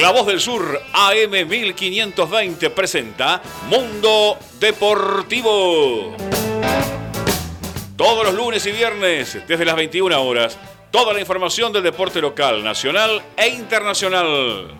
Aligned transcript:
La 0.00 0.12
Voz 0.12 0.26
del 0.26 0.40
Sur 0.40 0.80
AM 0.94 1.46
1520 1.46 2.70
presenta 2.70 3.42
Mundo 3.68 4.38
Deportivo. 4.58 6.16
Todos 7.96 8.24
los 8.24 8.32
lunes 8.32 8.64
y 8.64 8.70
viernes, 8.70 9.46
desde 9.46 9.64
las 9.66 9.76
21 9.76 10.22
horas, 10.22 10.56
toda 10.90 11.12
la 11.12 11.20
información 11.20 11.70
del 11.70 11.82
deporte 11.82 12.22
local, 12.22 12.64
nacional 12.64 13.20
e 13.36 13.48
internacional. 13.48 14.78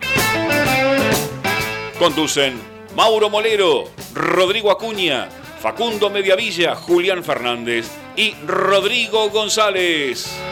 Conducen 1.99 2.59
Mauro 2.95 3.29
Molero, 3.29 3.91
Rodrigo 4.15 4.71
Acuña, 4.71 5.29
Facundo 5.61 6.09
Mediavilla, 6.09 6.73
Julián 6.73 7.23
Fernández 7.23 7.91
y 8.15 8.33
Rodrigo 8.47 9.29
González. 9.29 10.50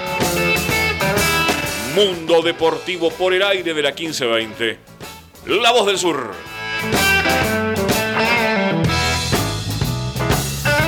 Mundo 2.00 2.42
Deportivo 2.42 3.10
por 3.10 3.34
el 3.34 3.44
aire 3.44 3.74
de 3.74 3.82
la 3.82 3.90
1520. 3.90 4.80
La 5.48 5.74
voz 5.74 5.86
del 5.86 5.98
sur. 5.98 6.32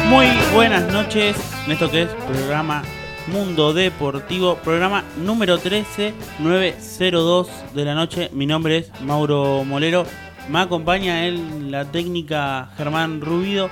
Muy 0.08 0.28
buenas 0.54 0.90
noches 0.94 1.36
esto 1.68 1.92
que 1.92 2.04
es 2.04 2.08
programa 2.08 2.84
Mundo 3.28 3.74
Deportivo, 3.74 4.56
programa 4.56 5.04
número 5.18 5.58
13902 5.58 7.50
de 7.74 7.84
la 7.84 7.94
noche. 7.94 8.30
Mi 8.32 8.46
nombre 8.46 8.78
es 8.78 9.02
Mauro 9.02 9.66
Molero. 9.66 10.06
Me 10.48 10.60
acompaña 10.60 11.28
en 11.28 11.72
la 11.72 11.92
técnica 11.92 12.70
Germán 12.78 13.20
Rubido. 13.20 13.70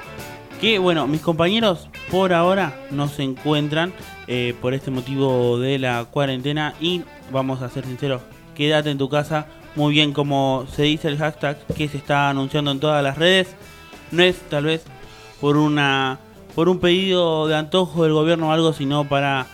Que 0.60 0.78
bueno, 0.78 1.08
mis 1.08 1.22
compañeros 1.22 1.88
por 2.12 2.34
ahora 2.34 2.86
no 2.92 3.08
se 3.08 3.24
encuentran 3.24 3.94
eh, 4.32 4.54
por 4.62 4.76
este 4.76 4.92
motivo 4.92 5.58
de 5.58 5.80
la 5.80 6.06
cuarentena 6.06 6.76
y 6.80 7.02
vamos 7.32 7.64
a 7.64 7.70
ser 7.70 7.84
sinceros, 7.84 8.22
quédate 8.56 8.92
en 8.92 9.00
tu 9.00 9.10
casa, 9.10 9.48
muy 9.76 9.92
bien 9.92 10.14
como 10.14 10.68
se 10.72 10.84
dice 10.84 11.08
el 11.08 11.18
hashtag 11.18 11.58
que 11.76 11.88
se 11.88 11.98
está 11.98 12.30
anunciando 12.30 12.70
en 12.70 12.80
todas 12.80 13.04
las 13.04 13.18
redes, 13.18 13.56
no 14.12 14.22
es 14.22 14.40
tal 14.50 14.66
vez 14.66 14.84
por 15.42 15.58
una 15.58 16.20
por 16.54 16.70
un 16.70 16.80
pedido 16.80 17.48
de 17.48 17.56
antojo 17.56 18.04
del 18.04 18.14
gobierno 18.14 18.50
o 18.50 18.52
algo, 18.52 18.72
sino 18.72 19.08
para 19.08 19.48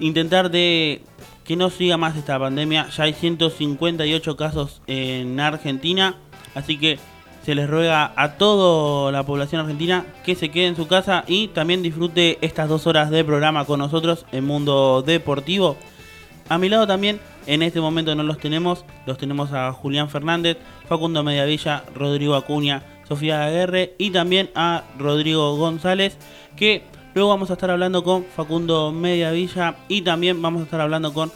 intentar 0.00 0.50
de 0.50 1.00
que 1.44 1.56
no 1.56 1.70
siga 1.70 1.96
más 1.96 2.16
esta 2.16 2.38
pandemia. 2.38 2.88
Ya 2.90 3.04
hay 3.04 3.12
158 3.14 4.36
casos 4.36 4.82
en 4.86 5.40
Argentina, 5.40 6.16
así 6.54 6.76
que 6.78 6.98
se 7.44 7.54
les 7.54 7.68
ruega 7.68 8.12
a 8.16 8.32
toda 8.32 9.10
la 9.12 9.24
población 9.24 9.62
argentina 9.62 10.04
que 10.24 10.34
se 10.34 10.50
quede 10.50 10.66
en 10.66 10.76
su 10.76 10.86
casa 10.86 11.24
y 11.26 11.48
también 11.48 11.82
disfrute 11.82 12.38
estas 12.40 12.68
dos 12.68 12.86
horas 12.86 13.10
de 13.10 13.24
programa 13.24 13.64
con 13.64 13.80
nosotros 13.80 14.26
en 14.32 14.44
Mundo 14.44 15.02
Deportivo. 15.02 15.76
A 16.48 16.58
mi 16.58 16.68
lado 16.68 16.86
también, 16.86 17.20
en 17.46 17.62
este 17.62 17.80
momento 17.80 18.14
no 18.14 18.22
los 18.22 18.38
tenemos, 18.38 18.84
los 19.06 19.18
tenemos 19.18 19.52
a 19.52 19.72
Julián 19.72 20.10
Fernández, 20.10 20.58
Facundo 20.88 21.22
Mediavilla, 21.22 21.84
Rodrigo 21.94 22.34
Acuña, 22.34 22.82
Sofía 23.08 23.44
Aguerre 23.44 23.94
y 23.98 24.10
también 24.10 24.50
a 24.54 24.84
Rodrigo 24.98 25.56
González, 25.56 26.18
que 26.56 26.82
luego 27.14 27.30
vamos 27.30 27.50
a 27.50 27.54
estar 27.54 27.70
hablando 27.70 28.04
con 28.04 28.24
Facundo 28.24 28.92
Mediavilla 28.92 29.76
y 29.88 30.02
también 30.02 30.42
vamos 30.42 30.60
a 30.60 30.64
estar 30.64 30.80
hablando 30.80 31.14
con 31.14 31.32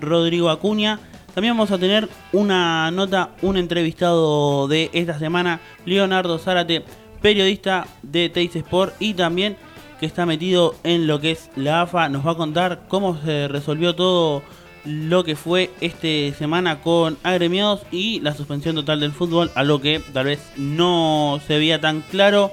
Rodrigo 0.00 0.50
Acuña. 0.50 0.98
También 1.34 1.56
vamos 1.56 1.72
a 1.72 1.78
tener 1.78 2.08
una 2.32 2.90
nota, 2.92 3.30
un 3.42 3.56
entrevistado 3.56 4.68
de 4.68 4.90
esta 4.92 5.18
semana, 5.18 5.60
Leonardo 5.84 6.38
Zárate, 6.38 6.84
periodista 7.20 7.86
de 8.02 8.28
Teis 8.28 8.54
Sport 8.54 8.94
y 9.00 9.14
también 9.14 9.56
que 9.98 10.06
está 10.06 10.26
metido 10.26 10.74
en 10.84 11.06
lo 11.06 11.20
que 11.20 11.32
es 11.32 11.50
la 11.56 11.82
AFA, 11.82 12.08
nos 12.08 12.26
va 12.26 12.32
a 12.32 12.36
contar 12.36 12.82
cómo 12.88 13.20
se 13.20 13.48
resolvió 13.48 13.94
todo 13.94 14.42
lo 14.84 15.24
que 15.24 15.34
fue 15.34 15.70
esta 15.80 16.36
semana 16.38 16.82
con 16.82 17.16
agremiados 17.22 17.82
y 17.90 18.20
la 18.20 18.34
suspensión 18.34 18.76
total 18.76 19.00
del 19.00 19.12
fútbol, 19.12 19.50
a 19.54 19.64
lo 19.64 19.80
que 19.80 20.00
tal 20.12 20.26
vez 20.26 20.40
no 20.56 21.40
se 21.46 21.58
veía 21.58 21.80
tan 21.80 22.02
claro. 22.02 22.52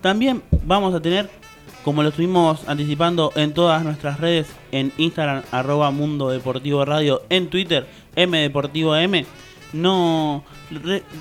También 0.00 0.42
vamos 0.64 0.94
a 0.94 1.00
tener, 1.00 1.28
como 1.84 2.02
lo 2.02 2.08
estuvimos 2.08 2.66
anticipando 2.66 3.32
en 3.36 3.52
todas 3.52 3.84
nuestras 3.84 4.18
redes, 4.18 4.48
en 4.72 4.92
Instagram, 4.96 5.42
arroba 5.50 5.90
Mundo 5.90 6.30
Deportivo 6.30 6.84
Radio, 6.84 7.22
en 7.28 7.50
Twitter, 7.50 7.86
M 8.16 8.38
Deportivo 8.38 8.96
M, 8.96 9.24
no 9.72 10.44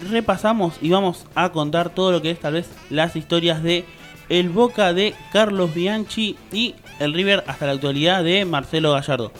repasamos 0.10 0.76
y 0.82 0.90
vamos 0.90 1.26
a 1.36 1.50
contar 1.50 1.90
todo 1.90 2.12
lo 2.12 2.22
que 2.22 2.32
es 2.32 2.40
tal 2.40 2.54
vez 2.54 2.70
las 2.90 3.16
historias 3.16 3.64
de 3.64 3.86
el 4.30 4.50
Boca 4.50 4.94
de 4.94 5.16
Carlos 5.34 5.74
Bianchi 5.74 6.38
y 6.52 6.76
el 7.00 7.14
River 7.14 7.44
hasta 7.48 7.66
la 7.66 7.74
actualidad 7.74 8.24
de 8.24 8.46
Marcelo 8.46 8.92
Gallardo. 8.92 9.32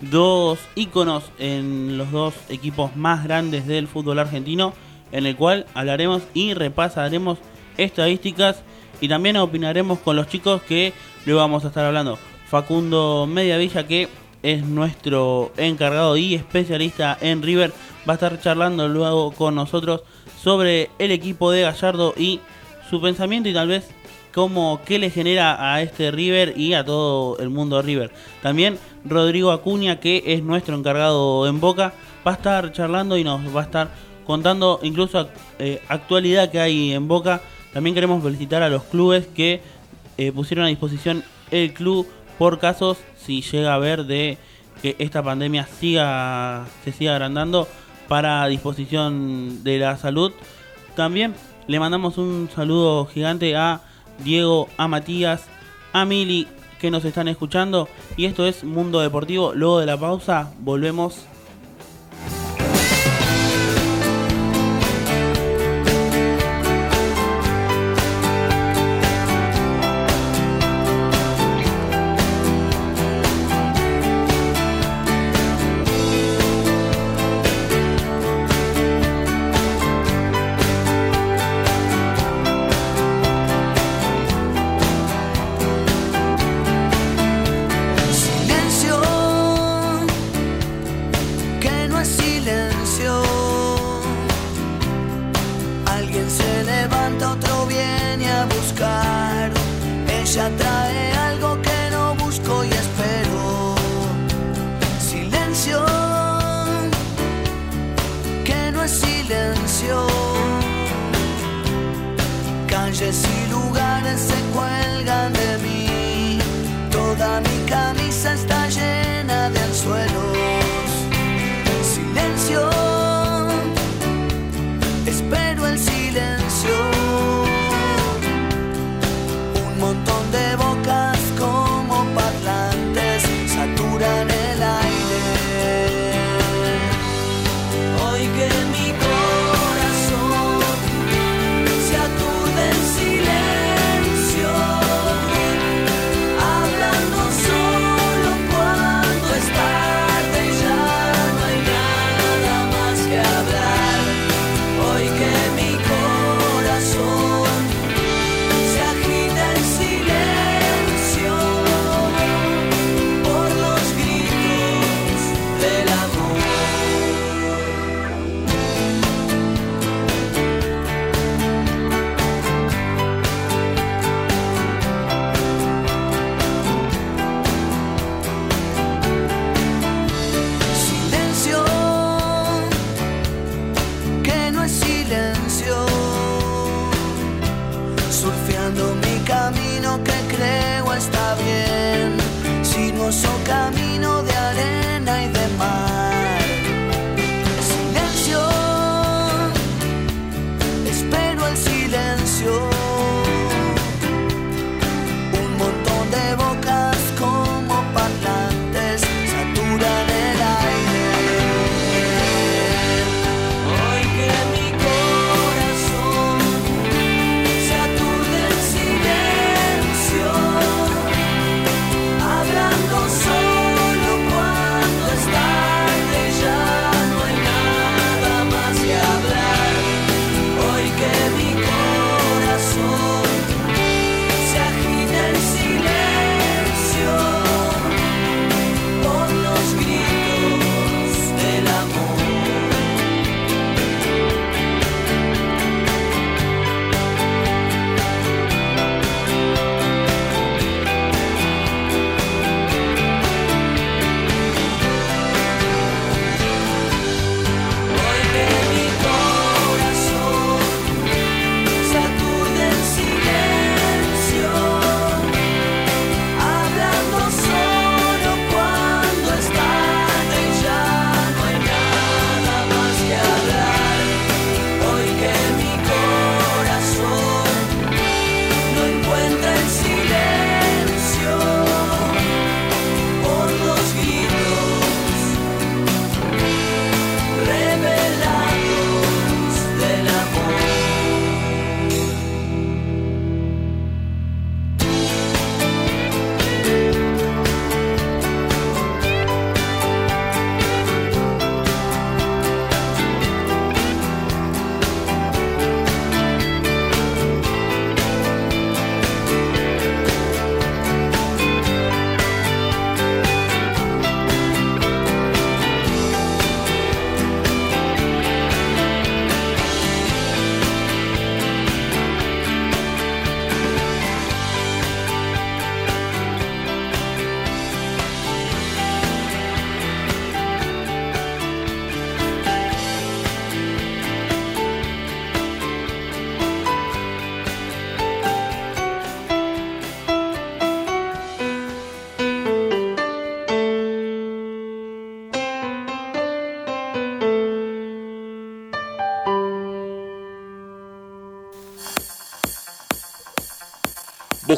Dos 0.00 0.58
íconos 0.74 1.24
en 1.38 1.98
los 1.98 2.12
dos 2.12 2.34
equipos 2.48 2.94
más 2.96 3.24
grandes 3.24 3.66
del 3.66 3.88
fútbol 3.88 4.18
argentino, 4.18 4.72
en 5.10 5.26
el 5.26 5.36
cual 5.36 5.66
hablaremos 5.74 6.22
y 6.34 6.54
repasaremos 6.54 7.38
estadísticas 7.76 8.62
y 9.00 9.08
también 9.08 9.36
opinaremos 9.36 9.98
con 9.98 10.16
los 10.16 10.28
chicos 10.28 10.62
que 10.62 10.92
luego 11.24 11.40
vamos 11.40 11.64
a 11.64 11.68
estar 11.68 11.84
hablando. 11.84 12.18
Facundo 12.48 13.26
Mediavilla, 13.28 13.86
que 13.86 14.08
es 14.46 14.64
nuestro 14.64 15.50
encargado 15.56 16.16
y 16.16 16.36
especialista 16.36 17.18
en 17.20 17.42
River, 17.42 17.72
va 18.08 18.12
a 18.12 18.14
estar 18.14 18.40
charlando 18.40 18.88
luego 18.88 19.32
con 19.32 19.56
nosotros 19.56 20.02
sobre 20.40 20.88
el 21.00 21.10
equipo 21.10 21.50
de 21.50 21.62
Gallardo 21.62 22.14
y 22.16 22.38
su 22.88 23.00
pensamiento 23.02 23.48
y 23.48 23.54
tal 23.54 23.66
vez 23.66 23.88
cómo, 24.32 24.80
qué 24.86 25.00
le 25.00 25.10
genera 25.10 25.74
a 25.74 25.82
este 25.82 26.12
River 26.12 26.54
y 26.56 26.74
a 26.74 26.84
todo 26.84 27.38
el 27.38 27.50
mundo 27.50 27.82
River. 27.82 28.12
También 28.40 28.78
Rodrigo 29.04 29.50
Acuña, 29.50 29.98
que 29.98 30.22
es 30.24 30.44
nuestro 30.44 30.76
encargado 30.76 31.48
en 31.48 31.58
Boca, 31.58 31.92
va 32.24 32.30
a 32.30 32.34
estar 32.34 32.70
charlando 32.70 33.18
y 33.18 33.24
nos 33.24 33.54
va 33.54 33.62
a 33.62 33.64
estar 33.64 33.88
contando 34.28 34.78
incluso 34.84 35.28
eh, 35.58 35.82
actualidad 35.88 36.52
que 36.52 36.60
hay 36.60 36.92
en 36.92 37.08
Boca. 37.08 37.40
También 37.72 37.94
queremos 37.94 38.22
felicitar 38.22 38.62
a 38.62 38.68
los 38.68 38.84
clubes 38.84 39.26
que 39.26 39.60
eh, 40.18 40.30
pusieron 40.30 40.66
a 40.66 40.68
disposición 40.68 41.24
el 41.50 41.72
club 41.74 42.06
por 42.38 42.60
casos 42.60 42.98
si 43.26 43.42
llega 43.42 43.74
a 43.74 43.78
ver 43.78 44.04
de 44.04 44.38
que 44.80 44.96
esta 44.98 45.22
pandemia 45.22 45.66
siga 45.66 46.66
se 46.84 46.92
siga 46.92 47.12
agrandando 47.12 47.66
para 48.08 48.46
disposición 48.46 49.64
de 49.64 49.78
la 49.78 49.96
salud. 49.96 50.32
También 50.94 51.34
le 51.66 51.80
mandamos 51.80 52.18
un 52.18 52.48
saludo 52.54 53.06
gigante 53.06 53.56
a 53.56 53.80
Diego, 54.24 54.68
a 54.76 54.88
Matías, 54.88 55.46
a 55.92 56.04
Mili 56.04 56.46
que 56.80 56.90
nos 56.90 57.04
están 57.04 57.28
escuchando. 57.28 57.88
Y 58.16 58.26
esto 58.26 58.46
es 58.46 58.64
Mundo 58.64 59.00
Deportivo. 59.00 59.52
Luego 59.54 59.80
de 59.80 59.86
la 59.86 59.98
pausa 59.98 60.52
volvemos 60.60 61.26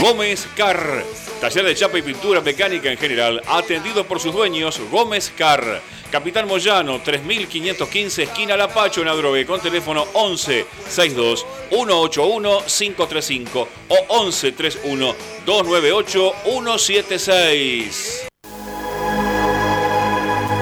Gómez 0.00 0.46
Car 0.56 1.04
Taller 1.44 1.64
de 1.66 1.74
chapa 1.74 1.98
y 1.98 2.02
pintura 2.02 2.40
mecánica 2.40 2.90
en 2.90 2.96
general, 2.96 3.42
atendido 3.46 4.04
por 4.06 4.18
sus 4.18 4.32
dueños, 4.32 4.80
Gómez 4.90 5.30
Car. 5.36 5.82
Capitán 6.10 6.48
Moyano, 6.48 7.00
3515, 7.02 8.22
esquina 8.22 8.56
Lapacho 8.56 9.02
en 9.02 9.08
Adrogué, 9.08 9.44
con 9.44 9.60
teléfono 9.60 10.06
11 10.14 10.64
62 10.88 11.44
181 11.68 12.58
535 12.66 13.68
o 13.88 13.96
11 14.08 14.52
31 14.52 15.14
298 15.44 16.32
176. 16.44 18.28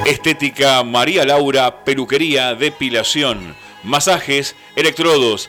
Estética 0.04 0.82
María 0.82 1.24
Laura, 1.24 1.84
peluquería, 1.84 2.56
depilación, 2.56 3.54
masajes, 3.84 4.56
electrodos, 4.74 5.48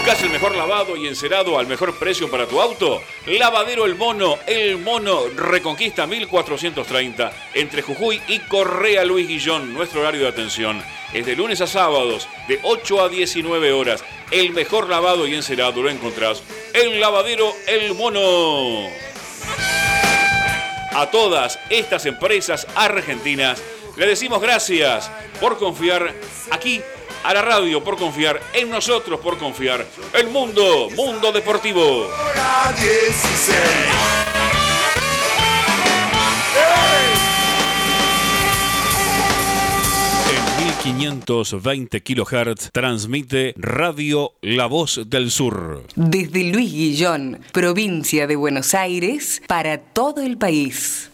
¿Buscas 0.00 0.22
el 0.22 0.30
mejor 0.30 0.56
lavado 0.56 0.96
y 0.96 1.06
encerado 1.06 1.58
al 1.58 1.66
mejor 1.66 1.98
precio 1.98 2.30
para 2.30 2.46
tu 2.46 2.58
auto? 2.58 3.02
Lavadero 3.26 3.84
El 3.84 3.96
Mono, 3.96 4.38
El 4.46 4.78
Mono 4.78 5.24
Reconquista 5.36 6.06
1430, 6.06 7.30
entre 7.52 7.82
Jujuy 7.82 8.18
y 8.26 8.38
Correa 8.38 9.04
Luis 9.04 9.28
Guillón, 9.28 9.74
nuestro 9.74 10.00
horario 10.00 10.22
de 10.22 10.28
atención. 10.28 10.82
Es 11.12 11.26
de 11.26 11.36
lunes 11.36 11.60
a 11.60 11.66
sábados, 11.66 12.28
de 12.48 12.58
8 12.62 13.02
a 13.02 13.08
19 13.10 13.72
horas. 13.72 14.02
El 14.30 14.52
mejor 14.52 14.88
lavado 14.88 15.26
y 15.26 15.34
encerado 15.34 15.82
lo 15.82 15.90
encontrás 15.90 16.42
en 16.72 16.98
Lavadero 16.98 17.52
El 17.66 17.94
Mono. 17.94 18.88
A 20.94 21.10
todas 21.10 21.58
estas 21.68 22.06
empresas 22.06 22.66
argentinas 22.74 23.62
le 23.98 24.06
decimos 24.06 24.40
gracias 24.40 25.10
por 25.42 25.58
confiar 25.58 26.14
aquí 26.50 26.80
a 27.22 27.34
la 27.34 27.42
radio 27.42 27.82
por 27.82 27.96
confiar, 27.96 28.40
en 28.52 28.70
nosotros 28.70 29.20
por 29.20 29.38
confiar. 29.38 29.86
El 30.12 30.28
mundo, 30.28 30.88
mundo 30.96 31.32
deportivo. 31.32 32.08
En 40.30 40.64
1520 40.76 42.02
kHz 42.02 42.70
transmite 42.72 43.54
Radio 43.56 44.32
La 44.40 44.66
Voz 44.66 45.00
del 45.06 45.30
Sur. 45.30 45.84
Desde 45.96 46.44
Luis 46.44 46.72
Guillón, 46.72 47.40
provincia 47.52 48.26
de 48.26 48.36
Buenos 48.36 48.74
Aires, 48.74 49.42
para 49.46 49.78
todo 49.78 50.22
el 50.22 50.38
país. 50.38 51.10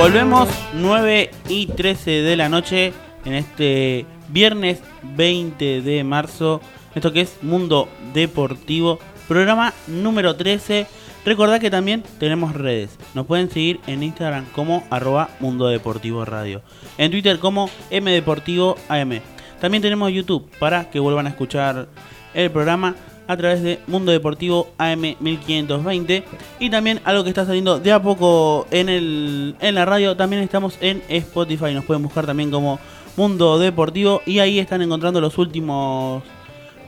Volvemos 0.00 0.48
9 0.72 1.30
y 1.50 1.66
13 1.66 2.22
de 2.22 2.34
la 2.34 2.48
noche 2.48 2.94
en 3.26 3.34
este 3.34 4.06
viernes 4.30 4.80
20 5.02 5.82
de 5.82 6.04
marzo. 6.04 6.62
Esto 6.94 7.12
que 7.12 7.20
es 7.20 7.36
Mundo 7.42 7.86
Deportivo, 8.14 8.98
programa 9.28 9.74
número 9.86 10.36
13. 10.36 10.86
Recordad 11.26 11.60
que 11.60 11.70
también 11.70 12.02
tenemos 12.18 12.54
redes. 12.54 12.98
Nos 13.12 13.26
pueden 13.26 13.50
seguir 13.50 13.78
en 13.86 14.02
Instagram 14.02 14.46
como 14.54 14.86
arroba 14.88 15.28
Mundo 15.38 15.68
Deportivo 15.68 16.24
Radio. 16.24 16.62
En 16.96 17.10
Twitter 17.10 17.38
como 17.38 17.68
Mdeportivo 17.90 18.76
AM. 18.88 19.20
También 19.60 19.82
tenemos 19.82 20.10
YouTube 20.10 20.50
para 20.58 20.88
que 20.88 20.98
vuelvan 20.98 21.26
a 21.26 21.30
escuchar 21.30 21.88
el 22.32 22.50
programa 22.50 22.96
a 23.30 23.36
través 23.36 23.62
de 23.62 23.78
Mundo 23.86 24.10
Deportivo 24.10 24.72
AM 24.76 25.14
1520 25.20 26.24
y 26.58 26.68
también 26.68 27.00
algo 27.04 27.22
que 27.22 27.28
está 27.28 27.46
saliendo 27.46 27.78
de 27.78 27.92
a 27.92 28.02
poco 28.02 28.66
en, 28.72 28.88
el, 28.88 29.54
en 29.60 29.76
la 29.76 29.84
radio, 29.84 30.16
también 30.16 30.42
estamos 30.42 30.76
en 30.80 31.00
Spotify, 31.08 31.72
nos 31.72 31.84
pueden 31.84 32.02
buscar 32.02 32.26
también 32.26 32.50
como 32.50 32.80
Mundo 33.16 33.60
Deportivo 33.60 34.20
y 34.26 34.40
ahí 34.40 34.58
están 34.58 34.82
encontrando 34.82 35.20
los 35.20 35.38
últimos 35.38 36.24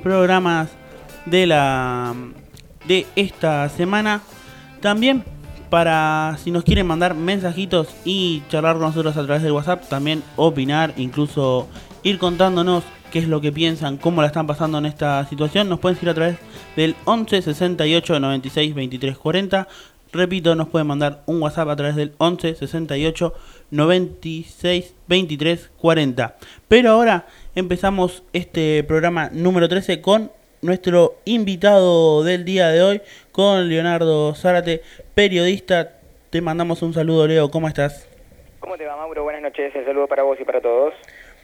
programas 0.02 0.70
de 1.26 1.46
la 1.46 2.12
de 2.88 3.06
esta 3.14 3.68
semana. 3.68 4.20
También 4.80 5.22
para 5.70 6.36
si 6.42 6.50
nos 6.50 6.64
quieren 6.64 6.88
mandar 6.88 7.14
mensajitos 7.14 7.86
y 8.04 8.42
charlar 8.48 8.78
con 8.78 8.86
nosotros 8.86 9.16
a 9.16 9.24
través 9.24 9.44
del 9.44 9.52
WhatsApp, 9.52 9.88
también 9.88 10.24
opinar, 10.34 10.92
incluso 10.96 11.68
ir 12.02 12.18
contándonos 12.18 12.82
qué 13.12 13.18
es 13.18 13.28
lo 13.28 13.42
que 13.42 13.52
piensan, 13.52 13.98
cómo 13.98 14.22
la 14.22 14.28
están 14.28 14.46
pasando 14.46 14.78
en 14.78 14.86
esta 14.86 15.24
situación, 15.26 15.68
nos 15.68 15.78
pueden 15.80 15.96
seguir 15.96 16.10
a 16.10 16.14
través 16.14 16.38
del 16.76 16.96
11 17.04 17.42
68 17.42 18.18
96 18.18 18.74
23 18.74 19.18
40. 19.18 19.68
Repito, 20.14 20.54
nos 20.54 20.68
pueden 20.68 20.86
mandar 20.86 21.22
un 21.26 21.42
WhatsApp 21.42 21.68
a 21.68 21.76
través 21.76 21.94
del 21.94 22.14
11 22.16 22.54
68 22.54 23.34
96 23.70 24.96
23 25.06 25.70
40. 25.76 26.36
Pero 26.68 26.90
ahora 26.90 27.26
empezamos 27.54 28.24
este 28.32 28.82
programa 28.84 29.28
número 29.30 29.68
13 29.68 30.00
con 30.00 30.32
nuestro 30.62 31.16
invitado 31.26 32.24
del 32.24 32.46
día 32.46 32.68
de 32.68 32.82
hoy, 32.82 33.02
con 33.30 33.68
Leonardo 33.68 34.34
Zárate, 34.34 34.80
periodista. 35.14 35.98
Te 36.30 36.40
mandamos 36.40 36.80
un 36.80 36.94
saludo, 36.94 37.26
Leo. 37.26 37.50
¿Cómo 37.50 37.68
estás? 37.68 38.08
¿Cómo 38.60 38.78
te 38.78 38.86
va, 38.86 38.96
Mauro? 38.96 39.24
Buenas 39.24 39.42
noches. 39.42 39.74
Un 39.74 39.84
saludo 39.84 40.06
para 40.06 40.22
vos 40.22 40.38
y 40.40 40.44
para 40.44 40.62
todos. 40.62 40.94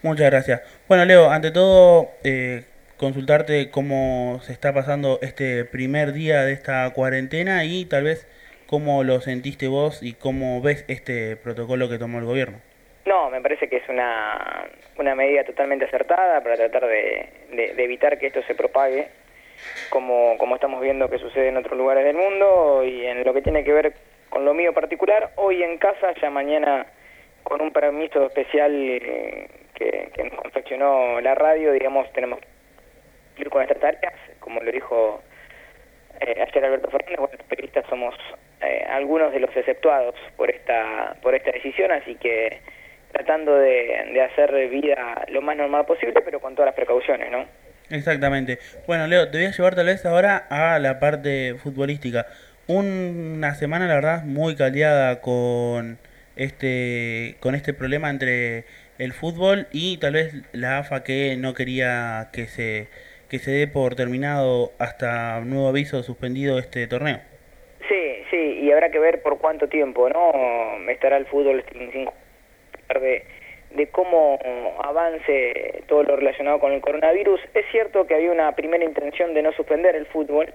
Muchas 0.03 0.31
gracias. 0.31 0.63
Bueno, 0.87 1.05
Leo, 1.05 1.31
ante 1.31 1.51
todo, 1.51 2.11
eh, 2.23 2.63
consultarte 2.99 3.71
cómo 3.71 4.39
se 4.43 4.53
está 4.53 4.73
pasando 4.73 5.19
este 5.23 5.65
primer 5.65 6.13
día 6.13 6.43
de 6.43 6.53
esta 6.53 6.89
cuarentena 6.93 7.65
y 7.65 7.85
tal 7.85 8.05
vez 8.05 8.27
cómo 8.69 9.03
lo 9.03 9.21
sentiste 9.21 9.67
vos 9.67 10.03
y 10.03 10.13
cómo 10.15 10.61
ves 10.61 10.85
este 10.87 11.37
protocolo 11.37 11.89
que 11.89 11.99
tomó 11.99 12.19
el 12.19 12.27
gobierno. 12.27 12.59
No, 13.07 13.29
me 13.31 13.41
parece 13.41 13.69
que 13.69 13.79
es 13.79 13.89
una, 13.89 14.67
una 14.99 15.17
medida 15.17 15.43
totalmente 15.43 15.87
acertada 15.87 16.43
para 16.43 16.57
tratar 16.57 16.87
de, 16.87 17.29
de, 17.51 17.83
evitar 17.83 18.19
que 18.19 18.29
esto 18.29 18.43
se 18.43 18.55
propague, 18.55 19.09
como, 19.89 20.39
como 20.39 20.55
estamos 20.55 20.81
viendo 20.81 21.09
que 21.09 21.19
sucede 21.19 21.49
en 21.49 21.57
otros 21.57 21.77
lugares 21.77 22.05
del 22.05 22.17
mundo 22.17 22.85
y 22.85 23.05
en 23.05 23.25
lo 23.25 23.35
que 23.35 23.43
tiene 23.43 23.65
que 23.65 23.73
ver 23.73 23.95
con 24.29 24.45
lo 24.45 24.55
mío 24.55 24.73
particular, 24.75 25.31
hoy 25.37 25.63
en 25.63 25.79
casa, 25.79 26.13
ya 26.21 26.31
mañana 26.31 26.87
con 27.43 27.63
un 27.63 27.73
permiso 27.73 28.27
especial 28.27 28.73
eh, 28.75 29.49
que, 29.79 30.11
nos 30.25 30.41
confeccionó 30.41 31.21
la 31.21 31.35
radio, 31.35 31.73
digamos, 31.73 32.13
tenemos 32.13 32.41
que 33.37 33.43
ir 33.43 33.51
con 33.51 33.63
estas 33.63 33.79
tareas, 33.79 34.15
como 34.41 34.61
lo 34.61 34.71
dijo 34.71 35.23
eh, 36.21 36.45
ayer 36.47 36.65
Alberto 36.65 36.91
Fernández, 36.91 37.19
bueno, 37.19 37.37
los 37.39 37.47
periodistas 37.47 37.87
somos 37.89 38.15
eh, 38.61 38.85
algunos 38.89 39.33
de 39.33 39.41
los 39.41 39.57
exceptuados 39.57 40.15
por 40.37 40.51
esta, 40.51 41.17
por 41.23 41.35
esta 41.35 41.53
decisión, 41.53 41.93
así 41.93 42.17
que 42.17 42.61
tratando 43.13 43.57
de, 43.57 44.11
de 44.13 44.23
hacer 44.23 44.69
vida 44.69 45.25
lo 45.29 45.41
más 45.41 45.57
normal 45.57 45.87
posible, 45.87 46.21
pero 46.23 46.41
con 46.41 46.55
todas 46.55 46.67
las 46.67 46.75
precauciones, 46.75 47.31
¿no? 47.31 47.47
Exactamente. 47.91 48.59
Bueno, 48.87 49.07
Leo, 49.07 49.31
te 49.31 49.39
voy 49.39 49.47
a 49.47 49.51
llevar 49.51 49.75
tal 49.75 49.87
vez 49.87 50.05
ahora 50.05 50.47
a 50.51 50.79
la 50.79 51.01
parte 51.01 51.55
futbolística. 51.55 52.27
Una 52.67 53.55
semana, 53.55 53.87
la 53.87 53.95
verdad, 53.95 54.25
muy 54.25 54.57
caliada 54.57 55.23
con 55.23 55.99
este, 56.37 57.37
con 57.41 57.55
este 57.55 57.73
problema 57.73 58.11
entre 58.11 58.65
el 58.99 59.13
fútbol 59.13 59.67
y 59.73 59.99
tal 59.99 60.15
vez 60.15 60.35
la 60.53 60.79
AFA 60.79 61.05
que 61.05 61.37
no 61.39 61.55
quería 61.55 62.29
que 62.33 62.47
se 62.47 62.89
que 63.29 63.39
se 63.39 63.51
dé 63.51 63.69
por 63.69 63.95
terminado 63.95 64.73
hasta 64.79 65.41
nuevo 65.41 65.69
aviso 65.69 66.03
suspendido 66.03 66.59
este 66.59 66.87
torneo. 66.87 67.21
Sí, 67.89 68.25
sí, 68.31 68.61
y 68.63 68.73
habrá 68.73 68.91
que 68.91 68.99
ver 68.99 69.23
por 69.23 69.39
cuánto 69.39 69.69
tiempo, 69.69 70.09
¿no? 70.09 70.33
Estará 70.91 71.19
el 71.19 71.27
fútbol 71.27 71.63
sin, 71.71 72.07
de, 73.01 73.25
de 73.71 73.87
cómo 73.89 74.39
avance 74.83 75.83
todo 75.89 76.05
lo 76.05 76.17
relacionado 76.17 76.59
con 76.59 76.73
el 76.73 76.81
coronavirus. 76.81 77.41
Es 77.55 77.67
cierto 77.71 78.07
que 78.07 78.15
había 78.15 78.33
una 78.33 78.53
primera 78.53 78.85
intención 78.85 79.35
de 79.35 79.43
no 79.43 79.53
suspender 79.53 79.95
el 79.95 80.07
fútbol. 80.07 80.53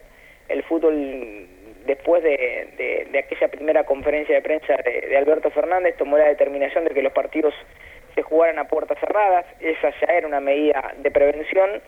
El 0.49 0.63
fútbol 0.63 1.47
después 1.85 2.23
de, 2.23 3.07
de, 3.11 3.19
aquella 3.19 3.47
primera 3.49 3.83
conferencia 3.83 4.35
de 4.35 4.41
prensa 4.41 4.75
de, 4.77 5.15
Alberto 5.17 5.51
Fernández, 5.51 5.95
tomó 5.97 6.17
la 6.17 6.27
determinación 6.27 6.85
de 6.85 6.91
que 6.91 7.01
los 7.01 7.13
partidos 7.13 7.53
se 8.15 8.21
jugaran 8.21 8.59
a 8.59 8.67
puertas 8.67 8.99
cerradas. 8.99 9.45
Esa 9.59 9.91
ya 10.01 10.13
era 10.13 10.27
una 10.27 10.39
medida 10.39 10.93
de 10.97 11.11
prevención, 11.11 11.81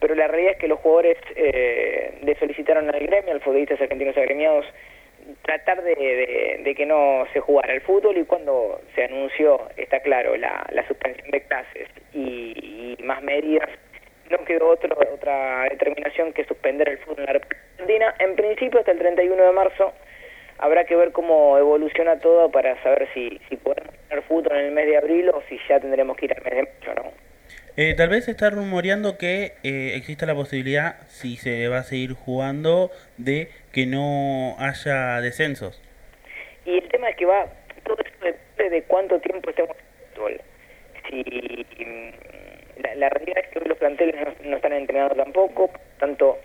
pero 0.00 0.14
la 0.14 0.28
realidad 0.28 0.52
es 0.52 0.58
que 0.58 0.68
los 0.68 0.80
jugadores 0.80 1.18
eh, 1.36 2.18
le 2.22 2.34
solicitaron 2.36 2.88
al 2.88 3.00
gremio, 3.00 3.32
al 3.32 3.40
futbolistas 3.40 3.80
argentinos 3.80 4.16
agremiados, 4.16 4.66
tratar 5.42 5.82
de, 5.82 6.60
de, 6.62 6.74
que 6.74 6.84
no 6.84 7.24
se 7.32 7.40
jugara 7.40 7.72
el 7.72 7.80
fútbol 7.80 8.18
y 8.18 8.24
cuando 8.24 8.80
se 8.94 9.04
anunció, 9.04 9.68
está 9.76 10.00
claro, 10.00 10.36
la, 10.36 10.66
la 10.70 10.86
suspensión 10.86 11.30
de 11.30 11.40
clases 11.42 11.88
y, 12.12 12.96
y 12.98 13.02
más 13.02 13.22
medidas 13.22 13.68
no 14.30 14.44
quedó 14.44 14.68
otro, 14.68 14.96
otra 15.12 15.64
determinación 15.70 16.32
que 16.32 16.44
suspender 16.44 16.88
el 16.88 16.98
fútbol 16.98 17.20
en 17.20 17.24
la 17.26 17.40
Argentina. 17.40 18.14
En 18.18 18.36
principio, 18.36 18.80
hasta 18.80 18.92
el 18.92 18.98
31 18.98 19.42
de 19.42 19.52
marzo, 19.52 19.92
habrá 20.58 20.84
que 20.84 20.96
ver 20.96 21.12
cómo 21.12 21.58
evoluciona 21.58 22.18
todo 22.20 22.50
para 22.50 22.80
saber 22.82 23.08
si, 23.14 23.40
si 23.48 23.56
podemos 23.56 23.92
tener 24.08 24.24
fútbol 24.24 24.56
en 24.56 24.66
el 24.66 24.72
mes 24.72 24.86
de 24.86 24.96
abril 24.96 25.30
o 25.30 25.42
si 25.48 25.58
ya 25.68 25.80
tendremos 25.80 26.16
que 26.16 26.26
ir 26.26 26.34
al 26.34 26.42
mes 26.42 26.54
de 26.54 26.62
mayo, 26.62 27.02
¿no? 27.02 27.24
Eh, 27.76 27.94
tal 27.96 28.08
vez 28.08 28.26
se 28.26 28.30
está 28.30 28.50
rumoreando 28.50 29.18
que 29.18 29.54
eh, 29.64 29.94
exista 29.96 30.26
la 30.26 30.34
posibilidad, 30.36 30.94
si 31.08 31.36
se 31.36 31.66
va 31.66 31.78
a 31.78 31.82
seguir 31.82 32.12
jugando, 32.12 32.92
de 33.16 33.48
que 33.72 33.84
no 33.86 34.54
haya 34.60 35.20
descensos. 35.20 35.82
Y 36.64 36.78
el 36.78 36.88
tema 36.88 37.08
es 37.08 37.16
que 37.16 37.26
va, 37.26 37.46
todo 37.82 37.96
esto 37.98 38.24
depende 38.24 38.76
de 38.76 38.82
cuánto 38.84 39.18
tiempo 39.18 39.50
estemos 39.50 39.76
en 39.76 40.14
fútbol. 40.14 40.40
Si 41.10 41.66
la, 42.96 43.08
realidad 43.08 43.38
es 43.38 43.48
que 43.48 43.58
hoy 43.58 43.64
los 43.66 43.78
planteles 43.78 44.14
no, 44.44 44.56
están 44.56 44.72
entrenando 44.72 45.16
tampoco, 45.16 45.70
tanto 45.98 46.38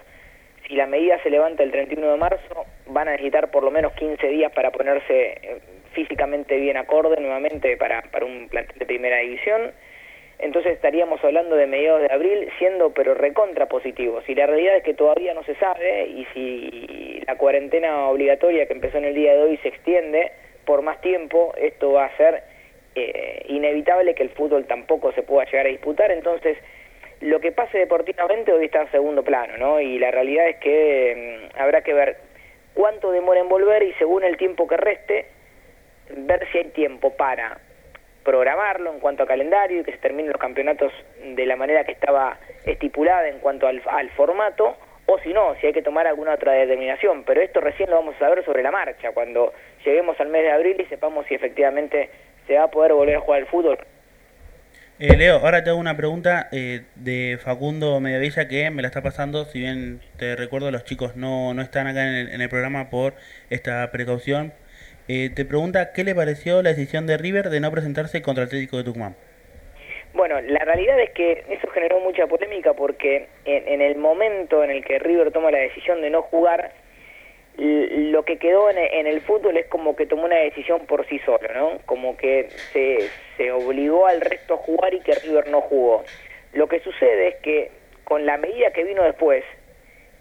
si 0.70 0.76
la 0.76 0.86
medida 0.86 1.22
se 1.24 1.32
levanta 1.32 1.64
el 1.64 1.72
31 1.72 2.12
de 2.12 2.18
marzo, 2.18 2.66
van 2.86 3.08
a 3.08 3.12
necesitar 3.12 3.50
por 3.50 3.64
lo 3.64 3.72
menos 3.72 3.92
15 3.94 4.28
días 4.28 4.52
para 4.54 4.70
ponerse 4.70 5.32
eh, 5.42 5.58
físicamente 5.94 6.58
bien 6.58 6.78
acorde 6.78 7.20
nuevamente 7.20 7.76
para, 7.76 8.04
para 8.04 8.26
un 8.26 8.48
plantel 8.50 8.78
de 8.78 8.86
primera 8.86 9.18
división. 9.18 9.72
Entonces 10.38 10.74
estaríamos 10.74 11.24
hablando 11.24 11.56
de 11.56 11.66
mediados 11.66 12.02
de 12.02 12.14
abril 12.14 12.48
siendo 12.60 12.94
pero 12.94 13.16
recontra 13.16 13.66
positivos. 13.66 14.24
Y 14.30 14.36
la 14.36 14.46
realidad 14.46 14.78
es 14.78 14.84
que 14.84 14.94
todavía 14.94 15.34
no 15.34 15.44
se 15.44 15.56
sabe 15.56 16.06
y 16.08 16.26
si 16.36 17.24
la 17.26 17.36
cuarentena 17.36 18.08
obligatoria 18.08 18.68
que 18.68 18.74
empezó 18.74 19.00
en 19.00 19.06
el 19.06 19.16
día 19.16 19.34
de 19.34 19.42
hoy 19.42 19.58
se 19.58 19.70
extiende 19.70 20.32
por 20.66 20.84
más 20.84 21.02
tiempo, 21.02 21.52
esto 21.58 21.94
va 21.94 22.06
a 22.06 22.16
ser 22.18 22.44
eh, 22.94 23.44
inevitable 23.48 24.14
que 24.14 24.22
el 24.22 24.30
fútbol 24.30 24.66
tampoco 24.66 25.12
se 25.14 25.24
pueda 25.24 25.46
llegar 25.46 25.66
a 25.66 25.70
disputar. 25.70 26.12
Entonces, 26.12 26.60
lo 27.22 27.40
que 27.40 27.52
pase 27.52 27.78
deportivamente 27.78 28.54
hoy 28.54 28.66
está 28.66 28.84
en 28.84 28.92
segundo 28.92 29.24
plano, 29.24 29.58
¿no? 29.58 29.80
Y 29.80 30.00
la 30.00 30.12
realidad 30.12 30.48
es 30.48 30.58
que 30.58 31.50
mm, 31.54 31.60
habrá 31.60 31.82
que 31.82 31.94
ver 31.94 32.18
cuánto 32.74 33.12
demora 33.12 33.42
en 33.42 33.50
volver 33.50 33.84
y 33.84 33.94
según 33.94 34.24
el 34.24 34.38
tiempo 34.38 34.68
que 34.68 34.78
reste, 34.78 35.26
ver 36.10 36.48
si 36.52 36.60
hay 36.60 36.66
tiempo 36.66 37.16
para 37.16 37.60
programarlo 38.24 38.94
en 38.94 39.00
cuanto 39.00 39.24
a 39.24 39.28
calendario 39.28 39.82
y 39.82 39.84
que 39.84 39.92
se 39.92 39.98
terminen 39.98 40.32
los 40.32 40.40
campeonatos 40.40 40.94
de 41.24 41.46
la 41.46 41.56
manera 41.56 41.84
que 41.84 41.92
estaba 41.92 42.38
estipulada 42.66 43.28
en 43.28 43.40
cuanto 43.40 43.68
al, 43.68 44.10
formato, 44.12 44.78
o 45.06 45.18
si 45.20 45.34
no, 45.34 45.56
si 45.56 45.68
hay 45.68 45.74
que 45.74 45.82
tomar 45.82 46.06
alguna 46.06 46.36
otra 46.36 46.54
determinación. 46.54 47.24
Pero 47.24 47.42
esto 47.42 47.60
recién 47.60 47.90
lo 47.90 47.98
vamos 47.98 48.16
a 48.16 48.20
saber 48.20 48.46
sobre 48.46 48.64
la 48.64 48.72
marcha, 48.72 49.12
cuando 49.12 49.54
lleguemos 49.84 50.20
al 50.20 50.30
mes 50.30 50.44
de 50.44 50.52
abril 50.52 50.80
y 50.80 50.86
sepamos 50.86 51.26
si 51.26 51.36
efectivamente 51.36 52.10
se 52.48 52.56
va 52.56 52.64
a 52.64 52.72
poder 52.72 52.94
volver 52.94 53.16
a 53.16 53.22
jugar 53.22 53.40
el 53.42 53.48
fútbol. 53.48 53.78
Eh, 55.02 55.16
Leo, 55.16 55.38
ahora 55.38 55.64
te 55.64 55.70
hago 55.70 55.80
una 55.80 55.96
pregunta 55.96 56.50
eh, 56.52 56.82
de 56.96 57.40
Facundo 57.42 58.02
Mediavilla 58.02 58.50
que 58.50 58.70
me 58.70 58.82
la 58.82 58.90
está 58.90 59.02
pasando, 59.02 59.46
si 59.46 59.60
bien 59.60 60.02
te 60.18 60.36
recuerdo 60.36 60.72
los 60.72 60.84
chicos 60.84 61.16
no, 61.16 61.54
no 61.54 61.62
están 61.62 61.88
acá 61.88 62.04
en 62.06 62.16
el, 62.16 62.34
en 62.34 62.42
el 62.42 62.50
programa 62.50 62.90
por 62.90 63.14
esta 63.50 63.90
precaución, 63.92 64.52
eh, 65.08 65.30
te 65.34 65.46
pregunta 65.46 65.94
qué 65.94 66.04
le 66.04 66.14
pareció 66.14 66.62
la 66.62 66.72
decisión 66.72 67.08
de 67.08 67.18
River 67.18 67.50
de 67.50 67.62
no 67.62 67.72
presentarse 67.72 68.22
contra 68.22 68.44
el 68.44 68.48
Atlético 68.50 68.76
de 68.76 68.84
Tucumán. 68.84 69.16
Bueno, 70.14 70.42
la 70.42 70.66
realidad 70.66 71.00
es 71.00 71.12
que 71.12 71.46
eso 71.50 71.70
generó 71.70 72.02
mucha 72.02 72.28
polémica 72.28 72.74
porque 72.74 73.30
en, 73.46 73.82
el 73.82 73.96
momento 73.96 74.66
en 74.66 74.72
el 74.72 74.84
que 74.84 75.00
River 75.00 75.32
toma 75.32 75.50
la 75.50 75.60
decisión 75.60 76.02
de 76.02 76.10
no 76.10 76.24
jugar, 76.24 76.74
lo 77.60 78.24
que 78.24 78.38
quedó 78.38 78.70
en, 78.70 79.06
el 79.06 79.22
fútbol 79.22 79.58
es 79.58 79.66
como 79.68 79.96
que 79.96 80.06
tomó 80.06 80.24
una 80.24 80.38
decisión 80.38 80.86
por 80.86 81.06
sí 81.08 81.20
solo, 81.20 81.48
¿no? 81.54 81.80
Como 81.86 82.16
que 82.16 82.50
se, 82.72 83.52
obligó 83.52 84.08
al 84.08 84.22
resto 84.22 84.54
a 84.54 84.58
jugar 84.58 84.94
y 84.94 85.02
que 85.02 85.14
River 85.14 85.50
no 85.50 85.60
jugó. 85.62 86.06
Lo 86.54 86.68
que 86.68 86.80
sucede 86.80 87.28
es 87.28 87.36
que 87.38 87.72
con 88.06 88.26
la 88.26 88.38
medida 88.38 88.72
que 88.72 88.86
vino 88.86 89.04
después 89.04 89.44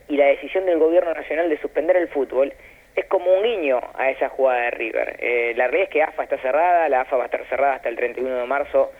y 0.09 0.17
la 0.17 0.27
decisión 0.27 0.67
del 0.67 0.79
gobierno 0.79 1.15
nacional 1.15 1.49
de 1.49 1.61
suspender 1.61 1.97
el 1.97 2.09
fútbol, 2.09 2.53
es 2.97 3.05
como 3.07 3.33
un 3.33 3.45
guiño 3.45 3.81
a 3.95 4.11
esa 4.11 4.29
jugada 4.31 4.63
de 4.63 4.71
River. 4.73 5.17
Eh, 5.21 5.53
la 5.55 5.69
realidad 5.69 5.85
es 5.85 5.91
que 5.91 6.03
AFA 6.03 6.25
está 6.25 6.39
cerrada, 6.39 6.89
la 6.89 7.03
AFA 7.03 7.17
va 7.17 7.23
a 7.25 7.27
estar 7.27 7.47
cerrada 7.47 7.75
hasta 7.75 7.89
el 7.89 7.97
31 7.97 8.37
de 8.37 8.47
marzo 8.47 8.91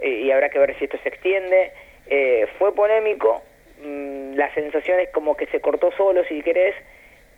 eh, 0.00 0.10
y 0.10 0.30
habrá 0.30 0.50
que 0.50 0.58
ver 0.58 0.76
si 0.78 0.84
esto 0.84 0.98
se 1.02 1.08
extiende. 1.08 1.72
Eh, 2.08 2.46
fue 2.58 2.74
polémico, 2.74 3.42
mm, 3.82 4.34
la 4.34 4.52
sensación 4.52 5.00
es 5.00 5.08
como 5.10 5.36
que 5.36 5.46
se 5.46 5.60
cortó 5.60 5.90
solo, 5.92 6.24
si 6.24 6.42
querés, 6.42 6.74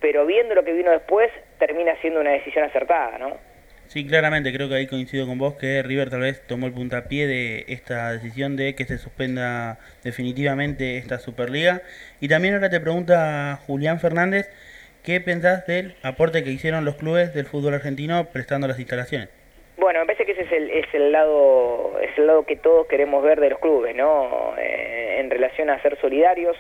pero 0.00 0.26
viendo 0.26 0.54
lo 0.54 0.64
que 0.64 0.72
vino 0.72 0.90
después, 0.90 1.30
termina 1.58 1.94
siendo 2.00 2.20
una 2.20 2.30
decisión 2.30 2.64
acertada, 2.64 3.18
¿no? 3.18 3.37
Sí, 3.87 4.06
claramente, 4.06 4.52
creo 4.52 4.68
que 4.68 4.74
ahí 4.74 4.87
coincido 4.87 5.26
con 5.26 5.38
vos 5.38 5.54
que 5.54 5.82
River 5.82 6.11
tal 6.11 6.20
vez 6.20 6.46
tomó 6.46 6.66
el 6.66 6.74
puntapié 6.74 7.26
de 7.26 7.64
esta 7.68 8.12
decisión 8.12 8.54
de 8.56 8.74
que 8.74 8.84
se 8.84 8.98
suspenda 8.98 9.78
definitivamente 10.04 10.98
esta 10.98 11.18
Superliga. 11.18 11.80
Y 12.20 12.28
también 12.28 12.54
ahora 12.54 12.68
te 12.68 12.80
pregunta 12.80 13.58
Julián 13.66 13.98
Fernández 13.98 14.50
¿Qué 15.08 15.22
pensás 15.22 15.66
del 15.66 15.94
aporte 16.02 16.44
que 16.44 16.50
hicieron 16.50 16.84
los 16.84 16.96
clubes 16.96 17.32
del 17.32 17.46
fútbol 17.46 17.72
argentino 17.72 18.26
prestando 18.30 18.68
las 18.68 18.78
instalaciones? 18.78 19.30
Bueno, 19.78 20.00
me 20.00 20.06
parece 20.06 20.26
que 20.26 20.32
ese 20.32 20.42
es 20.42 20.52
el, 20.52 20.70
es 20.70 20.87
el 20.92 21.12
lado 21.12 21.98
es 22.02 22.11
el 22.18 22.26
lado 22.26 22.44
que 22.44 22.56
todos 22.56 22.87
queremos 22.88 23.22
ver 23.22 23.40
de 23.40 23.48
los 23.48 23.58
clubes, 23.58 23.96
¿no? 23.96 24.54
Eh, 24.58 25.16
en 25.20 25.30
relación 25.30 25.70
a 25.70 25.80
ser 25.80 25.98
solidarios, 26.00 26.58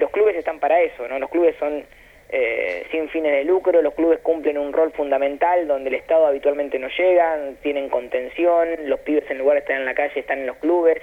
los 0.00 0.10
clubes 0.10 0.34
están 0.34 0.58
para 0.58 0.80
eso, 0.80 1.06
¿no? 1.06 1.20
Los 1.20 1.30
clubes 1.30 1.54
son 1.60 1.84
eh, 2.28 2.86
sin 2.90 3.08
fines 3.08 3.32
de 3.32 3.44
lucro, 3.44 3.82
los 3.82 3.94
clubes 3.94 4.18
cumplen 4.20 4.58
un 4.58 4.72
rol 4.72 4.92
fundamental 4.92 5.68
donde 5.68 5.90
el 5.90 5.94
Estado 5.94 6.26
habitualmente 6.26 6.78
no 6.78 6.88
llega, 6.88 7.38
tienen 7.62 7.88
contención, 7.88 8.68
los 8.86 9.00
pibes 9.00 9.30
en 9.30 9.38
lugar 9.38 9.54
de 9.54 9.60
estar 9.60 9.76
en 9.76 9.84
la 9.84 9.94
calle 9.94 10.20
están 10.20 10.40
en 10.40 10.46
los 10.46 10.56
clubes, 10.56 11.00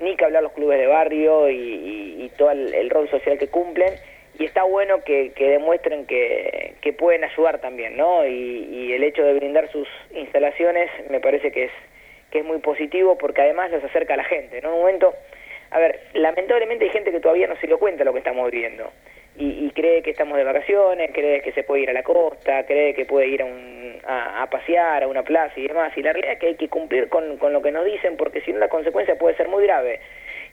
ni 0.00 0.16
que 0.16 0.24
hablar 0.24 0.42
los 0.42 0.52
clubes 0.52 0.78
de 0.78 0.86
barrio 0.86 1.48
y, 1.50 2.30
todo 2.36 2.50
el 2.50 2.90
rol 2.90 3.08
social 3.08 3.38
que 3.38 3.48
cumplen 3.48 3.94
y 4.38 4.44
está 4.44 4.64
bueno 4.64 5.02
que, 5.02 5.32
demuestren 5.36 6.06
que, 6.06 6.94
pueden 6.98 7.24
ayudar 7.24 7.60
también, 7.60 7.96
¿no? 7.96 8.26
Y, 8.26 8.92
el 8.92 9.02
hecho 9.02 9.22
de 9.22 9.34
brindar 9.34 9.70
sus 9.70 9.88
instalaciones 10.14 10.90
me 11.10 11.20
parece 11.20 11.50
que 11.50 11.64
es, 11.64 11.72
que 12.30 12.38
es 12.38 12.44
muy 12.44 12.58
positivo 12.58 13.18
porque 13.18 13.42
además 13.42 13.70
los 13.70 13.84
acerca 13.84 14.14
a 14.14 14.18
la 14.18 14.24
gente, 14.24 14.60
¿no? 14.62 14.68
En 14.68 14.74
un 14.74 14.80
momento, 14.80 15.14
a 15.70 15.78
ver, 15.78 16.00
lamentablemente 16.14 16.84
hay 16.84 16.90
gente 16.90 17.12
que 17.12 17.20
todavía 17.20 17.46
no 17.46 17.56
se 17.56 17.66
lo 17.66 17.78
cuenta 17.78 18.04
lo 18.04 18.12
que 18.12 18.18
estamos 18.18 18.50
viviendo 18.50 18.90
y, 19.38 19.70
cree 19.70 20.02
que 20.02 20.10
estamos 20.10 20.38
de 20.38 20.44
vacaciones, 20.44 21.10
cree 21.12 21.42
que 21.42 21.52
se 21.52 21.62
puede 21.62 21.82
ir 21.82 21.90
a 21.90 21.92
la 21.92 22.02
costa, 22.02 22.64
cree 22.64 22.94
que 22.94 23.04
puede 23.04 23.28
ir 23.28 23.42
a, 23.42 23.44
un, 23.44 23.98
a, 24.06 24.48
pasear 24.50 25.02
a 25.02 25.08
una 25.08 25.22
plaza 25.22 25.52
y 25.56 25.68
demás, 25.68 25.92
y 25.96 26.02
la 26.02 26.12
realidad 26.12 26.34
es 26.34 26.40
que 26.40 26.46
hay 26.46 26.54
que 26.54 26.68
cumplir 26.68 27.08
con, 27.08 27.36
con 27.36 27.52
lo 27.52 27.60
que 27.60 27.70
nos 27.70 27.84
dicen 27.84 28.16
porque 28.16 28.40
si 28.40 28.52
no 28.52 28.58
la 28.58 28.68
consecuencia 28.68 29.16
puede 29.16 29.36
ser 29.36 29.48
muy 29.48 29.64
grave. 29.64 30.00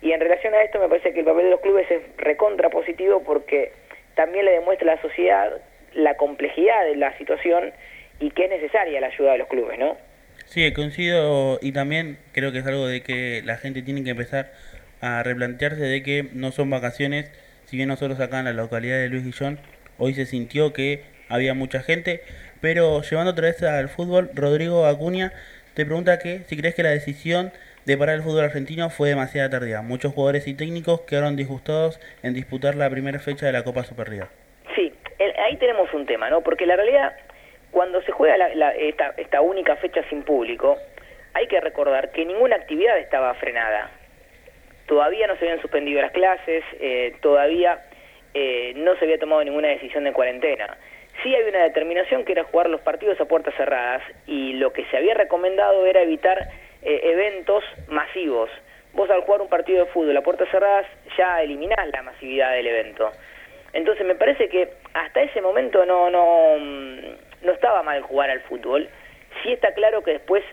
Y 0.02 0.12
en 0.12 0.20
relación 0.20 0.54
a 0.54 0.62
esto 0.62 0.80
me 0.80 0.90
parece 0.90 1.14
que 1.14 1.20
el 1.20 1.26
papel 1.26 1.46
de 1.46 1.52
los 1.52 1.62
clubes 1.62 1.90
es 1.90 2.02
recontra 2.18 2.70
positivo 2.70 3.24
porque 3.24 3.72
también 4.16 4.46
le 4.46 4.52
demuestra 4.52 4.92
a 4.92 4.96
la 4.96 5.02
sociedad 5.02 5.62
la 5.94 6.18
complejidad 6.18 6.86
de 6.86 6.96
la 6.96 7.18
situación 7.18 7.72
y 8.20 8.32
que 8.32 8.46
es 8.46 8.50
necesaria 8.50 9.00
la 9.00 9.08
ayuda 9.08 9.34
de 9.34 9.38
los 9.38 9.48
clubes, 9.48 9.80
¿no? 9.80 9.98
Sí, 10.46 10.72
coincido 10.74 11.60
y 11.62 11.72
también 11.72 12.18
creo 12.32 12.52
que 12.52 12.60
es 12.60 12.68
algo 12.68 12.88
de 12.88 13.02
que 13.02 13.42
la 13.46 13.58
gente 13.58 13.82
tiene 13.82 14.04
que 14.04 14.12
empezar 14.12 14.52
a 15.02 15.24
replantearse 15.24 15.84
de 15.84 16.04
que 16.04 16.28
no 16.34 16.52
son 16.52 16.70
vacaciones, 16.70 17.32
si 17.74 17.78
bien 17.78 17.90
nosotros 17.90 18.20
acá 18.20 18.38
en 18.38 18.46
la 18.46 18.54
localidad 18.54 19.00
de 19.00 19.10
Luis 19.10 19.24
Guillón 19.24 19.58
hoy 19.98 20.14
se 20.14 20.28
sintió 20.28 20.74
que 20.74 21.02
había 21.28 21.56
mucha 21.56 21.82
gente, 21.82 22.22
pero 22.62 23.02
llevando 23.02 23.32
otra 23.32 23.48
vez 23.48 23.64
al 23.64 23.90
fútbol, 23.90 24.30
Rodrigo 24.36 24.86
Acuña 24.86 25.34
te 25.74 25.84
pregunta 25.84 26.20
que 26.20 26.42
si 26.46 26.56
crees 26.56 26.76
que 26.76 26.84
la 26.84 26.92
decisión 26.92 27.52
de 27.86 27.98
parar 27.98 28.18
el 28.18 28.22
fútbol 28.22 28.44
argentino 28.44 28.92
fue 28.92 29.10
demasiado 29.10 29.50
tardía. 29.50 29.82
Muchos 29.82 30.14
jugadores 30.14 30.48
y 30.48 30.54
técnicos 30.54 31.02
quedaron 31.02 31.36
disgustados 31.36 32.00
en 32.22 32.36
disputar 32.36 32.76
la 32.76 32.88
primera 32.92 33.18
fecha 33.18 33.48
de 33.48 33.54
la 33.54 33.64
Copa 33.64 33.84
Superliga. 33.84 34.30
Sí, 34.76 34.94
ahí 35.44 35.58
tenemos 35.58 35.92
un 35.96 36.06
tema, 36.06 36.30
¿no? 36.30 36.42
Porque 36.42 36.68
la 36.68 36.76
realidad, 36.76 37.16
cuando 37.72 38.04
se 38.04 38.12
juega 38.12 38.36
esta, 39.18 39.42
única 39.42 39.78
fecha 39.78 40.08
sin 40.12 40.22
público, 40.22 40.78
hay 41.34 41.48
que 41.48 41.60
recordar 41.60 42.12
que 42.12 42.24
ninguna 42.24 42.56
actividad 42.56 43.00
estaba 43.00 43.34
frenada. 43.34 43.90
Todavía 44.88 45.28
no 45.28 45.36
se 45.38 45.46
habían 45.46 45.62
suspendido 45.62 46.02
las 46.02 46.12
clases, 46.12 46.64
eh, 46.80 47.16
todavía 47.22 47.84
eh, 48.34 48.74
no 48.76 48.96
se 48.98 49.06
había 49.06 49.20
tomado 49.20 49.44
ninguna 49.44 49.70
decisión 49.70 50.04
de 50.04 50.14
cuarentena. 50.14 50.78
Sí 51.22 51.34
hay 51.34 51.44
una 51.44 51.64
determinación 51.64 52.26
que 52.26 52.32
era 52.32 52.44
jugar 52.44 52.70
los 52.70 52.82
partidos 52.82 53.20
a 53.22 53.26
puertas 53.26 53.54
cerradas 53.56 54.02
y 54.26 54.54
lo 54.54 54.74
que 54.74 54.86
se 54.86 54.98
había 54.98 55.14
recomendado 55.14 55.86
era 55.86 56.02
evitar 56.02 56.50
eh, 56.82 57.00
eventos 57.04 57.64
masivos. 57.88 58.50
Vos 58.94 59.10
al 59.10 59.22
jugar 59.22 59.42
un 59.42 59.50
partido 59.50 59.86
de 59.86 59.92
fútbol 59.92 60.18
a 60.18 60.22
puertas 60.22 60.50
cerradas 60.50 60.86
ya 61.18 61.42
eliminás 61.42 61.88
la 61.94 62.02
masividad 62.02 62.52
del 62.54 62.68
evento. 62.68 63.12
Entonces 63.74 64.06
me 64.06 64.16
parece 64.16 64.50
que 64.50 64.70
hasta 64.94 65.22
ese 65.22 65.42
momento 65.42 65.86
no, 65.86 66.10
no, 66.10 66.58
mm, 66.60 67.46
no 67.46 67.52
estaba 67.52 67.84
mal 67.84 68.02
jugar 68.02 68.30
al 68.30 68.42
fútbol. 68.42 68.90
Sí 69.42 69.52
está 69.52 69.74
claro 69.74 70.04
que 70.04 70.12
después 70.12 70.44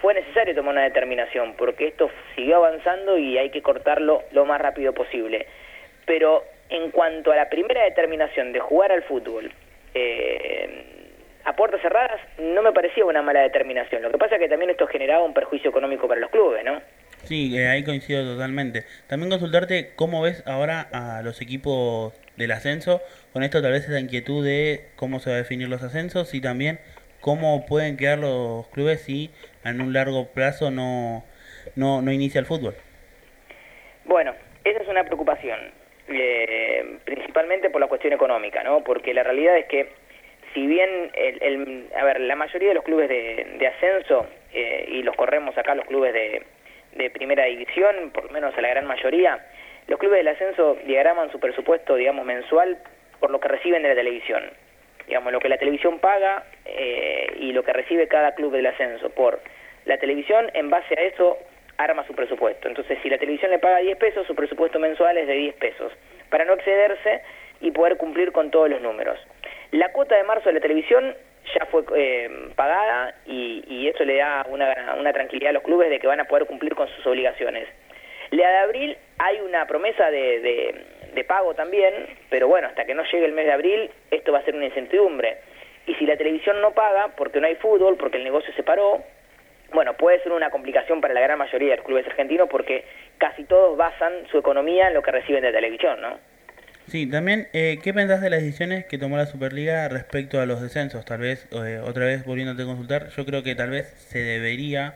fue 0.00 0.14
necesario 0.14 0.54
tomar 0.54 0.72
una 0.72 0.84
determinación, 0.84 1.54
porque 1.54 1.88
esto 1.88 2.10
siguió 2.34 2.56
avanzando 2.56 3.18
y 3.18 3.38
hay 3.38 3.50
que 3.50 3.62
cortarlo 3.62 4.22
lo 4.32 4.44
más 4.44 4.60
rápido 4.60 4.92
posible. 4.92 5.46
Pero 6.06 6.44
en 6.70 6.90
cuanto 6.90 7.32
a 7.32 7.36
la 7.36 7.48
primera 7.48 7.82
determinación 7.84 8.52
de 8.52 8.60
jugar 8.60 8.92
al 8.92 9.02
fútbol, 9.02 9.52
eh, 9.94 10.84
a 11.44 11.56
puertas 11.56 11.80
cerradas 11.80 12.20
no 12.38 12.62
me 12.62 12.72
parecía 12.72 13.04
una 13.04 13.22
mala 13.22 13.40
determinación. 13.40 14.02
Lo 14.02 14.10
que 14.10 14.18
pasa 14.18 14.36
es 14.36 14.40
que 14.40 14.48
también 14.48 14.70
esto 14.70 14.86
generaba 14.86 15.24
un 15.24 15.34
perjuicio 15.34 15.70
económico 15.70 16.06
para 16.06 16.20
los 16.20 16.30
clubes, 16.30 16.64
¿no? 16.64 16.80
Sí, 17.24 17.56
eh, 17.58 17.68
ahí 17.68 17.84
coincido 17.84 18.22
totalmente. 18.24 18.84
También 19.06 19.30
consultarte 19.30 19.92
cómo 19.96 20.22
ves 20.22 20.42
ahora 20.46 20.88
a 20.92 21.22
los 21.22 21.40
equipos 21.40 22.12
del 22.36 22.52
ascenso, 22.52 23.00
con 23.32 23.42
esto 23.42 23.60
tal 23.60 23.72
vez 23.72 23.88
esa 23.88 23.98
inquietud 23.98 24.44
de 24.44 24.88
cómo 24.96 25.18
se 25.20 25.30
va 25.30 25.36
a 25.36 25.38
definir 25.38 25.68
los 25.68 25.82
ascensos 25.82 26.34
y 26.34 26.40
también 26.40 26.78
cómo 27.20 27.66
pueden 27.66 27.96
quedar 27.96 28.18
los 28.18 28.68
clubes 28.68 29.00
si 29.02 29.30
en 29.64 29.80
un 29.80 29.92
largo 29.92 30.28
plazo 30.32 30.70
no, 30.70 31.24
no, 31.76 32.02
no 32.02 32.12
inicia 32.12 32.38
el 32.38 32.46
fútbol. 32.46 32.74
Bueno, 34.04 34.34
esa 34.64 34.82
es 34.82 34.88
una 34.88 35.04
preocupación, 35.04 35.58
eh, 36.08 36.98
principalmente 37.04 37.70
por 37.70 37.80
la 37.80 37.86
cuestión 37.86 38.12
económica, 38.12 38.62
¿no? 38.62 38.82
Porque 38.82 39.12
la 39.12 39.22
realidad 39.22 39.56
es 39.58 39.66
que 39.66 39.88
si 40.54 40.66
bien 40.66 41.10
el, 41.14 41.88
a 41.96 42.04
ver, 42.04 42.20
la 42.20 42.36
mayoría 42.36 42.68
de 42.68 42.74
los 42.74 42.84
clubes 42.84 43.08
de, 43.08 43.66
ascenso, 43.66 44.26
eh, 44.52 44.86
y 44.88 45.02
los 45.02 45.14
corremos 45.14 45.56
acá 45.58 45.74
los 45.74 45.86
clubes 45.86 46.12
de, 46.12 46.42
primera 47.10 47.44
división, 47.44 48.10
por 48.12 48.24
lo 48.24 48.30
menos 48.30 48.56
a 48.56 48.60
la 48.60 48.70
gran 48.70 48.86
mayoría, 48.86 49.46
los 49.86 49.98
clubes 49.98 50.18
del 50.18 50.28
ascenso 50.28 50.76
diagraman 50.84 51.30
su 51.30 51.38
presupuesto, 51.38 51.94
digamos, 51.94 52.24
mensual 52.24 52.78
por 53.20 53.30
lo 53.30 53.40
que 53.40 53.48
reciben 53.48 53.82
de 53.82 53.90
la 53.90 53.94
televisión. 53.94 54.42
Digamos, 55.08 55.32
lo 55.32 55.40
que 55.40 55.48
la 55.48 55.58
televisión 55.58 55.98
paga 55.98 56.44
eh, 56.64 57.32
y 57.40 57.52
lo 57.52 57.64
que 57.64 57.72
recibe 57.72 58.06
cada 58.06 58.34
club 58.34 58.52
del 58.52 58.66
ascenso 58.66 59.10
por 59.10 59.40
la 59.86 59.96
televisión, 59.98 60.50
en 60.54 60.68
base 60.68 60.94
a 60.98 61.02
eso 61.02 61.38
arma 61.78 62.06
su 62.06 62.14
presupuesto. 62.14 62.68
Entonces, 62.68 62.98
si 63.02 63.08
la 63.08 63.18
televisión 63.18 63.50
le 63.50 63.58
paga 63.58 63.78
10 63.78 63.96
pesos, 63.96 64.26
su 64.26 64.34
presupuesto 64.34 64.78
mensual 64.78 65.16
es 65.16 65.26
de 65.26 65.34
10 65.34 65.54
pesos, 65.54 65.92
para 66.28 66.44
no 66.44 66.54
excederse 66.54 67.22
y 67.60 67.70
poder 67.70 67.96
cumplir 67.96 68.32
con 68.32 68.50
todos 68.50 68.68
los 68.68 68.82
números. 68.82 69.18
La 69.70 69.90
cuota 69.92 70.14
de 70.16 70.24
marzo 70.24 70.48
de 70.48 70.54
la 70.54 70.60
televisión 70.60 71.14
ya 71.54 71.64
fue 71.66 71.84
eh, 71.96 72.30
pagada 72.54 73.14
y, 73.26 73.64
y, 73.66 73.88
eso 73.88 74.04
le 74.04 74.16
da 74.16 74.44
una, 74.48 74.96
una, 74.98 75.12
tranquilidad 75.12 75.50
a 75.50 75.52
los 75.54 75.62
clubes 75.62 75.88
de 75.88 75.98
que 75.98 76.06
van 76.06 76.20
a 76.20 76.24
poder 76.24 76.46
cumplir 76.46 76.74
con 76.74 76.88
sus 76.88 77.06
obligaciones. 77.06 77.66
La 78.30 78.50
de 78.50 78.56
abril 78.58 78.96
hay 79.18 79.40
una 79.40 79.66
promesa 79.66 80.10
de, 80.10 80.40
de, 80.40 80.84
de, 81.18 81.24
pago 81.24 81.54
también, 81.54 81.92
pero 82.30 82.48
bueno, 82.48 82.68
hasta 82.68 82.84
que 82.84 82.94
no 82.94 83.02
llegue 83.04 83.26
el 83.26 83.32
mes 83.32 83.46
de 83.46 83.52
abril 83.52 83.90
esto 84.10 84.32
va 84.32 84.38
a 84.38 84.44
ser 84.44 84.54
una 84.54 84.66
incertidumbre. 84.66 85.38
Y 85.86 85.94
si 85.94 86.06
la 86.06 86.16
televisión 86.16 86.60
no 86.60 86.72
paga 86.72 87.08
porque 87.16 87.40
no 87.40 87.46
hay 87.46 87.56
fútbol, 87.56 87.96
porque 87.96 88.18
el 88.18 88.24
negocio 88.24 88.52
se 88.54 88.62
paró, 88.62 89.02
bueno, 89.72 89.94
puede 89.94 90.22
ser 90.22 90.32
una 90.32 90.50
complicación 90.50 91.00
para 91.00 91.14
la 91.14 91.20
gran 91.20 91.38
mayoría 91.38 91.70
de 91.70 91.76
los 91.76 91.86
clubes 91.86 92.06
argentinos 92.06 92.48
porque 92.50 92.84
casi 93.18 93.44
todos 93.44 93.76
basan 93.76 94.12
su 94.30 94.38
economía 94.38 94.88
en 94.88 94.94
lo 94.94 95.02
que 95.02 95.10
reciben 95.10 95.42
de 95.42 95.52
televisión, 95.52 96.00
¿no? 96.00 96.18
Sí, 96.86 97.06
también, 97.06 97.48
eh, 97.52 97.78
¿qué 97.82 97.92
pensás 97.92 98.22
de 98.22 98.30
las 98.30 98.40
decisiones 98.40 98.86
que 98.86 98.96
tomó 98.96 99.18
la 99.18 99.26
Superliga 99.26 99.88
respecto 99.88 100.40
a 100.40 100.46
los 100.46 100.62
descensos? 100.62 101.04
Tal 101.04 101.20
vez, 101.20 101.46
otra 101.84 102.06
vez 102.06 102.24
volviéndote 102.24 102.62
a 102.62 102.64
consultar, 102.64 103.08
yo 103.10 103.26
creo 103.26 103.42
que 103.42 103.54
tal 103.54 103.68
vez 103.68 103.88
se 104.08 104.20
debería 104.20 104.94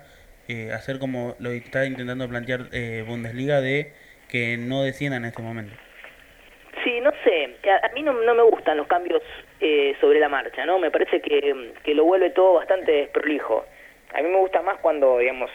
eh, 0.49 0.73
hacer 0.73 0.99
como 0.99 1.37
lo 1.39 1.51
está 1.51 1.85
intentando 1.85 2.27
plantear 2.29 2.69
eh, 2.73 3.05
Bundesliga 3.07 3.61
de 3.61 3.93
que 4.29 4.57
no 4.57 4.83
desciendan 4.83 5.25
en 5.25 5.29
este 5.29 5.43
momento. 5.43 5.75
Sí, 6.85 7.01
no 7.01 7.13
sé, 7.23 7.57
a, 7.83 7.89
mí 7.95 8.03
no, 8.03 8.13
no, 8.13 8.35
me 8.35 8.43
gustan 8.43 8.77
los 8.77 8.89
cambios 8.89 9.23
eh, 9.61 9.95
sobre 10.01 10.19
la 10.19 10.29
marcha, 10.29 10.67
¿no? 10.67 10.79
Me 10.79 10.91
parece 10.91 11.21
que, 11.21 11.73
que 11.85 11.95
lo 11.95 12.05
vuelve 12.05 12.31
todo 12.31 12.55
bastante 12.55 12.91
desprolijo. 12.91 13.65
A 14.15 14.21
mí 14.21 14.29
me 14.29 14.39
gusta 14.39 14.63
más 14.63 14.79
cuando, 14.79 15.19
digamos, 15.19 15.51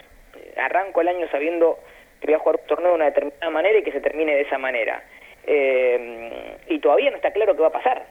arranco 0.55 1.01
el 1.01 1.09
año 1.09 1.27
sabiendo 1.29 1.79
que 2.21 2.27
voy 2.27 2.35
a 2.35 2.39
jugar 2.39 2.59
un 2.61 2.67
torneo 2.67 2.89
de 2.89 2.95
una 2.95 3.05
determinada 3.05 3.49
manera 3.49 3.77
y 3.77 3.83
que 3.83 3.91
se 3.91 3.99
termine 3.99 4.35
de 4.35 4.41
esa 4.41 4.57
manera. 4.57 5.03
Eh, 5.45 6.57
y 6.67 6.79
todavía 6.79 7.11
no 7.11 7.17
está 7.17 7.31
claro 7.31 7.55
qué 7.55 7.61
va 7.61 7.67
a 7.67 7.71
pasar. 7.71 8.05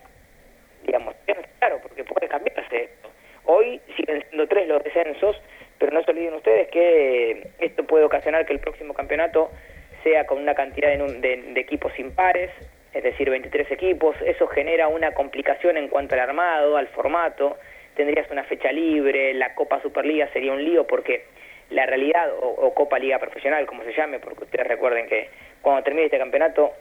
Digamos, 0.84 1.14
no 1.26 1.34
está 1.34 1.48
claro, 1.58 1.78
porque 1.82 2.04
puede 2.04 2.28
cambiarse 2.28 2.84
esto. 2.84 3.08
Hoy 3.44 3.80
siguen 3.96 4.24
siendo 4.28 4.46
tres 4.46 4.68
los 4.68 4.84
descensos, 4.84 5.40
pero 5.78 5.92
no 5.92 6.02
se 6.02 6.10
olviden 6.10 6.34
ustedes 6.34 6.68
que 6.68 7.48
esto 7.60 7.84
puede 7.84 8.04
ocasionar 8.04 8.44
que 8.44 8.52
el 8.52 8.60
próximo 8.60 8.92
campeonato 8.92 9.50
sea 10.02 10.26
con 10.26 10.38
una 10.38 10.54
cantidad 10.54 10.88
de, 10.90 10.98
de, 10.98 11.42
de 11.52 11.60
equipos 11.60 11.98
impares, 11.98 12.50
es 12.96 13.02
decir, 13.02 13.28
23 13.30 13.70
equipos. 13.70 14.16
Eso 14.24 14.46
genera 14.46 14.88
una 14.88 15.12
complicación 15.12 15.76
en 15.76 15.88
cuanto 15.88 16.14
al 16.14 16.20
armado, 16.20 16.76
al 16.76 16.88
formato. 16.88 17.58
Tendrías 17.94 18.30
una 18.30 18.44
fecha 18.44 18.72
libre, 18.72 19.34
la 19.34 19.54
Copa 19.54 19.80
Superliga 19.82 20.28
sería 20.32 20.52
un 20.52 20.64
lío 20.64 20.86
porque 20.86 21.24
la 21.70 21.86
realidad, 21.86 22.32
o, 22.40 22.48
o 22.48 22.74
Copa 22.74 22.98
Liga 22.98 23.18
Profesional, 23.18 23.66
como 23.66 23.82
se 23.84 23.92
llame, 23.92 24.18
porque 24.18 24.44
ustedes 24.44 24.66
recuerden 24.66 25.06
que 25.08 25.28
cuando 25.62 25.82
termine 25.82 26.06
este 26.06 26.18
campeonato 26.18 26.72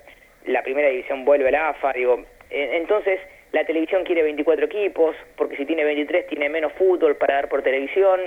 la 0.45 0.61
primera 0.61 0.89
división 0.89 1.25
vuelve 1.25 1.47
a 1.47 1.51
la 1.51 1.69
AFA, 1.69 1.93
digo, 1.93 2.23
entonces 2.49 3.19
la 3.51 3.65
televisión 3.65 4.03
quiere 4.03 4.21
24 4.23 4.65
equipos, 4.65 5.15
porque 5.35 5.55
si 5.55 5.65
tiene 5.65 5.83
23 5.83 6.27
tiene 6.27 6.49
menos 6.49 6.73
fútbol 6.73 7.15
para 7.15 7.35
dar 7.35 7.49
por 7.49 7.63
televisión. 7.63 8.19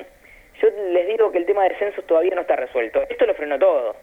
Yo 0.60 0.68
les 0.90 1.06
digo 1.06 1.30
que 1.30 1.38
el 1.38 1.46
tema 1.46 1.62
de 1.62 1.68
descensos 1.68 2.04
todavía 2.06 2.34
no 2.34 2.40
está 2.40 2.56
resuelto. 2.56 3.02
Esto 3.08 3.26
lo 3.26 3.34
frenó 3.34 3.58
todo. 3.58 3.94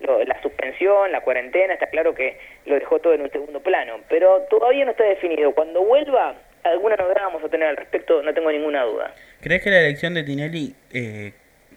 Lo, 0.00 0.22
la 0.24 0.40
suspensión, 0.42 1.12
la 1.12 1.20
cuarentena, 1.20 1.74
está 1.74 1.88
claro 1.88 2.14
que 2.14 2.38
lo 2.66 2.74
dejó 2.74 2.98
todo 3.00 3.12
en 3.12 3.20
un 3.22 3.30
segundo 3.30 3.60
plano, 3.60 4.00
pero 4.08 4.46
todavía 4.48 4.84
no 4.84 4.92
está 4.92 5.04
definido. 5.04 5.52
Cuando 5.52 5.82
vuelva, 5.84 6.36
alguna 6.64 6.96
novedad 6.96 7.22
vamos 7.24 7.44
a 7.44 7.48
tener 7.48 7.68
al 7.68 7.76
respecto, 7.76 8.22
no 8.22 8.32
tengo 8.32 8.50
ninguna 8.50 8.84
duda. 8.84 9.14
¿Crees 9.40 9.62
que 9.62 9.70
la 9.70 9.80
elección 9.80 10.14
de 10.14 10.22
Tinelli 10.22 10.74
eh, 10.92 11.32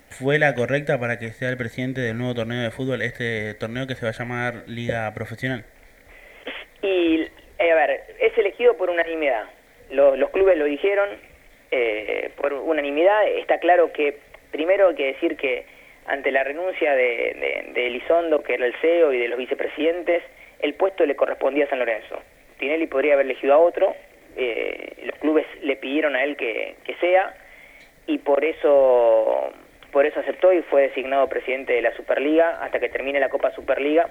fue 0.09 0.39
la 0.39 0.55
correcta 0.55 0.99
para 0.99 1.19
que 1.19 1.29
sea 1.29 1.49
el 1.49 1.57
presidente 1.57 2.01
del 2.01 2.17
nuevo 2.17 2.33
torneo 2.33 2.62
de 2.62 2.71
fútbol, 2.71 3.01
este 3.01 3.53
torneo 3.55 3.88
que 3.88 3.95
se 3.95 4.05
va 4.05 4.09
a 4.09 4.13
llamar 4.13 4.63
Liga 4.67 5.12
Profesional? 5.13 5.65
Y, 6.81 7.27
eh, 7.59 7.71
a 7.71 7.75
ver, 7.75 8.03
es 8.19 8.38
elegido 8.38 8.75
por 8.77 8.89
unanimidad. 8.89 9.45
Los, 9.89 10.17
los 10.17 10.29
clubes 10.31 10.57
lo 10.57 10.65
dijeron 10.65 11.09
eh, 11.71 12.31
por 12.38 12.53
unanimidad. 12.53 13.27
Está 13.27 13.59
claro 13.59 13.91
que, 13.93 14.19
primero 14.51 14.89
hay 14.89 14.95
que 14.95 15.05
decir 15.07 15.36
que 15.38 15.65
ante 16.05 16.31
la 16.31 16.43
renuncia 16.43 16.95
de, 16.95 17.71
de, 17.73 17.87
Elizondo, 17.87 18.43
que 18.43 18.55
era 18.55 18.65
el 18.65 18.75
CEO, 18.81 19.13
y 19.13 19.19
de 19.19 19.27
los 19.27 19.37
vicepresidentes, 19.37 20.23
el 20.59 20.73
puesto 20.73 21.05
le 21.05 21.15
correspondía 21.15 21.65
a 21.65 21.69
San 21.69 21.79
Lorenzo. 21.79 22.19
Tinelli 22.59 22.87
podría 22.87 23.13
haber 23.13 23.25
elegido 23.25 23.53
a 23.53 23.57
otro, 23.57 23.95
eh, 24.35 24.93
los 25.05 25.17
clubes 25.19 25.45
le 25.61 25.75
pidieron 25.75 26.15
a 26.15 26.23
él 26.23 26.35
que, 26.35 26.75
que 26.83 26.95
sea, 26.95 27.35
y 28.07 28.17
por 28.17 28.43
eso, 28.43 29.51
por 29.91 30.05
eso 30.05 30.19
aceptó 30.19 30.51
y 30.51 30.61
fue 30.63 30.83
designado 30.83 31.27
presidente 31.29 31.73
de 31.73 31.81
la 31.81 31.95
Superliga 31.95 32.61
hasta 32.61 32.79
que 32.79 32.89
termine 32.89 33.19
la 33.19 33.29
Copa 33.29 33.51
Superliga 33.51 34.09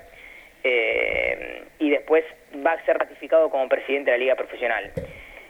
eh, 0.65 1.63
y 1.79 1.91
después 1.91 2.25
va 2.65 2.73
a 2.73 2.85
ser 2.85 2.99
ratificado 2.99 3.51
como 3.51 3.69
presidente 3.69 4.11
de 4.11 4.17
la 4.17 4.23
Liga 4.23 4.37
Profesional. 4.37 4.93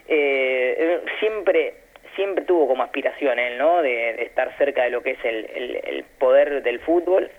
Eh, 0.07 0.99
siempre 1.19 1.75
siempre 2.15 2.45
tuvo 2.45 2.67
como 2.67 2.83
aspiración 2.83 3.39
él, 3.39 3.57
¿no? 3.57 3.81
De, 3.81 4.23
estar 4.23 4.55
cerca 4.57 4.83
de 4.83 4.89
lo 4.89 5.01
que 5.01 5.11
es 5.11 5.25
el, 5.25 5.81
el, 5.85 6.03
poder 6.19 6.63
del 6.63 6.79
fútbol 6.79 7.29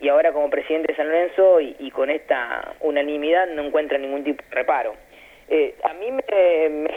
y 0.00 0.08
ahora 0.08 0.32
como 0.32 0.50
presidente 0.50 0.92
de 0.92 0.96
San 0.96 1.08
Lorenzo 1.08 1.60
y, 1.60 1.90
con 1.90 2.10
esta 2.10 2.74
unanimidad 2.80 3.48
no 3.48 3.64
encuentra 3.64 3.98
ningún 3.98 4.24
tipo 4.24 4.42
de 4.48 4.54
reparo. 4.54 4.94
Eh, 5.48 5.74
a 5.82 5.94
mí 5.94 6.12
me, 6.12 6.22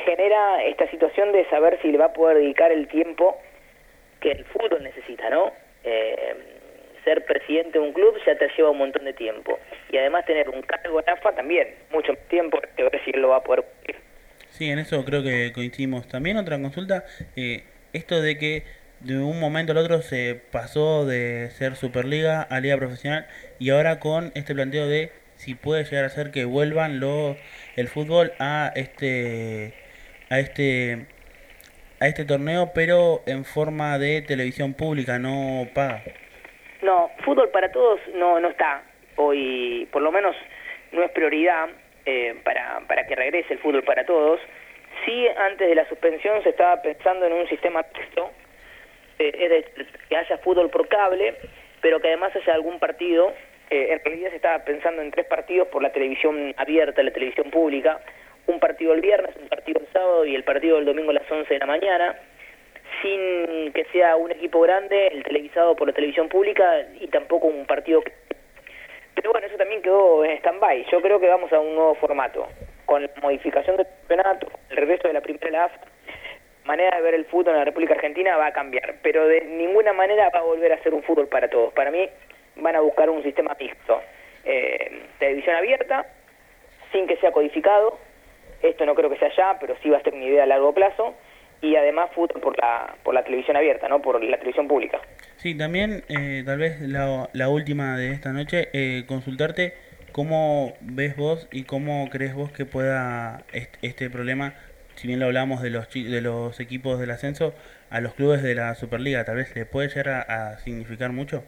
genera 0.05 0.63
esta 0.65 0.87
situación 0.89 1.31
de 1.31 1.45
saber 1.49 1.79
si 1.81 1.91
le 1.91 1.97
va 1.97 2.05
a 2.05 2.13
poder 2.13 2.37
dedicar 2.37 2.71
el 2.71 2.87
tiempo 2.87 3.39
que 4.19 4.31
el 4.31 4.45
fútbol 4.45 4.83
necesita, 4.83 5.29
¿no? 5.29 5.51
Eh, 5.83 6.35
ser 7.03 7.25
presidente 7.25 7.79
de 7.79 7.85
un 7.85 7.93
club 7.93 8.15
ya 8.25 8.35
te 8.35 8.47
lleva 8.55 8.69
un 8.69 8.77
montón 8.77 9.05
de 9.05 9.13
tiempo. 9.13 9.57
Y 9.89 9.97
además 9.97 10.25
tener 10.25 10.49
un 10.49 10.61
cargo 10.61 10.99
en 10.99 11.09
AFA 11.09 11.33
también, 11.33 11.73
mucho 11.91 12.13
tiempo, 12.29 12.59
que 12.75 12.83
ver 12.83 13.01
si 13.03 13.11
él 13.11 13.21
lo 13.21 13.29
va 13.29 13.37
a 13.37 13.43
poder 13.43 13.63
cumplir. 13.63 14.10
Sí, 14.61 14.69
en 14.69 14.77
eso 14.77 15.03
creo 15.03 15.23
que 15.23 15.51
coincidimos. 15.53 16.07
También 16.07 16.37
otra 16.37 16.61
consulta, 16.61 17.03
eh, 17.35 17.63
esto 17.93 18.21
de 18.21 18.37
que 18.37 18.63
de 18.99 19.17
un 19.17 19.39
momento 19.39 19.71
al 19.71 19.79
otro 19.79 20.03
se 20.03 20.39
pasó 20.51 21.03
de 21.07 21.49
ser 21.49 21.75
Superliga 21.75 22.43
a 22.43 22.59
Liga 22.59 22.77
Profesional 22.77 23.25
y 23.57 23.71
ahora 23.71 23.99
con 23.99 24.31
este 24.35 24.53
planteo 24.53 24.87
de 24.87 25.11
si 25.33 25.55
puede 25.55 25.83
llegar 25.85 26.05
a 26.05 26.09
ser 26.09 26.29
que 26.29 26.45
vuelvan 26.45 26.99
lo, 26.99 27.37
el 27.75 27.87
fútbol 27.87 28.33
a 28.37 28.71
este 28.75 29.73
a 30.29 30.37
este 30.37 31.07
a 31.99 32.05
este 32.05 32.23
torneo 32.25 32.69
pero 32.75 33.23
en 33.25 33.45
forma 33.45 33.97
de 33.97 34.21
televisión 34.21 34.75
pública 34.75 35.17
no 35.17 35.69
paga. 35.73 36.03
No 36.83 37.09
fútbol 37.25 37.49
para 37.49 37.71
todos 37.71 37.99
no 38.13 38.39
no 38.39 38.49
está. 38.49 38.83
Hoy 39.15 39.89
por 39.91 40.03
lo 40.03 40.11
menos 40.11 40.35
no 40.91 41.01
es 41.01 41.09
prioridad 41.13 41.67
eh, 42.05 42.35
para 42.43 42.81
para 42.87 43.05
que 43.07 43.15
regrese 43.15 43.53
el 43.53 43.59
fútbol 43.59 43.83
para 43.83 44.05
todos. 44.05 44.39
Sí 45.05 45.27
antes 45.27 45.67
de 45.67 45.75
la 45.75 45.87
suspensión 45.87 46.43
se 46.43 46.49
estaba 46.49 46.81
pensando 46.81 47.25
en 47.25 47.33
un 47.33 47.47
sistema 47.47 47.83
texto 47.83 48.31
eh, 49.19 49.65
es 49.77 49.87
que 50.09 50.15
haya 50.15 50.37
fútbol 50.39 50.69
por 50.69 50.87
cable 50.87 51.35
pero 51.81 51.99
que 51.99 52.07
además 52.07 52.35
haya 52.35 52.53
algún 52.53 52.79
partido. 52.79 53.33
Eh, 53.69 53.87
en 53.93 53.99
realidad 54.03 54.29
se 54.29 54.35
estaba 54.37 54.63
pensando 54.63 55.01
en 55.01 55.11
tres 55.11 55.25
partidos 55.25 55.67
por 55.69 55.81
la 55.81 55.91
televisión 55.91 56.53
abierta, 56.57 57.03
la 57.03 57.11
televisión 57.11 57.49
pública, 57.49 57.99
un 58.47 58.59
partido 58.59 58.93
el 58.93 59.01
viernes, 59.01 59.35
un 59.41 59.47
partido 59.47 59.79
el 59.79 59.87
sábado 59.91 60.25
y 60.25 60.35
el 60.35 60.43
partido 60.43 60.77
el 60.77 60.85
domingo 60.85 61.11
a 61.11 61.15
las 61.15 61.29
11 61.31 61.51
de 61.51 61.59
la 61.59 61.65
mañana, 61.65 62.15
sin 63.01 63.71
que 63.73 63.85
sea 63.91 64.15
un 64.15 64.31
equipo 64.31 64.61
grande, 64.61 65.07
el 65.07 65.23
televisado 65.23 65.75
por 65.75 65.87
la 65.87 65.93
televisión 65.93 66.29
pública 66.29 66.85
y 66.99 67.07
tampoco 67.07 67.47
un 67.47 67.65
partido... 67.65 68.03
Pero 69.21 69.33
bueno, 69.33 69.47
eso 69.47 69.57
también 69.57 69.83
quedó 69.83 70.25
en 70.25 70.31
stand-by. 70.39 70.85
Yo 70.91 70.99
creo 70.99 71.19
que 71.19 71.29
vamos 71.29 71.53
a 71.53 71.59
un 71.59 71.75
nuevo 71.75 71.93
formato, 71.95 72.47
con 72.87 73.03
la 73.03 73.09
modificación 73.21 73.77
del 73.77 73.85
campeonato, 73.85 74.47
el 74.71 74.77
regreso 74.77 75.07
de 75.07 75.13
la 75.13 75.21
primera 75.21 75.65
AFA, 75.65 75.79
manera 76.65 76.97
de 76.97 77.03
ver 77.03 77.13
el 77.13 77.25
fútbol 77.25 77.53
en 77.53 77.59
la 77.59 77.65
República 77.65 77.93
Argentina 77.93 78.35
va 78.37 78.47
a 78.47 78.51
cambiar, 78.51 78.95
pero 79.03 79.27
de 79.27 79.41
ninguna 79.41 79.93
manera 79.93 80.29
va 80.33 80.39
a 80.39 80.43
volver 80.43 80.73
a 80.73 80.81
ser 80.81 80.95
un 80.95 81.03
fútbol 81.03 81.27
para 81.27 81.49
todos. 81.49 81.71
Para 81.73 81.91
mí 81.91 82.09
van 82.55 82.75
a 82.75 82.81
buscar 82.81 83.11
un 83.11 83.21
sistema 83.21 83.55
mixto. 83.59 84.01
Eh, 84.43 85.03
televisión 85.19 85.55
abierta, 85.55 86.07
sin 86.91 87.05
que 87.05 87.17
sea 87.17 87.31
codificado, 87.31 87.99
esto 88.63 88.87
no 88.87 88.95
creo 88.95 89.09
que 89.11 89.17
sea 89.17 89.31
ya, 89.35 89.57
pero 89.59 89.75
sí 89.83 89.89
va 89.91 89.97
a 89.97 90.01
ser 90.01 90.15
una 90.15 90.25
idea 90.25 90.43
a 90.43 90.47
largo 90.47 90.73
plazo, 90.73 91.13
y 91.61 91.75
además 91.75 92.09
fútbol 92.13 92.41
por 92.41 92.57
la, 92.59 92.95
por 93.03 93.13
la 93.13 93.23
televisión 93.23 93.55
abierta, 93.55 93.87
¿no? 93.87 94.01
por 94.01 94.23
la 94.23 94.37
televisión 94.37 94.67
pública. 94.67 94.99
Sí, 95.37 95.55
también 95.55 96.03
eh, 96.09 96.43
tal 96.45 96.59
vez 96.59 96.81
la, 96.81 97.29
la, 97.33 97.49
última 97.49 97.97
de 97.97 98.11
esta 98.11 98.33
noche, 98.33 98.69
eh, 98.73 99.03
consultarte 99.07 99.73
cómo 100.11 100.73
ves 100.81 101.15
vos 101.15 101.47
y 101.51 101.63
cómo 101.63 102.09
crees 102.09 102.33
vos 102.33 102.51
que 102.51 102.65
pueda 102.65 103.43
este, 103.53 103.77
este 103.87 104.09
problema, 104.09 104.55
si 104.95 105.07
bien 105.07 105.19
lo 105.19 105.27
hablamos 105.27 105.61
de 105.61 105.69
los, 105.69 105.91
de 105.93 106.21
los 106.21 106.59
equipos 106.59 106.99
del 106.99 107.11
ascenso, 107.11 107.53
a 107.89 108.01
los 108.01 108.13
clubes 108.13 108.41
de 108.41 108.55
la 108.55 108.73
Superliga, 108.75 109.23
tal 109.23 109.35
vez 109.35 109.55
le 109.55 109.65
puede 109.65 109.89
llegar 109.89 110.09
a, 110.09 110.51
a 110.51 110.59
significar 110.59 111.11
mucho. 111.11 111.43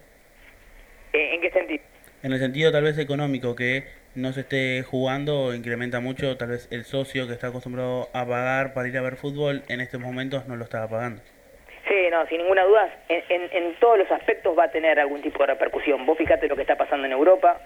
¿En 1.14 1.42
qué 1.42 1.52
sentido? 1.52 1.84
En 2.24 2.34
el 2.34 2.40
sentido 2.40 2.72
tal 2.72 2.84
vez 2.84 2.98
económico, 2.98 3.56
que 3.56 3.84
no 4.16 4.32
se 4.32 4.42
esté 4.42 4.84
jugando 4.84 5.54
incrementa 5.56 6.00
mucho 6.00 6.38
tal 6.38 6.50
vez 6.50 6.68
el 6.72 6.84
socio 6.86 7.28
que 7.28 7.34
está 7.34 7.48
acostumbrado 7.48 8.10
a 8.14 8.26
pagar 8.26 8.74
para 8.74 8.88
ir 8.88 8.98
a 8.98 9.02
ver 9.02 9.16
fútbol 9.16 9.64
en 9.70 9.82
estos 9.82 10.00
momentos 10.00 10.48
no 10.48 10.56
lo 10.56 10.64
está 10.64 10.88
pagando. 10.88 11.22
Sí, 11.88 12.08
no, 12.10 12.26
sin 12.28 12.38
ninguna 12.38 12.64
duda, 12.64 12.90
en, 13.10 13.50
en, 13.52 13.76
todos 13.76 13.98
los 13.98 14.10
aspectos 14.10 14.58
va 14.58 14.66
a 14.66 14.72
tener 14.72 15.00
algún 15.00 15.22
tipo 15.22 15.40
de 15.40 15.48
repercusión. 15.48 16.06
Vos 16.06 16.18
fíjate 16.18 16.48
lo 16.48 16.56
que 16.56 16.62
está 16.62 16.78
pasando 16.78 17.06
en 17.06 17.12
Europa 17.12 17.60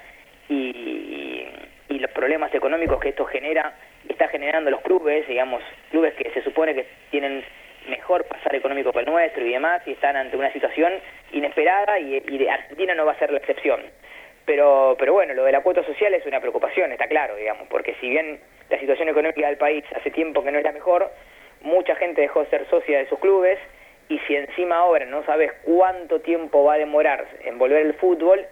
y, 0.50 1.46
y, 1.88 2.00
los 2.00 2.10
problemas 2.12 2.54
económicos 2.54 3.00
que 3.00 3.10
esto 3.10 3.26
genera, 3.26 3.76
está 4.10 4.28
generando 4.28 4.72
los 4.72 4.82
clubes, 4.82 5.28
digamos, 5.28 5.62
clubes 5.92 6.16
que 6.16 6.32
se 6.32 6.42
supone 6.42 6.74
que 6.74 6.88
tienen 7.12 7.44
mejor 7.90 8.26
pasar 8.26 8.56
económico 8.56 8.92
que 8.92 9.00
el 9.00 9.06
nuestro 9.06 9.46
y 9.46 9.52
demás, 9.52 9.82
y 9.86 9.92
están 9.92 10.16
ante 10.16 10.36
una 10.36 10.52
situación 10.52 10.94
inesperada 11.32 12.00
y, 12.00 12.24
y 12.28 12.48
Argentina 12.48 12.96
no 12.96 13.06
va 13.06 13.12
a 13.12 13.20
ser 13.20 13.32
la 13.32 13.38
excepción. 13.38 13.82
Pero, 14.48 14.96
pero 14.98 15.12
bueno, 15.12 15.34
lo 15.34 15.44
de 15.44 15.52
la 15.52 15.60
cuota 15.60 15.84
social 15.84 16.14
es 16.14 16.26
una 16.26 16.40
preocupación, 16.40 16.94
está 16.94 17.06
claro, 17.08 17.36
digamos, 17.36 17.68
porque 17.68 17.96
si 18.00 18.10
bien 18.10 18.40
la 18.70 18.80
situación 18.80 19.10
económica 19.10 19.46
del 19.46 19.58
país 19.58 19.84
hace 19.94 20.10
tiempo 20.10 20.42
que 20.42 20.52
no 20.52 20.58
es 20.58 20.64
la 20.64 20.72
mejor, 20.72 21.12
mucha 21.60 21.96
gente 21.96 22.22
dejó 22.22 22.46
de 22.46 22.50
ser 22.50 22.66
socia 22.70 23.00
de 23.00 23.10
sus 23.10 23.20
clubes 23.20 23.60
y 24.08 24.20
si 24.20 24.38
encima 24.38 24.78
ahora 24.78 25.06
no 25.06 25.22
sabes 25.26 25.52
cuánto 25.64 26.22
tiempo 26.22 26.64
va 26.64 26.76
a 26.76 26.78
demorar 26.78 27.28
en 27.44 27.58
volver 27.58 27.86
el 27.86 27.94
fútbol 27.96 28.46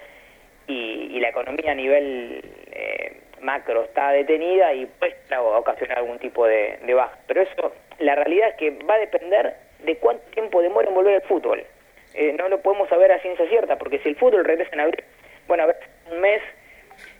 y, 0.67 1.17
la 1.21 1.29
economía 1.29 1.71
a 1.71 1.75
nivel 1.75 2.41
eh, 2.73 3.21
macro 3.39 3.85
está 3.85 4.11
detenida 4.11 4.73
y 4.73 4.87
puede 4.87 5.15
ocasionar 5.37 5.99
algún 5.99 6.19
tipo 6.19 6.45
de, 6.45 6.77
baja. 6.93 7.17
Pero 7.25 7.41
eso, 7.41 7.73
la 7.99 8.15
realidad 8.15 8.49
es 8.49 8.55
que 8.55 8.71
va 8.83 8.95
a 8.95 8.99
depender 8.99 9.55
de 9.79 9.95
cuánto 9.95 10.25
tiempo 10.31 10.61
demora 10.61 10.89
en 10.89 10.93
volver 10.93 11.15
el 11.15 11.21
fútbol. 11.21 11.63
Eh, 12.13 12.35
no 12.37 12.49
lo 12.49 12.59
podemos 12.61 12.89
saber 12.89 13.13
a 13.13 13.19
ciencia 13.19 13.47
cierta, 13.47 13.77
porque 13.77 13.99
si 13.99 14.09
el 14.09 14.17
fútbol 14.17 14.43
regresa 14.43 14.71
en 14.73 14.81
abril, 14.81 15.03
bueno, 15.47 15.63
a 15.63 15.67
ver, 15.67 15.77
un 16.11 16.21
mes 16.21 16.41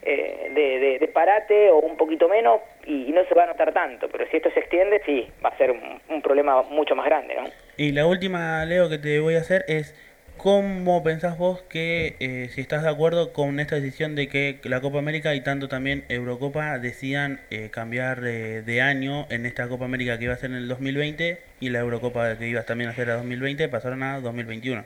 eh, 0.02 0.98
de, 1.00 1.08
parate 1.08 1.70
o 1.72 1.80
un 1.80 1.98
poquito 1.98 2.28
menos 2.28 2.60
y, 2.86 3.12
no 3.12 3.24
se 3.26 3.34
va 3.34 3.46
a 3.46 3.48
notar 3.48 3.74
tanto, 3.74 4.08
pero 4.10 4.28
si 4.28 4.38
esto 4.38 4.52
se 4.52 4.60
extiende, 4.60 5.02
sí, 5.06 5.28
va 5.44 5.50
a 5.50 5.58
ser 5.58 5.72
un, 5.72 6.22
problema 6.22 6.64
mucho 6.64 6.96
más 6.96 7.06
grande, 7.06 7.36
¿no? 7.36 7.44
Y 7.78 7.92
la 7.92 8.06
última, 8.06 8.66
Leo, 8.66 8.90
que 8.90 8.98
te 8.98 9.20
voy 9.20 9.36
a 9.36 9.40
hacer 9.40 9.64
es, 9.68 9.96
¿cómo 10.38 11.04
pensás 11.04 11.38
vos 11.38 11.62
que, 11.64 12.16
eh, 12.20 12.50
si 12.50 12.62
estás 12.62 12.84
de 12.84 12.90
acuerdo 12.90 13.32
con 13.32 13.60
esta 13.60 13.76
decisión 13.76 14.16
de 14.16 14.28
que 14.28 14.60
la 14.64 14.82
Copa 14.82 15.00
América 15.00 15.34
y 15.34 15.42
tanto 15.42 15.68
también 15.68 16.04
Eurocopa 16.10 16.78
decidan 16.80 17.42
eh, 17.50 17.70
cambiar 17.72 18.22
de, 18.22 18.82
año 18.82 19.28
en 19.30 19.46
esta 19.46 19.68
Copa 19.70 19.86
América 19.86 20.18
que 20.18 20.26
iba 20.26 20.34
a 20.34 20.38
ser 20.38 20.52
en 20.52 20.58
el 20.58 20.68
2020 20.68 21.40
y 21.60 21.70
la 21.70 21.80
Eurocopa 21.80 22.38
que 22.38 22.48
iba 22.48 22.64
también 22.64 22.90
a 22.90 22.94
ser 22.94 23.10
a 23.10 23.16
2020 23.16 23.70
pasaron 23.70 24.04
a 24.04 24.20
2021? 24.20 24.84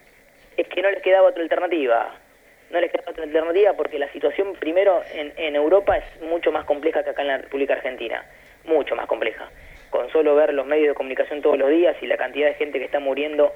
Es 0.58 0.68
que 0.68 0.82
no 0.82 0.92
les 0.92 1.02
quedaba 1.02 1.30
otra 1.30 1.42
alternativa 1.42 2.16
no 2.70 2.80
les 2.80 2.92
queda 2.92 3.04
otra 3.08 3.24
alternativa 3.24 3.74
porque 3.74 4.00
la 4.00 4.12
situación 4.12 4.54
primero 4.54 5.02
en, 5.14 5.34
en 5.38 5.56
Europa 5.56 5.98
es 5.98 6.22
mucho 6.22 6.52
más 6.52 6.66
compleja 6.66 7.04
que 7.04 7.12
acá 7.12 7.22
en 7.22 7.28
la 7.30 7.38
República 7.38 7.74
Argentina, 7.74 8.24
mucho 8.66 8.96
más 8.96 9.08
compleja. 9.08 9.50
Con 9.90 10.10
solo 10.12 10.36
ver 10.36 10.54
los 10.54 10.66
medios 10.66 10.90
de 10.90 10.94
comunicación 10.94 11.42
todos 11.42 11.58
los 11.58 11.70
días 11.70 11.96
y 12.02 12.08
la 12.08 12.18
cantidad 12.18 12.48
de 12.48 12.54
gente 12.56 12.80
que 12.80 12.86
está 12.86 13.00
muriendo 13.00 13.54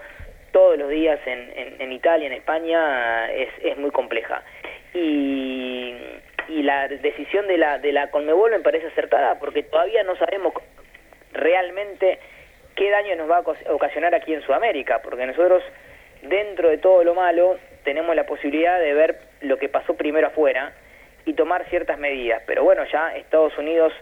todos 0.52 0.78
los 0.78 0.90
días 0.90 1.20
en, 1.26 1.80
en, 1.80 1.92
Italia, 1.92 2.28
en 2.28 2.34
España, 2.34 3.32
es, 3.32 3.50
es 3.62 3.78
muy 3.78 3.92
compleja. 3.92 4.44
Y, 4.94 5.96
y 6.48 6.64
la 6.64 6.88
decisión 6.88 7.48
de 7.48 7.58
la, 7.58 7.80
de 7.80 7.92
la 7.92 8.10
Conmebol 8.12 8.52
me 8.52 8.60
parece 8.60 8.88
acertada 8.88 9.40
porque 9.40 9.64
todavía 9.64 10.04
no 10.04 10.16
sabemos 10.16 10.54
realmente 11.34 12.20
qué 12.76 12.90
daño 12.90 13.16
nos 13.16 13.30
va 13.30 13.38
a 13.38 13.74
ocasionar 13.74 14.14
aquí 14.16 14.34
en 14.34 14.42
Sudamérica, 14.42 15.02
porque 15.02 15.26
nosotros, 15.26 15.64
dentro 16.22 16.70
de 16.70 16.78
todo 16.78 17.04
lo 17.04 17.16
malo, 17.16 17.58
tenemos 17.84 18.16
la 18.16 18.26
posibilidad 18.26 18.80
de 18.80 18.94
ver 18.94 19.20
lo 19.42 19.58
que 19.58 19.70
pasó 19.70 19.96
primero 19.96 20.28
afuera 20.28 20.74
y 21.26 21.34
tomar 21.34 21.66
ciertas 21.70 21.98
medidas. 21.98 22.42
Pero 22.46 22.64
bueno, 22.64 22.84
ya 22.92 23.16
Estados 23.16 23.58
Unidos 23.58 23.94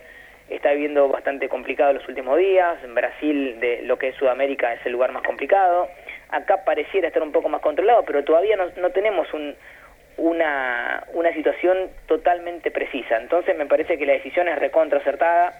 está 0.49 0.71
viviendo 0.71 1.07
bastante 1.07 1.47
complicado 1.47 1.93
los 1.93 2.07
últimos 2.07 2.37
días, 2.37 2.83
en 2.83 2.93
Brasil, 2.93 3.59
de 3.59 3.81
lo 3.83 3.97
que 3.97 4.09
es 4.09 4.15
Sudamérica, 4.15 4.73
es 4.73 4.85
el 4.85 4.91
lugar 4.91 5.11
más 5.11 5.23
complicado. 5.23 5.89
Acá 6.29 6.63
pareciera 6.65 7.07
estar 7.07 7.23
un 7.23 7.31
poco 7.31 7.49
más 7.49 7.61
controlado, 7.61 8.03
pero 8.03 8.23
todavía 8.23 8.57
no, 8.57 8.65
no 8.77 8.89
tenemos 8.91 9.27
una, 10.17 11.03
una 11.13 11.33
situación 11.33 11.89
totalmente 12.07 12.71
precisa. 12.71 13.17
Entonces 13.17 13.57
me 13.57 13.65
parece 13.65 13.97
que 13.97 14.05
la 14.05 14.13
decisión 14.13 14.47
es 14.47 14.59
recontra 14.59 14.99
acertada 14.99 15.53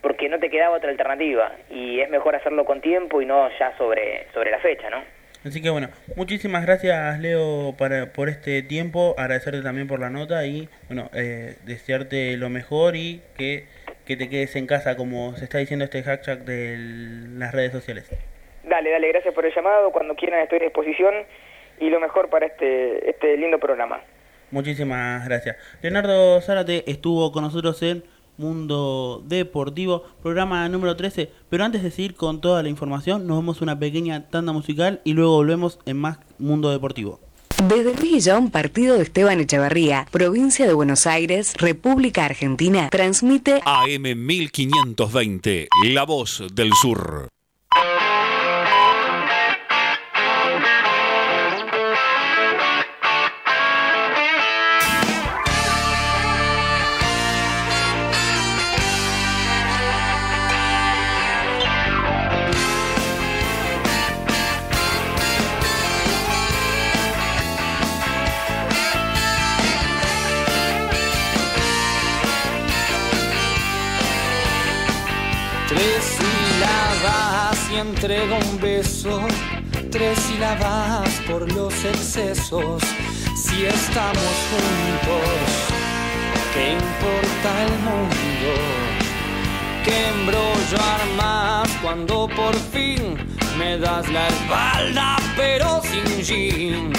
porque 0.00 0.28
no 0.28 0.40
te 0.40 0.50
quedaba 0.50 0.76
otra 0.76 0.90
alternativa 0.90 1.52
y 1.70 2.00
es 2.00 2.10
mejor 2.10 2.34
hacerlo 2.34 2.64
con 2.64 2.80
tiempo 2.80 3.22
y 3.22 3.26
no 3.26 3.48
ya 3.58 3.76
sobre, 3.76 4.26
sobre 4.34 4.50
la 4.50 4.58
fecha, 4.58 4.90
¿no? 4.90 5.21
Así 5.44 5.60
que 5.60 5.70
bueno, 5.70 5.88
muchísimas 6.14 6.64
gracias 6.64 7.18
Leo 7.18 7.74
para, 7.76 8.12
por 8.12 8.28
este 8.28 8.62
tiempo, 8.62 9.16
agradecerte 9.18 9.60
también 9.62 9.88
por 9.88 9.98
la 9.98 10.08
nota 10.08 10.46
y 10.46 10.68
bueno, 10.86 11.10
eh, 11.14 11.56
desearte 11.64 12.36
lo 12.36 12.48
mejor 12.48 12.94
y 12.94 13.20
que, 13.36 13.66
que 14.06 14.16
te 14.16 14.28
quedes 14.28 14.54
en 14.54 14.68
casa 14.68 14.96
como 14.96 15.34
se 15.36 15.44
está 15.44 15.58
diciendo 15.58 15.84
este 15.84 16.04
hashtag 16.04 16.44
de 16.44 16.76
las 16.78 17.52
redes 17.52 17.72
sociales. 17.72 18.08
Dale, 18.62 18.90
dale, 18.90 19.08
gracias 19.08 19.34
por 19.34 19.44
el 19.44 19.52
llamado, 19.52 19.90
cuando 19.90 20.14
quieran 20.14 20.40
estoy 20.42 20.60
a 20.60 20.64
disposición 20.64 21.12
y 21.80 21.90
lo 21.90 21.98
mejor 21.98 22.30
para 22.30 22.46
este, 22.46 23.10
este 23.10 23.36
lindo 23.36 23.58
programa. 23.58 24.00
Muchísimas 24.52 25.26
gracias. 25.26 25.56
Leonardo 25.82 26.40
Zárate 26.40 26.84
estuvo 26.86 27.32
con 27.32 27.42
nosotros 27.42 27.82
en 27.82 28.04
Mundo 28.38 29.22
Deportivo, 29.26 30.04
programa 30.22 30.68
número 30.68 30.96
13. 30.96 31.30
Pero 31.48 31.64
antes 31.64 31.82
de 31.82 31.90
seguir 31.90 32.14
con 32.14 32.40
toda 32.40 32.62
la 32.62 32.68
información, 32.68 33.26
nos 33.26 33.38
vemos 33.38 33.60
una 33.60 33.78
pequeña 33.78 34.28
tanda 34.28 34.52
musical 34.52 35.00
y 35.04 35.12
luego 35.12 35.32
volvemos 35.34 35.78
en 35.86 35.98
más 35.98 36.18
Mundo 36.38 36.70
Deportivo. 36.70 37.20
Desde 37.68 37.94
Luis 37.94 38.28
partido 38.50 38.96
de 38.96 39.02
Esteban 39.02 39.38
Echeverría, 39.38 40.06
provincia 40.10 40.66
de 40.66 40.72
Buenos 40.72 41.06
Aires, 41.06 41.54
República 41.56 42.24
Argentina, 42.24 42.88
transmite 42.90 43.60
AM 43.64 44.02
1520, 44.02 45.68
La 45.84 46.04
Voz 46.04 46.42
del 46.52 46.72
Sur. 46.72 47.28
Entrega 78.02 78.36
un 78.50 78.60
beso, 78.60 79.20
tres 79.92 80.18
sílabas 80.18 81.08
por 81.30 81.52
los 81.52 81.72
excesos. 81.84 82.82
Si 83.36 83.64
estamos 83.64 84.34
juntos, 84.50 85.38
¿qué 86.52 86.72
importa 86.72 87.48
el 87.62 87.72
mundo? 87.86 88.50
¿Qué 89.84 90.08
embrollo 90.08 90.78
armas 91.00 91.70
cuando 91.80 92.26
por 92.26 92.56
fin 92.72 93.16
me 93.56 93.78
das 93.78 94.08
la 94.08 94.26
espalda, 94.26 95.16
pero 95.36 95.80
sin 95.82 96.22
jean? 96.24 96.92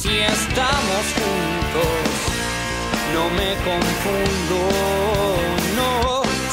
Si 0.00 0.16
estamos 0.18 1.04
juntos, 1.18 2.08
no 3.12 3.28
me 3.36 3.52
confundo, 3.68 4.60
no. 5.76 6.07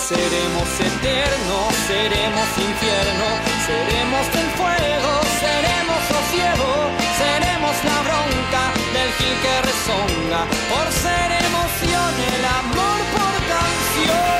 Seremos 0.08 0.70
eternos, 0.80 1.74
seremos 1.88 2.48
infierno, 2.60 3.28
seremos 3.66 4.28
el 4.38 4.50
fuego, 4.54 5.12
seremos 5.42 6.00
sosiego, 6.14 6.70
seremos 7.18 7.76
la 7.84 7.98
bronca 8.06 8.64
del 8.94 9.12
gil 9.18 9.36
que 9.42 9.62
rezonga, 9.66 10.46
por 10.70 10.92
ser 10.94 11.32
emoción 11.50 12.14
el 12.38 12.46
amor 12.46 13.00
por 13.16 13.34
canción. 13.50 14.35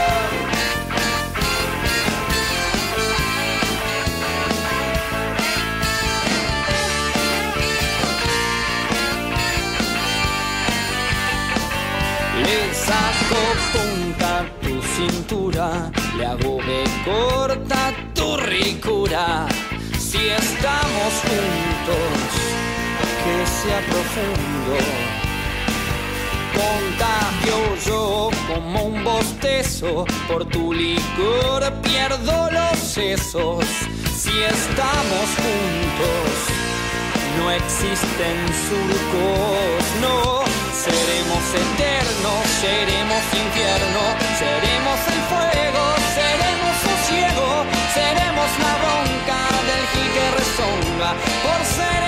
De 16.34 16.84
corta 17.06 17.94
tu 18.16 18.36
ricura. 18.38 19.46
Si 20.00 20.18
estamos 20.18 21.14
juntos, 21.22 22.18
que 23.24 23.46
sea 23.46 23.80
profundo. 23.92 24.76
Contagio 26.56 27.76
yo 27.86 28.30
como 28.48 28.84
un 28.86 29.04
bostezo, 29.04 30.06
por 30.28 30.46
tu 30.46 30.74
licor 30.74 31.72
pierdo 31.84 32.50
los 32.52 32.80
sesos. 32.80 33.66
Si 34.18 34.32
estamos 34.42 35.28
juntos, 35.44 36.32
no 37.38 37.52
existen 37.52 38.38
surcos, 38.68 39.84
no 40.02 40.65
Seremos 40.86 41.44
eternos, 41.50 42.46
seremos 42.62 43.24
infierno, 43.34 44.02
seremos 44.38 45.00
el 45.14 45.22
fuego, 45.32 45.84
seremos 46.14 46.74
sosiego, 46.86 47.66
seremos 47.92 48.50
la 48.62 48.74
bronca 48.82 49.40
del 49.66 49.84
que 50.14 50.26
rezonga, 50.38 51.10
por 51.42 51.66
ser 51.66 52.06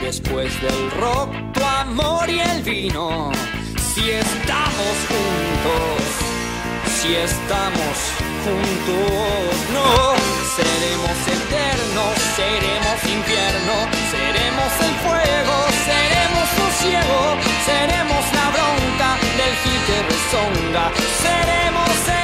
después 0.00 0.50
del 0.62 0.90
rock, 0.92 1.28
tu 1.52 1.62
amor 1.62 2.30
y 2.30 2.40
el 2.40 2.62
vino. 2.62 3.30
Si 3.76 4.10
estamos 4.10 4.94
juntos, 5.10 6.00
si 6.96 7.14
estamos 7.14 7.96
juntos, 8.42 9.52
no 9.74 10.14
seremos 10.56 11.16
eternos, 11.28 12.14
seremos 12.36 12.98
infierno, 13.04 13.76
seremos 14.10 14.72
el 14.80 14.94
fuego, 15.04 15.56
seremos 15.84 16.46
sosiego, 16.60 17.20
seremos 17.68 18.24
la 18.32 18.46
bronca 18.48 19.08
del 19.36 19.54
que 19.86 19.98
rezonga, 20.08 20.90
seremos, 21.20 21.90
seremos, 22.06 22.23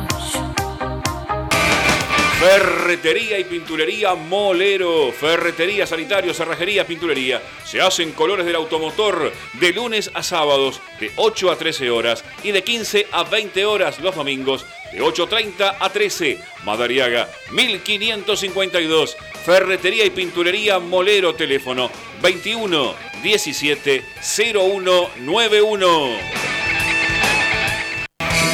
Ferretería 2.41 3.37
y 3.37 3.43
pinturería 3.43 4.15
Molero. 4.15 5.11
Ferretería, 5.11 5.85
sanitario, 5.85 6.33
cerrajería, 6.33 6.87
pinturería. 6.87 7.39
Se 7.63 7.79
hacen 7.79 8.13
colores 8.13 8.47
del 8.47 8.55
automotor 8.55 9.31
de 9.53 9.71
lunes 9.71 10.09
a 10.15 10.23
sábados 10.23 10.81
de 10.99 11.11
8 11.17 11.51
a 11.51 11.55
13 11.55 11.91
horas 11.91 12.25
y 12.43 12.49
de 12.51 12.63
15 12.63 13.05
a 13.11 13.25
20 13.25 13.63
horas 13.67 13.99
los 13.99 14.15
domingos 14.15 14.65
de 14.91 15.03
8.30 15.03 15.75
a 15.79 15.89
13. 15.91 16.39
Madariaga 16.65 17.29
1552. 17.51 19.17
Ferretería 19.45 20.03
y 20.05 20.09
pinturería 20.09 20.79
Molero. 20.79 21.35
Teléfono 21.35 21.91
21 22.23 22.95
17 23.21 24.03
0191. 24.19 26.09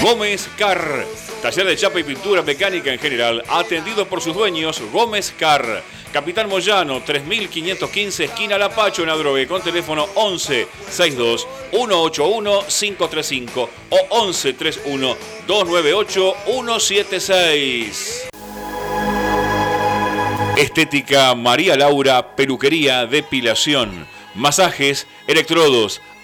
Gómez 0.01 0.49
Car. 0.57 1.05
Taller 1.41 1.67
de 1.67 1.77
chapa 1.77 1.99
y 1.99 2.03
pintura 2.03 2.41
mecánica 2.41 2.91
en 2.91 2.99
general, 2.99 3.43
atendido 3.47 4.07
por 4.07 4.21
sus 4.21 4.33
dueños, 4.33 4.81
Gómez 4.91 5.33
Car. 5.37 5.83
Capitán 6.11 6.49
Moyano, 6.49 7.01
3515, 7.03 8.23
esquina 8.25 8.57
Lapacho 8.57 9.03
en 9.03 9.09
Adrogué, 9.09 9.45
con 9.45 9.61
teléfono 9.61 10.07
11 10.15 10.67
62 10.89 11.47
181 11.71 12.61
535 12.67 13.69
o 13.89 13.97
11 14.09 14.53
31 14.53 15.15
298 15.45 16.33
176. 16.45 18.29
Estética 20.57 21.35
María 21.35 21.75
Laura, 21.77 22.35
peluquería, 22.35 23.05
depilación, 23.05 24.07
masajes, 24.33 25.05
electrodos, 25.27 26.01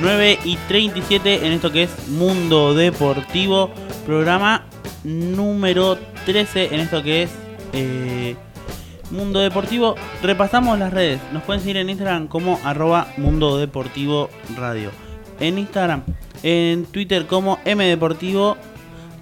9 0.00 0.40
y 0.44 0.56
37 0.56 1.46
en 1.46 1.52
esto 1.52 1.70
que 1.70 1.84
es 1.84 2.08
Mundo 2.08 2.74
Deportivo, 2.74 3.70
programa 4.04 4.64
número 5.04 5.96
13 6.26 6.74
en 6.74 6.80
esto 6.80 7.00
que 7.00 7.22
es 7.22 7.30
eh, 7.72 8.34
Mundo 9.12 9.38
Deportivo. 9.38 9.94
Repasamos 10.24 10.76
las 10.76 10.92
redes, 10.92 11.20
nos 11.32 11.44
pueden 11.44 11.60
seguir 11.60 11.76
en 11.76 11.88
Instagram 11.88 12.26
como 12.26 12.58
arroba 12.64 13.06
Mundo 13.16 13.58
Deportivo 13.58 14.28
Radio. 14.56 14.90
En 15.38 15.58
Instagram, 15.58 16.02
en 16.42 16.84
Twitter 16.84 17.26
como 17.28 17.60
M 17.64 17.84
Deportivo 17.84 18.56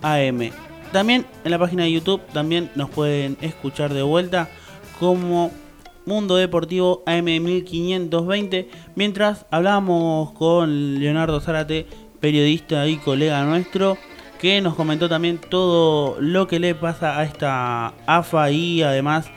AM. 0.01 0.51
También 0.93 1.27
en 1.45 1.51
la 1.51 1.59
página 1.59 1.83
de 1.83 1.93
YouTube 1.93 2.23
también 2.33 2.71
nos 2.75 2.89
pueden 2.89 3.37
escuchar 3.43 3.93
de 3.93 4.01
vuelta 4.01 4.49
como 4.99 5.51
Mundo 6.09 6.37
Deportivo 6.37 7.05
AM1520. 7.05 8.67
Mientras 8.97 9.45
hablábamos 9.51 10.33
con 10.33 10.99
Leonardo 10.99 11.39
Zárate, 11.41 11.87
periodista 12.19 12.89
y 12.89 12.97
colega 12.97 13.45
nuestro, 13.45 13.99
que 14.41 14.63
nos 14.63 14.75
comentó 14.75 15.11
también 15.11 15.39
todo 15.39 16.17
lo 16.19 16.49
que 16.49 16.61
le 16.61 16.75
pasa 16.75 17.21
a 17.21 17.25
esta 17.25 17.89
AFA 18.07 18.51
y 18.51 18.83
además 18.83 19.31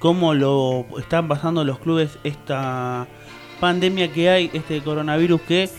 cómo 0.00 0.34
lo 0.34 0.84
están 0.98 1.28
pasando 1.28 1.64
los 1.64 1.78
clubes 1.78 2.18
esta 2.24 3.06
pandemia 3.60 4.12
que 4.12 4.28
hay, 4.28 4.50
este 4.52 4.82
coronavirus 4.82 5.40
que 5.42 5.70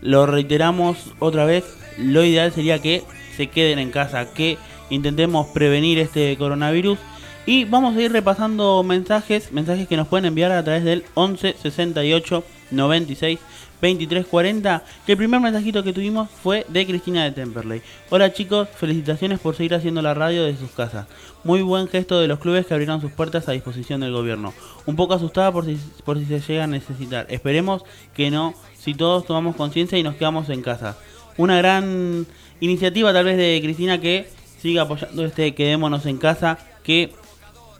lo 0.00 0.26
reiteramos 0.26 1.12
otra 1.20 1.44
vez, 1.44 1.78
lo 1.96 2.24
ideal 2.24 2.50
sería 2.50 2.80
que 2.80 3.04
se 3.36 3.46
queden 3.46 3.78
en 3.78 3.92
casa, 3.92 4.34
que 4.34 4.58
intentemos 4.90 5.46
prevenir 5.48 6.00
este 6.00 6.36
coronavirus 6.36 6.98
y 7.44 7.64
vamos 7.64 7.96
a 7.96 8.00
ir 8.00 8.12
repasando 8.12 8.82
mensajes, 8.84 9.52
mensajes 9.52 9.88
que 9.88 9.96
nos 9.96 10.06
pueden 10.06 10.26
enviar 10.26 10.52
a 10.52 10.62
través 10.62 10.84
del 10.84 11.04
11 11.14 11.56
68 11.60 12.44
96 12.70 13.38
23 13.80 14.26
40. 14.26 14.84
Que 15.04 15.12
el 15.12 15.18
primer 15.18 15.40
mensajito 15.40 15.82
que 15.82 15.92
tuvimos 15.92 16.30
fue 16.30 16.64
de 16.68 16.86
Cristina 16.86 17.24
de 17.24 17.32
Temperley. 17.32 17.82
Hola 18.10 18.32
chicos, 18.32 18.68
felicitaciones 18.76 19.40
por 19.40 19.56
seguir 19.56 19.74
haciendo 19.74 20.02
la 20.02 20.14
radio 20.14 20.44
desde 20.44 20.60
sus 20.60 20.70
casas. 20.70 21.08
Muy 21.42 21.62
buen 21.62 21.88
gesto 21.88 22.20
de 22.20 22.28
los 22.28 22.38
clubes 22.38 22.64
que 22.64 22.74
abrieron 22.74 23.00
sus 23.00 23.10
puertas 23.10 23.48
a 23.48 23.52
disposición 23.52 24.02
del 24.02 24.12
gobierno. 24.12 24.54
Un 24.86 24.94
poco 24.94 25.14
asustada 25.14 25.50
por 25.50 25.64
si, 25.64 25.76
por 26.04 26.20
si 26.20 26.26
se 26.26 26.38
llega 26.38 26.64
a 26.64 26.68
necesitar. 26.68 27.26
Esperemos 27.28 27.82
que 28.14 28.30
no, 28.30 28.54
si 28.78 28.94
todos 28.94 29.26
tomamos 29.26 29.56
conciencia 29.56 29.98
y 29.98 30.04
nos 30.04 30.14
quedamos 30.14 30.48
en 30.48 30.62
casa. 30.62 30.96
Una 31.36 31.56
gran 31.56 32.24
iniciativa 32.60 33.12
tal 33.12 33.24
vez 33.24 33.36
de 33.36 33.58
Cristina 33.60 34.00
que 34.00 34.28
siga 34.60 34.82
apoyando 34.82 35.24
este 35.24 35.56
quedémonos 35.56 36.06
en 36.06 36.18
casa 36.18 36.56
que 36.84 37.10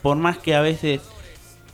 por 0.03 0.17
más 0.17 0.39
que 0.39 0.55
a 0.55 0.61
veces 0.61 1.01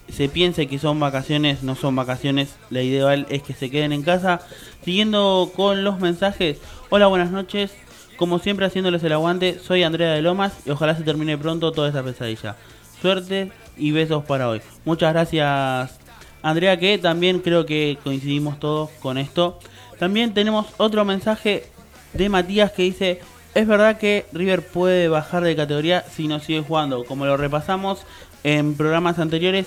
se 0.09 0.29
piense 0.29 0.67
que 0.69 0.79
son 0.79 1.01
vacaciones, 1.01 1.63
no 1.63 1.75
son 1.75 1.97
vacaciones, 1.97 2.57
la 2.71 2.83
ideal 2.83 3.27
es 3.31 3.43
que 3.43 3.55
se 3.55 3.71
queden 3.71 3.93
en 3.93 4.03
casa. 4.03 4.41
Siguiendo 4.85 5.51
con 5.55 5.85
los 5.85 6.01
mensajes, 6.01 6.59
hola, 6.91 7.07
buenas 7.09 7.31
noches, 7.31 7.73
como 8.17 8.39
siempre 8.39 8.67
haciéndoles 8.67 9.03
el 9.05 9.13
aguante, 9.13 9.59
soy 9.59 9.83
Andrea 9.83 10.13
de 10.13 10.23
Lomas 10.23 10.53
y 10.65 10.71
ojalá 10.71 10.97
se 10.97 11.03
termine 11.03 11.37
pronto 11.39 11.73
toda 11.73 11.89
esta 11.89 12.03
pesadilla. 12.03 12.57
Suerte 13.01 13.53
y 13.77 13.93
besos 13.93 14.25
para 14.25 14.49
hoy. 14.49 14.61
Muchas 14.85 15.13
gracias 15.13 15.99
Andrea, 16.43 16.79
que 16.79 16.99
también 16.99 17.41
creo 17.41 17.67
que 17.67 17.99
coincidimos 18.03 18.59
todos 18.59 18.91
con 19.01 19.19
esto. 19.19 19.59
También 19.99 20.35
tenemos 20.35 20.67
otro 20.79 21.05
mensaje 21.05 21.65
de 22.13 22.29
Matías 22.29 22.73
que 22.73 22.83
dice, 22.85 23.21
es 23.55 23.67
verdad 23.67 23.99
que 23.99 24.27
River 24.33 24.63
puede 24.63 25.09
bajar 25.09 25.43
de 25.43 25.57
categoría 25.57 26.05
si 26.11 26.29
no 26.29 26.41
sigue 26.41 26.63
jugando. 26.63 27.05
Como 27.05 27.27
lo 27.27 27.37
repasamos 27.37 28.05
en 28.45 28.75
programas 28.75 29.19
anteriores, 29.19 29.67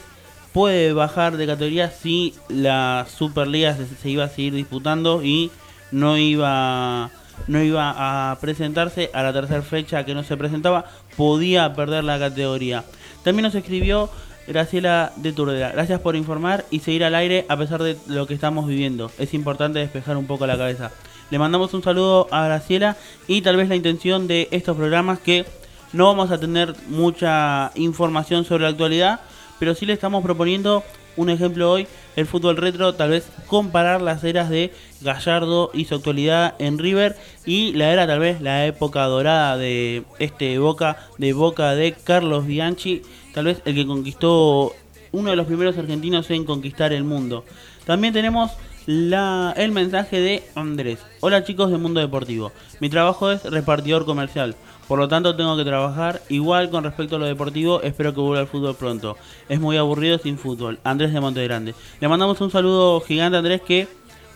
puede 0.54 0.94
bajar 0.94 1.38
de 1.38 1.48
categoría 1.48 1.90
si 1.92 2.34
la 2.50 3.06
Superliga 3.10 3.76
se, 3.76 4.10
iba 4.10 4.26
a 4.26 4.30
seguir 4.30 4.54
disputando 4.54 5.24
y 5.24 5.52
no 5.92 6.18
iba 6.18 7.10
no 7.48 7.62
iba 7.64 8.32
a 8.32 8.40
presentarse 8.40 9.10
a 9.14 9.24
la 9.24 9.34
tercera 9.34 9.64
fecha 9.64 10.06
que 10.06 10.14
no 10.14 10.24
se 10.24 10.38
presentaba, 10.38 10.86
podía 11.18 11.74
perder 11.74 12.04
la 12.04 12.20
categoría. 12.20 12.84
También 13.24 13.44
nos 13.46 13.56
escribió 13.56 14.12
Graciela 14.48 15.12
de 15.16 15.32
Turdera. 15.32 15.72
Gracias 15.72 16.00
por 16.02 16.16
informar 16.16 16.66
y 16.70 16.80
seguir 16.80 17.04
al 17.04 17.16
aire 17.16 17.46
a 17.50 17.58
pesar 17.58 17.82
de 17.82 17.98
lo 18.08 18.28
que 18.28 18.36
estamos 18.36 18.68
viviendo. 18.68 19.12
Es 19.18 19.34
importante 19.34 19.80
despejar 19.80 20.18
un 20.18 20.28
poco 20.28 20.46
la 20.46 20.58
cabeza. 20.58 20.92
Le 21.32 21.40
mandamos 21.40 21.74
un 21.74 21.82
saludo 21.82 22.28
a 22.30 22.44
Graciela 22.44 22.98
y 23.26 23.42
tal 23.42 23.56
vez 23.56 23.70
la 23.70 23.78
intención 23.78 24.28
de 24.28 24.50
estos 24.52 24.76
programas 24.76 25.18
que 25.20 25.46
no 25.94 26.08
vamos 26.08 26.30
a 26.30 26.38
tener 26.38 26.76
mucha 26.90 27.72
información 27.76 28.44
sobre 28.44 28.64
la 28.64 28.72
actualidad, 28.72 29.22
pero 29.58 29.74
sí 29.74 29.86
le 29.86 29.94
estamos 29.94 30.24
proponiendo 30.24 30.84
un 31.16 31.30
ejemplo 31.30 31.72
hoy, 31.72 31.88
el 32.18 32.26
fútbol 32.26 32.58
retro, 32.58 32.96
tal 32.96 33.12
vez 33.12 33.30
comparar 33.48 34.02
las 34.02 34.26
eras 34.26 34.50
de 34.50 34.74
Gallardo 35.00 35.72
y 35.74 35.86
su 35.86 35.96
actualidad 35.96 36.56
en 36.60 36.78
River 36.78 37.16
y 37.46 37.72
la 37.74 37.94
era 37.94 38.06
tal 38.06 38.20
vez 38.20 38.42
la 38.42 38.66
época 38.66 39.06
dorada 39.06 39.56
de 39.56 40.04
este 40.20 40.60
Boca, 40.60 40.98
de 41.18 41.32
Boca 41.32 41.76
de 41.76 41.94
Carlos 41.94 42.46
Bianchi, 42.46 43.04
tal 43.34 43.46
vez 43.46 43.62
el 43.64 43.76
que 43.76 43.88
conquistó 43.88 44.74
uno 45.14 45.30
de 45.30 45.38
los 45.38 45.48
primeros 45.48 45.78
argentinos 45.78 46.30
en 46.30 46.44
conquistar 46.44 46.92
el 46.92 47.06
mundo. 47.06 47.46
También 47.86 48.14
tenemos 48.14 48.52
la, 48.86 49.54
el 49.58 49.72
mensaje 49.72 50.20
de 50.20 50.44
Andrés. 50.56 51.00
Hola 51.20 51.44
chicos 51.44 51.72
de 51.72 51.78
Mundo 51.78 52.00
Deportivo. 52.00 52.52
Mi 52.80 52.90
trabajo 52.90 53.32
es 53.32 53.44
repartidor 53.44 54.06
comercial. 54.06 54.56
Por 54.88 55.00
lo 55.00 55.08
tanto 55.08 55.36
tengo 55.36 55.56
que 55.56 55.64
trabajar 55.64 56.22
igual 56.30 56.70
con 56.70 56.84
respecto 56.84 57.16
a 57.16 57.20
lo 57.20 57.26
deportivo. 57.26 57.82
Espero 57.82 58.14
que 58.14 58.22
vuelva 58.22 58.42
al 58.42 58.48
fútbol 58.48 58.76
pronto. 58.76 59.18
Es 59.48 59.60
muy 59.60 59.78
aburrido 59.78 60.18
sin 60.18 60.38
fútbol. 60.38 60.80
Andrés 60.84 61.14
de 61.14 61.22
Monte 61.22 61.44
Grande. 61.44 61.76
Le 62.00 62.08
mandamos 62.08 62.42
un 62.42 62.52
saludo 62.52 63.00
gigante 63.02 63.38
a 63.38 63.40
Andrés 63.40 63.62
que 63.62 63.88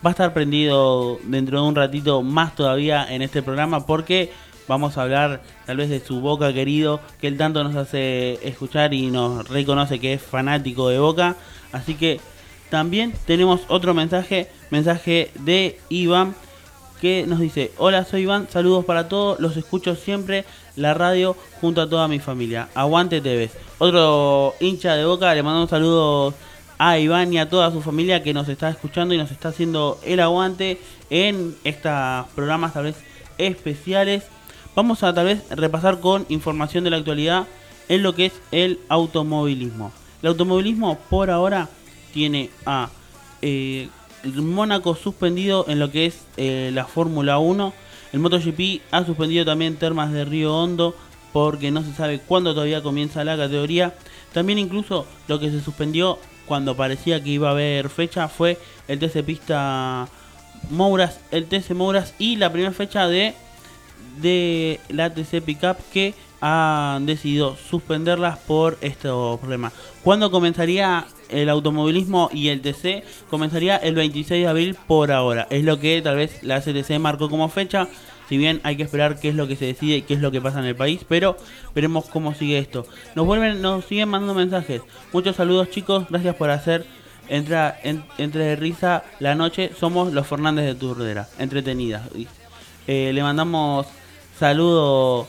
va 0.04 0.10
a 0.10 0.12
estar 0.12 0.32
prendido 0.32 1.18
dentro 1.24 1.60
de 1.60 1.68
un 1.68 1.74
ratito 1.74 2.22
más 2.22 2.54
todavía 2.54 3.06
en 3.08 3.22
este 3.22 3.42
programa 3.42 3.86
porque 3.86 4.30
vamos 4.68 4.96
a 4.96 5.02
hablar 5.02 5.42
tal 5.66 5.76
vez 5.76 5.90
de 5.90 6.00
su 6.00 6.20
Boca 6.20 6.52
querido 6.52 7.00
que 7.20 7.26
él 7.26 7.36
tanto 7.36 7.62
nos 7.62 7.76
hace 7.76 8.38
escuchar 8.46 8.94
y 8.94 9.10
nos 9.10 9.48
reconoce 9.48 9.98
que 9.98 10.14
es 10.14 10.22
fanático 10.22 10.88
de 10.88 10.98
Boca. 10.98 11.36
Así 11.72 11.96
que 11.96 12.20
también 12.70 13.12
tenemos 13.26 13.62
otro 13.68 13.94
mensaje, 13.94 14.48
mensaje 14.70 15.30
de 15.40 15.78
Iván 15.88 16.34
que 17.00 17.26
nos 17.26 17.40
dice, 17.40 17.72
hola 17.76 18.04
soy 18.04 18.22
Iván, 18.22 18.48
saludos 18.50 18.84
para 18.84 19.08
todos, 19.08 19.38
los 19.38 19.56
escucho 19.56 19.94
siempre, 19.96 20.44
la 20.76 20.94
radio 20.94 21.36
junto 21.60 21.82
a 21.82 21.88
toda 21.88 22.08
mi 22.08 22.18
familia. 22.18 22.68
Aguante 22.74 23.20
TV. 23.20 23.50
Otro 23.78 24.54
hincha 24.60 24.94
de 24.94 25.04
boca, 25.04 25.34
le 25.34 25.42
mando 25.42 25.62
un 25.62 25.68
saludo 25.68 26.34
a 26.78 26.98
Iván 26.98 27.32
y 27.32 27.38
a 27.38 27.48
toda 27.48 27.70
su 27.70 27.82
familia 27.82 28.22
que 28.22 28.34
nos 28.34 28.48
está 28.48 28.68
escuchando 28.70 29.14
y 29.14 29.18
nos 29.18 29.30
está 29.30 29.48
haciendo 29.48 29.98
el 30.04 30.20
aguante 30.20 30.80
en 31.10 31.54
estos 31.64 32.26
programas 32.34 32.72
tal 32.72 32.84
vez 32.84 32.96
especiales. 33.38 34.24
Vamos 34.74 35.02
a 35.02 35.14
tal 35.14 35.26
vez 35.26 35.42
repasar 35.50 36.00
con 36.00 36.26
información 36.28 36.84
de 36.84 36.90
la 36.90 36.96
actualidad 36.98 37.46
en 37.88 38.02
lo 38.02 38.14
que 38.14 38.26
es 38.26 38.32
el 38.52 38.80
automovilismo. 38.88 39.92
El 40.22 40.28
automovilismo 40.28 40.98
por 41.10 41.30
ahora 41.30 41.68
tiene 42.16 42.48
a 42.64 42.88
eh, 43.42 43.90
Mónaco 44.24 44.96
suspendido 44.96 45.66
en 45.68 45.78
lo 45.78 45.90
que 45.90 46.06
es 46.06 46.24
eh, 46.38 46.70
la 46.72 46.86
Fórmula 46.86 47.38
1. 47.38 47.74
El 48.14 48.20
MotoGP 48.20 48.80
ha 48.90 49.04
suspendido 49.04 49.44
también 49.44 49.76
Termas 49.76 50.10
de 50.12 50.24
Río 50.24 50.56
Hondo 50.56 50.96
porque 51.34 51.70
no 51.70 51.82
se 51.82 51.92
sabe 51.92 52.18
cuándo 52.18 52.54
todavía 52.54 52.82
comienza 52.82 53.22
la 53.22 53.36
categoría. 53.36 53.94
También 54.32 54.58
incluso 54.58 55.04
lo 55.28 55.38
que 55.38 55.50
se 55.50 55.60
suspendió 55.60 56.18
cuando 56.46 56.74
parecía 56.74 57.22
que 57.22 57.28
iba 57.28 57.48
a 57.48 57.52
haber 57.52 57.90
fecha 57.90 58.28
fue 58.28 58.58
el 58.88 58.98
TC 58.98 59.22
Pista 59.22 60.08
Mouras, 60.70 61.20
el 61.30 61.44
TC 61.44 61.72
Mouras 61.74 62.14
y 62.18 62.36
la 62.36 62.50
primera 62.50 62.72
fecha 62.72 63.08
de, 63.08 63.34
de 64.22 64.80
la 64.88 65.12
TC 65.12 65.42
Pickup 65.44 65.76
que 65.92 66.14
han 66.40 67.04
decidido 67.04 67.56
suspenderlas 67.56 68.38
por 68.38 68.78
estos 68.80 69.38
problemas. 69.38 69.74
¿Cuándo 70.02 70.30
comenzaría 70.30 71.06
el 71.28 71.48
automovilismo 71.48 72.30
y 72.32 72.48
el 72.48 72.60
TC 72.60 73.04
comenzaría 73.30 73.76
el 73.76 73.94
26 73.94 74.42
de 74.42 74.48
abril 74.48 74.76
por 74.86 75.12
ahora. 75.12 75.46
Es 75.50 75.64
lo 75.64 75.78
que 75.78 76.00
tal 76.02 76.16
vez 76.16 76.42
la 76.42 76.60
CTC 76.60 76.98
marcó 76.98 77.28
como 77.28 77.48
fecha. 77.48 77.88
Si 78.28 78.36
bien 78.38 78.60
hay 78.64 78.76
que 78.76 78.82
esperar 78.82 79.20
qué 79.20 79.28
es 79.28 79.34
lo 79.36 79.46
que 79.46 79.54
se 79.54 79.66
decide 79.66 79.98
y 79.98 80.02
qué 80.02 80.14
es 80.14 80.20
lo 80.20 80.32
que 80.32 80.40
pasa 80.40 80.58
en 80.58 80.64
el 80.64 80.74
país, 80.74 81.02
pero 81.08 81.36
veremos 81.74 82.06
cómo 82.06 82.34
sigue 82.34 82.58
esto. 82.58 82.84
Nos 83.14 83.24
vuelven, 83.24 83.62
nos 83.62 83.84
siguen 83.84 84.08
mandando 84.08 84.34
mensajes. 84.34 84.82
Muchos 85.12 85.36
saludos 85.36 85.70
chicos, 85.70 86.06
gracias 86.08 86.34
por 86.34 86.50
hacer 86.50 86.86
entra, 87.28 87.78
entre 87.82 88.56
risa 88.56 89.04
la 89.20 89.34
noche. 89.34 89.70
Somos 89.78 90.12
los 90.12 90.26
Fernández 90.26 90.64
de 90.64 90.74
Turdera, 90.74 91.28
entretenidas. 91.38 92.02
Eh, 92.86 93.12
le 93.12 93.22
mandamos 93.22 93.86
saludos 94.38 95.26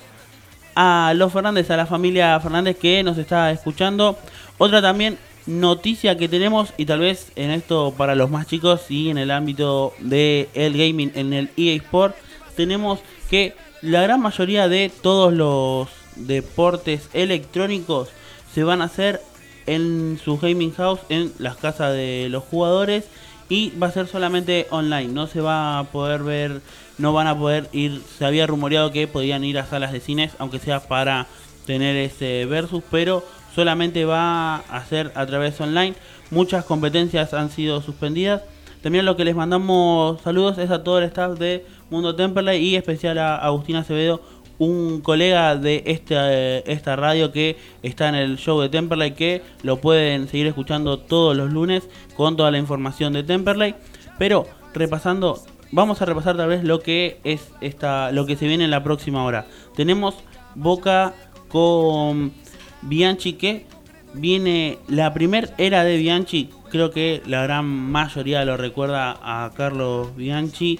a 0.76 1.14
los 1.16 1.34
Fernández, 1.34 1.70
a 1.72 1.78
la 1.78 1.86
familia 1.86 2.40
Fernández 2.40 2.78
que 2.78 3.04
nos 3.04 3.18
está 3.18 3.52
escuchando. 3.52 4.18
Otra 4.58 4.82
también 4.82 5.18
noticia 5.48 6.18
que 6.18 6.30
tenemos 6.30 6.74
y 6.78 6.86
tal 6.86 7.00
vez 7.00 7.32
en 7.36 7.52
esto 7.52 7.94
para 7.98 8.16
los 8.16 8.30
más 8.30 8.48
chicos 8.48 8.82
y 8.90 9.10
en 9.10 9.18
el 9.18 9.32
ámbito 9.32 9.94
de 10.00 10.50
el 10.54 10.74
gaming 10.74 11.12
en 11.16 11.34
el 11.34 11.50
EA 11.58 11.76
Sport 11.78 12.16
tenemos 12.56 13.00
que 13.30 13.56
la 13.82 14.02
gran 14.02 14.22
mayoría 14.22 14.68
de 14.68 14.92
todos 15.02 15.34
los 15.34 15.88
deportes 16.16 17.10
electrónicos 17.14 18.10
se 18.54 18.64
van 18.64 18.82
a 18.82 18.86
hacer 18.86 19.22
en 19.68 20.20
su 20.24 20.38
gaming 20.38 20.74
house 20.74 21.00
en 21.10 21.32
las 21.40 21.56
casas 21.58 21.94
de 21.94 22.28
los 22.30 22.44
jugadores 22.44 23.06
y 23.50 23.72
va 23.82 23.88
a 23.88 23.92
ser 23.92 24.08
solamente 24.08 24.68
online, 24.72 25.08
no 25.08 25.28
se 25.28 25.40
va 25.40 25.80
a 25.80 25.84
poder 25.86 26.24
ver, 26.24 26.62
no 26.98 27.14
van 27.14 27.28
a 27.28 27.38
poder 27.38 27.70
ir, 27.72 28.02
se 28.18 28.26
había 28.26 28.48
rumoreado 28.48 28.92
que 28.92 29.08
podían 29.08 29.44
ir 29.46 29.58
a 29.58 29.66
salas 29.66 29.94
de 29.94 30.02
cines, 30.02 30.34
aunque 30.40 30.60
sea 30.60 30.82
para 30.82 31.28
tener 31.66 31.96
ese 31.96 32.46
versus, 32.46 32.84
pero 32.92 33.24
solamente 33.58 34.06
va 34.06 34.58
a 34.58 34.86
ser 34.86 35.12
a 35.16 35.26
través 35.26 35.60
online. 35.60 35.96
Muchas 36.30 36.64
competencias 36.64 37.34
han 37.34 37.50
sido 37.50 37.82
suspendidas. 37.82 38.44
También 38.84 39.04
lo 39.04 39.18
que 39.18 39.26
les 39.26 39.36
mandamos 39.36 40.22
saludos 40.22 40.60
es 40.60 40.70
a 40.70 40.84
todo 40.84 41.00
el 41.00 41.06
staff 41.06 41.40
de 41.40 41.66
Mundo 41.90 42.16
Temperley 42.16 42.64
y 42.64 42.76
especial 42.76 43.18
a 43.18 43.36
Agustina 43.38 43.80
Acevedo, 43.80 44.22
un 44.60 45.02
colega 45.02 45.56
de 45.56 45.82
esta, 45.88 46.32
esta 46.32 46.96
radio 46.98 47.32
que 47.32 47.58
está 47.82 48.10
en 48.10 48.14
el 48.14 48.38
show 48.38 48.62
de 48.62 48.70
Temperley 48.70 49.16
que 49.16 49.42
lo 49.64 49.78
pueden 49.78 50.28
seguir 50.28 50.46
escuchando 50.46 51.00
todos 51.00 51.36
los 51.36 51.52
lunes 51.52 51.90
con 52.16 52.38
toda 52.38 52.52
la 52.52 52.60
información 52.60 53.14
de 53.14 53.24
Temperley. 53.24 53.74
Pero 54.20 54.46
repasando, 54.76 55.42
vamos 55.72 56.00
a 56.04 56.06
repasar 56.06 56.38
tal 56.38 56.50
vez 56.50 56.64
lo 56.64 56.82
que 56.82 57.20
es 57.24 57.52
esta, 57.62 58.12
lo 58.12 58.28
que 58.28 58.36
se 58.36 58.46
viene 58.46 58.66
en 58.66 58.72
la 58.72 58.84
próxima 58.84 59.24
hora. 59.24 59.48
Tenemos 59.76 60.14
Boca 60.54 61.16
con 61.50 62.34
Bianchi 62.82 63.34
que 63.34 63.66
viene 64.14 64.80
la 64.88 65.14
primera 65.14 65.50
era 65.58 65.84
de 65.84 65.98
Bianchi, 65.98 66.50
creo 66.70 66.92
que 66.92 67.22
la 67.26 67.44
gran 67.44 67.66
mayoría 67.66 68.46
lo 68.46 68.58
recuerda 68.58 69.18
a 69.22 69.52
Carlos 69.56 70.16
Bianchi, 70.16 70.80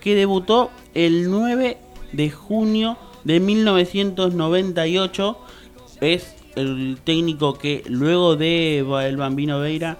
que 0.00 0.14
debutó 0.14 0.70
el 0.94 1.30
9 1.30 1.78
de 2.12 2.30
junio 2.30 2.96
de 3.24 3.40
1998. 3.40 5.38
Es 6.00 6.36
el 6.54 6.98
técnico 7.02 7.58
que 7.58 7.82
luego 7.88 8.36
de 8.36 8.78
el 8.78 9.16
Bambino 9.16 9.60
Veira 9.60 9.98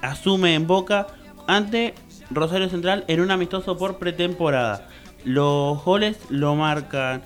asume 0.00 0.54
en 0.54 0.66
Boca 0.66 1.06
ante 1.46 1.94
Rosario 2.30 2.68
Central 2.68 3.04
en 3.08 3.20
un 3.20 3.30
amistoso 3.30 3.76
por 3.76 3.98
pretemporada. 3.98 4.88
Los 5.24 5.82
goles 5.84 6.18
lo 6.28 6.54
marcan 6.54 7.22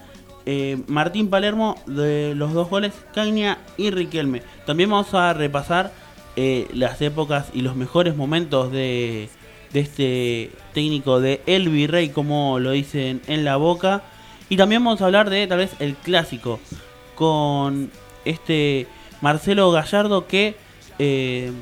eh, 0.46 0.78
Martín 0.86 1.28
Palermo 1.28 1.76
de 1.86 2.34
los 2.34 2.52
dos 2.52 2.68
goles, 2.68 2.92
Cagnia 3.14 3.58
y 3.76 3.90
Riquelme. 3.90 4.42
También 4.66 4.90
vamos 4.90 5.14
a 5.14 5.32
repasar 5.32 5.92
eh, 6.36 6.68
las 6.72 7.00
épocas 7.00 7.48
y 7.54 7.62
los 7.62 7.76
mejores 7.76 8.16
momentos 8.16 8.72
de, 8.72 9.28
de 9.72 9.80
este 9.80 10.50
técnico 10.72 11.20
de 11.20 11.40
El 11.46 11.68
Virrey, 11.68 12.08
como 12.08 12.58
lo 12.58 12.72
dicen 12.72 13.20
en 13.26 13.44
la 13.44 13.56
boca. 13.56 14.02
Y 14.48 14.56
también 14.56 14.84
vamos 14.84 15.00
a 15.00 15.06
hablar 15.06 15.30
de 15.30 15.46
tal 15.46 15.58
vez 15.58 15.72
el 15.78 15.94
clásico 15.94 16.60
con 17.14 17.90
este 18.24 18.86
Marcelo 19.20 19.70
Gallardo 19.70 20.26
que 20.26 20.56
eh, 20.98 21.52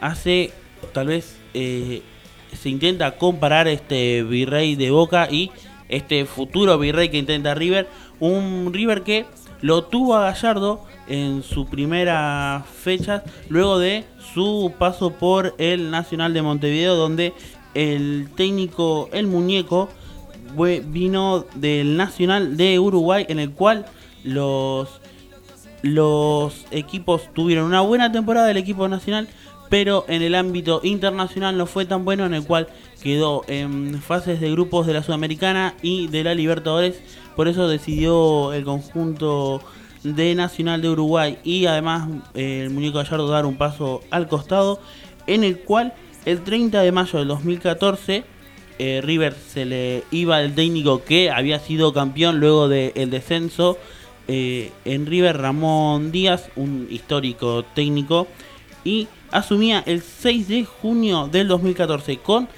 hace 0.00 0.52
tal 0.92 1.08
vez 1.08 1.36
se 1.52 2.68
intenta 2.68 3.16
comparar 3.16 3.68
este 3.68 4.22
Virrey 4.22 4.76
de 4.76 4.90
Boca 4.90 5.28
y 5.30 5.50
este 5.88 6.24
futuro 6.24 6.78
Virrey 6.78 7.08
que 7.08 7.18
intenta 7.18 7.54
River 7.54 7.88
un 8.20 8.72
River 8.72 9.02
que 9.02 9.26
lo 9.62 9.84
tuvo 9.84 10.14
a 10.16 10.30
Gallardo 10.32 10.84
en 11.08 11.42
su 11.42 11.66
primera 11.66 12.64
fecha, 12.82 13.22
luego 13.48 13.78
de 13.78 14.04
su 14.34 14.72
paso 14.78 15.10
por 15.10 15.54
el 15.58 15.90
Nacional 15.90 16.34
de 16.34 16.42
Montevideo, 16.42 16.96
donde 16.96 17.32
el 17.74 18.28
técnico, 18.36 19.08
el 19.12 19.26
muñeco, 19.26 19.88
vino 20.86 21.44
del 21.54 21.96
Nacional 21.96 22.56
de 22.56 22.78
Uruguay, 22.78 23.26
en 23.28 23.38
el 23.38 23.50
cual 23.52 23.86
los, 24.24 25.00
los 25.82 26.66
equipos 26.70 27.32
tuvieron 27.34 27.66
una 27.66 27.80
buena 27.82 28.10
temporada 28.10 28.46
del 28.46 28.56
equipo 28.56 28.88
nacional, 28.88 29.28
pero 29.68 30.04
en 30.08 30.22
el 30.22 30.34
ámbito 30.34 30.80
internacional 30.84 31.58
no 31.58 31.66
fue 31.66 31.86
tan 31.86 32.04
bueno, 32.04 32.24
en 32.24 32.34
el 32.34 32.44
cual 32.44 32.68
quedó 33.02 33.44
en 33.48 34.00
fases 34.00 34.40
de 34.40 34.50
grupos 34.50 34.86
de 34.86 34.94
la 34.94 35.02
Sudamericana 35.02 35.74
y 35.82 36.06
de 36.08 36.24
la 36.24 36.34
Libertadores 36.34 37.00
por 37.36 37.48
eso 37.48 37.68
decidió 37.68 38.52
el 38.52 38.64
conjunto 38.64 39.60
de 40.02 40.34
Nacional 40.34 40.82
de 40.82 40.88
Uruguay 40.88 41.38
y 41.44 41.66
además 41.66 42.08
eh, 42.34 42.62
el 42.64 42.70
muñeco 42.70 42.98
Gallardo 42.98 43.28
dar 43.28 43.46
un 43.46 43.56
paso 43.56 44.02
al 44.10 44.28
costado, 44.28 44.80
en 45.26 45.44
el 45.44 45.58
cual 45.58 45.94
el 46.24 46.42
30 46.42 46.82
de 46.82 46.92
mayo 46.92 47.18
del 47.18 47.28
2014 47.28 48.24
eh, 48.78 49.00
River 49.02 49.34
se 49.34 49.64
le 49.64 50.04
iba 50.10 50.40
el 50.42 50.54
técnico 50.54 51.02
que 51.02 51.30
había 51.30 51.58
sido 51.58 51.92
campeón 51.92 52.40
luego 52.40 52.68
del 52.68 53.10
descenso. 53.10 53.78
Eh, 54.28 54.72
en 54.84 55.06
River 55.06 55.38
Ramón 55.38 56.10
Díaz, 56.10 56.50
un 56.56 56.88
histórico 56.90 57.62
técnico, 57.62 58.26
y 58.84 59.06
asumía 59.30 59.84
el 59.86 60.02
6 60.02 60.48
de 60.48 60.64
junio 60.64 61.28
del 61.30 61.46
2014 61.46 62.18
con 62.18 62.48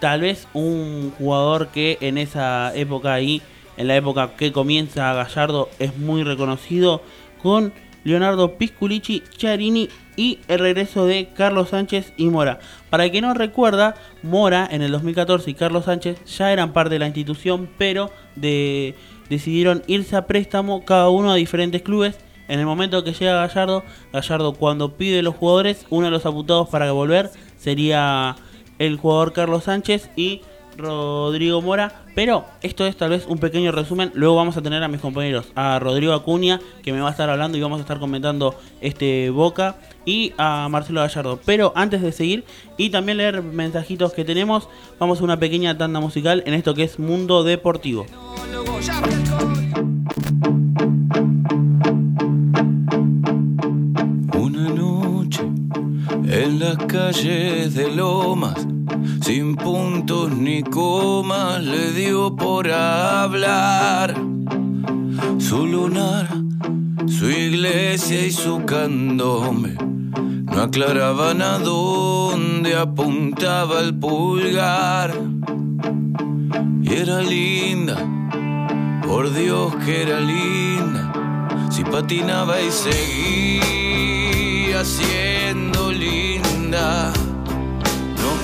tal 0.00 0.20
vez 0.20 0.46
un 0.54 1.12
jugador 1.18 1.68
que 1.68 1.98
en 2.00 2.18
esa 2.18 2.74
época 2.76 3.14
ahí 3.14 3.42
en 3.76 3.88
la 3.88 3.96
época 3.96 4.36
que 4.36 4.52
comienza 4.52 5.12
Gallardo 5.14 5.68
es 5.78 5.96
muy 5.96 6.22
reconocido 6.22 7.02
con 7.42 7.72
Leonardo 8.04 8.56
Pisculici, 8.56 9.22
Charini 9.36 9.88
y 10.16 10.38
el 10.46 10.60
regreso 10.60 11.06
de 11.06 11.30
Carlos 11.34 11.70
Sánchez 11.70 12.12
y 12.16 12.26
Mora. 12.26 12.60
Para 12.88 13.04
el 13.04 13.10
que 13.10 13.20
no 13.20 13.34
recuerda, 13.34 13.96
Mora 14.22 14.68
en 14.70 14.82
el 14.82 14.92
2014 14.92 15.50
y 15.50 15.54
Carlos 15.54 15.86
Sánchez 15.86 16.24
ya 16.24 16.52
eran 16.52 16.72
parte 16.72 16.94
de 16.94 16.98
la 17.00 17.06
institución, 17.06 17.68
pero 17.76 18.12
decidieron 19.28 19.82
irse 19.88 20.14
a 20.14 20.26
préstamo 20.26 20.84
cada 20.84 21.08
uno 21.10 21.32
a 21.32 21.34
diferentes 21.34 21.82
clubes. 21.82 22.16
En 22.46 22.60
el 22.60 22.66
momento 22.66 23.02
que 23.02 23.12
llega 23.12 23.44
Gallardo, 23.44 23.82
Gallardo 24.12 24.54
cuando 24.54 24.96
pide 24.96 25.20
los 25.22 25.34
jugadores, 25.34 25.84
uno 25.90 26.06
de 26.06 26.12
los 26.12 26.26
apuntados 26.26 26.68
para 26.68 26.90
volver 26.92 27.30
sería 27.58 28.36
el 28.78 28.98
jugador 28.98 29.32
Carlos 29.32 29.64
Sánchez 29.64 30.10
y 30.14 30.42
Rodrigo 30.76 31.62
Mora. 31.62 32.02
Pero 32.14 32.44
esto 32.62 32.86
es 32.86 32.96
tal 32.96 33.10
vez 33.10 33.26
un 33.26 33.38
pequeño 33.38 33.72
resumen. 33.72 34.10
Luego 34.14 34.36
vamos 34.36 34.56
a 34.56 34.62
tener 34.62 34.82
a 34.82 34.88
mis 34.88 35.00
compañeros, 35.00 35.46
a 35.54 35.78
Rodrigo 35.78 36.12
Acuña, 36.12 36.60
que 36.82 36.92
me 36.92 37.00
va 37.00 37.08
a 37.08 37.10
estar 37.10 37.28
hablando 37.28 37.58
y 37.58 37.60
vamos 37.60 37.78
a 37.78 37.82
estar 37.82 37.98
comentando 37.98 38.58
este 38.80 39.30
Boca, 39.30 39.76
y 40.06 40.32
a 40.38 40.68
Marcelo 40.70 41.00
Gallardo. 41.00 41.40
Pero 41.44 41.72
antes 41.74 42.00
de 42.00 42.12
seguir 42.12 42.44
y 42.78 42.90
también 42.90 43.18
leer 43.18 43.42
mensajitos 43.42 44.14
que 44.14 44.24
tenemos, 44.24 44.68
vamos 44.98 45.20
a 45.20 45.24
una 45.24 45.38
pequeña 45.38 45.76
tanda 45.76 46.00
musical 46.00 46.42
en 46.46 46.54
esto 46.54 46.74
que 46.74 46.84
es 46.84 46.98
Mundo 46.98 47.44
Deportivo. 47.44 48.06
En 56.28 56.58
las 56.58 56.76
calles 56.86 57.74
de 57.74 57.90
Lomas 57.94 58.66
sin 59.26 59.56
puntos 59.56 60.30
ni 60.30 60.62
comas 60.62 61.60
le 61.62 61.90
dio 61.92 62.36
por 62.36 62.70
hablar. 62.70 64.14
Su 65.38 65.66
lunar, 65.66 66.28
su 67.08 67.28
iglesia 67.28 68.26
y 68.26 68.30
su 68.30 68.64
candombe 68.64 69.76
no 69.80 70.62
aclaraban 70.62 71.42
a 71.42 71.58
dónde 71.58 72.76
apuntaba 72.76 73.80
el 73.80 73.98
pulgar. 73.98 75.12
Y 76.82 76.94
era 76.94 77.20
linda, 77.22 77.96
por 79.06 79.34
Dios 79.34 79.74
que 79.84 80.02
era 80.02 80.20
linda, 80.20 81.12
si 81.70 81.82
patinaba 81.82 82.60
y 82.60 82.70
seguía 82.70 82.94
siendo 84.84 85.75
linda 86.66 87.12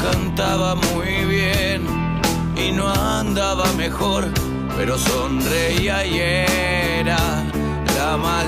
cantaba 0.02 0.74
muy 0.74 1.24
bien 1.24 1.82
y 2.56 2.72
no 2.72 2.88
andaba 2.88 3.64
mejor, 3.76 4.28
pero 4.76 4.96
sonreía 4.98 6.06
y 6.06 6.18
era 6.18 7.18
la 7.96 8.16
más. 8.16 8.42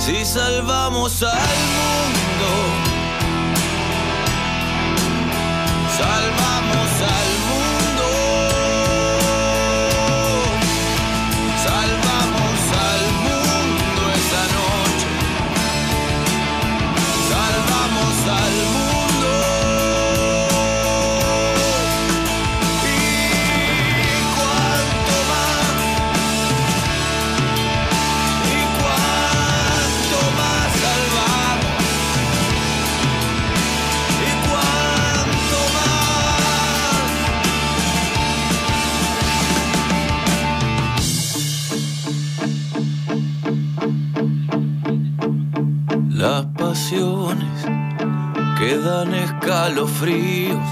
Si 0.00 0.24
salvamos 0.24 1.22
al 1.22 1.30
mundo. 1.76 2.50
Salvamos 5.98 6.59
sensaciones 46.74 47.64
que 48.58 48.76
dan 48.78 49.12
escalofríos 49.14 50.62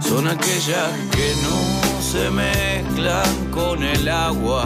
son 0.00 0.28
aquellas 0.28 0.92
que 1.12 1.34
no 1.42 2.02
se 2.02 2.30
mezclan 2.30 3.50
con 3.50 3.82
el 3.82 4.08
agua. 4.08 4.64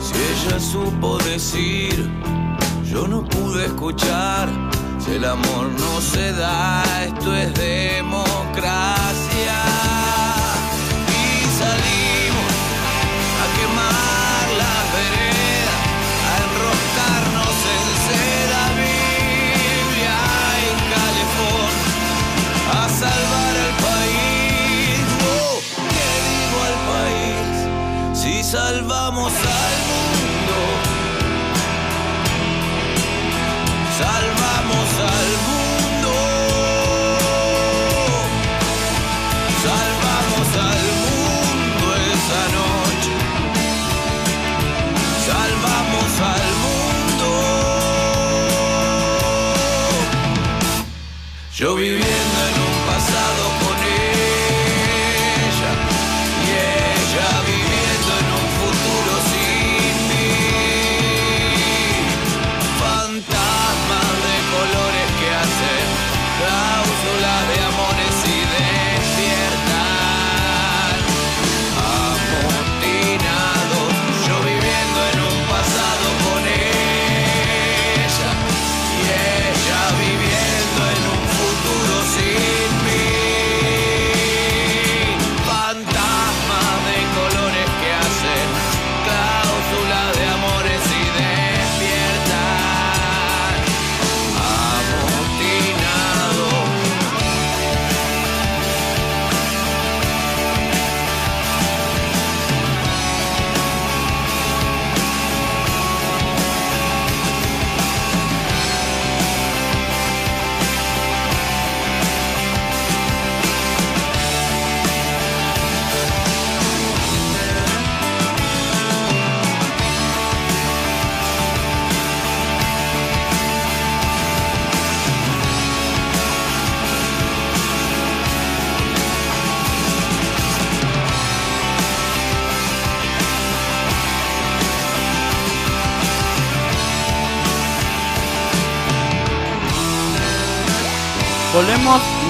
Si 0.00 0.14
ella 0.14 0.58
supo 0.58 1.18
decir, 1.18 2.10
yo 2.84 3.06
no 3.06 3.24
pude 3.24 3.66
escuchar, 3.66 4.48
si 4.98 5.12
el 5.12 5.24
amor 5.24 5.68
no 5.78 6.00
se 6.00 6.32
da, 6.32 6.82
esto 7.04 7.34
es 7.34 7.52
democracia. 7.54 9.27
Salvamos 28.50 29.32
al 29.32 29.76
mundo, 29.90 30.56
salvamos 33.98 34.88
al 35.16 35.30
mundo. 35.46 36.12
Salvamos 39.64 40.48
al 40.70 40.84
mundo 41.04 41.86
esa 42.14 42.42
noche. 42.58 43.14
Salvamos 45.28 46.10
al 46.34 46.48
mundo. 46.64 47.28
Yo 51.54 51.68
viviendo 51.74 52.17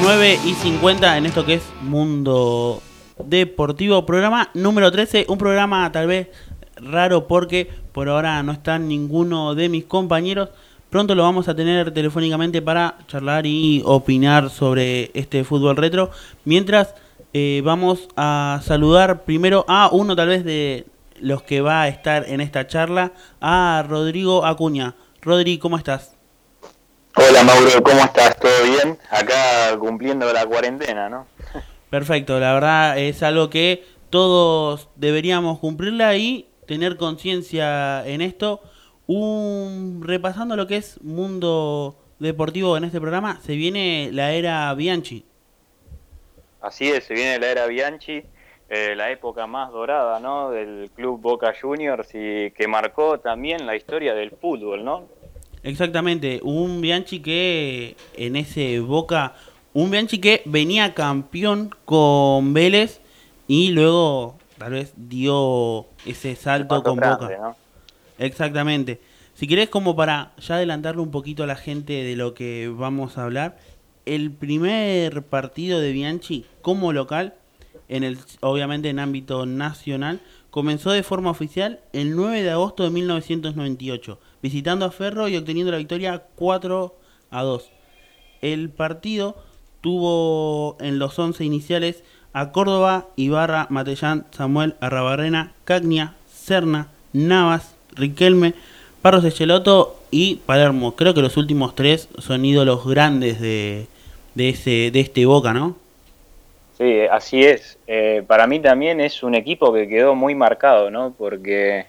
19 0.09 0.39
y 0.47 0.55
50 0.55 1.19
en 1.19 1.27
esto 1.27 1.45
que 1.45 1.55
es 1.55 1.63
Mundo 1.83 2.81
Deportivo, 3.23 4.07
programa 4.07 4.49
número 4.55 4.91
13, 4.91 5.27
un 5.29 5.37
programa 5.37 5.93
tal 5.93 6.07
vez 6.07 6.29
raro 6.77 7.27
porque 7.27 7.69
por 7.93 8.09
ahora 8.09 8.43
no 8.43 8.53
está 8.53 8.79
ninguno 8.79 9.55
de 9.55 9.69
mis 9.69 9.85
compañeros. 9.85 10.49
Pronto 10.89 11.15
lo 11.15 11.25
vamos 11.25 11.47
a 11.49 11.55
tener 11.55 11.93
telefónicamente 11.93 12.63
para 12.63 12.97
charlar 13.07 13.45
y 13.45 13.83
opinar 13.85 14.49
sobre 14.49 15.11
este 15.13 15.45
fútbol 15.45 15.77
retro. 15.77 16.11
Mientras 16.47 16.95
eh, 17.35 17.61
vamos 17.63 18.09
a 18.17 18.63
saludar 18.65 19.25
primero 19.25 19.67
a 19.69 19.91
uno 19.93 20.17
tal 20.17 20.29
vez 20.29 20.43
de 20.43 20.87
los 21.21 21.43
que 21.43 21.61
va 21.61 21.83
a 21.83 21.89
estar 21.89 22.27
en 22.27 22.41
esta 22.41 22.67
charla, 22.67 23.13
a 23.43 23.85
Rodrigo 23.87 24.47
Acuña. 24.47 24.95
Rodri, 25.21 25.59
¿cómo 25.59 25.77
estás? 25.77 26.18
Hola 27.21 27.43
Mauro, 27.43 27.83
¿cómo 27.83 27.99
estás? 27.99 28.39
¿Todo 28.39 28.63
bien? 28.63 28.97
Acá 29.11 29.77
cumpliendo 29.81 30.33
la 30.33 30.47
cuarentena, 30.47 31.09
¿no? 31.09 31.27
Perfecto, 31.91 32.39
la 32.39 32.55
verdad 32.55 32.97
es 32.97 33.25
algo 33.25 33.51
que 33.51 33.85
todos 34.09 34.89
deberíamos 34.95 35.59
cumplirla 35.59 36.15
y 36.15 36.49
tener 36.69 36.97
conciencia 36.97 38.07
en 38.07 38.21
esto. 38.21 38.61
Un, 39.09 40.01
repasando 40.07 40.55
lo 40.55 40.69
que 40.69 40.77
es 40.77 41.03
mundo 41.03 41.97
deportivo 42.21 42.77
en 42.77 42.85
este 42.85 43.01
programa, 43.01 43.41
se 43.41 43.57
viene 43.57 44.11
la 44.13 44.31
era 44.31 44.73
Bianchi. 44.75 45.25
Así 46.61 46.89
es, 46.89 47.03
se 47.03 47.15
viene 47.15 47.41
la 47.41 47.49
era 47.49 47.67
Bianchi, 47.67 48.23
eh, 48.69 48.95
la 48.95 49.11
época 49.11 49.49
más 49.49 49.73
dorada, 49.73 50.21
¿no? 50.21 50.51
Del 50.51 50.89
club 50.95 51.21
Boca 51.21 51.53
Juniors 51.61 52.11
y 52.15 52.53
que 52.53 52.69
marcó 52.69 53.19
también 53.19 53.67
la 53.67 53.75
historia 53.75 54.15
del 54.15 54.31
fútbol, 54.31 54.85
¿no? 54.85 55.18
Exactamente, 55.63 56.41
un 56.43 56.81
Bianchi 56.81 57.21
que 57.21 57.97
en 58.15 58.37
ese 58.37 58.81
Boca, 58.81 59.35
un 59.75 59.91
Bianchi 59.91 60.19
que 60.19 60.43
venía 60.45 60.95
campeón 60.95 61.75
con 61.85 62.55
Vélez 62.55 63.01
y 63.47 63.71
luego 63.71 64.39
tal 64.59 64.73
vez 64.73 64.93
dio 64.97 65.87
ese 66.07 66.37
salto 66.37 66.83
con 66.83 66.97
grande, 66.97 67.27
Boca. 67.27 67.39
¿no? 67.41 67.57
Exactamente. 68.19 69.01
Si 69.35 69.47
querés, 69.47 69.69
como 69.69 69.95
para 69.95 70.33
ya 70.39 70.57
adelantarle 70.57 71.01
un 71.01 71.13
poquito 71.13 71.45
a 71.45 71.47
la 71.47 71.55
gente 71.55 71.93
de 71.93 72.17
lo 72.17 72.35
que 72.35 72.69
vamos 72.69 73.19
a 73.19 73.25
hablar, 73.25 73.57
el 74.05 74.33
primer 74.33 75.23
partido 75.23 75.81
de 75.81 75.93
Bianchi 75.93 76.45
como 76.61 76.93
local, 76.93 77.35
en 77.89 78.05
el, 78.05 78.19
obviamente 78.41 78.89
en 78.89 78.99
ámbito 78.99 79.47
nacional, 79.47 80.21
comenzó 80.51 80.91
de 80.91 81.03
forma 81.03 81.31
oficial 81.31 81.81
el 81.93 82.17
9 82.17 82.43
de 82.43 82.51
agosto 82.51 82.83
de 82.83 82.91
1998, 82.91 84.19
visitando 84.43 84.85
a 84.87 84.91
Ferro 84.91 85.29
y 85.29 85.37
obteniendo 85.37 85.73
la 85.73 85.79
victoria 85.79 86.23
4 86.37 86.95
a 87.31 87.43
2. 87.43 87.71
El 88.41 88.71
partido 88.71 89.37
tuvo 89.81 90.77
en 90.81 90.99
los 90.99 91.19
11 91.19 91.45
iniciales 91.45 92.03
a 92.33 92.53
Córdoba, 92.53 93.07
Ibarra, 93.17 93.67
Matellán, 93.71 94.27
Samuel, 94.31 94.75
Arrabarrena, 94.81 95.53
Cagnia, 95.65 96.15
Serna, 96.33 96.89
Navas, 97.13 97.75
Riquelme, 97.95 98.55
Parros 99.03 99.25
Echeloto 99.25 99.99
y 100.11 100.37
Palermo. 100.37 100.95
Creo 100.95 101.15
que 101.15 101.23
los 101.23 101.37
últimos 101.37 101.75
tres 101.75 102.09
son 102.19 102.45
ídolos 102.45 102.87
grandes 102.87 103.41
de, 103.41 103.87
de, 104.35 104.49
ese, 104.51 104.91
de 104.91 105.01
este 105.01 105.27
Boca, 105.27 105.53
¿no? 105.53 105.77
Sí, 106.77 107.01
así 107.11 107.45
es. 107.45 107.77
Eh, 107.89 108.23
para 108.27 108.47
mí 108.47 108.61
también 108.61 109.01
es 109.01 109.23
un 109.23 109.35
equipo 109.35 109.73
que 109.73 109.89
quedó 109.89 110.15
muy 110.15 110.35
marcado, 110.35 110.91
¿no? 110.91 111.13
Porque 111.19 111.87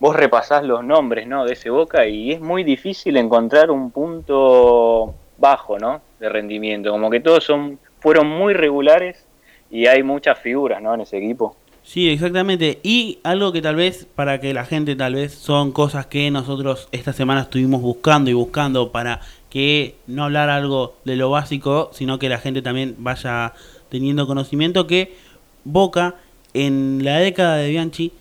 vos 0.00 0.14
repasás 0.14 0.64
los 0.64 0.84
nombres, 0.84 1.26
¿no? 1.26 1.44
De 1.44 1.52
ese 1.52 1.70
Boca 1.70 2.06
y 2.06 2.32
es 2.32 2.40
muy 2.40 2.64
difícil 2.64 3.16
encontrar 3.16 3.70
un 3.70 3.90
punto 3.90 5.14
bajo, 5.36 5.78
¿no? 5.78 6.00
De 6.20 6.28
rendimiento. 6.28 6.90
Como 6.90 7.10
que 7.10 7.20
todos 7.20 7.44
son 7.44 7.78
fueron 8.00 8.28
muy 8.28 8.54
regulares 8.54 9.24
y 9.70 9.86
hay 9.86 10.02
muchas 10.02 10.38
figuras, 10.38 10.80
¿no? 10.82 10.94
En 10.94 11.02
ese 11.02 11.18
equipo. 11.18 11.56
Sí, 11.82 12.10
exactamente. 12.10 12.80
Y 12.82 13.18
algo 13.22 13.50
que 13.50 13.62
tal 13.62 13.76
vez, 13.76 14.06
para 14.14 14.40
que 14.40 14.52
la 14.52 14.66
gente 14.66 14.94
tal 14.94 15.14
vez, 15.14 15.32
son 15.32 15.72
cosas 15.72 16.06
que 16.06 16.30
nosotros 16.30 16.88
esta 16.92 17.12
semana 17.12 17.42
estuvimos 17.42 17.80
buscando 17.80 18.30
y 18.30 18.34
buscando 18.34 18.92
para 18.92 19.20
que 19.48 19.94
no 20.06 20.24
hablar 20.24 20.50
algo 20.50 20.96
de 21.04 21.16
lo 21.16 21.30
básico, 21.30 21.88
sino 21.92 22.18
que 22.18 22.28
la 22.28 22.38
gente 22.38 22.60
también 22.60 22.96
vaya 22.98 23.54
teniendo 23.88 24.26
conocimiento 24.26 24.86
que 24.86 25.16
Boca 25.64 26.16
en 26.52 27.04
la 27.04 27.18
década 27.18 27.56
de 27.56 27.70
Bianchi, 27.70 28.12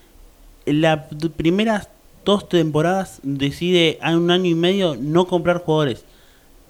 las 0.68 1.07
primeras 1.36 1.89
dos 2.26 2.49
temporadas 2.49 3.20
decide 3.24 3.97
a 4.01 4.11
un 4.15 4.30
año 4.32 4.49
y 4.49 4.55
medio 4.55 4.95
no 4.99 5.28
comprar 5.28 5.63
jugadores. 5.63 6.05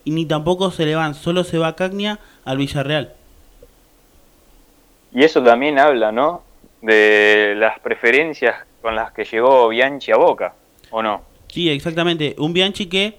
y 0.03 0.11
ni 0.11 0.25
tampoco 0.25 0.71
se 0.71 0.85
le 0.85 0.95
van, 0.95 1.15
solo 1.15 1.43
se 1.43 1.57
va 1.57 1.75
Cagnia 1.75 2.19
al 2.45 2.57
Villarreal. 2.57 3.13
Y 5.13 5.23
eso 5.23 5.43
también 5.43 5.79
habla, 5.79 6.13
¿no? 6.13 6.43
De 6.81 7.55
las 7.57 7.79
preferencias 7.79 8.55
con 8.81 8.95
las 8.95 9.11
que 9.11 9.25
llegó 9.25 9.67
Bianchi 9.67 10.11
a 10.11 10.15
Boca, 10.17 10.53
¿o 10.91 11.01
no? 11.01 11.23
Sí, 11.49 11.69
exactamente. 11.69 12.35
Un 12.37 12.53
Bianchi 12.53 12.85
que 12.85 13.17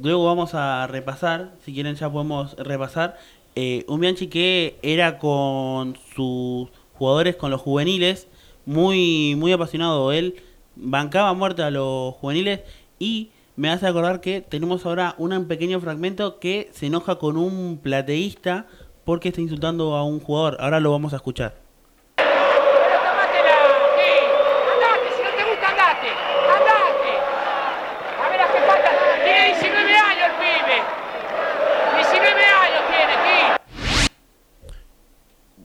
luego 0.00 0.24
vamos 0.24 0.54
a 0.54 0.86
repasar, 0.86 1.50
si 1.64 1.74
quieren 1.74 1.94
ya 1.94 2.10
podemos 2.10 2.56
repasar. 2.56 3.18
Eh, 3.56 3.84
un 3.88 4.00
Bianchi 4.00 4.28
que 4.28 4.78
era 4.82 5.18
con 5.18 5.96
sus 6.14 6.68
jugadores, 6.94 7.36
con 7.36 7.50
los 7.50 7.60
juveniles, 7.60 8.28
muy, 8.66 9.34
muy 9.36 9.52
apasionado. 9.52 10.12
Él 10.12 10.42
bancaba 10.76 11.32
muerte 11.34 11.62
a 11.62 11.70
los 11.70 12.14
juveniles 12.14 12.60
y 12.98 13.30
me 13.56 13.70
hace 13.70 13.86
acordar 13.86 14.20
que 14.20 14.40
tenemos 14.40 14.84
ahora 14.84 15.14
un 15.18 15.46
pequeño 15.46 15.80
fragmento 15.80 16.38
que 16.38 16.70
se 16.72 16.86
enoja 16.86 17.16
con 17.16 17.36
un 17.36 17.78
plateísta 17.82 18.66
porque 19.04 19.28
está 19.28 19.40
insultando 19.40 19.94
a 19.94 20.04
un 20.04 20.20
jugador. 20.20 20.56
Ahora 20.60 20.80
lo 20.80 20.90
vamos 20.90 21.12
a 21.12 21.16
escuchar. 21.16 21.62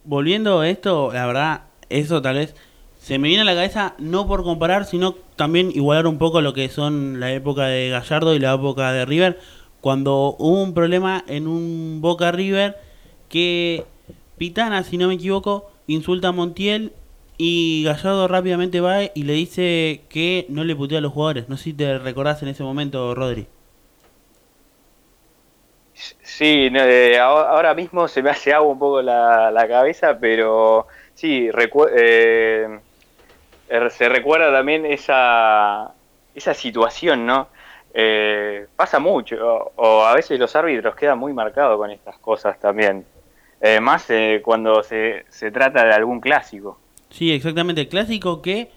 Volviendo 0.04 0.62
a 0.62 0.68
esto, 0.68 1.12
la 1.14 1.28
verdad, 1.28 1.62
eso 1.88 2.20
tal 2.20 2.38
vez 2.38 2.56
se 3.10 3.18
me 3.18 3.28
viene 3.28 3.42
a 3.42 3.46
la 3.46 3.56
cabeza 3.56 3.96
no 3.98 4.28
por 4.28 4.44
comparar, 4.44 4.86
sino 4.86 5.16
también 5.36 5.72
igualar 5.74 6.06
un 6.06 6.20
poco 6.20 6.42
lo 6.42 6.54
que 6.54 6.70
son 6.70 7.20
la 7.20 7.34
época 7.34 7.66
de 7.66 7.90
Gallardo 7.90 8.36
y 8.36 8.40
la 8.40 8.54
época 8.54 8.92
de 8.92 9.04
River, 9.04 9.40
cuando 9.82 10.36
hubo 10.38 10.62
un 10.62 10.76
problema 10.76 11.24
en 11.26 11.48
un 11.48 12.02
Boca 12.02 12.32
River 12.32 12.78
que 13.28 13.84
Pitana, 14.38 14.84
si 14.84 15.00
no 15.00 15.08
me 15.08 15.16
equivoco, 15.16 15.72
insulta 15.88 16.28
a 16.28 16.34
Montiel 16.34 16.94
y 17.40 17.82
Gallardo 17.84 18.28
rápidamente 18.28 18.80
va 18.80 19.02
y 19.02 19.24
le 19.24 19.34
dice 19.34 20.02
que 20.08 20.46
no 20.48 20.64
le 20.64 20.76
putea 20.76 21.00
a 21.00 21.02
los 21.02 21.12
jugadores. 21.12 21.50
No 21.50 21.58
sé 21.58 21.64
si 21.64 21.74
te 21.74 21.98
recordás 21.98 22.44
en 22.44 22.50
ese 22.50 22.62
momento, 22.62 23.16
Rodri. 23.16 23.48
Sí, 25.96 26.70
eh, 26.72 27.18
ahora 27.18 27.74
mismo 27.74 28.08
se 28.08 28.22
me 28.22 28.30
hace 28.30 28.54
agua 28.54 28.72
un 28.72 28.78
poco 28.78 29.02
la, 29.02 29.66
cabeza, 29.68 30.20
pero 30.20 30.86
sí, 31.16 31.50
eh, 31.98 32.80
Er, 32.80 32.89
se 33.90 34.10
recuerda 34.10 34.52
también 34.52 34.86
esa, 34.86 35.94
esa 36.36 36.54
situación, 36.54 37.26
¿no? 37.26 37.48
Eh, 37.94 38.68
pasa 38.76 39.00
mucho, 39.00 39.36
o, 39.76 40.04
a 40.04 40.14
veces 40.14 40.40
los 40.40 40.56
árbitros 40.56 40.96
quedan 40.96 41.18
muy 41.18 41.34
marcados 41.34 41.78
con 41.78 41.90
estas 41.90 42.18
cosas 42.20 42.60
también, 42.60 43.04
eh, 43.62 43.80
más 43.80 44.10
eh, 44.10 44.42
cuando 44.44 44.84
se, 44.84 45.26
se, 45.30 45.50
trata 45.52 45.86
de 45.86 45.94
algún 45.94 46.20
clásico. 46.20 46.80
Sí, 47.10 47.32
exactamente, 47.32 47.88
clásico 47.88 48.42
que 48.42 48.72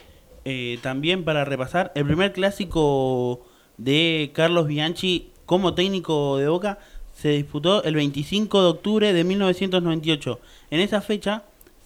también 0.82 1.24
para 1.24 1.44
repasar, 1.44 1.92
el 1.94 2.04
primer 2.04 2.32
clásico 2.32 3.46
de 3.76 4.32
Carlos 4.34 4.66
Bianchi 4.66 5.30
como 5.46 5.74
técnico 5.74 6.38
de 6.38 6.48
Boca 6.48 6.78
se 7.12 7.28
disputó 7.28 7.84
el 7.84 7.94
25 7.94 8.60
de 8.60 8.68
octubre 8.68 9.12
de 9.12 9.22
1998. 9.22 10.40
En 10.70 10.80
esa 10.80 11.00
fecha, 11.00 11.44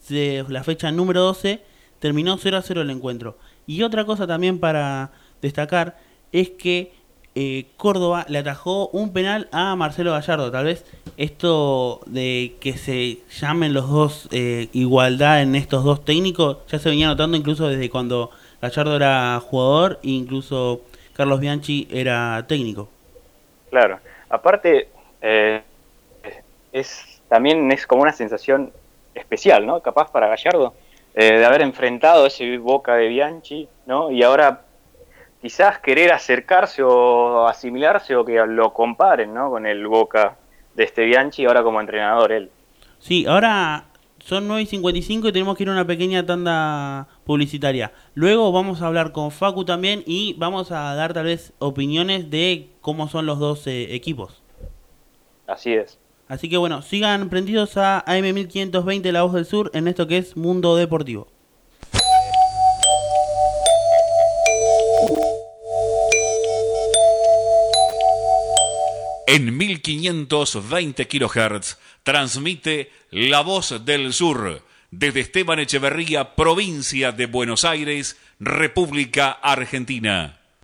la 0.09 0.63
fecha 0.65 0.91
número 0.91 1.21
12, 1.21 1.61
terminó 1.99 2.37
0 2.37 2.57
a 2.57 2.63
0 2.63 2.83
el 2.83 2.91
encuentro. 2.91 3.37
Y 3.67 3.83
otra 3.83 4.05
cosa 4.05 4.27
también 4.27 4.59
para 4.59 5.11
destacar 5.43 5.97
es 6.33 6.51
que 6.51 6.93
eh, 7.39 7.67
Córdoba 7.77 8.25
le 8.29 8.39
atajó 8.39 8.89
un 8.89 9.13
penal 9.13 9.49
a 9.53 9.77
Marcelo 9.77 10.13
Gallardo. 10.13 10.51
Tal 10.51 10.65
vez 10.65 10.85
esto 11.19 12.01
de 12.07 12.55
que 12.61 12.79
se 12.79 13.19
llamen 13.29 13.75
los 13.75 13.91
dos 13.91 14.29
eh, 14.33 14.69
igualdad 14.73 15.43
en 15.43 15.55
estos 15.55 15.85
dos 15.85 16.05
técnicos 16.05 16.59
ya 16.69 16.79
se 16.79 16.89
venía 16.89 17.09
notando 17.09 17.37
incluso 17.37 17.69
desde 17.69 17.91
cuando 17.91 18.31
Gallardo 18.63 18.97
era 18.97 19.39
jugador 19.41 20.01
e 20.03 20.11
incluso 20.11 20.81
Carlos 21.13 21.41
Bianchi 21.41 21.87
era 21.91 22.45
técnico. 22.49 22.89
Claro, 23.71 24.01
aparte 24.31 24.89
eh, 25.21 25.63
es 26.73 27.21
también 27.29 27.71
es 27.71 27.87
como 27.87 28.03
una 28.03 28.13
sensación 28.13 28.73
especial, 29.15 29.67
¿no? 29.67 29.81
Capaz 29.81 30.11
para 30.11 30.29
Gallardo 30.29 30.75
eh, 31.17 31.39
de 31.39 31.47
haber 31.47 31.63
enfrentado 31.63 32.27
ese 32.27 32.59
Boca 32.59 32.95
de 32.97 33.09
Bianchi, 33.09 33.67
¿no? 33.87 34.11
Y 34.11 34.23
ahora 34.23 34.67
quizás 35.41 35.79
querer 35.79 36.13
acercarse 36.13 36.83
o 36.83 37.47
asimilarse 37.49 38.15
o 38.15 38.25
que 38.25 38.35
lo 38.47 38.75
comparen, 38.75 39.33
¿no? 39.33 39.49
Con 39.49 39.65
el 39.65 39.87
Boca 39.87 40.37
de 40.75 40.85
este 40.85 41.07
Bianchi 41.07 41.47
ahora 41.47 41.63
como 41.63 41.81
entrenador 41.81 42.33
él. 42.33 42.51
Sí, 42.99 43.25
ahora 43.27 43.87
son 44.19 44.47
9 44.47 44.63
y 44.63 44.67
55 44.67 45.29
y 45.29 45.33
tenemos 45.33 45.57
que 45.57 45.63
ir 45.63 45.71
a 45.71 45.73
una 45.73 45.87
pequeña 45.87 46.27
tanda 46.27 47.09
publicitaria. 47.25 47.93
Luego 48.15 48.53
vamos 48.53 48.83
a 48.83 48.87
hablar 48.87 49.13
con 49.13 49.31
Facu 49.31 49.65
también 49.65 50.03
y 50.05 50.35
vamos 50.35 50.71
a 50.71 50.95
dar 50.95 51.15
tal 51.15 51.25
vez 51.25 51.55
opiniones 51.61 52.29
de 52.29 52.69
cómo 52.83 53.09
son 53.09 53.25
los 53.25 53.39
dos 53.39 53.67
eh, 53.67 53.95
equipos. 53.95 54.43
Así 55.47 55.73
es. 55.73 55.99
Así 56.29 56.49
que 56.49 56.57
bueno, 56.57 56.83
sigan 56.83 57.29
prendidos 57.29 57.77
a 57.77 58.05
AM1520 58.05 59.13
La 59.13 59.23
Voz 59.23 59.35
del 59.35 59.47
Sur 59.47 59.71
en 59.75 59.87
esto 59.87 60.07
que 60.07 60.19
es 60.19 60.37
Mundo 60.37 60.77
Deportivo. 60.77 61.29
En 69.29 69.57
1520 69.57 71.09
kHz 71.09 71.79
transmite 72.03 72.91
La 73.11 73.43
Voz 73.43 73.85
del 73.85 74.13
Sur 74.13 74.63
desde 74.91 75.21
Esteban 75.21 75.59
Echeverría, 75.59 76.35
provincia 76.35 77.13
de 77.13 77.27
Buenos 77.27 77.65
Aires, 77.65 78.17
República 78.41 79.31
Argentina. 79.31 80.36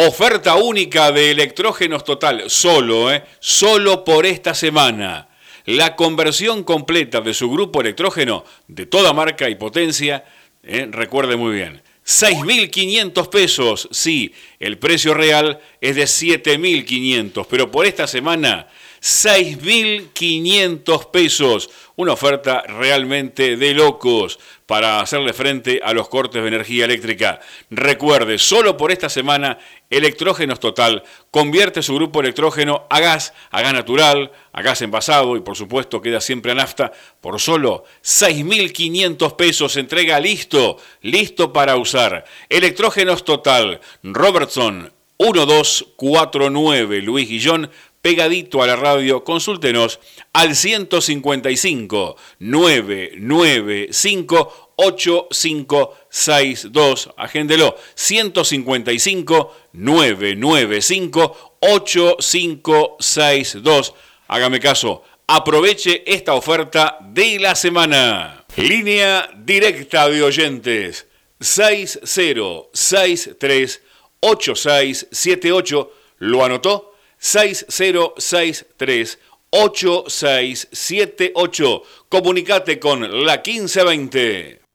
Oferta 0.00 0.54
única 0.54 1.10
de 1.10 1.32
electrógenos 1.32 2.04
total, 2.04 2.44
solo, 2.46 3.12
¿eh? 3.12 3.24
Solo 3.40 4.04
por 4.04 4.26
esta 4.26 4.54
semana. 4.54 5.28
La 5.64 5.96
conversión 5.96 6.62
completa 6.62 7.20
de 7.20 7.34
su 7.34 7.50
grupo 7.50 7.80
electrógeno 7.80 8.44
de 8.68 8.86
toda 8.86 9.12
marca 9.12 9.50
y 9.50 9.56
potencia, 9.56 10.24
¿eh? 10.62 10.86
recuerde 10.88 11.34
muy 11.34 11.52
bien, 11.52 11.82
6.500 12.06 13.28
pesos, 13.28 13.88
sí, 13.90 14.32
El 14.60 14.78
precio 14.78 15.14
real 15.14 15.58
es 15.80 15.96
de 15.96 16.04
7.500, 16.04 17.44
pero 17.50 17.68
por 17.68 17.84
esta 17.84 18.06
semana 18.06 18.68
6.500 19.00 21.10
pesos. 21.10 21.70
Una 21.96 22.12
oferta 22.12 22.62
realmente 22.62 23.56
de 23.56 23.74
locos 23.74 24.38
para 24.66 25.00
hacerle 25.00 25.32
frente 25.32 25.80
a 25.82 25.92
los 25.94 26.08
cortes 26.08 26.42
de 26.42 26.48
energía 26.48 26.84
eléctrica. 26.84 27.40
Recuerde, 27.70 28.38
solo 28.38 28.76
por 28.76 28.92
esta 28.92 29.08
semana, 29.08 29.58
Electrógenos 29.90 30.60
Total 30.60 31.02
convierte 31.30 31.82
su 31.82 31.94
grupo 31.94 32.20
electrógeno 32.20 32.86
a 32.90 33.00
gas, 33.00 33.32
a 33.50 33.62
gas 33.62 33.72
natural, 33.72 34.30
a 34.52 34.60
gas 34.60 34.82
envasado 34.82 35.36
y 35.36 35.40
por 35.40 35.56
supuesto 35.56 36.02
queda 36.02 36.20
siempre 36.20 36.52
a 36.52 36.54
nafta 36.54 36.92
por 37.22 37.40
solo 37.40 37.84
6.500 38.04 39.36
pesos. 39.36 39.76
Entrega 39.78 40.20
listo, 40.20 40.76
listo 41.00 41.52
para 41.52 41.76
usar. 41.76 42.26
Electrógenos 42.50 43.24
Total, 43.24 43.80
Robertson 44.02 44.92
1249, 45.18 47.02
Luis 47.02 47.28
Guillón 47.28 47.70
pegadito 48.02 48.62
a 48.62 48.66
la 48.66 48.76
radio, 48.76 49.24
consúltenos 49.24 49.98
al 50.32 50.54
155 50.54 52.16
995 52.38 54.72
8562. 54.76 57.10
Agéndelo. 57.16 57.76
155 57.94 59.56
995 59.72 61.56
8562. 61.60 63.94
Hágame 64.28 64.60
caso. 64.60 65.02
Aproveche 65.26 66.04
esta 66.06 66.34
oferta 66.34 66.98
de 67.02 67.38
la 67.38 67.54
semana. 67.54 68.44
Línea 68.56 69.30
directa 69.36 70.08
de 70.08 70.22
oyentes 70.22 71.06
6063 71.40 73.82
8678. 74.20 75.92
¿Lo 76.18 76.44
anotó? 76.44 76.87
6063 77.18 79.18
8678. 79.50 81.82
Comunicate 82.08 82.78
con 82.78 83.24
la 83.24 83.42
1520. 83.44 84.67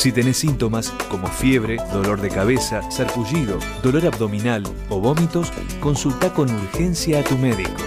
Si 0.00 0.12
tenés 0.12 0.38
síntomas 0.38 0.88
como 1.10 1.28
fiebre, 1.28 1.76
dolor 1.92 2.22
de 2.22 2.30
cabeza, 2.30 2.80
sarpullido, 2.90 3.58
dolor 3.82 4.06
abdominal 4.06 4.62
o 4.88 4.98
vómitos, 4.98 5.52
consulta 5.78 6.32
con 6.32 6.50
urgencia 6.50 7.20
a 7.20 7.22
tu 7.22 7.36
médico. 7.36 7.82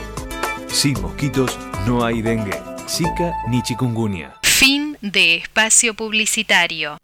Sin 0.67 1.01
mosquitos 1.01 1.57
no 1.87 2.05
hay 2.05 2.21
dengue, 2.21 2.61
zika 2.87 3.33
ni 3.49 3.63
chikungunya. 3.63 4.35
Fin 4.43 4.95
de 5.01 5.37
espacio 5.37 5.95
publicitario. 5.95 6.99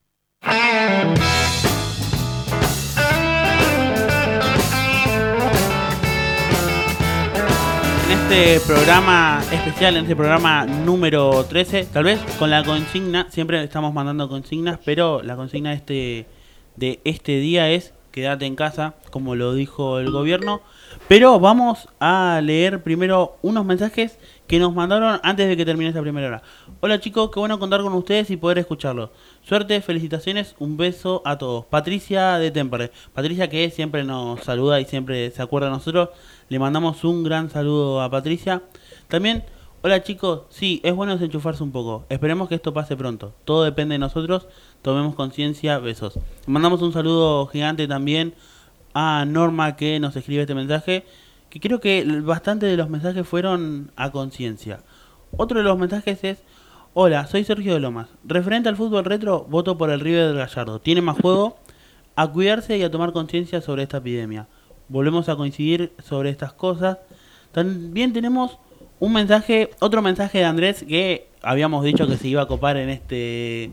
En 8.10 8.18
este 8.18 8.60
programa 8.66 9.40
especial, 9.52 9.96
en 9.96 10.02
este 10.02 10.16
programa 10.16 10.66
número 10.66 11.46
13, 11.46 11.86
tal 11.94 12.06
vez 12.06 12.20
con 12.40 12.50
la 12.50 12.64
consigna, 12.64 13.28
siempre 13.30 13.64
estamos 13.64 13.94
mandando 13.94 14.28
consignas, 14.28 14.80
pero 14.84 15.22
la 15.22 15.36
consigna 15.36 15.70
de 15.70 15.76
este, 15.76 16.26
de 16.76 17.02
este 17.04 17.34
día 17.34 17.70
es 17.70 17.94
quédate 18.12 18.46
en 18.46 18.56
casa, 18.56 18.96
como 19.12 19.36
lo 19.36 19.54
dijo 19.54 20.00
el 20.00 20.12
gobierno. 20.12 20.62
Pero 21.08 21.40
vamos 21.40 21.88
a 22.00 22.42
leer 22.44 22.84
primero 22.84 23.38
unos 23.42 23.66
mensajes 23.66 24.20
que 24.48 24.60
nos 24.60 24.74
mandaron 24.74 25.20
antes 25.24 25.48
de 25.48 25.56
que 25.56 25.66
termine 25.66 25.90
esta 25.90 26.02
primera 26.02 26.28
hora. 26.28 26.44
Hola 26.80 27.00
chicos, 27.00 27.30
qué 27.32 27.40
bueno 27.40 27.60
contar 27.60 27.82
con 27.82 27.94
ustedes 27.94 28.30
y 28.32 28.38
poder 28.38 28.58
escucharlos. 28.58 29.12
Suerte, 29.44 29.82
felicitaciones, 29.82 30.56
un 30.60 30.78
beso 30.78 31.22
a 31.26 31.38
todos. 31.38 31.66
Patricia 31.66 32.40
de 32.40 32.52
Tempore. 32.52 32.92
Patricia 33.14 33.50
que 33.50 33.70
siempre 33.70 34.04
nos 34.04 34.42
saluda 34.42 34.80
y 34.82 34.86
siempre 34.86 35.32
se 35.32 35.42
acuerda 35.42 35.68
de 35.68 35.74
nosotros. 35.74 36.10
Le 36.50 36.58
mandamos 36.58 37.04
un 37.04 37.24
gran 37.24 37.52
saludo 37.52 38.02
a 38.02 38.10
Patricia. 38.10 38.64
También, 39.08 39.44
hola 39.84 40.02
chicos, 40.02 40.46
sí, 40.50 40.82
es 40.84 40.96
bueno 40.96 41.14
desenchufarse 41.14 41.62
un 41.62 41.72
poco. 41.72 42.08
Esperemos 42.10 42.50
que 42.50 42.56
esto 42.56 42.74
pase 42.74 42.98
pronto. 42.98 43.36
Todo 43.46 43.64
depende 43.64 43.94
de 43.94 44.00
nosotros. 44.00 44.48
Tomemos 44.82 45.14
conciencia, 45.14 45.78
besos. 45.78 46.18
Mandamos 46.48 46.82
un 46.82 46.92
saludo 46.92 47.46
gigante 47.46 47.88
también 47.88 48.34
a 48.96 49.26
Norma 49.28 49.76
que 49.76 50.00
nos 50.00 50.16
escribe 50.16 50.42
este 50.42 50.56
mensaje. 50.56 51.06
Que 51.52 51.60
creo 51.60 51.80
que 51.80 52.04
bastante 52.24 52.66
de 52.66 52.78
los 52.78 52.90
mensajes 52.90 53.28
fueron 53.28 53.92
a 53.96 54.10
conciencia. 54.10 54.80
Otro 55.38 55.60
de 55.60 55.66
los 55.66 55.78
mensajes 55.78 56.24
es... 56.24 56.42
Hola, 56.96 57.28
soy 57.28 57.44
Sergio 57.44 57.76
de 57.76 57.80
Lomas. 57.80 58.10
Referente 58.24 58.70
al 58.70 58.76
fútbol 58.76 59.06
retro, 59.06 59.46
voto 59.48 59.78
por 59.78 59.92
el 59.92 60.00
River 60.00 60.30
del 60.30 60.38
Gallardo. 60.38 60.80
Tiene 60.80 61.02
más 61.02 61.20
juego. 61.22 61.60
A 62.16 62.28
cuidarse 62.28 62.76
y 62.76 62.82
a 62.82 62.90
tomar 62.90 63.14
conciencia 63.14 63.62
sobre 63.62 63.84
esta 63.84 63.98
epidemia 63.98 64.48
volvemos 64.90 65.30
a 65.30 65.36
coincidir 65.36 65.94
sobre 66.04 66.30
estas 66.30 66.54
cosas. 66.54 66.98
También 67.52 68.12
tenemos 68.14 68.58
un 69.00 69.14
mensaje, 69.14 69.70
otro 69.80 70.02
mensaje 70.02 70.40
de 70.40 70.46
Andrés 70.46 70.84
que 70.88 71.30
habíamos 71.42 71.84
dicho 71.86 72.08
que 72.08 72.18
se 72.18 72.28
iba 72.28 72.42
a 72.42 72.48
copar 72.48 72.78
en 72.78 72.90
este 72.90 73.72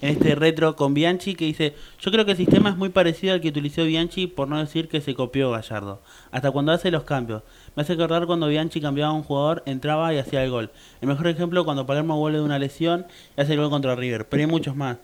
en 0.00 0.10
este 0.10 0.34
retro 0.34 0.76
con 0.76 0.92
Bianchi 0.92 1.34
que 1.34 1.44
dice, 1.44 1.74
yo 2.00 2.10
creo 2.10 2.24
que 2.24 2.32
el 2.32 2.36
sistema 2.36 2.70
es 2.70 2.76
muy 2.76 2.88
parecido 2.88 3.32
al 3.32 3.40
que 3.40 3.48
utilizó 3.48 3.84
Bianchi 3.84 4.26
por 4.26 4.48
no 4.48 4.58
decir 4.58 4.88
que 4.88 5.00
se 5.00 5.14
copió 5.14 5.50
Gallardo, 5.50 6.02
hasta 6.30 6.50
cuando 6.50 6.72
hace 6.72 6.90
los 6.90 7.04
cambios. 7.04 7.42
Me 7.76 7.82
hace 7.82 7.94
acordar 7.94 8.26
cuando 8.26 8.48
Bianchi 8.48 8.80
cambiaba 8.80 9.12
a 9.12 9.14
un 9.14 9.22
jugador, 9.22 9.62
entraba 9.66 10.12
y 10.12 10.18
hacía 10.18 10.44
el 10.44 10.50
gol. 10.50 10.70
El 11.00 11.08
mejor 11.08 11.28
ejemplo 11.28 11.64
cuando 11.64 11.86
Palermo 11.86 12.18
vuelve 12.18 12.38
de 12.38 12.44
una 12.44 12.58
lesión 12.58 13.06
y 13.36 13.40
hace 13.40 13.52
el 13.54 13.60
gol 13.60 13.70
contra 13.70 13.94
River, 13.94 14.28
pero 14.28 14.42
hay 14.42 14.46
muchos 14.46 14.76
más. 14.76 14.98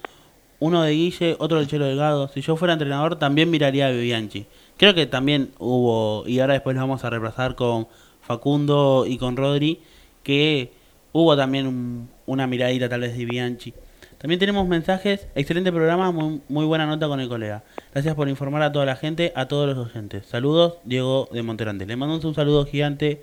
Uno 0.58 0.82
de 0.82 0.92
Guille, 0.92 1.36
otro 1.38 1.58
del 1.58 1.68
Chelo 1.68 1.86
Delgado. 1.86 2.28
Si 2.28 2.42
yo 2.42 2.54
fuera 2.56 2.74
entrenador 2.74 3.16
también 3.16 3.48
miraría 3.48 3.86
a 3.86 3.90
Bianchi. 3.92 4.46
Creo 4.80 4.94
que 4.94 5.04
también 5.04 5.50
hubo, 5.58 6.24
y 6.26 6.40
ahora 6.40 6.54
después 6.54 6.74
lo 6.74 6.80
vamos 6.80 7.04
a 7.04 7.10
repasar 7.10 7.54
con 7.54 7.86
Facundo 8.22 9.04
y 9.06 9.18
con 9.18 9.36
Rodri, 9.36 9.78
que 10.22 10.72
hubo 11.12 11.36
también 11.36 11.66
un- 11.66 12.08
una 12.24 12.46
miradita 12.46 12.88
tal 12.88 13.02
vez 13.02 13.14
de 13.14 13.26
Bianchi. 13.26 13.74
También 14.16 14.38
tenemos 14.40 14.66
mensajes, 14.66 15.26
excelente 15.34 15.70
programa, 15.70 16.10
muy, 16.12 16.40
muy 16.48 16.64
buena 16.64 16.86
nota 16.86 17.08
con 17.08 17.20
el 17.20 17.28
colega. 17.28 17.62
Gracias 17.92 18.14
por 18.14 18.30
informar 18.30 18.62
a 18.62 18.72
toda 18.72 18.86
la 18.86 18.96
gente, 18.96 19.34
a 19.36 19.48
todos 19.48 19.68
los 19.76 19.86
oyentes. 19.86 20.24
Saludos, 20.24 20.76
Diego 20.84 21.28
de 21.30 21.42
Monterante. 21.42 21.84
Le 21.84 21.96
mandamos 21.96 22.24
un 22.24 22.34
saludo 22.34 22.64
gigante 22.64 23.20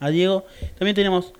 a 0.00 0.10
Diego. 0.10 0.44
También 0.78 0.94
tenemos, 0.94 1.32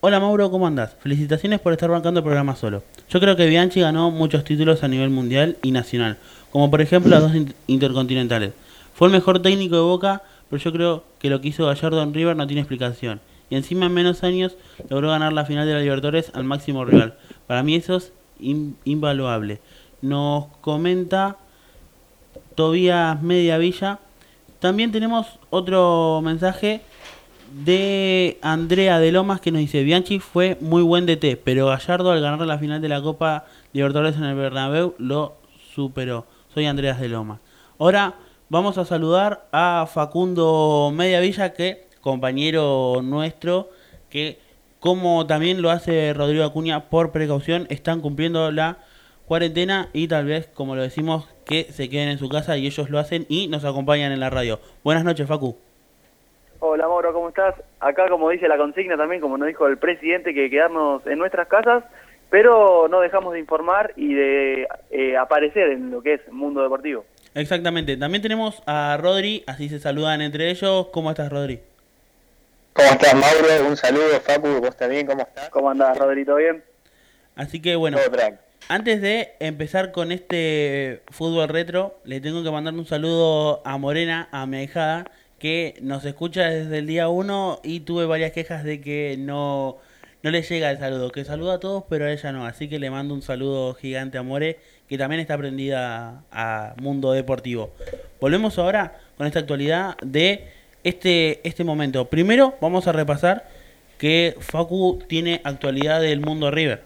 hola 0.00 0.20
Mauro, 0.20 0.50
¿cómo 0.50 0.66
andás? 0.66 0.96
Felicitaciones 1.00 1.60
por 1.60 1.74
estar 1.74 1.90
bancando 1.90 2.20
el 2.20 2.24
programa 2.24 2.56
solo. 2.56 2.82
Yo 3.10 3.20
creo 3.20 3.36
que 3.36 3.46
Bianchi 3.46 3.80
ganó 3.80 4.10
muchos 4.10 4.42
títulos 4.42 4.82
a 4.82 4.88
nivel 4.88 5.10
mundial 5.10 5.58
y 5.62 5.70
nacional, 5.70 6.16
como 6.50 6.70
por 6.70 6.80
ejemplo 6.80 7.10
las 7.10 7.20
dos 7.20 7.34
in- 7.34 7.52
intercontinentales. 7.66 8.52
Fue 8.96 9.08
el 9.08 9.12
mejor 9.12 9.40
técnico 9.42 9.76
de 9.76 9.82
Boca, 9.82 10.22
pero 10.48 10.62
yo 10.62 10.72
creo 10.72 11.04
que 11.18 11.28
lo 11.28 11.40
que 11.40 11.48
hizo 11.48 11.66
Gallardo 11.66 12.02
en 12.02 12.14
River 12.14 12.34
no 12.36 12.46
tiene 12.46 12.62
explicación. 12.62 13.20
Y 13.50 13.56
encima 13.56 13.86
en 13.86 13.92
menos 13.94 14.24
años 14.24 14.56
logró 14.88 15.10
ganar 15.10 15.32
la 15.32 15.44
final 15.44 15.66
de 15.66 15.74
la 15.74 15.80
Libertadores 15.80 16.30
al 16.34 16.44
máximo 16.44 16.84
rival. 16.84 17.14
Para 17.46 17.62
mí 17.62 17.74
eso 17.74 17.96
es 17.96 18.12
in- 18.40 18.76
invaluable. 18.84 19.60
Nos 20.02 20.46
comenta 20.62 21.36
Tobías 22.54 23.22
Media 23.22 23.58
Villa. 23.58 23.98
También 24.60 24.90
tenemos 24.92 25.26
otro 25.50 26.20
mensaje 26.24 26.80
de 27.64 28.38
Andrea 28.42 28.98
de 28.98 29.12
Lomas 29.12 29.40
que 29.40 29.52
nos 29.52 29.60
dice 29.60 29.82
Bianchi 29.84 30.18
fue 30.18 30.56
muy 30.60 30.82
buen 30.82 31.06
DT, 31.06 31.36
pero 31.44 31.66
Gallardo 31.66 32.10
al 32.10 32.20
ganar 32.20 32.44
la 32.46 32.58
final 32.58 32.80
de 32.80 32.88
la 32.88 33.00
Copa 33.02 33.44
Libertadores 33.72 34.16
en 34.16 34.24
el 34.24 34.34
Bernabéu 34.34 34.94
lo 34.98 35.34
superó. 35.74 36.26
Soy 36.52 36.66
Andreas 36.66 36.98
de 37.00 37.08
Lomas. 37.08 37.38
Ahora 37.78 38.14
vamos 38.48 38.78
a 38.78 38.84
saludar 38.84 39.46
a 39.52 39.86
Facundo 39.92 40.92
Mediavilla, 40.94 41.52
que 41.52 41.86
compañero 42.00 43.00
nuestro, 43.02 43.68
que 44.10 44.38
como 44.80 45.26
también 45.26 45.62
lo 45.62 45.70
hace 45.70 46.12
Rodrigo 46.14 46.44
Acuña 46.44 46.88
por 46.88 47.10
precaución, 47.10 47.66
están 47.70 48.00
cumpliendo 48.00 48.50
la 48.52 48.78
cuarentena 49.26 49.88
y 49.92 50.06
tal 50.06 50.26
vez, 50.26 50.46
como 50.48 50.76
lo 50.76 50.82
decimos, 50.82 51.28
que 51.44 51.64
se 51.64 51.88
queden 51.88 52.08
en 52.08 52.18
su 52.18 52.28
casa 52.28 52.56
y 52.56 52.66
ellos 52.66 52.90
lo 52.90 52.98
hacen 52.98 53.26
y 53.28 53.48
nos 53.48 53.64
acompañan 53.64 54.12
en 54.12 54.20
la 54.20 54.30
radio. 54.30 54.60
Buenas 54.84 55.04
noches, 55.04 55.26
Facu. 55.26 55.56
Hola 56.60 56.88
Mauro, 56.88 57.12
¿cómo 57.12 57.28
estás? 57.28 57.54
Acá 57.80 58.08
como 58.08 58.30
dice 58.30 58.48
la 58.48 58.56
consigna 58.56 58.96
también, 58.96 59.20
como 59.20 59.36
nos 59.36 59.48
dijo 59.48 59.66
el 59.66 59.76
presidente, 59.76 60.32
que 60.32 60.48
quedarnos 60.48 61.06
en 61.06 61.18
nuestras 61.18 61.48
casas, 61.48 61.84
pero 62.30 62.88
no 62.88 63.00
dejamos 63.00 63.34
de 63.34 63.40
informar 63.40 63.92
y 63.96 64.14
de 64.14 64.68
eh, 64.90 65.16
aparecer 65.16 65.70
en 65.70 65.90
lo 65.90 66.02
que 66.02 66.14
es 66.14 66.32
Mundo 66.32 66.62
Deportivo. 66.62 67.04
Exactamente. 67.36 67.98
También 67.98 68.22
tenemos 68.22 68.62
a 68.64 68.96
Rodri, 68.98 69.44
así 69.46 69.68
se 69.68 69.78
saludan 69.78 70.22
entre 70.22 70.50
ellos. 70.50 70.86
¿Cómo 70.90 71.10
estás, 71.10 71.30
Rodri? 71.30 71.60
¿Cómo 72.72 72.88
estás, 72.88 73.14
Mauro? 73.14 73.68
Un 73.68 73.76
saludo, 73.76 74.20
Facu, 74.20 74.48
¿vos 74.60 74.74
también? 74.74 75.06
¿Cómo 75.06 75.20
estás? 75.22 75.50
¿Cómo 75.50 75.70
andás, 75.70 75.98
Rodrito? 75.98 76.34
¿Bien? 76.36 76.64
Así 77.34 77.60
que 77.60 77.76
bueno, 77.76 77.98
Todo 77.98 78.16
antes 78.68 79.02
de 79.02 79.34
empezar 79.38 79.92
con 79.92 80.12
este 80.12 81.02
fútbol 81.10 81.48
retro, 81.48 82.00
le 82.04 82.20
tengo 82.20 82.42
que 82.42 82.50
mandar 82.50 82.72
un 82.72 82.86
saludo 82.86 83.62
a 83.66 83.76
Morena, 83.76 84.28
a 84.32 84.46
mi 84.46 84.56
ahijada, 84.56 85.04
que 85.38 85.76
nos 85.82 86.04
escucha 86.06 86.48
desde 86.48 86.78
el 86.78 86.86
día 86.86 87.08
1 87.08 87.60
y 87.62 87.80
tuve 87.80 88.06
varias 88.06 88.32
quejas 88.32 88.64
de 88.64 88.80
que 88.80 89.16
no, 89.18 89.76
no 90.22 90.30
le 90.30 90.42
llega 90.42 90.70
el 90.70 90.78
saludo, 90.78 91.12
que 91.12 91.24
saluda 91.24 91.54
a 91.54 91.60
todos 91.60 91.84
pero 91.88 92.06
a 92.06 92.10
ella 92.10 92.32
no, 92.32 92.46
así 92.46 92.68
que 92.68 92.78
le 92.80 92.90
mando 92.90 93.14
un 93.14 93.22
saludo 93.22 93.74
gigante 93.74 94.18
a 94.18 94.22
More, 94.22 94.58
que 94.88 94.98
también 94.98 95.20
está 95.20 95.36
prendida 95.36 96.22
a 96.30 96.74
Mundo 96.80 97.12
Deportivo. 97.12 97.70
Volvemos 98.20 98.58
ahora 98.58 98.94
con 99.16 99.26
esta 99.26 99.40
actualidad 99.40 99.96
de 100.02 100.48
este, 100.84 101.46
este 101.46 101.64
momento. 101.64 102.06
Primero 102.06 102.54
vamos 102.60 102.86
a 102.86 102.92
repasar 102.92 103.44
que 103.98 104.34
Facu 104.40 105.00
tiene 105.08 105.40
actualidad 105.44 106.00
del 106.00 106.20
mundo 106.20 106.50
River. 106.50 106.82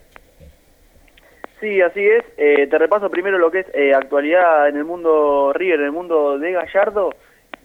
Sí, 1.59 1.79
así 1.81 2.03
es. 2.03 2.23
Eh, 2.37 2.67
te 2.67 2.77
repaso 2.79 3.11
primero 3.11 3.37
lo 3.37 3.51
que 3.51 3.59
es 3.59 3.67
eh, 3.75 3.93
actualidad 3.93 4.67
en 4.67 4.77
el 4.77 4.85
mundo 4.85 5.53
River, 5.53 5.81
en 5.81 5.85
el 5.85 5.91
mundo 5.91 6.39
de 6.39 6.53
Gallardo, 6.53 7.11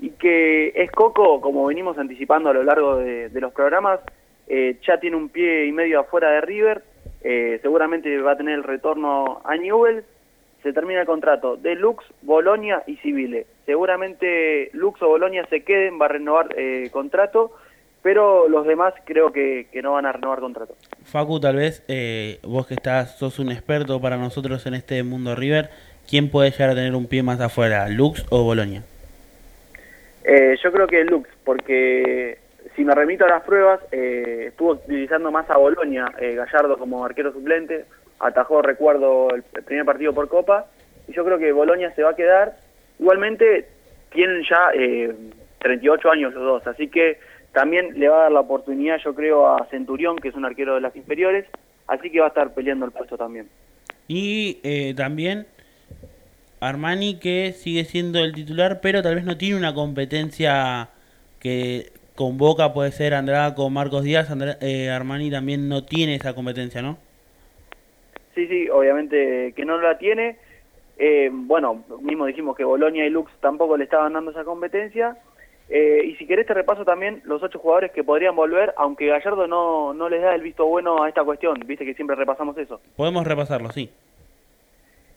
y 0.00 0.10
que 0.10 0.72
es 0.74 0.90
Coco, 0.90 1.40
como 1.40 1.66
venimos 1.66 1.96
anticipando 1.96 2.50
a 2.50 2.54
lo 2.54 2.62
largo 2.62 2.96
de, 2.96 3.30
los 3.32 3.52
programas, 3.52 4.00
eh, 4.48 4.76
ya 4.86 5.00
tiene 5.00 5.16
un 5.16 5.30
pie 5.30 5.66
y 5.66 5.72
medio 5.72 6.00
afuera 6.00 6.30
de 6.30 6.40
River, 6.42 6.82
eh, 7.22 7.58
seguramente 7.62 8.16
va 8.18 8.32
a 8.32 8.36
tener 8.36 8.54
el 8.54 8.64
retorno 8.64 9.40
a 9.44 9.56
Newell, 9.56 10.04
se 10.66 10.72
termina 10.72 11.02
el 11.02 11.06
contrato 11.06 11.56
de 11.56 11.76
Lux, 11.76 12.04
Bolonia 12.22 12.82
y 12.88 12.96
Civile. 12.96 13.46
Seguramente 13.66 14.68
Lux 14.72 15.00
o 15.00 15.06
Bolonia 15.06 15.46
se 15.48 15.62
queden, 15.62 16.00
va 16.00 16.06
a 16.06 16.08
renovar 16.08 16.48
eh, 16.58 16.90
contrato, 16.90 17.52
pero 18.02 18.48
los 18.48 18.66
demás 18.66 18.92
creo 19.04 19.30
que, 19.30 19.68
que 19.70 19.80
no 19.80 19.92
van 19.92 20.06
a 20.06 20.12
renovar 20.12 20.40
contrato. 20.40 20.74
Facu, 21.04 21.38
tal 21.38 21.54
vez 21.54 21.84
eh, 21.86 22.40
vos 22.42 22.66
que 22.66 22.74
estás, 22.74 23.16
sos 23.16 23.38
un 23.38 23.52
experto 23.52 24.00
para 24.00 24.16
nosotros 24.16 24.66
en 24.66 24.74
este 24.74 25.04
mundo 25.04 25.36
River, 25.36 25.70
¿quién 26.10 26.32
puede 26.32 26.50
llegar 26.50 26.70
a 26.70 26.74
tener 26.74 26.96
un 26.96 27.06
pie 27.06 27.22
más 27.22 27.40
afuera, 27.40 27.88
Lux 27.88 28.26
o 28.30 28.42
Bolonia? 28.42 28.82
Eh, 30.24 30.56
yo 30.60 30.72
creo 30.72 30.88
que 30.88 31.04
Lux, 31.04 31.28
porque 31.44 32.38
si 32.74 32.84
me 32.84 32.92
remito 32.92 33.24
a 33.24 33.28
las 33.28 33.44
pruebas, 33.44 33.78
eh, 33.92 34.46
estuvo 34.48 34.72
utilizando 34.72 35.30
más 35.30 35.48
a 35.48 35.58
Bolonia, 35.58 36.06
eh, 36.18 36.34
Gallardo 36.34 36.76
como 36.76 37.04
arquero 37.04 37.32
suplente, 37.32 37.84
atajó, 38.20 38.62
recuerdo, 38.62 39.28
el, 39.34 39.42
primer 39.64 39.84
partido 39.84 40.12
por 40.12 40.28
Copa, 40.28 40.66
y 41.08 41.12
yo 41.12 41.24
creo 41.24 41.38
que 41.38 41.52
Bolonia 41.52 41.92
se 41.94 42.02
va 42.02 42.10
a 42.10 42.16
quedar. 42.16 42.56
Igualmente, 42.98 43.68
tienen 44.12 44.42
ya 44.48 44.70
eh, 44.74 45.14
38 45.60 46.10
años 46.10 46.34
los 46.34 46.42
dos, 46.42 46.66
así 46.66 46.88
que 46.88 47.18
también 47.52 47.98
le 47.98 48.08
va 48.08 48.18
a 48.18 48.22
dar 48.24 48.32
la 48.32 48.40
oportunidad, 48.40 48.98
yo 49.04 49.14
creo, 49.14 49.46
a 49.48 49.66
Centurión, 49.70 50.16
que 50.16 50.28
es 50.28 50.34
un 50.34 50.44
arquero 50.44 50.74
de 50.74 50.80
las 50.80 50.94
inferiores, 50.96 51.46
así 51.86 52.10
que 52.10 52.20
va 52.20 52.26
a 52.26 52.28
estar 52.28 52.52
peleando 52.54 52.84
el 52.86 52.92
puesto 52.92 53.16
también. 53.16 53.48
Y 54.08 54.60
eh, 54.62 54.94
también 54.94 55.46
Armani 56.60 57.18
que 57.18 57.52
sigue 57.52 57.84
siendo 57.84 58.18
el 58.20 58.32
titular, 58.32 58.80
pero 58.80 59.02
tal 59.02 59.14
vez 59.16 59.24
no 59.24 59.36
tiene 59.36 59.56
una 59.56 59.74
competencia 59.74 60.90
que 61.40 61.92
convoca, 62.14 62.72
puede 62.72 62.92
ser 62.92 63.14
Andrada 63.14 63.54
con 63.54 63.72
Marcos 63.72 64.04
Díaz, 64.04 64.30
Andra- 64.30 64.58
eh, 64.60 64.90
Armani 64.90 65.30
también 65.30 65.68
no 65.68 65.84
tiene 65.84 66.14
esa 66.14 66.34
competencia, 66.34 66.82
¿no? 66.82 66.98
Sí, 68.36 68.46
sí, 68.48 68.68
obviamente 68.68 69.54
que 69.56 69.64
no 69.64 69.80
la 69.80 69.96
tiene. 69.96 70.36
Eh, 70.98 71.30
bueno, 71.32 71.84
mismo 72.02 72.26
dijimos 72.26 72.54
que 72.54 72.64
Bolonia 72.64 73.06
y 73.06 73.10
Lux 73.10 73.32
tampoco 73.40 73.78
le 73.78 73.84
estaban 73.84 74.12
dando 74.12 74.30
esa 74.30 74.44
competencia. 74.44 75.16
Eh, 75.70 76.02
y 76.04 76.16
si 76.16 76.26
querés 76.26 76.46
te 76.46 76.52
repaso 76.52 76.84
también 76.84 77.22
los 77.24 77.42
ocho 77.42 77.58
jugadores 77.58 77.92
que 77.92 78.04
podrían 78.04 78.36
volver, 78.36 78.74
aunque 78.76 79.06
Gallardo 79.06 79.48
no, 79.48 79.94
no 79.94 80.10
les 80.10 80.20
da 80.20 80.34
el 80.34 80.42
visto 80.42 80.66
bueno 80.66 81.02
a 81.02 81.08
esta 81.08 81.24
cuestión, 81.24 81.58
viste 81.66 81.86
que 81.86 81.94
siempre 81.94 82.14
repasamos 82.14 82.58
eso. 82.58 82.78
Podemos 82.94 83.26
repasarlo, 83.26 83.70
sí. 83.70 83.90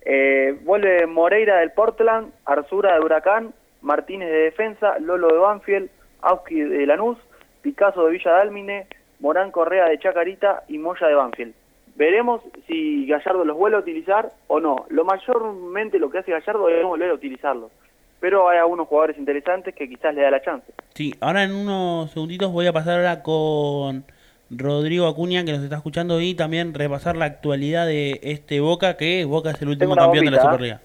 Eh, 0.01 0.57
vuelve 0.63 1.05
Moreira 1.05 1.57
del 1.57 1.71
Portland, 1.71 2.31
Arzura 2.45 2.93
de 2.93 3.01
Huracán, 3.01 3.53
Martínez 3.81 4.29
de 4.29 4.37
Defensa, 4.43 4.97
Lolo 4.99 5.27
de 5.27 5.37
Banfield, 5.37 5.89
Auski 6.21 6.61
de 6.61 6.85
Lanús, 6.85 7.17
Picasso 7.61 8.05
de 8.05 8.11
Villa 8.13 8.31
Dálmine, 8.31 8.87
Morán 9.19 9.51
Correa 9.51 9.89
de 9.89 9.99
Chacarita 9.99 10.63
y 10.69 10.77
Moya 10.77 11.05
de 11.05 11.15
Banfield. 11.15 11.53
Veremos 11.99 12.41
si 12.65 13.05
Gallardo 13.07 13.43
los 13.43 13.57
vuelve 13.57 13.75
a 13.75 13.81
utilizar 13.81 14.31
o 14.47 14.61
no. 14.61 14.85
Lo 14.87 15.03
mayormente 15.03 15.99
lo 15.99 16.09
que 16.09 16.19
hace 16.19 16.31
Gallardo 16.31 16.69
es 16.69 16.81
volver 16.81 17.09
a 17.09 17.13
utilizarlos. 17.13 17.73
Pero 18.21 18.47
hay 18.47 18.57
algunos 18.57 18.87
jugadores 18.87 19.17
interesantes 19.17 19.75
que 19.75 19.89
quizás 19.89 20.15
le 20.15 20.21
da 20.21 20.31
la 20.31 20.41
chance. 20.41 20.71
Sí, 20.93 21.13
ahora 21.19 21.43
en 21.43 21.53
unos 21.53 22.09
segunditos 22.11 22.53
voy 22.53 22.67
a 22.67 22.71
pasar 22.71 22.99
ahora 22.99 23.21
con 23.21 24.05
Rodrigo 24.49 25.07
Acuña 25.07 25.43
que 25.43 25.51
nos 25.51 25.61
está 25.61 25.75
escuchando 25.75 26.21
y 26.21 26.35
también 26.35 26.73
repasar 26.73 27.17
la 27.17 27.25
actualidad 27.25 27.85
de 27.85 28.21
este 28.23 28.61
Boca, 28.61 28.95
que 28.95 29.25
Boca 29.25 29.51
es 29.51 29.61
el 29.61 29.67
último 29.67 29.93
campeón 29.97 30.23
de 30.23 30.31
la 30.31 30.37
¿eh? 30.37 30.41
Superliga. 30.41 30.81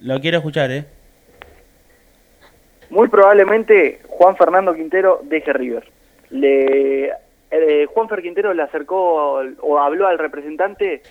Lo 0.00 0.20
quiero 0.20 0.36
escuchar, 0.36 0.70
¿eh? 0.72 0.84
Muy 2.90 3.08
probablemente 3.08 4.02
Juan 4.08 4.36
Fernando 4.36 4.74
Quintero 4.74 5.22
deje 5.24 5.54
River. 5.54 5.90
Le, 6.28 7.12
eh, 7.62 7.86
Juan 7.86 8.08
Fer 8.08 8.22
Quintero 8.22 8.52
le 8.54 8.62
acercó 8.62 9.40
o 9.60 9.78
habló 9.78 10.06
al 10.06 10.18
representante 10.18 11.02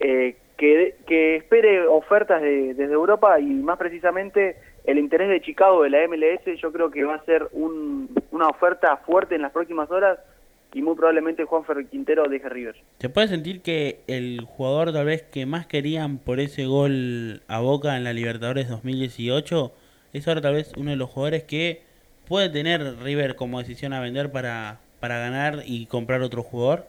eh, 0.00 0.36
que, 0.56 0.94
que 1.06 1.36
espere 1.36 1.86
ofertas 1.86 2.40
de- 2.42 2.74
desde 2.74 2.92
Europa 2.92 3.38
y 3.40 3.44
más 3.46 3.78
precisamente 3.78 4.56
el 4.84 4.98
interés 4.98 5.28
de 5.28 5.40
Chicago 5.40 5.82
de 5.82 5.90
la 5.90 6.06
MLS 6.08 6.60
yo 6.60 6.72
creo 6.72 6.90
que 6.90 7.04
va 7.04 7.16
a 7.16 7.24
ser 7.24 7.48
un, 7.52 8.08
una 8.30 8.46
oferta 8.48 8.96
fuerte 8.98 9.34
en 9.34 9.42
las 9.42 9.52
próximas 9.52 9.90
horas 9.90 10.18
y 10.74 10.82
muy 10.82 10.94
probablemente 10.96 11.44
Juan 11.44 11.64
Fer 11.64 11.86
Quintero 11.86 12.28
deje 12.28 12.48
River. 12.48 12.76
¿Se 12.98 13.08
puede 13.08 13.28
sentir 13.28 13.62
que 13.62 14.00
el 14.06 14.42
jugador 14.46 14.92
tal 14.92 15.06
vez 15.06 15.22
que 15.22 15.46
más 15.46 15.66
querían 15.66 16.18
por 16.18 16.40
ese 16.40 16.66
gol 16.66 17.42
a 17.48 17.60
Boca 17.60 17.96
en 17.96 18.04
la 18.04 18.12
Libertadores 18.12 18.68
2018 18.68 19.72
es 20.12 20.28
ahora 20.28 20.40
tal 20.42 20.54
vez 20.54 20.72
uno 20.76 20.90
de 20.90 20.96
los 20.96 21.10
jugadores 21.10 21.44
que 21.44 21.82
puede 22.26 22.50
tener 22.50 22.80
River 23.02 23.34
como 23.36 23.58
decisión 23.58 23.92
a 23.94 24.00
vender 24.00 24.30
para, 24.30 24.80
para 25.00 25.18
ganar 25.18 25.62
y 25.64 25.86
comprar 25.86 26.22
otro 26.22 26.42
jugador? 26.42 26.84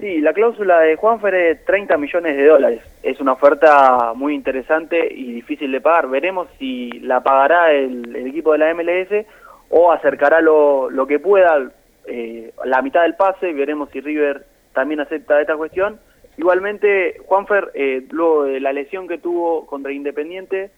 Sí, 0.00 0.20
la 0.20 0.32
cláusula 0.32 0.80
de 0.80 0.96
Juanfer 0.96 1.34
es 1.34 1.64
30 1.64 1.96
millones 1.96 2.36
de 2.36 2.46
dólares. 2.46 2.82
Es 3.02 3.20
una 3.20 3.32
oferta 3.32 4.12
muy 4.14 4.34
interesante 4.34 5.08
y 5.12 5.32
difícil 5.32 5.72
de 5.72 5.80
pagar. 5.80 6.08
Veremos 6.08 6.48
si 6.58 6.90
la 7.00 7.22
pagará 7.22 7.72
el, 7.72 8.14
el 8.14 8.26
equipo 8.26 8.52
de 8.52 8.58
la 8.58 8.74
MLS 8.74 9.26
o 9.70 9.90
acercará 9.92 10.40
lo, 10.40 10.90
lo 10.90 11.06
que 11.06 11.18
pueda, 11.18 11.70
eh, 12.06 12.52
la 12.64 12.82
mitad 12.82 13.02
del 13.02 13.14
pase. 13.14 13.52
Veremos 13.52 13.88
si 13.90 14.00
River 14.00 14.44
también 14.72 15.00
acepta 15.00 15.40
esta 15.40 15.56
cuestión. 15.56 15.98
Igualmente, 16.36 17.18
Juanfer, 17.26 17.70
eh, 17.74 18.06
luego 18.10 18.44
de 18.44 18.60
la 18.60 18.72
lesión 18.72 19.08
que 19.08 19.18
tuvo 19.18 19.66
contra 19.66 19.92
Independiente, 19.92 20.70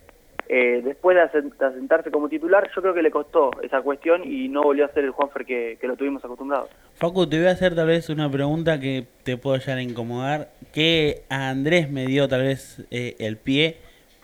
eh, 0.48 0.80
después 0.84 1.16
de 1.16 1.22
asentarse 1.66 2.10
como 2.10 2.28
titular, 2.28 2.70
yo 2.74 2.80
creo 2.80 2.94
que 2.94 3.02
le 3.02 3.10
costó 3.10 3.50
esa 3.62 3.82
cuestión 3.82 4.22
y 4.24 4.48
no 4.48 4.62
volvió 4.62 4.84
a 4.84 4.88
ser 4.88 5.04
el 5.04 5.10
Juanfer 5.10 5.44
que, 5.44 5.76
que 5.80 5.88
lo 5.88 5.96
tuvimos 5.96 6.24
acostumbrado. 6.24 6.68
Facu, 6.94 7.28
te 7.28 7.38
voy 7.38 7.48
a 7.48 7.50
hacer 7.50 7.74
tal 7.74 7.88
vez 7.88 8.08
una 8.10 8.30
pregunta 8.30 8.78
que 8.78 9.06
te 9.24 9.36
puedo 9.36 9.56
llegar 9.56 9.78
a 9.78 9.82
incomodar, 9.82 10.48
que 10.72 11.22
a 11.28 11.48
Andrés 11.48 11.90
me 11.90 12.06
dio 12.06 12.28
tal 12.28 12.42
vez 12.42 12.86
eh, 12.90 13.16
el 13.18 13.36
pie. 13.36 13.78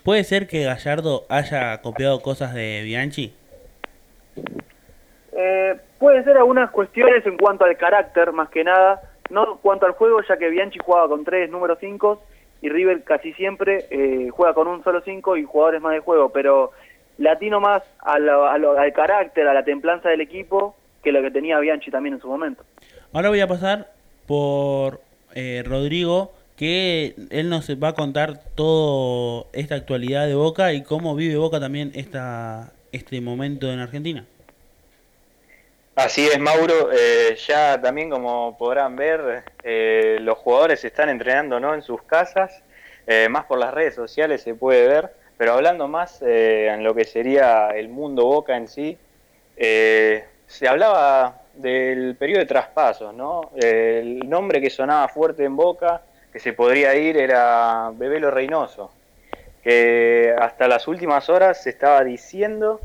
¿Puede 0.04 0.22
ser 0.24 0.46
que 0.46 0.64
Gallardo 0.64 1.24
haya 1.28 1.80
copiado 1.82 2.20
cosas 2.20 2.54
de 2.54 2.82
Bianchi? 2.84 3.34
Eh, 5.32 5.76
puede 5.98 6.22
ser 6.24 6.36
algunas 6.36 6.70
cuestiones 6.70 7.26
en 7.26 7.36
cuanto 7.36 7.64
al 7.64 7.76
carácter, 7.76 8.32
más 8.32 8.48
que 8.48 8.62
nada, 8.62 9.02
no 9.30 9.52
en 9.52 9.58
cuanto 9.58 9.86
al 9.86 9.92
juego, 9.92 10.20
ya 10.28 10.36
que 10.36 10.50
Bianchi 10.50 10.78
jugaba 10.78 11.08
con 11.08 11.24
tres 11.24 11.50
número 11.50 11.76
5 11.80 12.22
y 12.62 12.68
River 12.70 13.02
casi 13.04 13.32
siempre 13.34 13.84
eh, 13.90 14.28
juega 14.30 14.54
con 14.54 14.68
un 14.68 14.82
solo 14.84 15.02
5 15.04 15.36
y 15.36 15.44
jugadores 15.44 15.82
más 15.82 15.92
de 15.92 16.00
juego, 16.00 16.30
pero 16.30 16.70
latino 17.18 17.60
más 17.60 17.82
a 17.98 18.18
lo- 18.18 18.46
a 18.46 18.56
lo- 18.56 18.78
al 18.78 18.92
carácter, 18.94 19.46
a 19.48 19.52
la 19.54 19.64
templanza 19.64 20.08
del 20.08 20.20
equipo 20.22 20.74
que 21.02 21.12
lo 21.12 21.20
que 21.20 21.30
tenía 21.30 21.58
Bianchi 21.58 21.90
también 21.90 22.14
en 22.14 22.20
su 22.20 22.28
momento. 22.28 22.64
Ahora 23.12 23.28
voy 23.28 23.40
a 23.40 23.46
pasar 23.48 23.90
por 24.26 25.00
eh, 25.34 25.62
Rodrigo, 25.66 26.32
que 26.56 27.14
él 27.30 27.48
nos 27.48 27.68
va 27.82 27.88
a 27.88 27.92
contar 27.94 28.40
toda 28.54 29.46
esta 29.52 29.74
actualidad 29.74 30.26
de 30.26 30.34
Boca 30.34 30.72
y 30.74 30.82
cómo 30.82 31.14
vive 31.16 31.36
Boca 31.36 31.58
también 31.58 31.90
esta, 31.94 32.70
este 32.92 33.20
momento 33.20 33.70
en 33.72 33.80
Argentina. 33.80 34.24
Así 35.94 36.26
es, 36.26 36.38
Mauro. 36.38 36.90
Eh, 36.90 37.36
ya 37.46 37.78
también, 37.78 38.08
como 38.08 38.56
podrán 38.56 38.96
ver, 38.96 39.44
eh, 39.62 40.16
los 40.22 40.38
jugadores 40.38 40.82
están 40.86 41.10
entrenando 41.10 41.60
¿no? 41.60 41.74
en 41.74 41.82
sus 41.82 42.02
casas, 42.02 42.62
eh, 43.06 43.28
más 43.28 43.44
por 43.44 43.58
las 43.58 43.74
redes 43.74 43.94
sociales 43.94 44.40
se 44.40 44.54
puede 44.54 44.88
ver, 44.88 45.12
pero 45.36 45.52
hablando 45.52 45.88
más 45.88 46.22
eh, 46.22 46.68
en 46.72 46.82
lo 46.82 46.94
que 46.94 47.04
sería 47.04 47.68
el 47.70 47.90
mundo 47.90 48.24
Boca 48.24 48.56
en 48.56 48.68
sí, 48.68 48.96
se 49.54 50.68
hablaba 50.68 51.42
del 51.54 52.16
periodo 52.16 52.40
de 52.40 52.46
traspasos, 52.46 53.14
¿no? 53.14 53.50
el 53.54 54.28
nombre 54.28 54.62
que 54.62 54.70
sonaba 54.70 55.08
fuerte 55.08 55.44
en 55.44 55.56
Boca, 55.56 56.00
que 56.32 56.38
se 56.38 56.54
podría 56.54 56.94
ir, 56.94 57.18
era 57.18 57.90
Bebelo 57.92 58.30
Reynoso, 58.30 58.92
que 59.62 60.34
hasta 60.38 60.66
las 60.68 60.88
últimas 60.88 61.28
horas 61.28 61.62
se 61.62 61.70
estaba 61.70 62.02
diciendo 62.02 62.80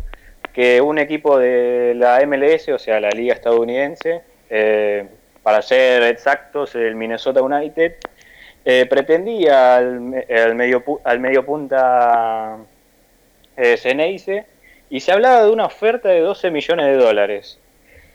que 0.58 0.82
un 0.82 0.97
equipo 0.97 1.38
de 1.38 1.93
la 1.95 2.20
MLS, 2.26 2.70
o 2.70 2.80
sea, 2.80 2.99
la 2.99 3.12
liga 3.12 3.36
estadounidense, 3.36 4.24
eh, 4.49 5.08
para 5.43 5.62
ser 5.62 6.01
exactos, 6.01 6.74
el 6.74 6.95
Minnesota 6.95 7.43
United, 7.43 7.97
eh, 8.66 8.88
pretendía 8.89 9.76
al, 9.76 10.26
al 10.28 10.55
medio, 10.55 10.84
al 11.03 11.20
medio 11.20 11.45
punta 11.45 12.58
eh, 13.55 14.45
y 14.89 14.99
se 14.99 15.12
hablaba 15.12 15.43
de 15.43 15.51
una 15.51 15.66
oferta 15.68 16.10
de 16.10 16.22
12 16.22 16.49
millones 16.49 16.88
de 16.88 16.95
dólares. 16.95 17.60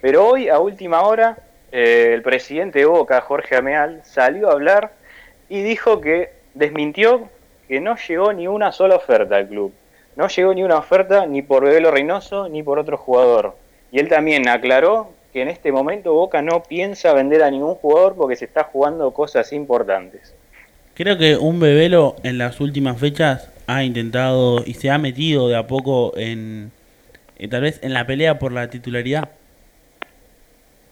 Pero 0.01 0.27
hoy, 0.27 0.49
a 0.49 0.59
última 0.59 1.03
hora, 1.03 1.39
eh, 1.71 2.11
el 2.13 2.23
presidente 2.23 2.81
de 2.81 2.87
Boca, 2.87 3.21
Jorge 3.21 3.55
Ameal, 3.55 4.01
salió 4.05 4.49
a 4.49 4.55
hablar 4.55 4.95
y 5.49 5.63
dijo 5.63 6.01
que 6.01 6.33
desmintió 6.55 7.29
que 7.69 7.81
no 7.81 7.95
llegó 7.97 8.33
ni 8.33 8.49
una 8.49 8.73
sola 8.73 8.97
oferta 8.97 9.37
al 9.37 9.47
club. 9.47 9.73
No 10.17 10.29
llegó 10.29 10.55
ni 10.55 10.63
una 10.63 10.77
oferta 10.79 11.27
ni 11.27 11.43
por 11.43 11.65
Bebelo 11.65 11.91
Reynoso 11.91 12.49
ni 12.49 12.63
por 12.63 12.79
otro 12.79 12.97
jugador. 12.99 13.57
Y 13.91 13.99
él 13.99 14.09
también 14.09 14.49
aclaró 14.49 15.11
que 15.33 15.43
en 15.43 15.49
este 15.49 15.73
momento 15.73 16.13
Boca 16.13 16.43
no 16.43 16.63
piensa 16.63 17.15
vender 17.15 17.43
a 17.43 17.51
ningún 17.51 17.75
jugador 17.77 18.15
porque 18.15 18.37
se 18.37 18.45
está 18.45 18.65
jugando 18.65 19.11
cosas 19.13 19.53
importantes. 19.53 20.35
Creo 20.95 21.17
que 21.17 21.37
un 21.37 21.59
Bebelo 21.59 22.17
en 22.23 22.37
las 22.37 22.61
últimas 22.61 22.99
fechas 22.99 23.51
ha 23.67 23.83
intentado 23.83 24.63
y 24.67 24.75
se 24.75 24.91
ha 24.91 24.99
metido 24.99 25.49
de 25.49 25.57
a 25.57 25.67
poco 25.67 26.13
en, 26.17 26.71
eh, 27.39 27.49
tal 27.49 27.63
vez 27.63 27.81
en 27.83 27.95
la 27.95 28.07
pelea 28.07 28.39
por 28.39 28.53
la 28.53 28.69
titularidad. 28.69 29.31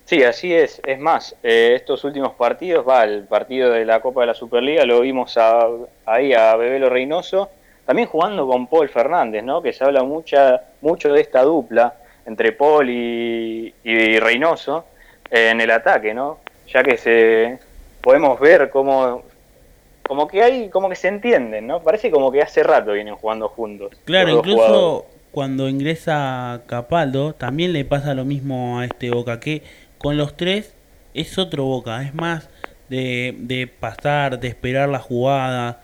Sí, 0.07 0.25
así 0.25 0.53
es. 0.55 0.81
Es 0.87 0.99
más, 0.99 1.37
eh, 1.43 1.75
estos 1.77 2.03
últimos 2.05 2.33
partidos, 2.33 2.85
va, 2.89 3.05
el 3.05 3.25
partido 3.25 3.71
de 3.71 3.85
la 3.85 4.01
Copa 4.01 4.23
de 4.23 4.29
la 4.29 4.35
Superliga, 4.35 4.85
lo 4.85 5.01
vimos 5.03 5.37
a- 5.37 5.69
ahí 6.07 6.33
a 6.33 6.57
Bebelo 6.57 6.89
Reynoso, 6.89 7.51
también 7.91 8.07
jugando 8.07 8.47
con 8.47 8.69
Paul 8.69 8.89
Fernández, 8.89 9.43
¿no? 9.43 9.61
Que 9.61 9.73
se 9.73 9.83
habla 9.83 10.05
mucha, 10.05 10.63
mucho 10.81 11.13
de 11.13 11.23
esta 11.23 11.43
dupla 11.43 11.93
entre 12.25 12.53
Paul 12.53 12.89
y, 12.89 13.75
y 13.83 14.21
Reynoso 14.21 14.85
en 15.29 15.61
el 15.61 15.73
ataque, 15.73 16.15
¿no? 16.15 16.39
Ya 16.73 16.85
que 16.85 16.97
se 16.97 17.59
podemos 18.01 18.39
ver 18.39 18.71
cómo 18.71 19.25
como 20.07 20.29
que 20.29 20.41
hay 20.41 20.69
como 20.69 20.89
que 20.89 20.95
se 20.95 21.09
entienden, 21.09 21.67
¿no? 21.67 21.83
Parece 21.83 22.13
como 22.13 22.31
que 22.31 22.41
hace 22.41 22.63
rato 22.63 22.93
vienen 22.93 23.17
jugando 23.17 23.49
juntos. 23.49 23.91
Claro, 24.05 24.39
incluso 24.39 24.63
jugadores. 24.63 25.09
cuando 25.33 25.69
ingresa 25.69 26.63
Capaldo, 26.69 27.33
también 27.33 27.73
le 27.73 27.85
pasa 27.85 28.15
lo 28.15 28.25
mismo 28.25 28.79
a 28.79 28.85
este 28.85 29.11
Boca, 29.11 29.41
que 29.41 29.65
con 29.99 30.17
los 30.17 30.37
tres 30.37 30.77
es 31.13 31.39
otro 31.39 31.65
Boca, 31.65 32.05
es 32.05 32.15
más 32.15 32.51
de, 32.89 33.35
de 33.37 33.67
pasar, 33.67 34.39
de 34.39 34.47
esperar 34.47 34.89
la 34.89 35.01
jugada. 35.01 35.81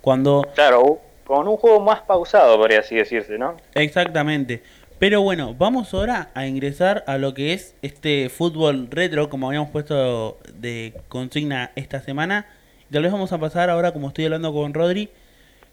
Cuando 0.00 0.42
Claro, 0.56 0.98
con 1.26 1.48
un 1.48 1.56
juego 1.56 1.80
más 1.80 2.02
pausado, 2.02 2.56
podría 2.56 2.80
así 2.80 2.94
decirse, 2.94 3.38
¿no? 3.38 3.56
Exactamente. 3.74 4.62
Pero 4.98 5.22
bueno, 5.22 5.54
vamos 5.54 5.92
ahora 5.92 6.30
a 6.34 6.46
ingresar 6.46 7.04
a 7.06 7.18
lo 7.18 7.34
que 7.34 7.52
es 7.52 7.74
este 7.82 8.28
fútbol 8.28 8.88
retro, 8.90 9.28
como 9.28 9.48
habíamos 9.48 9.70
puesto 9.70 10.38
de 10.54 10.94
consigna 11.08 11.72
esta 11.74 12.00
semana. 12.00 12.46
Tal 12.90 13.02
vez 13.02 13.10
vamos 13.10 13.32
a 13.32 13.38
pasar 13.38 13.70
ahora, 13.70 13.92
como 13.92 14.08
estoy 14.08 14.26
hablando 14.26 14.52
con 14.52 14.72
Rodri. 14.72 15.10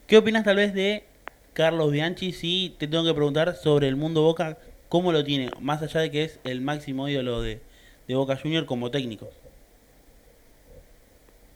¿Qué 0.07 0.17
opinas 0.17 0.43
tal 0.43 0.55
vez 0.55 0.73
de 0.73 1.03
Carlos 1.53 1.91
Bianchi? 1.91 2.33
Si 2.33 2.75
te 2.79 2.87
tengo 2.87 3.05
que 3.05 3.13
preguntar 3.13 3.55
sobre 3.55 3.87
el 3.87 3.95
mundo 3.95 4.23
Boca, 4.23 4.57
¿cómo 4.89 5.11
lo 5.11 5.23
tiene? 5.23 5.51
Más 5.59 5.81
allá 5.83 6.01
de 6.01 6.11
que 6.11 6.23
es 6.23 6.39
el 6.43 6.61
máximo 6.61 7.07
ídolo 7.07 7.41
de, 7.41 7.61
de 8.07 8.15
Boca 8.15 8.37
Junior 8.41 8.65
como 8.65 8.89
técnico. 8.89 9.29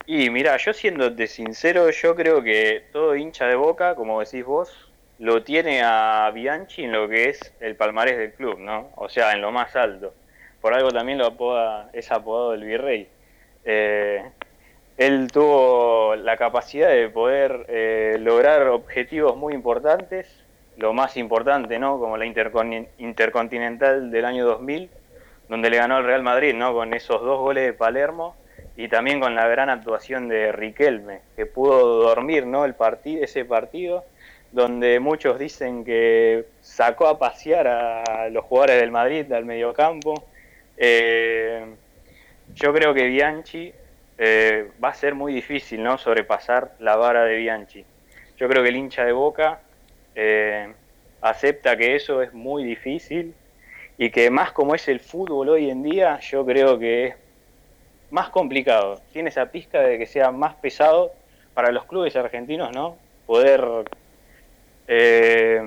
Y 0.08 0.30
mira, 0.30 0.56
yo 0.56 0.72
siéndote 0.72 1.26
sincero, 1.26 1.90
yo 1.90 2.14
creo 2.14 2.42
que 2.42 2.88
todo 2.92 3.16
hincha 3.16 3.46
de 3.46 3.56
Boca, 3.56 3.94
como 3.96 4.20
decís 4.20 4.44
vos, 4.44 4.94
lo 5.18 5.42
tiene 5.42 5.82
a 5.82 6.30
Bianchi 6.32 6.84
en 6.84 6.92
lo 6.92 7.08
que 7.08 7.28
es 7.30 7.56
el 7.60 7.76
palmarés 7.76 8.16
del 8.18 8.34
club, 8.34 8.58
¿no? 8.60 8.92
O 8.96 9.08
sea, 9.08 9.32
en 9.32 9.40
lo 9.42 9.50
más 9.50 9.74
alto. 9.74 10.14
Por 10.60 10.74
algo 10.74 10.90
también 10.92 11.18
lo 11.18 11.26
apoda, 11.26 11.90
es 11.92 12.10
apodado 12.12 12.54
el 12.54 12.62
virrey. 12.64 13.12
Eh, 13.64 14.22
él 14.96 15.28
tuvo 15.32 16.16
la 16.16 16.36
capacidad 16.36 16.88
de 16.90 17.08
poder 17.10 17.66
eh, 17.68 18.16
lograr 18.20 18.68
objetivos 18.68 19.36
muy 19.36 19.54
importantes, 19.54 20.46
lo 20.76 20.92
más 20.92 21.16
importante, 21.16 21.78
¿no? 21.80 21.98
Como 21.98 22.16
la 22.16 22.26
Intercon- 22.26 22.90
Intercontinental 22.98 24.10
del 24.10 24.24
año 24.24 24.46
2000, 24.46 24.92
donde 25.48 25.70
le 25.70 25.78
ganó 25.78 25.96
al 25.96 26.04
Real 26.04 26.22
Madrid, 26.22 26.54
¿no? 26.54 26.72
Con 26.74 26.94
esos 26.94 27.20
dos 27.22 27.38
goles 27.40 27.64
de 27.66 27.72
Palermo 27.74 28.40
y 28.76 28.88
también 28.88 29.20
con 29.20 29.34
la 29.34 29.48
gran 29.48 29.70
actuación 29.70 30.28
de 30.28 30.52
Riquelme, 30.52 31.20
que 31.34 31.46
pudo 31.46 32.02
dormir, 32.02 32.46
¿no? 32.46 32.64
El 32.64 32.74
ese 33.04 33.44
partido, 33.44 34.04
donde 34.52 35.00
muchos 35.00 35.38
dicen 35.38 35.84
que 35.84 36.44
sacó 36.60 37.08
a 37.08 37.18
pasear 37.18 37.66
a 37.66 38.28
los 38.30 38.44
jugadores 38.44 38.80
del 38.80 38.90
Madrid 38.90 39.32
al 39.32 39.44
mediocampo. 39.44 40.24
Eh, 40.76 41.64
yo 42.54 42.72
creo 42.74 42.92
que 42.92 43.06
Bianchi 43.06 43.72
eh, 44.18 44.70
va 44.82 44.90
a 44.90 44.94
ser 44.94 45.14
muy 45.14 45.32
difícil, 45.32 45.82
¿no? 45.82 45.96
Sobrepasar 45.96 46.72
la 46.78 46.96
vara 46.96 47.24
de 47.24 47.36
Bianchi. 47.36 47.84
Yo 48.36 48.48
creo 48.48 48.62
que 48.62 48.68
el 48.68 48.76
hincha 48.76 49.04
de 49.04 49.12
Boca 49.12 49.60
eh, 50.14 50.72
acepta 51.22 51.76
que 51.76 51.96
eso 51.96 52.22
es 52.22 52.32
muy 52.34 52.64
difícil 52.64 53.34
y 53.98 54.10
que 54.10 54.30
más 54.30 54.52
como 54.52 54.74
es 54.74 54.88
el 54.88 55.00
fútbol 55.00 55.48
hoy 55.48 55.70
en 55.70 55.82
día, 55.82 56.18
yo 56.20 56.44
creo 56.44 56.78
que 56.78 57.06
es 57.06 57.14
más 58.16 58.30
complicado. 58.30 58.98
Tiene 59.12 59.28
esa 59.28 59.44
pizca 59.50 59.80
de 59.80 59.98
que 59.98 60.06
sea 60.06 60.30
más 60.30 60.54
pesado 60.54 61.12
para 61.52 61.70
los 61.70 61.84
clubes 61.84 62.16
argentinos, 62.16 62.72
¿no? 62.74 62.96
Poder 63.26 63.62
eh, 64.88 65.60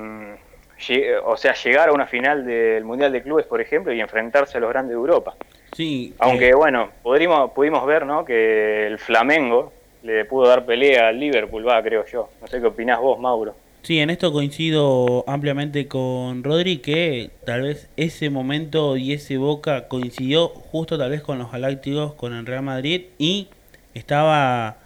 o 1.24 1.38
sea, 1.38 1.54
llegar 1.54 1.90
a 1.90 1.92
una 1.92 2.08
final 2.08 2.44
del 2.44 2.84
Mundial 2.84 3.12
de 3.12 3.22
Clubes, 3.22 3.46
por 3.46 3.62
ejemplo, 3.62 3.94
y 3.94 4.02
enfrentarse 4.02 4.58
a 4.58 4.62
los 4.62 4.70
grandes 4.72 4.96
de 4.96 4.96
Europa. 4.96 5.36
Sí. 5.74 6.16
Aunque 6.18 6.50
eh, 6.50 6.56
bueno, 6.56 6.90
pudimos, 7.04 7.52
pudimos 7.52 7.86
ver 7.86 8.08
¿no? 8.08 8.26
que 8.26 8.88
el 8.88 8.98
Flamengo 8.98 9.72
le 10.02 10.26
pudo 10.26 10.48
dar 10.48 10.66
pelea 10.66 11.10
al 11.10 11.20
Liverpool, 11.20 11.68
va, 11.68 11.80
creo 11.84 12.04
yo. 12.08 12.30
No 12.42 12.48
sé 12.48 12.60
qué 12.60 12.66
opinás 12.66 13.00
vos, 13.00 13.20
Mauro. 13.20 13.54
Sí, 13.82 14.00
en 14.00 14.10
esto 14.10 14.32
coincido 14.34 15.24
ampliamente 15.28 15.88
con 15.88 16.44
Rodri, 16.44 16.78
que 16.80 17.32
tal 17.46 17.64
vez 17.64 17.90
ese 17.98 18.30
momento 18.30 18.98
y 18.98 19.14
ese 19.14 19.38
Boca 19.38 19.88
coincidió 19.88 20.50
justo 20.50 20.98
tal 20.98 21.12
vez 21.12 21.22
con 21.22 21.40
los 21.40 21.52
Galácticos, 21.52 22.14
con 22.14 22.34
el 22.34 22.46
Real 22.46 22.62
Madrid, 22.62 23.06
y 23.18 23.48
estaba 23.94 24.78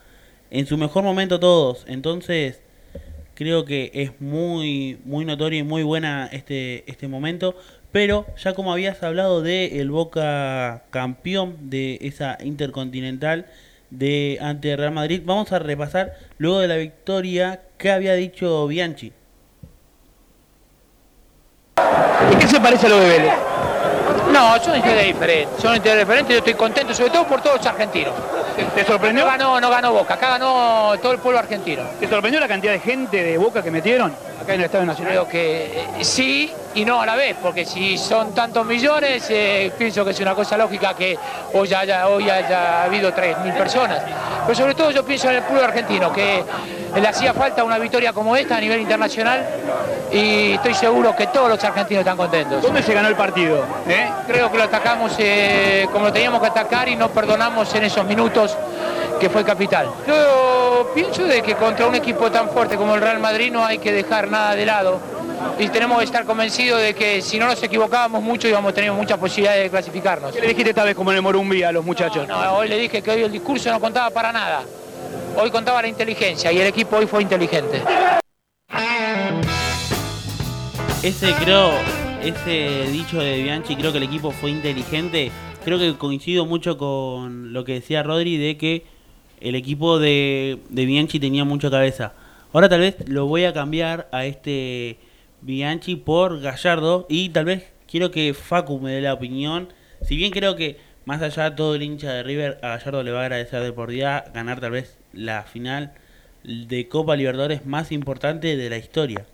en 0.52 0.68
su 0.68 0.78
mejor 0.78 1.04
momento 1.04 1.40
todos. 1.40 1.86
Entonces, 1.88 2.62
creo 3.34 3.66
que 3.66 3.92
es 3.94 4.22
muy, 4.22 5.00
muy 5.06 5.26
notorio 5.26 5.60
y 5.60 5.64
muy 5.64 5.84
buena 5.84 6.30
este, 6.32 6.90
este 6.90 7.08
momento. 7.08 7.56
Pero 7.92 8.26
ya 8.38 8.54
como 8.54 8.72
habías 8.72 9.04
hablado 9.04 9.42
de 9.42 9.80
el 9.80 9.92
Boca 9.92 10.84
campeón 10.92 11.70
de 11.70 12.00
esa 12.02 12.38
Intercontinental 12.44 13.48
de 13.92 14.40
ante 14.42 14.76
Real 14.76 14.94
Madrid, 14.94 15.22
vamos 15.26 15.52
a 15.52 15.60
repasar 15.60 16.16
luego 16.38 16.60
de 16.60 16.68
la 16.68 16.78
victoria 16.78 17.62
qué 17.84 17.92
había 17.92 18.14
dicho 18.14 18.66
Bianchi. 18.66 19.12
¿Y 22.32 22.36
qué 22.38 22.48
se 22.48 22.62
parece 22.62 22.86
a 22.86 22.90
lo 22.90 22.98
de 22.98 23.10
Vélez? 23.10 23.34
No, 24.32 24.58
son 24.64 24.78
historias 24.78 25.06
diferentes, 25.06 25.62
son 25.62 25.76
historias 25.76 26.00
diferentes, 26.00 26.34
yo 26.34 26.38
estoy 26.38 26.54
contento 26.54 26.94
sobre 26.94 27.10
todo 27.10 27.28
por 27.28 27.42
todos 27.42 27.58
los 27.58 27.66
argentinos. 27.66 28.14
¿Te, 28.56 28.86
sorprendió? 28.86 29.26
No 29.26 29.32
ganó, 29.32 29.60
no 29.60 29.70
ganó 29.70 29.94
Boca, 29.94 30.14
acá 30.16 30.30
ganó 30.32 30.94
todo 31.02 31.14
el 31.14 31.20
pueblo 31.20 31.40
argentino. 31.40 31.84
¿Te 32.00 32.08
sorprendió 32.08 32.40
la 32.40 32.48
cantidad 32.48 32.74
de 32.74 32.80
gente 32.80 33.24
de 33.24 33.38
Boca 33.38 33.64
que 33.64 33.72
metieron 33.72 34.12
acá 34.42 34.54
en 34.54 34.60
el 34.60 34.66
Estadio 34.66 34.86
Nacional? 34.86 35.14
Creo 35.14 35.28
que 35.28 35.82
eh, 36.00 36.04
sí 36.04 36.52
y 36.76 36.86
no 36.86 37.02
a 37.02 37.06
la 37.06 37.16
vez, 37.16 37.36
porque 37.42 37.66
si 37.66 37.98
son 37.98 38.34
tantos 38.34 38.66
millones, 38.66 39.26
eh, 39.30 39.72
pienso 39.78 40.06
que 40.06 40.12
es 40.12 40.20
una 40.20 40.36
cosa 40.36 40.58
lógica 40.58 40.94
que 40.94 41.18
hoy 41.54 41.74
haya, 41.74 42.08
hoy 42.08 42.30
haya 42.30 42.84
habido 42.84 43.12
3.000 43.12 43.58
personas. 43.58 44.02
Pero 44.46 44.56
sobre 44.56 44.76
todo 44.76 44.92
yo 44.92 45.04
pienso 45.04 45.30
en 45.30 45.38
el 45.38 45.44
pueblo 45.44 45.64
argentino, 45.66 46.12
que 46.12 46.44
le 46.96 47.08
hacía 47.08 47.34
falta 47.34 47.64
una 47.64 47.80
victoria 47.80 48.14
como 48.14 48.36
esta 48.36 48.58
a 48.58 48.60
nivel 48.60 48.82
internacional 48.82 49.46
y 50.14 50.54
estoy 50.54 50.74
seguro 50.76 51.16
que 51.16 51.28
todos 51.28 51.50
los 51.50 51.64
argentinos 51.64 52.02
están 52.02 52.16
contentos. 52.18 52.62
¿Dónde 52.62 52.84
se 52.84 52.94
ganó 52.94 53.08
el 53.08 53.16
partido? 53.16 53.66
Creo 54.28 54.52
que 54.52 54.58
lo 54.58 54.64
atacamos 54.64 55.14
eh, 55.18 55.88
como 55.92 56.06
lo 56.06 56.14
teníamos 56.14 56.40
que 56.40 56.48
atacar 56.48 56.88
y 56.88 56.96
no 56.96 57.10
perdonamos 57.10 57.74
en 57.74 57.84
esos 57.86 58.06
minutos 58.06 58.56
que 59.20 59.30
fue 59.30 59.44
capital. 59.44 59.90
Yo 60.08 60.92
pienso 60.94 61.24
de 61.24 61.42
que 61.42 61.56
contra 61.56 61.88
un 61.88 61.96
equipo 61.96 62.32
tan 62.32 62.50
fuerte 62.50 62.78
como 62.78 62.94
el 62.96 63.02
Real 63.02 63.20
Madrid 63.20 63.52
no 63.52 63.66
hay 63.66 63.80
que 63.80 63.92
dejar 63.92 64.30
nada 64.30 64.54
de 64.54 64.66
lado 64.66 65.00
y 65.58 65.68
tenemos 65.70 65.98
que 65.98 66.06
estar 66.06 66.26
convencidos 66.26 66.80
de 66.82 66.94
que 66.94 67.22
si 67.22 67.40
no 67.40 67.48
nos 67.48 67.62
equivocábamos 67.64 68.22
mucho 68.22 68.48
íbamos 68.48 68.72
a 68.72 68.76
tener 68.76 68.92
muchas 68.92 69.18
posibilidades 69.18 69.64
de 69.64 69.70
clasificarnos. 69.72 70.32
¿Qué 70.32 70.42
le 70.42 70.48
dijiste 70.50 70.70
esta 70.70 70.84
vez 70.84 70.96
como 70.96 71.12
en 71.12 71.18
el 71.18 71.24
Morumbí 71.24 71.64
a 71.64 71.72
los 71.72 71.84
muchachos? 71.84 72.28
No, 72.28 72.58
hoy 72.58 72.68
le 72.68 72.78
dije 72.78 73.02
que 73.02 73.12
hoy 73.12 73.24
el 73.24 73.32
discurso 73.32 73.72
no 73.72 73.80
contaba 73.80 74.12
para 74.12 74.32
nada. 74.32 74.62
Hoy 75.36 75.50
contaba 75.50 75.82
la 75.82 75.88
inteligencia 75.88 76.52
y 76.52 76.60
el 76.60 76.68
equipo 76.68 76.98
hoy 76.98 77.08
fue 77.08 77.24
inteligente. 77.24 77.82
Ese 81.04 81.34
creo, 81.34 81.74
ese 82.24 82.90
dicho 82.90 83.20
de 83.20 83.44
Bianchi, 83.44 83.76
creo 83.76 83.92
que 83.92 83.98
el 83.98 84.06
equipo 84.06 84.32
fue 84.32 84.52
inteligente. 84.52 85.32
Creo 85.66 85.78
que 85.78 85.98
coincido 85.98 86.46
mucho 86.46 86.78
con 86.78 87.52
lo 87.52 87.66
que 87.66 87.74
decía 87.74 88.04
Rodri 88.04 88.38
de 88.38 88.56
que 88.56 88.86
el 89.42 89.56
equipo 89.56 90.00
de, 90.00 90.60
de 90.70 90.86
Bianchi 90.86 91.20
tenía 91.20 91.44
mucha 91.44 91.70
cabeza. 91.70 92.14
Ahora 92.54 92.70
tal 92.70 92.80
vez 92.80 92.96
lo 93.10 93.26
voy 93.26 93.44
a 93.44 93.52
cambiar 93.52 94.08
a 94.14 94.26
este 94.26 94.98
Bianchi 95.42 95.98
por 95.98 96.40
Gallardo 96.40 97.06
y 97.10 97.28
tal 97.30 97.46
vez 97.46 97.66
quiero 97.86 98.10
que 98.10 98.34
Facu 98.34 98.80
me 98.80 98.94
dé 98.94 99.02
la 99.02 99.14
opinión. 99.14 99.74
Si 100.04 100.16
bien 100.16 100.32
creo 100.32 100.56
que 100.56 100.78
más 101.04 101.22
allá 101.22 101.54
todo 101.54 101.76
el 101.76 101.84
hincha 101.84 102.14
de 102.14 102.24
River, 102.24 102.60
a 102.62 102.78
Gallardo 102.78 103.04
le 103.04 103.12
va 103.12 103.20
a 103.20 103.24
agradecer 103.24 103.62
de 103.62 103.74
por 103.74 103.90
día 103.90 104.24
ganar 104.34 104.62
tal 104.62 104.72
vez 104.72 104.98
la 105.12 105.44
final 105.44 105.96
de 106.46 106.88
Copa 106.88 107.18
Libertadores 107.18 107.66
más 107.66 107.92
importante 107.92 108.56
de 108.56 108.70
la 108.70 108.78
historia. 108.78 109.26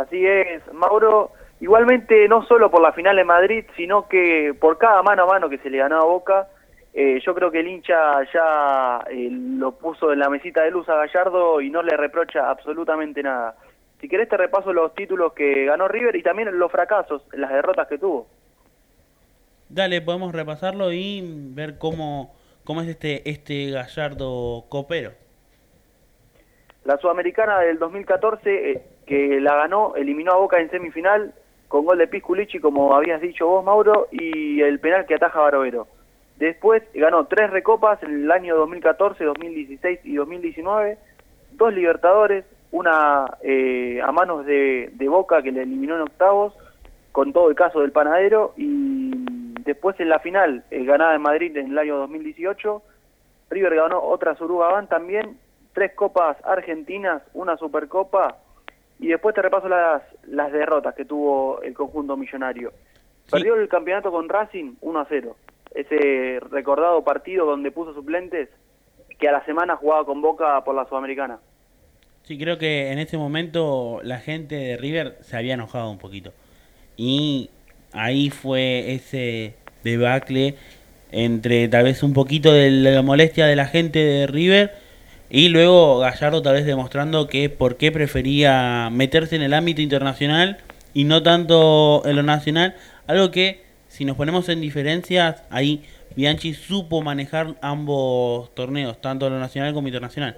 Así 0.00 0.26
es, 0.26 0.62
Mauro. 0.72 1.32
Igualmente, 1.60 2.26
no 2.26 2.42
solo 2.46 2.70
por 2.70 2.80
la 2.80 2.92
final 2.92 3.18
en 3.18 3.26
Madrid, 3.26 3.66
sino 3.76 4.08
que 4.08 4.54
por 4.58 4.78
cada 4.78 5.02
mano 5.02 5.24
a 5.24 5.26
mano 5.26 5.50
que 5.50 5.58
se 5.58 5.68
le 5.68 5.76
ganó 5.76 5.98
a 5.98 6.06
Boca, 6.06 6.48
eh, 6.94 7.20
yo 7.24 7.34
creo 7.34 7.50
que 7.50 7.60
el 7.60 7.68
hincha 7.68 8.22
ya 8.32 9.04
eh, 9.10 9.28
lo 9.30 9.72
puso 9.72 10.10
en 10.10 10.20
la 10.20 10.30
mesita 10.30 10.62
de 10.62 10.70
luz 10.70 10.88
a 10.88 10.94
Gallardo 10.94 11.60
y 11.60 11.68
no 11.68 11.82
le 11.82 11.98
reprocha 11.98 12.48
absolutamente 12.48 13.22
nada. 13.22 13.56
Si 14.00 14.08
querés 14.08 14.30
te 14.30 14.38
repaso 14.38 14.72
los 14.72 14.94
títulos 14.94 15.34
que 15.34 15.66
ganó 15.66 15.86
River 15.86 16.16
y 16.16 16.22
también 16.22 16.58
los 16.58 16.72
fracasos, 16.72 17.22
las 17.32 17.50
derrotas 17.50 17.86
que 17.88 17.98
tuvo. 17.98 18.26
Dale, 19.68 20.00
podemos 20.00 20.32
repasarlo 20.32 20.92
y 20.92 21.22
ver 21.54 21.76
cómo, 21.76 22.34
cómo 22.64 22.80
es 22.80 22.88
este, 22.88 23.28
este 23.28 23.70
Gallardo 23.70 24.64
copero. 24.70 25.12
La 26.84 26.96
Sudamericana 26.96 27.60
del 27.60 27.78
2014, 27.78 28.70
eh, 28.72 28.82
que 29.10 29.40
la 29.40 29.56
ganó, 29.56 29.96
eliminó 29.96 30.30
a 30.30 30.36
Boca 30.36 30.60
en 30.60 30.70
semifinal 30.70 31.34
con 31.66 31.84
gol 31.84 31.98
de 31.98 32.06
Pisculichi, 32.06 32.60
como 32.60 32.94
habías 32.94 33.20
dicho 33.20 33.44
vos, 33.44 33.64
Mauro, 33.64 34.06
y 34.12 34.60
el 34.60 34.78
penal 34.78 35.04
que 35.04 35.16
ataja 35.16 35.40
Barovero. 35.40 35.88
Después 36.36 36.84
ganó 36.94 37.26
tres 37.26 37.50
recopas 37.50 38.00
en 38.04 38.22
el 38.22 38.30
año 38.30 38.54
2014, 38.54 39.24
2016 39.24 39.98
y 40.04 40.14
2019, 40.14 40.96
dos 41.50 41.74
Libertadores, 41.74 42.44
una 42.70 43.26
eh, 43.42 44.00
a 44.00 44.12
manos 44.12 44.46
de, 44.46 44.90
de 44.94 45.08
Boca 45.08 45.42
que 45.42 45.50
le 45.50 45.62
eliminó 45.62 45.96
en 45.96 46.02
octavos, 46.02 46.54
con 47.10 47.32
todo 47.32 47.50
el 47.50 47.56
caso 47.56 47.80
del 47.80 47.90
panadero, 47.90 48.54
y 48.56 49.10
después 49.64 49.98
en 49.98 50.08
la 50.08 50.20
final, 50.20 50.62
eh, 50.70 50.84
ganada 50.84 51.16
en 51.16 51.22
Madrid 51.22 51.56
en 51.56 51.72
el 51.72 51.78
año 51.78 51.96
2018, 51.96 52.80
River 53.50 53.74
ganó 53.74 54.00
otra 54.04 54.36
Surugaban 54.36 54.86
también, 54.86 55.36
tres 55.72 55.94
copas 55.96 56.36
argentinas, 56.44 57.22
una 57.34 57.56
supercopa, 57.56 58.36
y 59.00 59.08
después 59.08 59.34
te 59.34 59.42
repaso 59.42 59.68
las, 59.68 60.02
las 60.28 60.52
derrotas 60.52 60.94
que 60.94 61.06
tuvo 61.06 61.62
el 61.62 61.72
conjunto 61.72 62.16
millonario. 62.16 62.72
Perdió 63.30 63.54
el 63.54 63.68
campeonato 63.68 64.10
con 64.10 64.28
Racing 64.28 64.74
1 64.80 65.00
a 65.00 65.06
0. 65.08 65.36
Ese 65.74 66.40
recordado 66.50 67.02
partido 67.02 67.46
donde 67.46 67.70
puso 67.70 67.94
suplentes 67.94 68.48
que 69.18 69.28
a 69.28 69.32
la 69.32 69.44
semana 69.44 69.76
jugaba 69.76 70.04
con 70.04 70.20
Boca 70.20 70.62
por 70.64 70.74
la 70.74 70.86
Sudamericana. 70.86 71.38
Sí, 72.22 72.38
creo 72.38 72.58
que 72.58 72.92
en 72.92 72.98
ese 72.98 73.16
momento 73.16 74.00
la 74.02 74.18
gente 74.18 74.54
de 74.54 74.76
River 74.76 75.16
se 75.20 75.36
había 75.36 75.54
enojado 75.54 75.90
un 75.90 75.98
poquito. 75.98 76.32
Y 76.96 77.50
ahí 77.92 78.28
fue 78.28 78.92
ese 78.92 79.54
debacle 79.82 80.56
entre 81.12 81.68
tal 81.68 81.84
vez 81.84 82.02
un 82.02 82.12
poquito 82.12 82.52
de 82.52 82.70
la 82.70 83.02
molestia 83.02 83.46
de 83.46 83.56
la 83.56 83.66
gente 83.66 83.98
de 83.98 84.26
River 84.26 84.72
y 85.30 85.48
luego 85.48 86.00
Gallardo 86.00 86.42
tal 86.42 86.54
vez 86.54 86.66
demostrando 86.66 87.28
que 87.28 87.48
por 87.48 87.76
qué 87.76 87.92
prefería 87.92 88.90
meterse 88.90 89.36
en 89.36 89.42
el 89.42 89.54
ámbito 89.54 89.80
internacional 89.80 90.58
y 90.92 91.04
no 91.04 91.22
tanto 91.22 92.02
en 92.04 92.16
lo 92.16 92.22
nacional. 92.22 92.74
Algo 93.06 93.30
que 93.30 93.62
si 93.88 94.04
nos 94.04 94.16
ponemos 94.16 94.48
en 94.48 94.60
diferencias, 94.60 95.46
ahí 95.50 95.84
Bianchi 96.16 96.52
supo 96.52 97.00
manejar 97.00 97.54
ambos 97.62 98.52
torneos, 98.54 99.00
tanto 99.00 99.30
lo 99.30 99.38
nacional 99.38 99.72
como 99.72 99.86
internacional. 99.88 100.36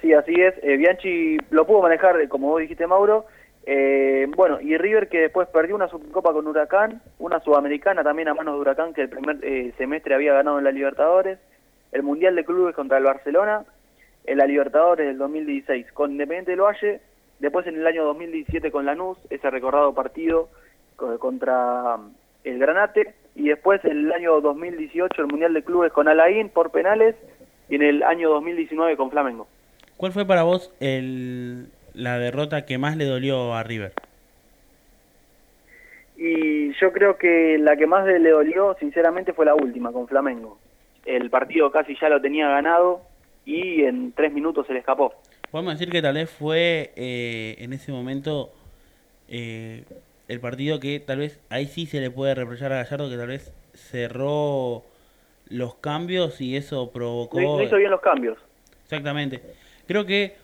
Sí, 0.00 0.12
así 0.14 0.32
es. 0.40 0.54
Eh, 0.62 0.76
Bianchi 0.76 1.36
lo 1.50 1.66
pudo 1.66 1.82
manejar, 1.82 2.18
eh, 2.20 2.28
como 2.28 2.48
vos 2.48 2.60
dijiste, 2.60 2.86
Mauro. 2.86 3.26
Eh, 3.66 4.26
bueno, 4.36 4.60
y 4.60 4.76
River 4.76 5.08
que 5.08 5.20
después 5.20 5.48
perdió 5.48 5.74
una 5.74 5.88
Supercopa 5.88 6.32
con 6.32 6.46
Huracán, 6.46 7.02
una 7.18 7.40
Sudamericana 7.40 8.02
también 8.02 8.28
a 8.28 8.34
manos 8.34 8.54
de 8.54 8.60
Huracán 8.60 8.94
que 8.94 9.02
el 9.02 9.10
primer 9.10 9.38
eh, 9.42 9.72
semestre 9.76 10.14
había 10.14 10.32
ganado 10.32 10.58
en 10.58 10.64
la 10.64 10.72
Libertadores, 10.72 11.38
el 11.92 12.02
Mundial 12.02 12.34
de 12.36 12.44
Clubes 12.44 12.74
contra 12.74 12.98
el 12.98 13.04
Barcelona, 13.04 13.64
en 14.24 14.38
la 14.38 14.46
Libertadores 14.46 15.06
del 15.06 15.18
2016 15.18 15.92
con 15.92 16.12
Independiente 16.12 16.52
del 16.52 16.60
Valle, 16.60 17.00
después 17.38 17.66
en 17.66 17.76
el 17.76 17.86
año 17.86 18.04
2017 18.04 18.70
con 18.70 18.84
Lanús, 18.86 19.18
ese 19.30 19.50
recordado 19.50 19.94
partido 19.94 20.48
co- 20.96 21.18
contra 21.18 21.96
el 22.44 22.58
Granate, 22.58 23.14
y 23.34 23.48
después 23.48 23.84
en 23.84 23.92
el 24.06 24.12
año 24.12 24.40
2018 24.40 25.22
el 25.22 25.28
Mundial 25.28 25.54
de 25.54 25.62
Clubes 25.64 25.92
con 25.92 26.08
Alain 26.08 26.48
por 26.50 26.70
penales, 26.70 27.16
y 27.68 27.76
en 27.76 27.82
el 27.82 28.02
año 28.02 28.30
2019 28.30 28.96
con 28.96 29.10
Flamengo. 29.10 29.46
¿Cuál 29.96 30.12
fue 30.12 30.26
para 30.26 30.42
vos 30.42 30.72
el, 30.80 31.68
la 31.94 32.18
derrota 32.18 32.64
que 32.66 32.78
más 32.78 32.96
le 32.96 33.04
dolió 33.04 33.54
a 33.54 33.62
River? 33.62 33.92
Y 36.16 36.72
yo 36.74 36.92
creo 36.92 37.16
que 37.16 37.56
la 37.58 37.76
que 37.76 37.86
más 37.86 38.04
le 38.06 38.28
dolió, 38.30 38.76
sinceramente, 38.78 39.32
fue 39.32 39.46
la 39.46 39.54
última, 39.54 39.90
con 39.92 40.06
Flamengo. 40.06 40.58
El 41.04 41.30
partido 41.30 41.70
casi 41.70 41.96
ya 42.00 42.08
lo 42.08 42.20
tenía 42.20 42.48
ganado 42.48 43.02
y 43.44 43.82
en 43.82 44.12
tres 44.12 44.32
minutos 44.32 44.66
se 44.66 44.72
le 44.72 44.80
escapó. 44.80 45.14
Podemos 45.50 45.74
decir 45.74 45.90
que 45.90 46.02
tal 46.02 46.14
vez 46.14 46.30
fue 46.30 46.92
eh, 46.96 47.56
en 47.58 47.72
ese 47.72 47.90
momento 47.90 48.52
eh, 49.28 49.84
el 50.28 50.40
partido 50.40 50.78
que 50.78 51.00
tal 51.00 51.18
vez 51.18 51.40
ahí 51.50 51.66
sí 51.66 51.86
se 51.86 52.00
le 52.00 52.10
puede 52.10 52.34
reprochar 52.34 52.72
a 52.72 52.76
Gallardo 52.76 53.10
que 53.10 53.16
tal 53.16 53.28
vez 53.28 53.52
cerró 53.74 54.84
los 55.48 55.74
cambios 55.76 56.40
y 56.40 56.56
eso 56.56 56.90
provocó... 56.92 57.40
No, 57.40 57.62
hizo 57.62 57.76
bien 57.76 57.90
los 57.90 58.00
cambios. 58.00 58.38
Exactamente. 58.84 59.40
Creo 59.88 60.06
que 60.06 60.36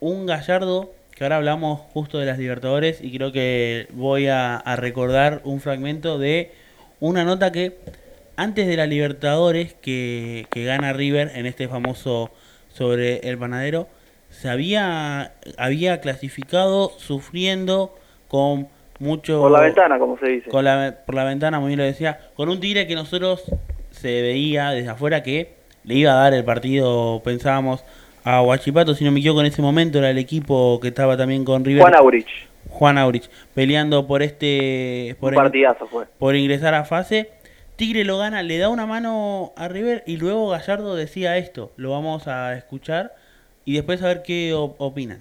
un 0.00 0.24
Gallardo, 0.24 0.92
que 1.14 1.24
ahora 1.24 1.36
hablamos 1.36 1.80
justo 1.80 2.18
de 2.18 2.24
las 2.24 2.38
Libertadores, 2.38 3.02
y 3.02 3.14
creo 3.14 3.32
que 3.32 3.86
voy 3.92 4.28
a, 4.28 4.56
a 4.56 4.76
recordar 4.76 5.42
un 5.44 5.60
fragmento 5.60 6.18
de 6.18 6.52
una 7.00 7.24
nota 7.24 7.52
que 7.52 7.76
antes 8.36 8.66
de 8.66 8.76
la 8.76 8.86
Libertadores 8.86 9.74
que, 9.74 10.46
que 10.50 10.64
gana 10.64 10.92
River 10.92 11.32
en 11.34 11.46
este 11.46 11.68
famoso 11.68 12.30
sobre 12.68 13.18
el 13.28 13.38
panadero, 13.38 13.88
se 14.30 14.48
había, 14.48 15.32
había 15.56 16.00
clasificado 16.00 16.90
sufriendo 16.98 17.94
con 18.28 18.68
mucho... 18.98 19.40
Por 19.40 19.50
la 19.52 19.60
ventana, 19.60 19.98
como 19.98 20.18
se 20.18 20.28
dice. 20.28 20.50
Con 20.50 20.64
la, 20.64 20.96
por 21.06 21.14
la 21.14 21.24
ventana, 21.24 21.60
muy 21.60 21.68
bien 21.68 21.78
lo 21.78 21.84
decía, 21.84 22.18
con 22.34 22.48
un 22.48 22.60
tigre 22.60 22.86
que 22.86 22.94
nosotros 22.94 23.44
se 23.90 24.22
veía 24.22 24.70
desde 24.70 24.90
afuera 24.90 25.22
que 25.22 25.54
le 25.84 25.94
iba 25.94 26.12
a 26.12 26.16
dar 26.16 26.34
el 26.34 26.44
partido, 26.44 27.22
pensábamos, 27.24 27.84
a 28.24 28.40
Huachipato, 28.40 28.94
si 28.94 29.04
no 29.04 29.12
me 29.12 29.20
equivoco 29.20 29.40
en 29.40 29.46
ese 29.46 29.60
momento 29.60 29.98
era 29.98 30.10
el 30.10 30.18
equipo 30.18 30.80
que 30.80 30.88
estaba 30.88 31.16
también 31.16 31.44
con 31.44 31.64
River. 31.64 31.82
Juan 31.82 31.94
Aurich. 31.94 32.48
Juan 32.70 32.98
Aurich, 32.98 33.28
peleando 33.54 34.06
por 34.06 34.22
este... 34.22 35.14
Por 35.20 35.32
Un 35.32 35.36
partidazo 35.36 35.86
fue. 35.86 36.06
Por 36.18 36.34
ingresar 36.34 36.74
a 36.74 36.84
fase. 36.84 37.28
Tigre 37.76 38.04
lo 38.04 38.18
gana, 38.18 38.42
le 38.42 38.58
da 38.58 38.68
una 38.68 38.86
mano 38.86 39.52
a 39.56 39.66
River 39.68 40.04
y 40.06 40.16
luego 40.16 40.48
Gallardo 40.50 40.94
decía 40.94 41.36
esto. 41.38 41.72
Lo 41.76 41.90
vamos 41.90 42.28
a 42.28 42.54
escuchar 42.54 43.14
y 43.64 43.74
después 43.74 44.00
a 44.02 44.06
ver 44.06 44.22
qué 44.22 44.52
op- 44.54 44.76
opinan. 44.78 45.20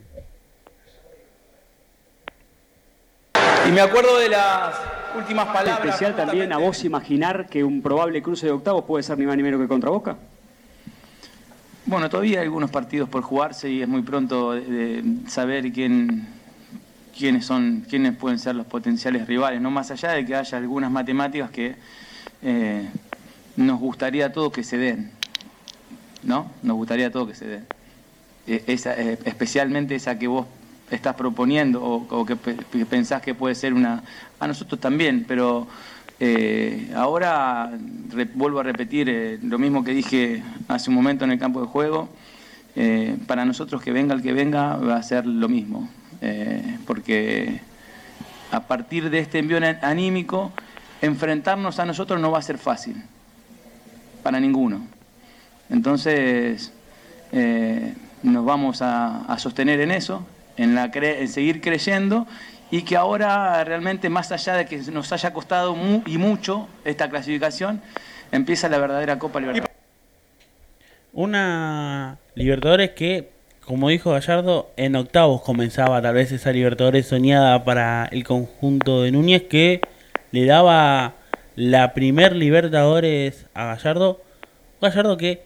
Y 3.67 3.71
me 3.71 3.81
acuerdo 3.81 4.19
de 4.19 4.29
las 4.29 4.75
últimas 5.17 5.45
palabras. 5.47 5.79
especial 5.85 6.15
también 6.15 6.51
a 6.53 6.57
vos 6.57 6.83
imaginar 6.83 7.47
que 7.47 7.63
un 7.63 7.81
probable 7.81 8.21
cruce 8.21 8.45
de 8.45 8.51
octavos 8.51 8.83
puede 8.85 9.03
ser 9.03 9.17
ni 9.17 9.25
más 9.25 9.35
ni 9.37 9.43
menos 9.43 9.59
que 9.59 9.67
contra 9.67 9.89
Boca? 9.89 10.17
Bueno, 11.85 12.09
todavía 12.09 12.39
hay 12.39 12.45
algunos 12.45 12.69
partidos 12.71 13.09
por 13.09 13.23
jugarse 13.23 13.69
y 13.69 13.81
es 13.81 13.87
muy 13.87 14.01
pronto 14.03 14.51
de, 14.53 14.61
de 14.61 15.29
saber 15.29 15.71
quién, 15.71 16.27
quiénes 17.17 17.45
son, 17.45 17.85
quiénes 17.89 18.15
pueden 18.15 18.37
ser 18.39 18.55
los 18.55 18.65
potenciales 18.65 19.27
rivales, 19.27 19.59
no 19.59 19.71
más 19.71 19.91
allá 19.91 20.11
de 20.11 20.25
que 20.25 20.35
haya 20.35 20.57
algunas 20.57 20.91
matemáticas 20.91 21.49
que 21.51 21.75
eh, 22.43 22.89
nos 23.55 23.79
gustaría 23.79 24.27
a 24.27 24.31
todos 24.31 24.51
que 24.51 24.63
se 24.63 24.77
den, 24.77 25.11
¿no? 26.23 26.51
Nos 26.63 26.75
gustaría 26.75 27.07
a 27.07 27.11
todos 27.11 27.29
que 27.29 27.35
se 27.35 27.47
den. 27.47 27.65
Eh, 28.47 28.63
esa, 28.67 28.93
eh, 28.99 29.17
especialmente 29.25 29.95
esa 29.95 30.19
que 30.19 30.27
vos 30.27 30.45
estás 30.91 31.15
proponiendo 31.15 31.83
o, 31.83 32.25
que, 32.25 32.35
pe- 32.35 32.57
que 32.71 32.85
pensás 32.85 33.21
que 33.21 33.33
puede 33.33 33.55
ser 33.55 33.73
una... 33.73 34.03
A 34.39 34.47
nosotros 34.47 34.79
también, 34.79 35.25
pero 35.27 35.67
eh, 36.19 36.91
ahora 36.95 37.71
vuelvo 38.35 38.59
a 38.59 38.63
repetir 38.63 39.09
eh, 39.09 39.39
lo 39.41 39.57
mismo 39.57 39.83
que 39.83 39.93
dije 39.93 40.43
hace 40.67 40.89
un 40.89 40.95
momento 40.95 41.25
en 41.25 41.31
el 41.31 41.39
campo 41.39 41.61
de 41.61 41.67
juego. 41.67 42.09
Para 43.27 43.45
nosotros 43.45 43.83
que 43.83 43.91
venga 43.91 44.15
el 44.15 44.23
que 44.23 44.33
venga 44.33 44.77
va 44.77 44.95
a 44.95 45.03
ser 45.03 45.27
lo 45.27 45.47
mismo, 45.47 45.87
porque 46.87 47.61
a 48.49 48.61
partir 48.61 49.11
de 49.11 49.19
este 49.19 49.37
envío 49.37 49.59
anímico, 49.83 50.51
enfrentarnos 51.03 51.79
a 51.79 51.85
nosotros 51.85 52.19
no 52.19 52.31
va 52.31 52.39
a 52.39 52.41
ser 52.41 52.57
fácil, 52.57 52.95
para 54.23 54.39
ninguno. 54.39 54.87
Entonces, 55.69 56.71
eh, 57.33 57.93
nos 58.23 58.45
vamos 58.45 58.81
a, 58.81 59.25
a 59.25 59.37
sostener 59.37 59.81
en 59.81 59.91
eso, 59.91 60.25
en, 60.55 60.75
la 60.75 60.91
cre- 60.91 61.19
en 61.19 61.27
seguir 61.27 61.59
creyendo 61.61 62.25
y 62.71 62.83
que 62.83 62.95
ahora 62.95 63.63
realmente, 63.65 64.09
más 64.09 64.31
allá 64.31 64.53
de 64.55 64.65
que 64.65 64.77
nos 64.91 65.11
haya 65.11 65.33
costado 65.33 65.75
mu- 65.75 66.03
y 66.05 66.17
mucho 66.17 66.67
esta 66.85 67.09
clasificación, 67.09 67.81
empieza 68.31 68.69
la 68.69 68.77
verdadera 68.77 69.19
Copa 69.19 69.39
Libertadores. 69.39 69.75
Una 71.11 72.17
Libertadores 72.35 72.91
que, 72.91 73.29
como 73.65 73.89
dijo 73.89 74.11
Gallardo, 74.11 74.71
en 74.77 74.95
octavos 74.95 75.41
comenzaba 75.41 76.01
tal 76.01 76.15
vez 76.15 76.31
esa 76.31 76.51
Libertadores 76.51 77.07
soñada 77.07 77.63
para 77.65 78.05
el 78.11 78.23
conjunto 78.23 79.03
de 79.03 79.11
Núñez 79.11 79.43
que 79.43 79.81
le 80.33 80.47
daba 80.47 81.13
la 81.55 81.93
primer 81.93 82.35
Libertadores 82.35 83.47
a 83.53 83.67
Gallardo. 83.67 84.19
Gallardo 84.81 85.15
que 85.15 85.43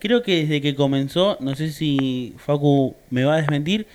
creo 0.00 0.22
que 0.24 0.42
desde 0.42 0.60
que 0.60 0.74
comenzó, 0.74 1.38
no 1.40 1.54
sé 1.54 1.68
si 1.68 2.34
Facu 2.38 2.96
me 3.10 3.24
va 3.24 3.34
a 3.34 3.36
desmentir, 3.36 3.86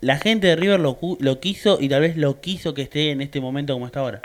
la 0.00 0.16
gente 0.16 0.46
de 0.46 0.56
River 0.56 0.80
lo, 0.80 0.96
lo 1.20 1.38
quiso 1.38 1.76
y 1.80 1.90
tal 1.90 2.00
vez 2.00 2.16
lo 2.16 2.40
quiso 2.40 2.72
que 2.72 2.82
esté 2.82 3.10
en 3.10 3.20
este 3.20 3.42
momento 3.42 3.74
como 3.74 3.84
está 3.84 4.00
ahora. 4.00 4.22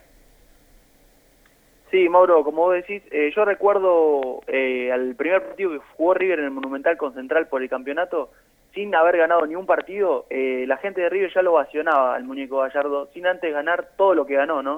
Sí, 1.91 2.07
Mauro, 2.07 2.43
como 2.45 2.61
vos 2.61 2.75
decís, 2.75 3.01
eh, 3.11 3.31
yo 3.35 3.43
recuerdo 3.43 4.41
eh, 4.47 4.91
al 4.93 5.15
primer 5.15 5.43
partido 5.43 5.71
que 5.71 5.79
jugó 5.97 6.13
River 6.13 6.39
en 6.39 6.45
el 6.45 6.51
Monumental 6.51 6.95
con 6.95 7.13
Central 7.13 7.47
por 7.47 7.61
el 7.61 7.69
campeonato, 7.69 8.29
sin 8.73 8.95
haber 8.95 9.17
ganado 9.17 9.45
ni 9.45 9.55
un 9.55 9.65
partido, 9.65 10.25
eh, 10.29 10.63
la 10.67 10.77
gente 10.77 11.01
de 11.01 11.09
River 11.09 11.33
ya 11.33 11.41
lo 11.41 11.53
ovacionaba 11.53 12.15
al 12.15 12.23
muñeco 12.23 12.59
Gallardo, 12.59 13.09
sin 13.13 13.27
antes 13.27 13.51
ganar 13.51 13.89
todo 13.97 14.13
lo 14.13 14.25
que 14.25 14.35
ganó, 14.35 14.63
¿no? 14.63 14.75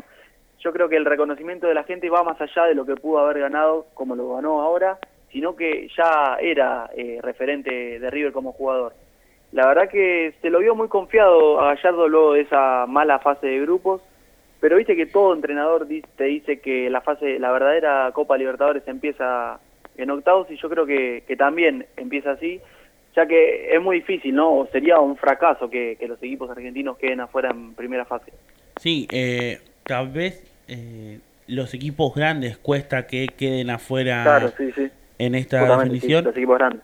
Yo 0.64 0.72
creo 0.72 0.90
que 0.90 0.98
el 0.98 1.06
reconocimiento 1.06 1.68
de 1.68 1.74
la 1.74 1.84
gente 1.84 2.10
va 2.10 2.24
más 2.24 2.40
allá 2.40 2.66
de 2.66 2.76
lo 2.76 2.86
que 2.86 2.96
pudo 2.96 3.20
haber 3.20 3.40
ganado, 3.40 3.88
como 3.94 4.16
lo 4.16 4.36
ganó 4.36 4.62
ahora, 4.62 5.00
sino 5.32 5.56
que 5.56 5.90
ya 5.98 6.38
era 6.40 6.90
eh, 6.96 7.20
referente 7.22 8.00
de 8.00 8.10
River 8.10 8.32
como 8.32 8.52
jugador. 8.52 8.94
La 9.52 9.68
verdad 9.68 9.90
que 9.90 10.34
se 10.42 10.50
lo 10.50 10.60
vio 10.60 10.76
muy 10.76 10.88
confiado 10.88 11.60
a 11.60 11.74
Gallardo 11.74 12.08
luego 12.08 12.34
de 12.34 12.42
esa 12.42 12.86
mala 12.88 13.20
fase 13.20 13.48
de 13.48 13.60
grupos, 13.62 14.02
pero 14.60 14.78
viste 14.78 14.96
que 14.96 15.08
todo 15.08 15.34
entrenador 15.34 15.88
te 16.16 16.24
dice 16.26 16.60
que 16.60 16.90
la 16.90 17.02
fase, 17.02 17.40
la 17.40 17.52
verdadera 17.52 18.12
Copa 18.14 18.38
Libertadores 18.38 18.88
empieza 18.88 19.60
en 19.98 20.12
octavos 20.12 20.50
y 20.52 20.58
yo 20.58 20.70
creo 20.70 20.86
que, 20.86 21.24
también 21.38 21.86
empieza 21.98 22.32
así, 22.32 22.62
ya 23.16 23.26
que 23.26 23.74
es 23.76 23.82
muy 23.82 23.98
difícil, 23.98 24.36
¿no? 24.36 24.60
O 24.60 24.68
sería 24.68 25.00
un 25.00 25.18
fracaso 25.18 25.70
que, 25.70 25.98
que 26.00 26.08
los 26.08 26.22
equipos 26.22 26.50
argentinos 26.50 26.98
queden 26.98 27.20
afuera 27.20 27.50
en 27.50 27.74
primera 27.74 28.06
fase. 28.06 28.32
Sí, 28.78 29.08
eh, 29.12 29.60
tal 29.84 30.10
vez 30.10 30.51
eh, 30.68 31.20
los 31.48 31.74
equipos 31.74 32.14
grandes 32.16 32.58
cuesta 32.58 33.08
que 33.08 33.28
queden 33.38 33.70
afuera 33.70 34.24
Claro, 34.24 34.54
sí, 34.58 34.72
sí. 34.76 34.90
en 35.20 35.36
esta 35.36 35.60
Justamente, 35.60 36.00
sí, 36.02 36.14
definición. 36.14 36.24
los 36.26 36.36
equipos 36.38 36.58
grandes. 36.58 36.82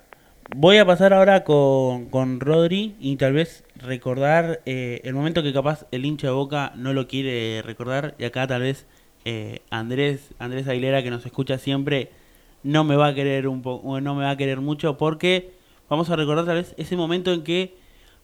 Voy 0.55 0.77
a 0.77 0.85
pasar 0.85 1.13
ahora 1.13 1.43
con, 1.43 2.05
con 2.09 2.39
Rodri 2.39 2.95
y 2.99 3.17
tal 3.17 3.33
vez 3.33 3.65
recordar 3.75 4.61
eh, 4.65 5.01
el 5.03 5.13
momento 5.13 5.43
que 5.43 5.51
capaz 5.53 5.85
el 5.91 6.05
hincha 6.05 6.27
de 6.27 6.33
Boca 6.33 6.71
no 6.75 6.93
lo 6.93 7.07
quiere 7.07 7.61
recordar 7.63 8.15
y 8.17 8.23
acá 8.23 8.47
tal 8.47 8.61
vez 8.61 8.87
eh, 9.25 9.61
Andrés 9.69 10.33
Andrés 10.39 10.67
Aguilera 10.69 11.03
que 11.03 11.09
nos 11.11 11.25
escucha 11.25 11.57
siempre 11.57 12.11
no 12.63 12.85
me 12.85 12.95
va 12.95 13.07
a 13.07 13.13
querer 13.13 13.47
un 13.49 13.61
poco 13.61 13.99
no 13.99 14.15
me 14.15 14.23
va 14.23 14.31
a 14.31 14.37
querer 14.37 14.61
mucho 14.61 14.97
porque 14.97 15.51
vamos 15.89 16.09
a 16.09 16.15
recordar 16.15 16.45
tal 16.45 16.55
vez 16.55 16.73
ese 16.77 16.95
momento 16.95 17.33
en 17.33 17.43
que 17.43 17.75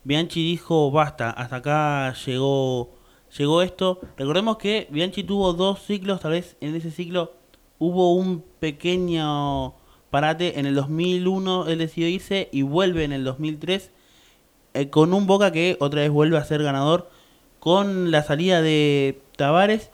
Bianchi 0.05 0.43
dijo 0.43 0.91
basta 0.91 1.29
hasta 1.29 1.57
acá 1.57 2.13
llegó 2.25 2.89
llegó 3.37 3.61
esto. 3.61 3.99
Recordemos 4.17 4.57
que 4.57 4.87
Bianchi 4.89 5.23
tuvo 5.23 5.53
dos 5.53 5.81
ciclos 5.81 6.21
tal 6.21 6.31
vez 6.31 6.55
en 6.61 6.75
ese 6.75 6.91
ciclo 6.91 7.33
hubo 7.79 8.13
un 8.13 8.43
pequeño 8.59 9.73
parate. 10.09 10.59
En 10.59 10.65
el 10.65 10.75
2001 10.75 11.67
él 11.67 11.79
decidió 11.79 12.07
irse 12.07 12.49
y 12.51 12.61
vuelve 12.61 13.03
en 13.03 13.11
el 13.11 13.23
2003 13.23 13.91
eh, 14.73 14.89
con 14.89 15.13
un 15.13 15.27
Boca 15.27 15.51
que 15.51 15.77
otra 15.79 16.01
vez 16.01 16.09
vuelve 16.11 16.37
a 16.37 16.45
ser 16.45 16.63
ganador 16.63 17.09
con 17.59 18.11
la 18.11 18.23
salida 18.23 18.61
de 18.61 19.21
Tavares. 19.35 19.89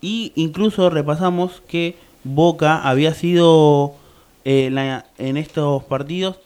Y 0.00 0.32
incluso 0.36 0.90
repasamos 0.90 1.62
que 1.66 1.96
Boca 2.24 2.82
había 2.88 3.14
sido 3.14 3.94
eh, 4.44 5.00
en 5.18 5.36
estos 5.36 5.84
partidos 5.84 6.38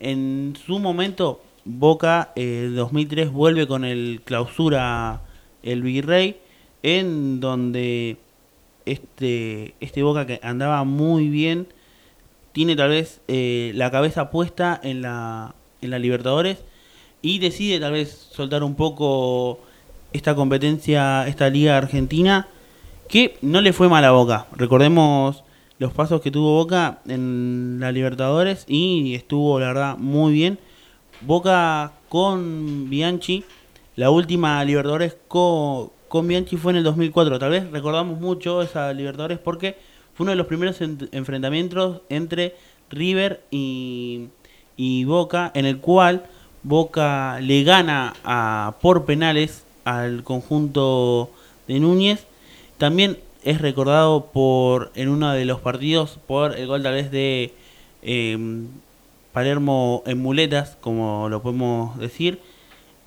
en 0.00 0.56
su 0.66 0.78
momento 0.78 1.42
Boca 1.64 2.32
eh, 2.34 2.70
2003 2.74 3.30
vuelve 3.30 3.66
con 3.66 3.84
el 3.84 4.22
clausura 4.24 5.20
el 5.62 5.82
Virrey 5.82 6.38
en 6.82 7.40
donde 7.40 8.16
este 8.86 9.74
este 9.80 10.02
Boca 10.02 10.26
que 10.26 10.40
andaba 10.42 10.84
muy 10.84 11.28
bien 11.28 11.66
tiene 12.52 12.76
tal 12.76 12.90
vez 12.90 13.20
eh, 13.28 13.72
la 13.74 13.90
cabeza 13.90 14.30
puesta 14.30 14.78
en 14.82 15.02
la, 15.02 15.54
en 15.80 15.90
la 15.90 15.98
Libertadores 15.98 16.58
y 17.22 17.38
decide 17.38 17.80
tal 17.80 17.92
vez 17.92 18.28
soltar 18.32 18.64
un 18.64 18.74
poco 18.74 19.60
esta 20.12 20.34
competencia, 20.34 21.26
esta 21.28 21.48
liga 21.50 21.76
argentina, 21.76 22.48
que 23.08 23.36
no 23.42 23.60
le 23.60 23.72
fue 23.72 23.88
mal 23.88 24.04
a 24.04 24.10
Boca. 24.10 24.46
Recordemos 24.52 25.44
los 25.78 25.92
pasos 25.92 26.20
que 26.20 26.30
tuvo 26.30 26.54
Boca 26.54 27.00
en 27.06 27.78
la 27.80 27.92
Libertadores 27.92 28.64
y 28.66 29.14
estuvo, 29.14 29.60
la 29.60 29.68
verdad, 29.68 29.96
muy 29.98 30.32
bien. 30.32 30.58
Boca 31.20 31.92
con 32.08 32.88
Bianchi, 32.88 33.44
la 33.96 34.10
última 34.10 34.64
Libertadores 34.64 35.16
con, 35.28 35.90
con 36.08 36.26
Bianchi 36.28 36.56
fue 36.56 36.72
en 36.72 36.78
el 36.78 36.84
2004. 36.84 37.38
Tal 37.38 37.50
vez 37.50 37.70
recordamos 37.70 38.20
mucho 38.20 38.62
esa 38.62 38.92
Libertadores 38.92 39.38
porque 39.38 39.76
fue 40.14 40.24
uno 40.24 40.30
de 40.30 40.36
los 40.36 40.46
primeros 40.46 40.80
en- 40.80 41.08
enfrentamientos 41.12 42.02
entre 42.08 42.54
River 42.90 43.42
y, 43.50 44.28
y 44.76 45.04
Boca, 45.04 45.50
en 45.54 45.66
el 45.66 45.78
cual 45.78 46.24
Boca 46.62 47.38
le 47.40 47.62
gana 47.64 48.14
a, 48.24 48.74
por 48.80 49.04
penales 49.04 49.64
al 49.84 50.24
conjunto 50.24 51.30
de 51.68 51.80
Núñez. 51.80 52.26
También 52.78 53.18
es 53.42 53.60
recordado 53.60 54.26
por 54.26 54.92
en 54.94 55.08
uno 55.08 55.32
de 55.32 55.44
los 55.44 55.60
partidos 55.60 56.18
por 56.26 56.58
el 56.58 56.66
gol 56.66 56.82
tal 56.82 56.94
vez 56.94 57.10
de 57.10 57.54
eh, 58.02 58.36
Palermo 59.32 60.02
en 60.06 60.18
muletas, 60.18 60.76
como 60.80 61.28
lo 61.28 61.40
podemos 61.42 61.96
decir, 61.98 62.40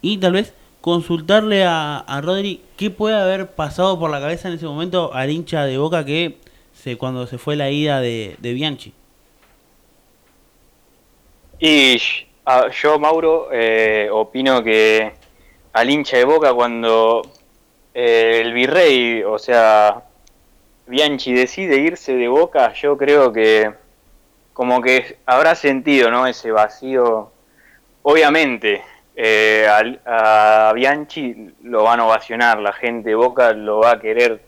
y 0.01 0.18
tal 0.18 0.34
vez 0.34 0.53
consultarle 0.84 1.64
a, 1.64 1.99
a 1.99 2.19
Rodri 2.19 2.61
qué 2.76 2.89
puede 2.89 3.15
haber 3.15 3.51
pasado 3.55 3.97
por 3.97 4.11
la 4.11 4.19
cabeza 4.19 4.49
en 4.49 4.55
ese 4.55 4.65
momento 4.65 5.14
al 5.14 5.30
hincha 5.30 5.64
de 5.64 5.77
Boca 5.77 6.03
que 6.03 6.35
se, 6.73 6.97
cuando 6.97 7.26
se 7.26 7.38
fue 7.38 7.55
la 7.55 7.69
ida 7.69 8.01
de, 8.01 8.35
de 8.39 8.51
Bianchi. 8.51 8.93
Y 11.57 11.97
yo, 12.81 12.99
Mauro, 12.99 13.47
eh, 13.53 14.10
opino 14.11 14.61
que 14.61 15.14
al 15.72 15.89
hincha 15.89 16.18
de 16.18 16.26
Boca 16.26 16.53
cuando 16.53 17.22
eh, 17.93 18.41
el 18.43 18.51
virrey, 18.51 19.23
o 19.23 19.39
sea, 19.39 20.03
Bianchi 20.85 21.31
decide 21.31 21.77
irse 21.77 22.14
de 22.14 22.27
Boca, 22.27 22.73
yo 22.73 22.97
creo 22.97 23.31
que 23.31 23.72
como 24.51 24.81
que 24.81 25.18
habrá 25.26 25.55
sentido, 25.55 26.11
¿no? 26.11 26.27
Ese 26.27 26.51
vacío. 26.51 27.31
Obviamente, 28.01 28.81
eh, 29.15 29.68
al- 29.69 29.99
a, 30.06 30.72
Bianchi 30.73 31.53
lo 31.64 31.84
van 31.84 31.99
a 31.99 32.06
ovacionar, 32.06 32.60
la 32.60 32.73
gente 32.73 33.10
de 33.10 33.15
Boca 33.15 33.53
lo 33.53 33.80
va 33.80 33.91
a 33.91 33.99
querer 33.99 34.41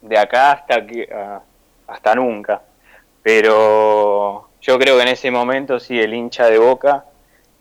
de 0.00 0.18
acá 0.18 0.52
hasta 0.52 0.86
que 0.86 1.08
a- 1.12 1.40
hasta 1.86 2.14
nunca. 2.14 2.60
Pero 3.22 4.48
yo 4.60 4.78
creo 4.78 4.96
que 4.96 5.02
en 5.02 5.08
ese 5.08 5.30
momento 5.30 5.78
sí 5.78 6.00
el 6.00 6.14
hincha 6.14 6.46
de 6.46 6.58
Boca 6.58 7.04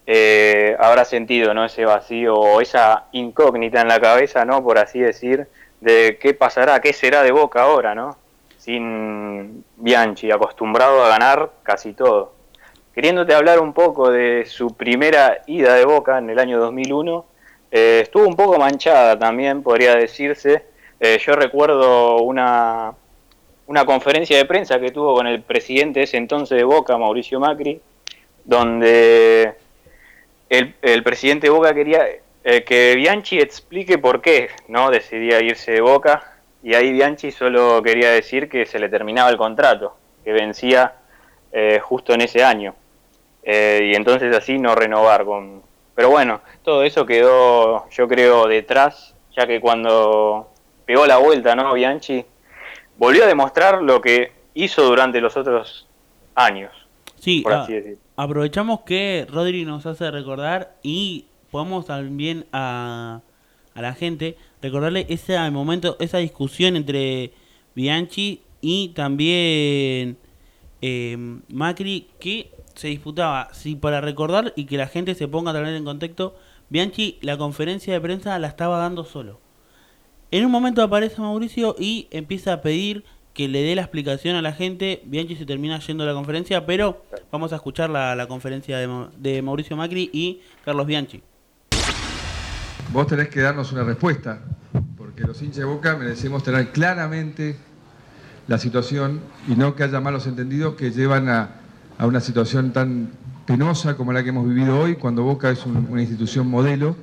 eh, 0.05 0.75
habrá 0.79 1.03
sentido, 1.03 1.53
¿no? 1.53 1.65
Ese 1.65 1.83
vacío 1.83 2.35
o 2.35 2.61
esa 2.61 3.05
incógnita 3.11 3.81
en 3.81 3.89
la 3.89 3.99
cabeza, 3.99 4.45
¿no? 4.45 4.63
Por 4.63 4.77
así 4.77 4.99
decir, 4.99 5.47
de 5.81 6.17
qué 6.21 6.33
pasará, 6.33 6.79
qué 6.79 6.93
será 6.93 7.23
de 7.23 7.31
Boca 7.31 7.63
ahora, 7.63 7.93
¿no? 7.93 8.15
Sin 8.57 9.65
Bianchi, 9.75 10.31
acostumbrado 10.31 11.03
a 11.03 11.09
ganar 11.09 11.49
casi 11.63 11.91
todo. 11.93 12.33
Queriéndote 12.97 13.35
hablar 13.35 13.59
un 13.59 13.73
poco 13.73 14.09
de 14.09 14.47
su 14.47 14.75
primera 14.75 15.43
ida 15.45 15.75
de 15.75 15.85
Boca 15.85 16.17
en 16.17 16.31
el 16.31 16.39
año 16.39 16.57
2001, 16.57 17.25
eh, 17.69 17.99
estuvo 18.01 18.27
un 18.27 18.35
poco 18.35 18.57
manchada 18.57 19.19
también, 19.19 19.61
podría 19.61 19.93
decirse. 19.93 20.63
Eh, 20.99 21.19
yo 21.23 21.35
recuerdo 21.35 22.23
una, 22.23 22.95
una 23.67 23.85
conferencia 23.85 24.35
de 24.35 24.45
prensa 24.45 24.79
que 24.79 24.89
tuvo 24.89 25.13
con 25.13 25.27
el 25.27 25.43
presidente 25.43 25.99
de 25.99 26.05
ese 26.05 26.17
entonces 26.17 26.57
de 26.57 26.63
Boca, 26.63 26.97
Mauricio 26.97 27.39
Macri, 27.39 27.79
donde 28.43 29.53
el, 30.49 30.73
el 30.81 31.03
presidente 31.03 31.45
de 31.45 31.51
Boca 31.51 31.75
quería 31.75 32.03
eh, 32.43 32.63
que 32.63 32.95
Bianchi 32.95 33.37
explique 33.37 33.99
por 33.99 34.21
qué 34.21 34.49
no 34.69 34.89
decidía 34.89 35.39
irse 35.39 35.71
de 35.71 35.81
Boca 35.81 36.39
y 36.63 36.73
ahí 36.73 36.91
Bianchi 36.93 37.31
solo 37.31 37.79
quería 37.83 38.09
decir 38.09 38.49
que 38.49 38.65
se 38.65 38.79
le 38.79 38.89
terminaba 38.89 39.29
el 39.29 39.37
contrato, 39.37 39.95
que 40.23 40.31
vencía 40.33 40.95
eh, 41.51 41.79
justo 41.79 42.11
en 42.11 42.21
ese 42.21 42.43
año. 42.43 42.73
Eh, 43.49 43.91
y 43.93 43.95
entonces 43.95 44.35
así 44.35 44.59
no 44.59 44.75
renovar 44.75 45.23
con... 45.23 45.61
Pero 45.95 46.09
bueno, 46.09 46.41
todo 46.63 46.83
eso 46.83 47.05
quedó 47.05 47.89
yo 47.89 48.07
creo 48.09 48.45
detrás, 48.45 49.15
ya 49.35 49.47
que 49.47 49.61
cuando 49.61 50.49
pegó 50.85 51.07
la 51.07 51.15
vuelta, 51.17 51.55
¿no? 51.55 51.73
Bianchi 51.73 52.25
volvió 52.97 53.23
a 53.23 53.27
demostrar 53.27 53.81
lo 53.81 54.01
que 54.01 54.33
hizo 54.53 54.83
durante 54.83 55.21
los 55.21 55.37
otros 55.37 55.87
años. 56.35 56.71
Sí, 57.15 57.39
por 57.41 57.53
a- 57.53 57.61
así 57.63 57.73
decir. 57.73 57.97
aprovechamos 58.17 58.81
que 58.81 59.25
Rodri 59.29 59.63
nos 59.63 59.85
hace 59.85 60.11
recordar 60.11 60.75
y 60.83 61.25
podemos 61.49 61.85
también 61.85 62.45
a, 62.51 63.21
a 63.73 63.81
la 63.81 63.93
gente 63.93 64.35
recordarle 64.61 65.05
ese 65.07 65.37
momento, 65.51 65.95
esa 66.01 66.17
discusión 66.17 66.75
entre 66.75 67.31
Bianchi 67.75 68.41
y 68.59 68.89
también 68.89 70.17
eh, 70.81 71.17
Macri 71.49 72.09
que 72.19 72.51
se 72.77 72.87
disputaba, 72.89 73.49
sí, 73.53 73.75
para 73.75 74.01
recordar 74.01 74.53
y 74.55 74.65
que 74.65 74.77
la 74.77 74.87
gente 74.87 75.15
se 75.15 75.27
ponga 75.27 75.51
también 75.51 75.75
en 75.75 75.83
contexto, 75.83 76.35
Bianchi 76.69 77.17
la 77.21 77.37
conferencia 77.37 77.93
de 77.93 77.99
prensa 77.99 78.37
la 78.39 78.47
estaba 78.47 78.77
dando 78.77 79.03
solo. 79.03 79.39
En 80.29 80.45
un 80.45 80.51
momento 80.51 80.83
aparece 80.83 81.21
Mauricio 81.21 81.75
y 81.79 82.07
empieza 82.11 82.53
a 82.53 82.61
pedir 82.61 83.03
que 83.33 83.47
le 83.47 83.61
dé 83.61 83.75
la 83.75 83.81
explicación 83.81 84.35
a 84.35 84.41
la 84.41 84.51
gente. 84.51 85.01
Bianchi 85.05 85.35
se 85.35 85.45
termina 85.45 85.79
yendo 85.79 86.03
a 86.03 86.07
la 86.07 86.13
conferencia, 86.13 86.65
pero 86.65 87.05
vamos 87.31 87.53
a 87.53 87.55
escuchar 87.55 87.89
la, 87.89 88.25
conferencia 88.27 88.77
de, 88.77 89.07
de 89.17 89.41
Mauricio 89.41 89.75
Macri 89.77 90.09
y 90.13 90.41
Carlos 90.65 90.85
Bianchi. 90.85 91.21
Vos 92.91 93.07
tenés 93.07 93.29
que 93.29 93.41
darnos 93.41 93.71
una 93.71 93.83
respuesta, 93.83 94.41
porque 94.97 95.23
los 95.23 95.41
hinchas 95.41 95.57
de 95.57 95.65
Boca 95.65 95.95
merecemos 95.95 96.43
tener 96.43 96.71
claramente 96.71 97.57
la 98.47 98.57
situación 98.57 99.21
y 99.47 99.55
no 99.55 99.75
que 99.75 99.83
haya 99.83 99.99
malos 99.99 100.25
entendidos 100.27 100.75
que 100.75 100.91
llevan 100.91 101.29
a, 101.29 101.49
a 101.97 102.05
una 102.05 102.19
situación 102.21 102.71
tan 102.73 103.09
penosa 103.45 103.95
como 103.97 104.13
la 104.13 104.23
que 104.23 104.29
hemos 104.29 104.47
vivido 104.47 104.79
hoy, 104.79 104.95
cuando 104.95 105.23
Boca 105.23 105.49
es 105.49 105.65
un- 105.65 105.87
una 105.89 106.01
institución 106.01 106.47
modelo. 106.49 106.95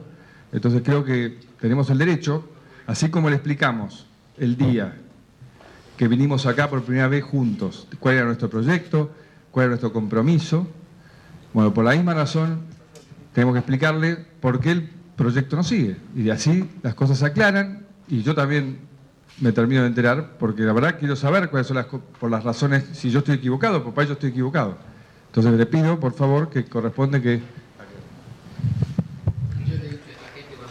Entonces 0.53 0.83
creo 0.85 1.05
que 1.05 1.39
tenemos 1.61 1.91
el 1.91 1.99
derecho, 1.99 2.49
así 2.87 3.09
como 3.09 3.29
le 3.29 3.37
explicamos 3.37 4.07
el 4.39 4.57
día 4.57 4.97
que 5.97 6.09
vinimos 6.09 6.47
acá 6.47 6.69
por 6.69 6.83
primera 6.83 7.09
vez 7.09 7.25
juntos, 7.25 7.89
cuál 7.99 8.17
era 8.17 8.25
nuestro 8.27 8.51
proyecto, 8.51 9.11
cuál 9.51 9.65
era 9.65 9.71
nuestro 9.71 9.93
compromiso. 9.93 10.67
Bueno, 11.53 11.73
por 11.73 11.85
la 11.85 11.93
misma 11.93 12.15
razón 12.15 12.61
tenemos 13.33 13.55
que 13.55 13.61
explicarle 13.61 14.17
por 14.41 14.61
qué 14.61 14.73
el 14.73 14.91
proyecto 15.17 15.57
no 15.57 15.63
sigue. 15.63 15.97
Y 16.15 16.23
de 16.23 16.33
así 16.33 16.69
las 16.83 16.95
cosas 16.95 17.19
se 17.19 17.27
aclaran 17.27 17.87
y 18.09 18.23
yo 18.23 18.35
también 18.35 18.79
me 19.41 19.53
termino 19.53 19.83
de 19.83 19.89
enterar 19.89 20.37
porque 20.39 20.63
la 20.63 20.73
verdad 20.73 20.97
quiero 20.99 21.17
saber 21.17 21.51
cuáles 21.51 21.67
son 21.67 21.77
las, 21.77 21.87
por 21.87 22.31
las 22.31 22.45
razones, 22.45 22.85
si 22.93 23.11
yo 23.11 23.19
estoy 23.21 23.37
equivocado, 23.37 23.83
por 23.83 24.07
yo 24.07 24.13
estoy 24.13 24.31
equivocado. 24.31 24.79
Entonces 25.27 25.53
le 25.55 25.67
pido, 25.67 25.99
por 25.99 26.15
favor, 26.15 26.49
que 26.51 26.65
corresponde 26.65 27.21
que 27.21 27.43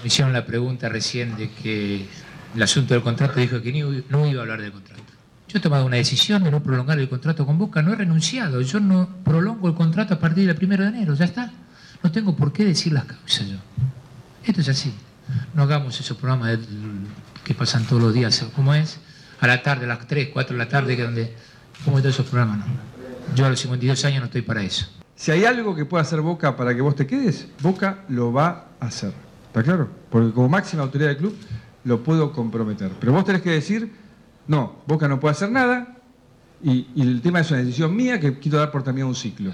Me 0.02 0.08
hicieron 0.08 0.34
la 0.34 0.46
pregunta 0.46 0.90
recién 0.90 1.38
de 1.38 1.50
que 1.50 2.06
el 2.54 2.62
asunto 2.62 2.94
del 2.94 3.02
contrato 3.04 3.40
dijo 3.40 3.62
que 3.62 3.72
no 4.10 4.28
iba 4.28 4.40
a 4.40 4.44
hablar 4.44 4.62
del 4.62 4.72
contrato. 4.74 5.02
Yo 5.48 5.60
he 5.60 5.62
tomado 5.62 5.86
una 5.86 5.96
decisión 5.96 6.44
de 6.44 6.52
no 6.52 6.62
prolongar 6.62 7.00
el 7.00 7.08
contrato 7.08 7.46
con 7.46 7.58
Boca, 7.58 7.82
no 7.82 7.94
he 7.94 7.96
renunciado. 7.96 8.60
Yo 8.62 8.82
no 8.82 9.08
prolongo 9.24 9.70
el 9.70 9.76
contrato 9.76 10.16
a 10.16 10.20
partir 10.20 10.46
del 10.48 10.56
primero 10.58 10.84
de 10.84 10.90
enero, 10.90 11.14
ya 11.14 11.26
está. 11.26 11.52
No 12.02 12.12
tengo 12.12 12.36
por 12.36 12.52
qué 12.52 12.66
decir 12.66 12.92
las 12.92 13.06
causas 13.06 13.48
yo. 13.48 13.58
Esto 14.44 14.60
es 14.60 14.68
así. 14.68 14.94
No 15.54 15.64
hagamos 15.64 15.98
esos 15.98 16.18
programas 16.18 16.50
de- 16.60 16.66
que 17.44 17.54
pasan 17.54 17.86
todos 17.86 18.02
los 18.02 18.14
días, 18.14 18.46
¿cómo 18.56 18.74
es? 18.74 19.00
A 19.40 19.48
la 19.48 19.62
tarde, 19.62 19.86
a 19.86 19.88
las 19.90 20.08
3, 20.08 20.30
4 20.32 20.54
de 20.54 20.64
la 20.64 20.70
tarde, 20.70 20.96
que 20.96 21.04
donde... 21.04 21.34
¿Cómo 21.84 21.98
es 21.98 22.04
todos 22.04 22.16
esos 22.16 22.28
programas? 22.28 22.60
No. 22.60 22.66
Yo 23.36 23.46
a 23.46 23.50
los 23.50 23.60
52 23.60 24.06
años 24.06 24.20
no 24.20 24.26
estoy 24.26 24.42
para 24.42 24.62
eso. 24.64 24.88
si 25.16 25.32
hay 25.32 25.46
algo 25.46 25.76
que 25.76 25.86
pueda 25.86 26.02
hacer 26.02 26.22
Boca 26.22 26.56
para 26.56 26.74
que 26.76 26.82
vos 26.82 26.96
te 26.96 27.06
quedes, 27.08 27.48
Boca 27.62 28.04
lo 28.10 28.32
va 28.32 28.68
a 28.80 28.86
hacer. 28.86 29.14
¿Está 29.48 29.64
claro? 29.64 29.90
Porque 30.10 30.34
como 30.34 30.50
máxima 30.50 30.84
autoridad 30.84 31.10
del 31.10 31.18
club 31.18 31.38
lo 31.84 32.04
puedo 32.04 32.32
comprometer. 32.32 32.92
Pero 33.00 33.12
vos 33.12 33.26
tenés 33.26 33.42
que 33.42 33.52
decir, 33.52 33.92
no, 34.48 34.82
Boca 34.86 35.08
no 35.08 35.20
puede 35.20 35.34
hacer 35.34 35.52
nada 35.52 35.98
y, 36.64 36.88
y 36.96 37.02
el 37.02 37.22
tema 37.22 37.42
es 37.42 37.52
una 37.52 37.60
decisión 37.60 37.96
mía 37.96 38.20
que 38.20 38.40
quiero 38.40 38.60
dar 38.60 38.72
por 38.72 38.84
terminado 38.84 39.10
un 39.10 39.16
ciclo. 39.16 39.52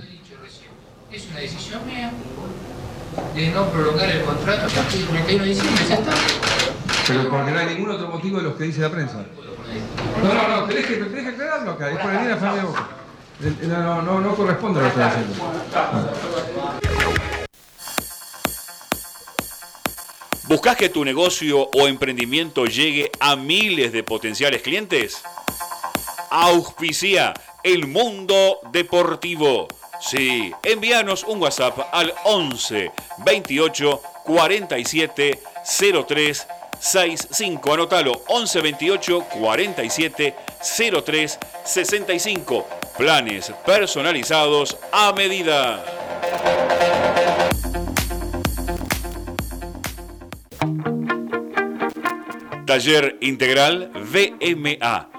Es 1.11 1.27
una 1.31 1.39
decisión 1.39 1.85
mía 1.87 2.11
de 3.35 3.51
no 3.51 3.65
prolongar 3.69 4.09
el 4.09 4.23
contrato 4.23 4.67
a 4.67 4.69
partir 4.69 4.99
del 4.99 5.09
31 5.09 5.43
de 5.43 5.49
diciembre, 5.49 5.83
ya 5.87 5.95
está. 5.95 6.58
Pero 7.09 7.27
porque 7.27 7.51
no 7.51 7.57
hay 7.57 7.65
ningún 7.65 7.89
otro 7.89 8.07
motivo 8.07 8.37
de 8.37 8.43
los 8.43 8.55
que 8.55 8.65
dice 8.65 8.81
la 8.81 8.91
prensa. 8.91 9.25
No, 10.23 10.31
no, 10.31 10.47
no, 10.47 10.65
tenés 10.65 10.85
que, 10.85 10.95
tenés 10.97 11.23
que 11.23 11.29
aclararlo 11.29 11.71
acá, 11.71 11.89
es 11.89 11.97
por 11.97 12.13
el 12.13 13.59
de 13.59 13.67
No, 13.67 13.85
no, 13.85 14.01
no, 14.03 14.19
no 14.21 14.35
corresponde 14.35 14.79
a 14.79 14.83
lo 14.83 14.93
que 14.93 15.01
haciendo. 15.01 15.33
¿Buscas 20.47 20.77
que 20.77 20.89
tu 20.89 21.03
negocio 21.03 21.67
o 21.73 21.87
emprendimiento 21.87 22.65
llegue 22.67 23.11
a 23.19 23.35
miles 23.35 23.91
de 23.91 24.03
potenciales 24.03 24.61
clientes? 24.61 25.23
Auspicia 26.29 27.33
el 27.63 27.87
mundo 27.87 28.59
deportivo. 28.71 29.67
Sí, 29.99 30.53
envíanos 30.61 31.23
un 31.23 31.41
WhatsApp 31.41 31.79
al 31.91 32.13
11 32.23 32.91
28 33.25 34.01
47 34.25 35.39
03 36.07 36.47
65. 36.79 37.73
Anótalo 37.73 38.23
11 38.27 38.61
28 38.61 39.21
47 39.21 40.35
03 41.03 41.39
65. 41.65 42.67
Planes 42.97 43.51
personalizados 43.65 44.77
a 44.91 45.13
medida. 45.13 45.83
Taller 52.65 53.17
Integral 53.21 53.91
VMA. 53.93 55.18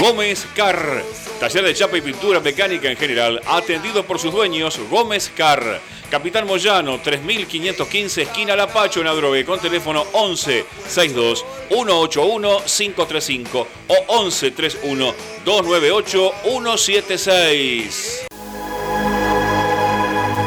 Gómez 0.00 0.46
Car. 0.54 1.02
Taller 1.40 1.64
de 1.64 1.74
chapa 1.74 1.96
y 1.96 2.00
pintura 2.00 2.40
mecánica 2.40 2.90
en 2.90 2.96
general, 2.96 3.40
atendido 3.46 4.04
por 4.04 4.18
sus 4.18 4.32
dueños, 4.32 4.78
Gómez 4.90 5.30
Car. 5.36 5.80
Capitán 6.10 6.46
Moyano, 6.46 7.00
3515, 7.00 8.22
esquina 8.22 8.54
Lapacho 8.56 9.00
en 9.00 9.06
Adrogué, 9.06 9.44
con 9.44 9.58
teléfono 9.60 10.04
11 10.12 10.64
62 10.86 11.44
181 11.68 12.58
535 12.66 13.68
o 13.88 13.94
11 14.08 14.50
31 14.50 15.14
298 15.44 16.32
176. 16.42 18.26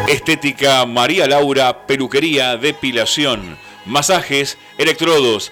Estética 0.07 0.85
María 0.85 1.27
Laura, 1.27 1.85
peluquería, 1.85 2.55
depilación, 2.55 3.57
masajes, 3.85 4.57
electrodos, 4.77 5.51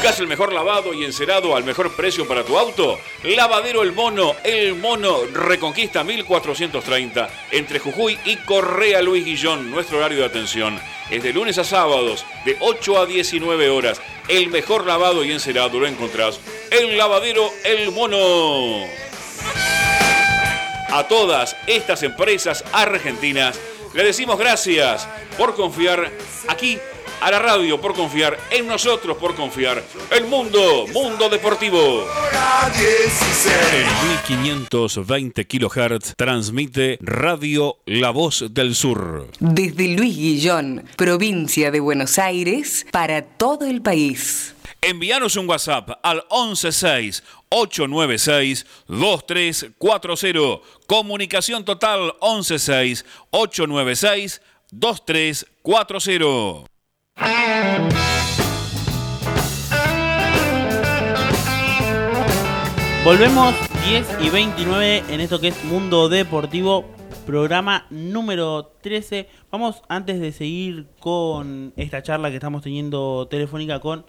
¿Buscas 0.00 0.20
el 0.20 0.28
mejor 0.28 0.52
lavado 0.52 0.94
y 0.94 1.04
encerado 1.04 1.56
al 1.56 1.64
mejor 1.64 1.90
precio 1.96 2.28
para 2.28 2.44
tu 2.44 2.56
auto? 2.56 3.00
Lavadero 3.24 3.82
El 3.82 3.90
Mono, 3.90 4.36
El 4.44 4.76
Mono 4.76 5.24
Reconquista 5.32 6.04
1430, 6.04 7.28
entre 7.50 7.80
Jujuy 7.80 8.16
y 8.24 8.36
Correa 8.36 9.02
Luis 9.02 9.24
Guillón. 9.24 9.72
Nuestro 9.72 9.98
horario 9.98 10.18
de 10.18 10.26
atención 10.26 10.78
es 11.10 11.20
de 11.24 11.32
lunes 11.32 11.58
a 11.58 11.64
sábados, 11.64 12.24
de 12.44 12.56
8 12.60 12.96
a 12.96 13.06
19 13.06 13.70
horas. 13.70 14.00
El 14.28 14.50
mejor 14.50 14.86
lavado 14.86 15.24
y 15.24 15.32
encerado 15.32 15.80
lo 15.80 15.86
encontrás 15.88 16.38
en 16.70 16.96
Lavadero 16.96 17.50
El 17.64 17.90
Mono. 17.90 18.84
A 20.90 21.08
todas 21.08 21.56
estas 21.66 22.04
empresas 22.04 22.64
argentinas 22.70 23.58
le 23.94 24.04
decimos 24.04 24.38
gracias 24.38 25.08
por 25.36 25.56
confiar 25.56 26.12
aquí 26.46 26.78
a 27.20 27.30
la 27.30 27.38
radio 27.38 27.80
por 27.80 27.94
confiar, 27.94 28.38
en 28.50 28.66
nosotros 28.66 29.16
por 29.16 29.34
confiar. 29.34 29.82
El 30.10 30.26
mundo, 30.26 30.86
mundo 30.92 31.28
deportivo. 31.28 32.06
En 33.72 34.10
1520 34.10 35.46
kHz 35.46 36.14
transmite 36.16 36.98
Radio 37.00 37.78
La 37.86 38.10
Voz 38.10 38.44
del 38.50 38.74
Sur. 38.74 39.28
Desde 39.40 39.88
Luis 39.88 40.16
Guillón, 40.16 40.84
provincia 40.96 41.70
de 41.70 41.80
Buenos 41.80 42.18
Aires, 42.18 42.86
para 42.90 43.22
todo 43.22 43.66
el 43.66 43.82
país. 43.82 44.54
Envíanos 44.80 45.36
un 45.36 45.48
WhatsApp 45.48 45.90
al 46.02 46.24
116 46.30 47.22
896 47.48 48.66
2340. 48.86 50.60
Comunicación 50.86 51.64
total 51.64 52.14
116 52.20 53.04
896 53.30 54.40
2340. 54.70 56.77
Volvemos 63.04 63.54
10 63.86 64.18
y 64.20 64.28
29 64.28 65.04
en 65.08 65.20
esto 65.20 65.40
que 65.40 65.48
es 65.48 65.64
Mundo 65.64 66.08
Deportivo, 66.10 66.84
programa 67.26 67.86
número 67.88 68.72
13. 68.82 69.28
Vamos 69.50 69.82
antes 69.88 70.20
de 70.20 70.32
seguir 70.32 70.88
con 71.00 71.72
esta 71.76 72.02
charla 72.02 72.28
que 72.28 72.36
estamos 72.36 72.62
teniendo 72.62 73.26
telefónica 73.28 73.80
con 73.80 74.04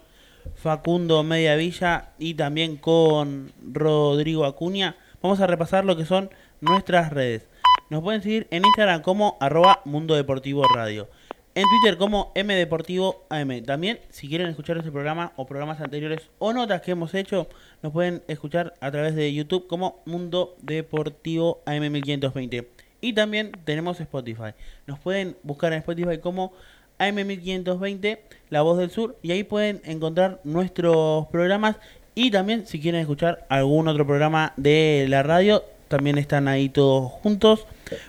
Facundo 0.54 1.22
Mediavilla 1.22 2.10
y 2.18 2.34
también 2.34 2.76
con 2.76 3.52
Rodrigo 3.72 4.44
Acuña, 4.44 4.96
vamos 5.22 5.40
a 5.40 5.46
repasar 5.46 5.84
lo 5.84 5.96
que 5.96 6.04
son 6.04 6.30
nuestras 6.60 7.10
redes. 7.10 7.48
Nos 7.88 8.02
pueden 8.02 8.22
seguir 8.22 8.46
en 8.50 8.64
Instagram 8.64 9.02
como 9.02 9.36
arroba 9.40 9.80
Mundo 9.84 10.14
Deportivo 10.14 10.62
Radio. 10.74 11.08
En 11.60 11.66
Twitter 11.68 11.98
como 11.98 12.32
M 12.34 12.54
Deportivo 12.54 13.26
AM. 13.28 13.62
También, 13.64 14.00
si 14.08 14.28
quieren 14.30 14.48
escuchar 14.48 14.78
este 14.78 14.90
programa 14.90 15.34
o 15.36 15.44
programas 15.44 15.78
anteriores 15.82 16.22
o 16.38 16.54
notas 16.54 16.80
que 16.80 16.92
hemos 16.92 17.12
hecho, 17.12 17.48
nos 17.82 17.92
pueden 17.92 18.22
escuchar 18.28 18.72
a 18.80 18.90
través 18.90 19.14
de 19.14 19.34
YouTube 19.34 19.66
como 19.66 20.00
Mundo 20.06 20.56
Deportivo 20.62 21.60
AM 21.66 21.92
1520. 21.92 22.66
Y 23.02 23.12
también 23.12 23.52
tenemos 23.66 24.00
Spotify. 24.00 24.54
Nos 24.86 25.00
pueden 25.00 25.36
buscar 25.42 25.74
en 25.74 25.80
Spotify 25.80 26.16
como 26.16 26.54
AM 26.96 27.16
1520, 27.26 28.22
La 28.48 28.62
Voz 28.62 28.78
del 28.78 28.88
Sur, 28.88 29.18
y 29.20 29.32
ahí 29.32 29.44
pueden 29.44 29.82
encontrar 29.84 30.40
nuestros 30.44 31.26
programas. 31.26 31.76
Y 32.14 32.30
también, 32.30 32.66
si 32.66 32.80
quieren 32.80 33.02
escuchar 33.02 33.44
algún 33.50 33.86
otro 33.86 34.06
programa 34.06 34.54
de 34.56 35.04
la 35.10 35.22
radio, 35.22 35.62
también 35.88 36.16
están 36.16 36.48
ahí 36.48 36.70
todos 36.70 37.12
juntos. 37.12 37.66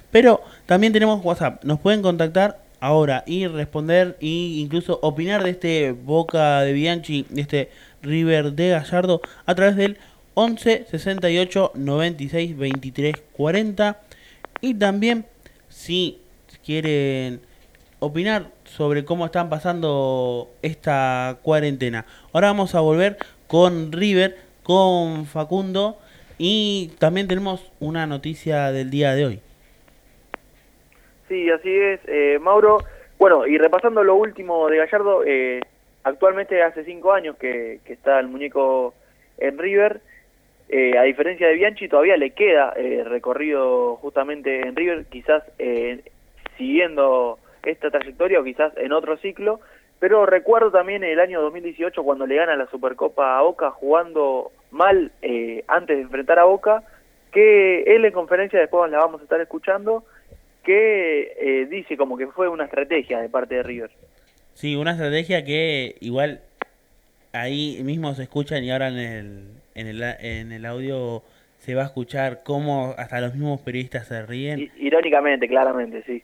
Pero 0.09 0.39
también 0.67 0.93
tenemos 0.93 1.21
WhatsApp. 1.25 1.65
Nos 1.65 1.81
pueden 1.81 2.01
contactar 2.01 2.70
ahora 2.81 3.23
y 3.25 3.47
responder 3.47 4.17
e 4.19 4.27
incluso 4.27 4.99
opinar 5.01 5.43
de 5.43 5.51
este 5.51 5.91
Boca 5.93 6.61
de 6.61 6.73
Bianchi, 6.73 7.25
de 7.29 7.41
este 7.41 7.69
River 8.01 8.51
de 8.53 8.69
Gallardo 8.69 9.21
a 9.45 9.55
través 9.55 9.77
del 9.77 9.97
11 10.33 10.87
68 10.89 11.71
96 11.75 12.57
23 12.57 13.15
40 13.31 14.01
y 14.59 14.73
también 14.73 15.25
si 15.69 16.19
quieren 16.65 17.41
opinar 17.99 18.51
sobre 18.65 19.05
cómo 19.05 19.25
están 19.25 19.49
pasando 19.49 20.49
esta 20.61 21.37
cuarentena. 21.43 22.05
Ahora 22.33 22.47
vamos 22.47 22.73
a 22.73 22.79
volver 22.79 23.17
con 23.47 23.91
River, 23.91 24.37
con 24.63 25.27
Facundo 25.27 25.99
y 26.39 26.91
también 26.97 27.27
tenemos 27.27 27.61
una 27.79 28.07
noticia 28.07 28.71
del 28.71 28.89
día 28.89 29.13
de 29.13 29.25
hoy. 29.25 29.41
Sí, 31.31 31.49
así 31.49 31.73
es, 31.73 32.01
eh, 32.07 32.39
Mauro. 32.41 32.79
Bueno, 33.17 33.47
y 33.47 33.57
repasando 33.57 34.03
lo 34.03 34.15
último 34.15 34.67
de 34.67 34.79
Gallardo, 34.79 35.23
eh, 35.25 35.61
actualmente 36.03 36.61
hace 36.61 36.83
cinco 36.83 37.13
años 37.13 37.37
que, 37.37 37.79
está 37.85 38.19
el 38.19 38.27
muñeco 38.27 38.93
en 39.37 39.57
River. 39.57 40.01
Eh, 40.67 40.97
a 40.97 41.03
diferencia 41.03 41.47
de 41.47 41.53
Bianchi, 41.53 41.87
todavía 41.87 42.17
le 42.17 42.31
queda 42.31 42.73
eh, 42.75 43.05
recorrido 43.05 43.95
justamente 43.95 44.59
en 44.59 44.75
River, 44.75 45.05
quizás 45.05 45.41
eh, 45.57 46.03
siguiendo 46.57 47.39
esta 47.63 47.89
trayectoria 47.89 48.41
o 48.41 48.43
quizás 48.43 48.75
en 48.75 48.91
otro 48.91 49.15
ciclo. 49.15 49.61
Pero 49.99 50.25
recuerdo 50.25 50.69
también 50.69 51.01
el 51.05 51.21
año 51.21 51.41
2018 51.43 52.03
cuando 52.03 52.27
le 52.27 52.35
gana 52.35 52.57
la 52.57 52.67
Supercopa 52.67 53.37
a 53.37 53.41
Boca 53.41 53.71
jugando 53.71 54.51
mal 54.69 55.13
eh, 55.21 55.63
antes 55.69 55.95
de 55.95 56.03
enfrentar 56.03 56.39
a 56.39 56.43
Boca, 56.43 56.83
que 57.31 57.83
él 57.83 58.03
en 58.03 58.11
conferencia 58.11 58.59
después 58.59 58.91
la 58.91 58.97
vamos 58.97 59.21
a 59.21 59.23
estar 59.23 59.39
escuchando, 59.39 60.03
que 60.63 61.33
eh, 61.39 61.67
dice 61.69 61.97
como 61.97 62.17
que 62.17 62.27
fue 62.27 62.47
una 62.47 62.65
estrategia 62.65 63.19
de 63.19 63.29
parte 63.29 63.55
de 63.55 63.63
River. 63.63 63.91
Sí, 64.53 64.75
una 64.75 64.91
estrategia 64.91 65.43
que 65.43 65.95
igual 66.01 66.41
ahí 67.33 67.79
mismo 67.83 68.13
se 68.13 68.23
escuchan 68.23 68.63
y 68.63 68.71
ahora 68.71 68.89
en 68.89 68.97
el, 68.97 69.47
en 69.75 69.87
el, 69.87 70.03
en 70.03 70.51
el 70.51 70.65
audio 70.65 71.23
se 71.59 71.75
va 71.75 71.83
a 71.83 71.85
escuchar 71.85 72.41
cómo 72.43 72.95
hasta 72.97 73.21
los 73.21 73.33
mismos 73.33 73.61
periodistas 73.61 74.07
se 74.07 74.25
ríen. 74.25 74.59
I 74.59 74.71
irónicamente, 74.79 75.47
claramente, 75.47 76.03
sí. 76.05 76.23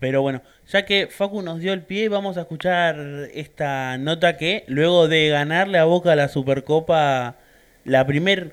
Pero 0.00 0.22
bueno, 0.22 0.42
ya 0.66 0.84
que 0.84 1.06
Facu 1.06 1.42
nos 1.42 1.60
dio 1.60 1.72
el 1.72 1.82
pie, 1.82 2.08
vamos 2.08 2.36
a 2.36 2.42
escuchar 2.42 2.96
esta 3.32 3.96
nota 3.98 4.36
que 4.36 4.64
luego 4.66 5.08
de 5.08 5.28
ganarle 5.28 5.78
a 5.78 5.84
Boca 5.84 6.16
la 6.16 6.28
Supercopa, 6.28 7.36
la 7.84 8.06
primer 8.06 8.52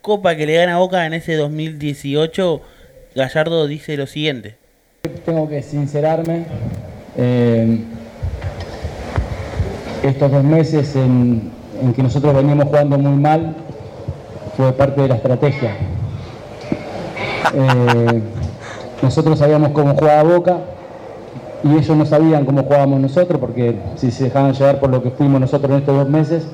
copa 0.00 0.36
que 0.36 0.46
le 0.46 0.54
gana 0.54 0.74
a 0.74 0.78
Boca 0.78 1.06
en 1.06 1.12
ese 1.12 1.34
2018, 1.34 2.62
Gallardo 3.18 3.66
dice 3.66 3.96
lo 3.96 4.06
siguiente. 4.06 4.54
Tengo 5.26 5.48
que 5.48 5.60
sincerarme. 5.60 6.46
Eh, 7.16 7.80
estos 10.04 10.30
dos 10.30 10.44
meses 10.44 10.94
en, 10.94 11.50
que 11.96 12.02
nosotros 12.02 12.32
veníamos 12.32 12.66
jugando 12.66 12.96
muy 12.96 13.20
mal, 13.20 13.56
fue 14.56 14.72
parte 14.72 15.02
de 15.02 15.08
la 15.08 15.16
estrategia. 15.16 15.76
Eh, 17.54 18.22
nosotros 19.02 19.36
sabíamos 19.36 19.70
cómo 19.72 19.96
jugaba 19.96 20.22
Boca 20.22 20.58
y 21.64 21.72
ellos 21.72 21.96
no 21.96 22.06
sabían 22.06 22.44
cómo 22.44 22.62
jugábamos 22.62 23.00
nosotros 23.00 23.40
porque 23.40 23.74
si 23.96 24.12
se 24.12 24.24
dejaban 24.24 24.52
llevar 24.52 24.78
por 24.78 24.90
lo 24.90 25.02
que 25.02 25.10
fuimos 25.10 25.40
nosotros 25.40 25.72
en 25.72 25.78
estos 25.78 25.96
dos 25.96 26.08
meses, 26.08 26.46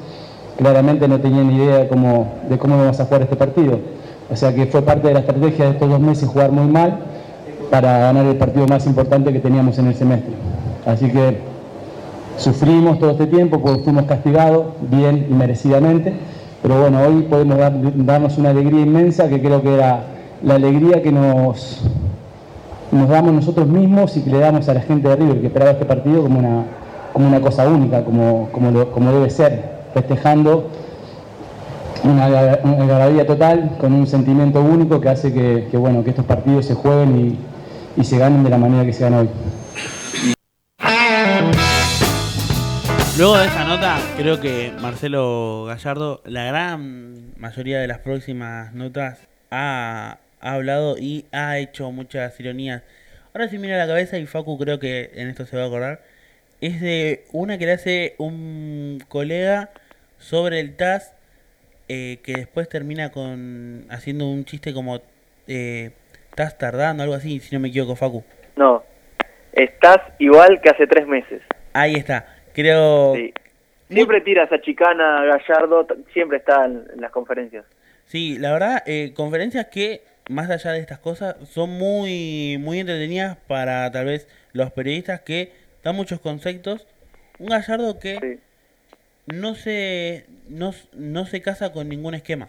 claramente 0.56 1.08
no 1.08 1.20
tenían 1.20 1.50
idea 1.50 1.76
de 1.80 1.88
cómo, 1.88 2.32
de 2.48 2.54
a 2.54 3.04
jugar 3.04 3.20
este 3.20 3.36
partido. 3.36 3.80
O 4.30 4.36
sea 4.36 4.54
que 4.54 4.66
fue 4.66 4.82
parte 4.82 5.08
de 5.08 5.14
la 5.14 5.20
estrategia 5.20 5.66
de 5.66 5.70
estos 5.72 5.88
dos 5.88 6.00
meses 6.00 6.28
jugar 6.28 6.50
muy 6.50 6.66
mal 6.66 6.98
para 7.70 7.98
ganar 7.98 8.26
el 8.26 8.36
partido 8.36 8.66
más 8.66 8.86
importante 8.86 9.32
que 9.32 9.40
teníamos 9.40 9.78
en 9.78 9.86
el 9.88 9.94
semestre. 9.94 10.32
Así 10.86 11.10
que 11.10 11.38
sufrimos 12.36 12.98
todo 12.98 13.12
este 13.12 13.26
tiempo 13.26 13.60
fuimos 13.84 14.04
castigados 14.04 14.66
bien 14.90 15.26
y 15.30 15.34
merecidamente, 15.34 16.14
pero 16.62 16.80
bueno, 16.80 17.00
hoy 17.02 17.22
podemos 17.22 17.58
dar- 17.58 17.72
darnos 18.04 18.38
una 18.38 18.50
alegría 18.50 18.80
inmensa 18.80 19.28
que 19.28 19.40
creo 19.40 19.62
que 19.62 19.74
era 19.74 20.04
la 20.42 20.54
alegría 20.54 21.02
que 21.02 21.12
nos, 21.12 21.82
nos 22.92 23.08
damos 23.08 23.32
nosotros 23.34 23.66
mismos 23.68 24.16
y 24.16 24.22
que 24.22 24.30
le 24.30 24.38
damos 24.40 24.68
a 24.68 24.74
la 24.74 24.80
gente 24.80 25.08
de 25.08 25.16
River 25.16 25.40
que 25.40 25.46
esperaba 25.46 25.72
este 25.72 25.84
partido 25.84 26.22
como 26.22 26.38
una, 26.38 26.64
como 27.12 27.28
una 27.28 27.40
cosa 27.40 27.68
única, 27.68 28.04
como, 28.04 28.48
como, 28.52 28.70
lo- 28.70 28.90
como 28.90 29.12
debe 29.12 29.30
ser, 29.30 29.62
festejando 29.94 30.68
una, 32.04 32.58
una 32.62 33.24
total, 33.24 33.76
con 33.78 33.92
un 33.92 34.06
sentimiento 34.06 34.60
único 34.60 35.00
que 35.00 35.08
hace 35.08 35.32
que, 35.32 35.76
bueno, 35.76 36.04
que 36.04 36.10
estos 36.10 36.24
partidos 36.24 36.66
se 36.66 36.74
jueguen 36.74 37.38
y, 37.96 38.00
y 38.00 38.04
se 38.04 38.18
ganen 38.18 38.44
de 38.44 38.50
la 38.50 38.58
manera 38.58 38.84
que 38.84 38.92
se 38.92 39.04
ganan 39.04 39.20
hoy. 39.20 39.30
Luego 43.16 43.38
de 43.38 43.46
esa 43.46 43.64
nota, 43.64 43.98
creo 44.16 44.40
que 44.40 44.72
Marcelo 44.80 45.64
Gallardo, 45.66 46.20
la 46.26 46.44
gran 46.44 47.32
mayoría 47.38 47.78
de 47.78 47.86
las 47.86 47.98
próximas 47.98 48.74
notas, 48.74 49.18
ha, 49.50 50.18
ha 50.40 50.52
hablado 50.52 50.98
y 50.98 51.24
ha 51.32 51.58
hecho 51.58 51.90
muchas 51.92 52.38
ironías. 52.40 52.82
Ahora 53.32 53.48
si 53.48 53.58
mira 53.58 53.78
la 53.78 53.86
cabeza 53.86 54.18
y 54.18 54.26
Facu 54.26 54.58
creo 54.58 54.78
que 54.78 55.10
en 55.14 55.28
esto 55.28 55.46
se 55.46 55.56
va 55.56 55.62
a 55.62 55.66
acordar, 55.66 56.02
es 56.60 56.80
de 56.80 57.24
una 57.32 57.56
que 57.56 57.66
le 57.66 57.72
hace 57.72 58.14
un 58.18 59.02
colega 59.08 59.70
sobre 60.18 60.60
el 60.60 60.76
TAS 60.76 61.13
eh, 61.94 62.18
que 62.22 62.32
después 62.32 62.68
termina 62.68 63.10
con 63.12 63.84
haciendo 63.88 64.28
un 64.28 64.44
chiste 64.44 64.74
como 64.74 65.00
eh, 65.46 65.92
estás 66.30 66.58
tardando, 66.58 67.02
algo 67.02 67.14
así, 67.14 67.38
si 67.40 67.54
no 67.54 67.60
me 67.60 67.68
equivoco, 67.68 67.94
Facu. 67.94 68.24
No, 68.56 68.82
estás 69.52 69.98
igual 70.18 70.60
que 70.60 70.70
hace 70.70 70.86
tres 70.86 71.06
meses. 71.06 71.42
Ahí 71.72 71.94
está, 71.94 72.26
creo... 72.52 73.14
Sí. 73.14 73.32
Siempre 73.90 74.22
tira 74.22 74.44
esa 74.44 74.60
chicana 74.60 75.24
Gallardo, 75.24 75.86
siempre 76.12 76.38
está 76.38 76.64
en, 76.64 76.84
en 76.94 77.00
las 77.00 77.12
conferencias. 77.12 77.64
Sí, 78.06 78.38
la 78.38 78.52
verdad, 78.52 78.82
eh, 78.86 79.12
conferencias 79.14 79.66
que, 79.66 80.02
más 80.28 80.50
allá 80.50 80.72
de 80.72 80.80
estas 80.80 80.98
cosas, 80.98 81.36
son 81.48 81.70
muy, 81.70 82.56
muy 82.58 82.80
entretenidas 82.80 83.36
para 83.46 83.90
tal 83.92 84.06
vez 84.06 84.26
los 84.52 84.72
periodistas 84.72 85.20
que 85.20 85.52
dan 85.84 85.94
muchos 85.94 86.18
conceptos. 86.20 86.86
Un 87.38 87.48
Gallardo 87.48 87.98
que 88.00 88.40
no, 89.26 89.54
se, 89.54 90.26
no, 90.48 90.72
no 90.94 91.24
se 91.26 91.42
casa 91.42 91.72
con 91.72 91.88
ningún 91.88 92.14
esquema. 92.14 92.46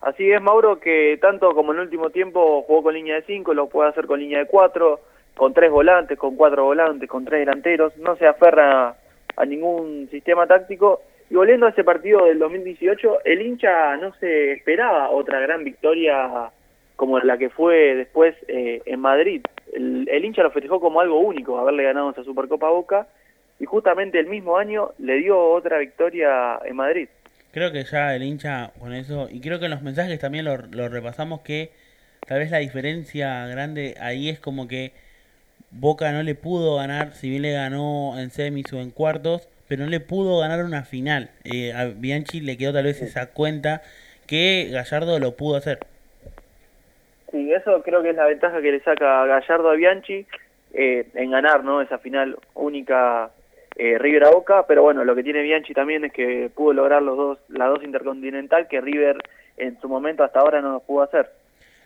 Así 0.00 0.30
es, 0.30 0.42
Mauro, 0.42 0.80
que 0.80 1.16
tanto 1.20 1.54
como 1.54 1.72
en 1.72 1.78
el 1.78 1.84
último 1.84 2.10
tiempo 2.10 2.62
jugó 2.62 2.82
con 2.82 2.94
línea 2.94 3.14
de 3.14 3.22
5, 3.22 3.54
lo 3.54 3.68
puede 3.68 3.90
hacer 3.90 4.06
con 4.06 4.18
línea 4.18 4.40
de 4.40 4.46
4, 4.46 5.00
con 5.36 5.54
tres 5.54 5.70
volantes, 5.70 6.18
con 6.18 6.36
cuatro 6.36 6.64
volantes, 6.64 7.08
con 7.08 7.24
tres 7.24 7.40
delanteros, 7.40 7.96
no 7.98 8.16
se 8.16 8.26
aferra 8.26 8.96
a 9.36 9.44
ningún 9.44 10.08
sistema 10.10 10.46
táctico. 10.46 11.02
Y 11.30 11.34
volviendo 11.34 11.66
a 11.66 11.70
ese 11.70 11.84
partido 11.84 12.26
del 12.26 12.38
2018, 12.38 13.20
el 13.24 13.42
hincha 13.42 13.96
no 13.96 14.12
se 14.14 14.52
esperaba 14.52 15.08
otra 15.10 15.40
gran 15.40 15.64
victoria 15.64 16.50
como 16.96 17.18
la 17.20 17.38
que 17.38 17.48
fue 17.48 17.94
después 17.94 18.34
eh, 18.48 18.82
en 18.84 19.00
Madrid. 19.00 19.42
El, 19.72 20.06
el 20.10 20.24
hincha 20.24 20.42
lo 20.42 20.50
festejó 20.50 20.80
como 20.80 21.00
algo 21.00 21.20
único, 21.20 21.58
haberle 21.58 21.84
ganado 21.84 22.10
esa 22.10 22.24
Supercopa 22.24 22.68
Boca, 22.68 23.06
y 23.62 23.64
justamente 23.64 24.18
el 24.18 24.26
mismo 24.26 24.58
año 24.58 24.90
le 24.98 25.18
dio 25.18 25.38
otra 25.38 25.78
victoria 25.78 26.58
en 26.64 26.74
Madrid. 26.74 27.08
Creo 27.52 27.70
que 27.70 27.84
ya 27.84 28.12
el 28.12 28.24
hincha 28.24 28.72
con 28.80 28.92
eso, 28.92 29.28
y 29.30 29.40
creo 29.40 29.60
que 29.60 29.66
en 29.66 29.70
los 29.70 29.82
mensajes 29.82 30.18
también 30.18 30.44
lo, 30.44 30.56
lo 30.56 30.88
repasamos 30.88 31.42
que 31.42 31.70
tal 32.26 32.40
vez 32.40 32.50
la 32.50 32.58
diferencia 32.58 33.46
grande 33.46 33.94
ahí 34.00 34.28
es 34.28 34.40
como 34.40 34.66
que 34.66 34.90
Boca 35.70 36.10
no 36.10 36.24
le 36.24 36.34
pudo 36.34 36.76
ganar, 36.76 37.12
si 37.12 37.30
bien 37.30 37.42
le 37.42 37.52
ganó 37.52 38.18
en 38.18 38.30
semis 38.30 38.72
o 38.72 38.80
en 38.80 38.90
cuartos, 38.90 39.48
pero 39.68 39.84
no 39.84 39.90
le 39.90 40.00
pudo 40.00 40.40
ganar 40.40 40.64
una 40.64 40.82
final. 40.82 41.30
Eh, 41.44 41.72
a 41.72 41.84
Bianchi 41.84 42.40
le 42.40 42.58
quedó 42.58 42.72
tal 42.72 42.84
vez 42.84 43.00
esa 43.00 43.30
cuenta 43.30 43.82
que 44.26 44.70
Gallardo 44.72 45.20
lo 45.20 45.36
pudo 45.36 45.56
hacer. 45.56 45.78
Sí, 47.30 47.52
eso 47.52 47.80
creo 47.84 48.02
que 48.02 48.10
es 48.10 48.16
la 48.16 48.26
ventaja 48.26 48.60
que 48.60 48.72
le 48.72 48.80
saca 48.80 49.24
Gallardo 49.24 49.70
a 49.70 49.74
Bianchi 49.74 50.26
eh, 50.74 51.06
en 51.14 51.30
ganar 51.30 51.62
¿no? 51.62 51.80
esa 51.80 51.98
final 51.98 52.36
única 52.54 53.30
eh, 53.76 53.98
River 53.98 54.24
a 54.24 54.30
Boca, 54.30 54.66
pero 54.66 54.82
bueno, 54.82 55.04
lo 55.04 55.14
que 55.14 55.22
tiene 55.22 55.42
Bianchi 55.42 55.74
también 55.74 56.04
es 56.04 56.12
que 56.12 56.50
pudo 56.54 56.72
lograr 56.72 57.02
los 57.02 57.16
dos, 57.16 57.38
la 57.48 57.66
dos 57.66 57.82
intercontinental 57.82 58.68
que 58.68 58.80
River 58.80 59.18
en 59.56 59.80
su 59.80 59.88
momento 59.88 60.24
hasta 60.24 60.40
ahora 60.40 60.60
no 60.60 60.72
lo 60.72 60.80
pudo 60.80 61.02
hacer. 61.02 61.30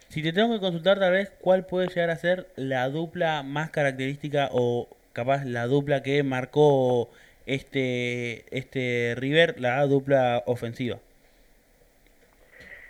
Si 0.09 0.23
te 0.23 0.33
tengo 0.33 0.55
que 0.55 0.61
consultar 0.61 0.99
tal 0.99 1.13
vez 1.13 1.31
cuál 1.41 1.67
puede 1.67 1.89
llegar 1.89 2.11
a 2.11 2.17
ser 2.17 2.47
la 2.57 2.89
dupla 2.89 3.43
más 3.43 3.71
característica 3.71 4.49
o 4.53 4.89
capaz 5.13 5.45
la 5.45 5.67
dupla 5.67 6.03
que 6.03 6.23
marcó 6.23 7.09
este 7.47 8.45
este 8.57 9.15
River, 9.17 9.61
la 9.61 9.85
dupla 9.87 10.43
ofensiva. 10.47 10.99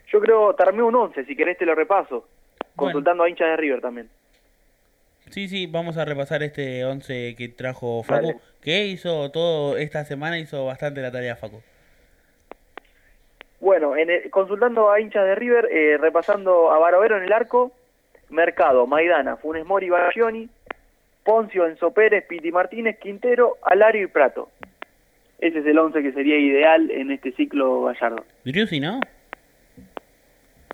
Yo 0.08 0.20
creo, 0.20 0.54
te 0.54 0.62
armé 0.62 0.82
un 0.82 0.94
11, 0.94 1.24
si 1.24 1.36
querés 1.36 1.58
te 1.58 1.66
lo 1.66 1.74
repaso, 1.74 2.26
consultando 2.76 3.24
a 3.24 3.28
hinchas 3.28 3.48
de 3.48 3.56
River 3.56 3.80
también. 3.80 4.08
Sí, 5.30 5.48
sí, 5.48 5.66
vamos 5.66 5.96
a 5.98 6.04
repasar 6.04 6.42
este 6.42 6.84
11 6.84 7.34
que 7.36 7.48
trajo 7.48 8.02
Facu, 8.02 8.26
Dale. 8.28 8.38
que 8.62 8.86
hizo 8.86 9.30
todo 9.30 9.76
esta 9.76 10.04
semana, 10.04 10.38
hizo 10.38 10.64
bastante 10.66 11.00
la 11.02 11.10
tarea 11.12 11.36
Facu. 11.36 11.60
Bueno, 13.60 13.96
en 13.96 14.10
el- 14.10 14.30
consultando 14.30 14.90
a 14.90 15.00
hinchas 15.00 15.24
de 15.24 15.34
River, 15.34 15.68
eh, 15.72 15.98
repasando 15.98 16.70
a 16.70 16.78
Barovero 16.78 17.16
en 17.16 17.24
el 17.24 17.32
arco, 17.32 17.72
Mercado, 18.28 18.86
Maidana, 18.86 19.36
Funes 19.36 19.64
Mori, 19.66 19.88
Bagioni, 19.88 20.48
Poncio, 21.24 21.66
Enzo 21.66 21.90
Pérez, 21.92 22.24
Piti 22.28 22.52
Martínez, 22.52 22.98
Quintero, 22.98 23.56
Alario 23.62 24.02
y 24.04 24.06
Prato. 24.06 24.50
Ese 25.38 25.58
es 25.58 25.66
el 25.66 25.78
11 25.78 26.02
que 26.02 26.12
sería 26.12 26.38
ideal 26.38 26.90
en 26.90 27.10
este 27.10 27.32
ciclo 27.32 27.82
Gallardo. 27.84 28.24
Driussi, 28.44 28.80
¿no? 28.80 29.00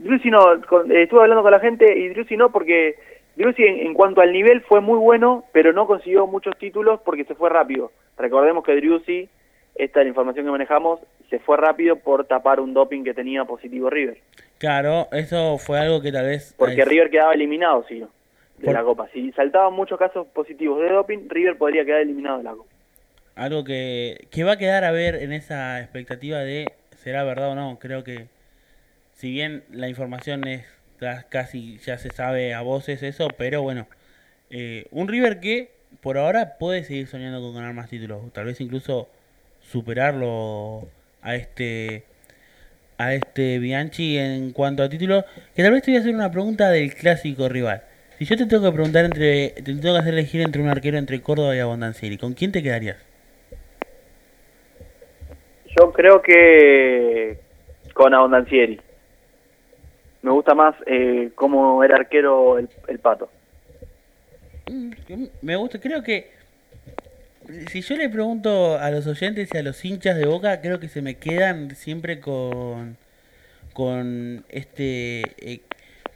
Driussi 0.00 0.30
no, 0.30 0.60
con- 0.68 0.90
eh, 0.92 1.02
estuve 1.04 1.22
hablando 1.22 1.42
con 1.42 1.52
la 1.52 1.60
gente 1.60 1.96
y 1.98 2.08
Driussi 2.10 2.36
no 2.36 2.50
porque 2.52 2.96
Driussi 3.36 3.62
en, 3.62 3.86
en 3.86 3.94
cuanto 3.94 4.20
al 4.20 4.32
nivel 4.32 4.60
fue 4.62 4.80
muy 4.80 4.98
bueno, 4.98 5.44
pero 5.52 5.72
no 5.72 5.86
consiguió 5.86 6.26
muchos 6.26 6.56
títulos 6.59 7.00
porque 7.04 7.24
se 7.24 7.34
fue 7.34 7.48
rápido. 7.50 7.90
Recordemos 8.18 8.64
que 8.64 8.74
Driussi, 8.76 9.28
esta 9.74 10.00
es 10.00 10.04
la 10.04 10.09
información 10.09 10.44
que 10.44 10.52
manejamos, 10.52 11.00
se 11.30 11.38
fue 11.38 11.56
rápido 11.56 11.96
por 11.96 12.26
tapar 12.26 12.60
un 12.60 12.74
doping 12.74 13.04
que 13.04 13.14
tenía 13.14 13.44
positivo 13.44 13.88
River. 13.88 14.18
Claro, 14.59 15.09
eso 15.12 15.56
fue 15.59 15.78
algo 15.78 16.02
que 16.02 16.12
tal 16.12 16.26
vez... 16.26 16.54
Porque 16.59 16.84
River 16.84 17.10
quedaba 17.10 17.32
eliminado, 17.32 17.84
sí, 17.88 18.00
de 18.00 18.64
Por- 18.64 18.74
la 18.74 18.82
Copa. 18.82 19.09
Si 19.12 19.32
saltaban 19.32 19.72
muchos 19.72 19.98
casos 19.98 20.26
positivos 20.28 20.80
de 20.80 20.90
doping, 20.90 21.28
River 21.28 21.56
podría 21.56 21.84
quedar 21.84 22.00
eliminado 22.02 22.38
de 22.38 22.44
la 22.44 22.52
Copa. 22.52 22.70
Algo 23.34 23.64
que, 23.64 24.28
que 24.30 24.44
va 24.44 24.52
a 24.52 24.59
quedar 24.59 24.84
a 24.84 24.92
ver 24.92 25.14
en 25.14 25.32
esa 25.32 25.80
expectativa 25.80 26.38
de 26.40 26.70
será 26.96 27.24
verdad 27.24 27.52
o 27.52 27.54
no. 27.54 27.78
Creo 27.80 28.04
que 28.04 28.26
si 29.14 29.30
bien 29.30 29.64
la 29.70 29.88
información 29.88 30.46
es 30.46 30.66
casi 31.28 31.78
ya 31.78 31.98
se 31.98 32.10
sabe 32.10 32.54
a 32.54 32.62
voces 32.62 33.02
eso, 33.02 33.28
pero 33.36 33.62
bueno, 33.62 33.86
eh, 34.50 34.86
un 34.90 35.08
River 35.08 35.40
que 35.40 35.70
por 36.00 36.18
ahora 36.18 36.58
puede 36.58 36.84
seguir 36.84 37.06
soñando 37.06 37.40
con 37.40 37.54
ganar 37.54 37.74
más 37.74 37.90
títulos, 37.90 38.32
tal 38.32 38.46
vez 38.46 38.60
incluso 38.60 39.08
superarlo 39.60 40.88
a 41.22 41.34
este 41.36 42.04
a 42.98 43.14
este 43.14 43.58
Bianchi 43.58 44.18
en 44.18 44.52
cuanto 44.52 44.82
a 44.82 44.88
títulos, 44.88 45.24
que 45.56 45.62
tal 45.62 45.72
vez 45.72 45.82
te 45.82 45.90
voy 45.90 45.98
a 45.98 46.00
hacer 46.00 46.14
una 46.14 46.30
pregunta 46.30 46.70
del 46.70 46.94
clásico 46.94 47.48
rival. 47.48 47.82
Si 48.18 48.24
yo 48.26 48.36
te 48.36 48.46
tengo 48.46 48.64
que 48.64 48.72
preguntar 48.72 49.04
entre 49.04 49.50
te 49.50 49.62
tengo 49.62 49.80
que 49.80 49.98
hacer 49.98 50.14
elegir 50.14 50.40
entre 50.42 50.62
un 50.62 50.68
arquero 50.68 50.98
entre 50.98 51.20
Córdoba 51.22 51.56
y 51.56 51.58
Abondancieri, 51.58 52.18
¿con 52.18 52.34
quién 52.34 52.52
te 52.52 52.62
quedarías? 52.62 52.96
Yo 55.76 55.92
creo 55.92 56.22
que 56.22 57.38
con 57.94 58.14
Abondancieri. 58.14 58.80
Me 60.23 60.31
gusta 60.31 60.55
más 60.55 60.74
eh, 60.86 61.31
cómo 61.35 61.82
era 61.85 61.97
arquero 61.97 62.59
el, 62.59 62.69
el 62.89 62.99
Pato. 62.99 63.28
Me 65.43 65.57
gusta, 65.57 65.81
creo 65.81 66.03
que 66.03 66.31
si 67.70 67.82
yo 67.82 67.97
le 67.97 68.09
pregunto 68.09 68.78
a 68.78 68.90
los 68.90 69.07
oyentes 69.07 69.51
y 69.53 69.59
a 69.59 69.62
los 69.62 69.85
hinchas 69.85 70.16
de 70.16 70.27
Boca, 70.27 70.61
creo 70.61 70.81
que 70.81 70.89
se 70.89 71.03
me 71.03 71.16
quedan 71.16 71.74
siempre 71.74 72.20
con 72.20 72.97
con 73.73 74.44
este 74.49 75.23
eh, 75.39 75.61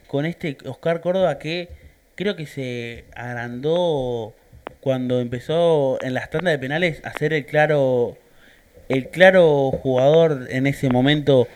con 0.07 0.25
este 0.25 0.57
Oscar 0.65 1.01
Córdoba 1.01 1.39
que 1.39 1.69
creo 2.15 2.35
que 2.35 2.45
se 2.45 3.05
agrandó 3.15 4.33
cuando 4.79 5.19
empezó 5.19 5.97
en 6.01 6.13
las 6.13 6.29
tandas 6.29 6.53
de 6.53 6.59
penales 6.59 7.01
a 7.03 7.11
ser 7.13 7.33
el 7.33 7.45
claro 7.45 8.17
el 8.89 9.09
claro 9.09 9.71
jugador 9.71 10.47
en 10.49 10.67
ese 10.67 10.89
momento 10.89 11.47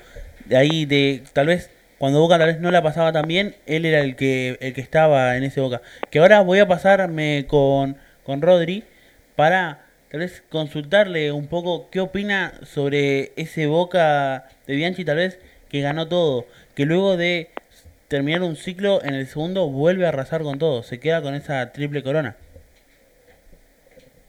de 0.46 0.58
ahí 0.58 0.86
de 0.86 1.24
tal 1.34 1.48
vez 1.48 1.70
cuando 2.02 2.20
Boca 2.20 2.40
tal 2.40 2.48
vez 2.48 2.60
no 2.60 2.72
la 2.72 2.82
pasaba 2.82 3.14
tan 3.14 3.28
bien, 3.28 3.56
él 3.68 3.86
era 3.86 4.00
el 4.00 4.16
que 4.16 4.58
el 4.60 4.74
que 4.74 4.82
estaba 4.82 5.38
en 5.38 5.44
ese 5.44 5.62
Boca. 5.62 5.84
Que 6.10 6.18
ahora 6.18 6.42
voy 6.42 6.58
a 6.58 6.68
pasarme 6.68 7.46
con, 7.48 7.96
con 8.24 8.42
Rodri 8.42 8.84
para 9.36 9.86
tal 10.10 10.22
vez 10.22 10.42
consultarle 10.50 11.32
un 11.32 11.46
poco 11.46 11.92
qué 11.92 12.00
opina 12.00 12.54
sobre 12.64 13.34
ese 13.36 13.68
Boca 13.68 14.48
de 14.66 14.78
Bianchi 14.78 15.06
tal 15.06 15.18
vez 15.18 15.38
que 15.70 15.82
ganó 15.82 16.08
todo, 16.08 16.48
que 16.74 16.88
luego 16.88 17.18
de 17.18 17.50
terminar 18.08 18.42
un 18.42 18.56
ciclo 18.56 19.04
en 19.04 19.14
el 19.14 19.28
segundo 19.28 19.68
vuelve 19.68 20.08
a 20.08 20.10
arrasar 20.10 20.42
con 20.42 20.58
todo, 20.58 20.82
se 20.82 21.00
queda 21.00 21.22
con 21.22 21.36
esa 21.36 21.72
triple 21.72 22.02
corona. 22.02 22.36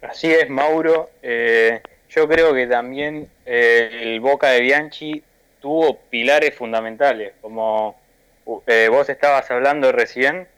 Así 0.03 0.31
es, 0.31 0.51
Mauro. 0.51 1.09
Eh, 1.23 1.81
yo 2.11 2.29
creo 2.29 2.53
que 2.53 2.67
también 2.67 3.31
eh, 3.47 3.89
el 4.03 4.21
Boca 4.21 4.51
de 4.51 4.61
Bianchi 4.61 5.23
tuvo 5.63 5.97
pilares 6.11 6.55
fundamentales, 6.55 7.33
como 7.41 7.97
eh, 8.67 8.89
vos 8.91 9.09
estabas 9.09 9.51
hablando 9.51 9.93
recién, 9.93 10.49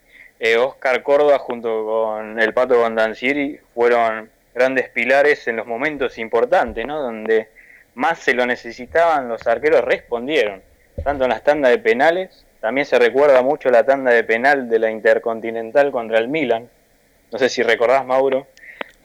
eh, 0.40 0.56
Oscar 0.56 1.02
Córdoba 1.05 1.39
junto 1.39 1.85
con 1.85 2.40
el 2.40 2.52
Pato 2.52 2.81
Gondancieri 2.81 3.60
fueron 3.74 4.31
grandes 4.55 4.89
pilares 4.89 5.47
en 5.47 5.56
los 5.56 5.66
momentos 5.66 6.18
importantes, 6.18 6.85
¿no? 6.86 7.01
Donde 7.01 7.48
más 7.94 8.18
se 8.18 8.35
lo 8.35 8.47
necesitaban, 8.47 9.28
los 9.28 9.47
arqueros 9.47 9.85
respondieron, 9.85 10.62
tanto 11.05 11.24
en 11.24 11.31
las 11.31 11.44
tandas 11.44 11.70
de 11.70 11.78
penales, 11.78 12.44
también 12.60 12.86
se 12.86 12.98
recuerda 12.98 13.43
mucho 13.43 13.70
la 13.70 13.85
tanda 13.85 14.10
de 14.10 14.24
penal 14.24 14.68
de 14.68 14.78
la 14.78 14.90
Intercontinental 14.90 15.93
contra 15.93 16.18
el 16.18 16.28
Milan, 16.28 16.68
no 17.31 17.39
sé 17.39 17.48
si 17.48 17.62
recordás 17.62 18.06
Mauro, 18.06 18.47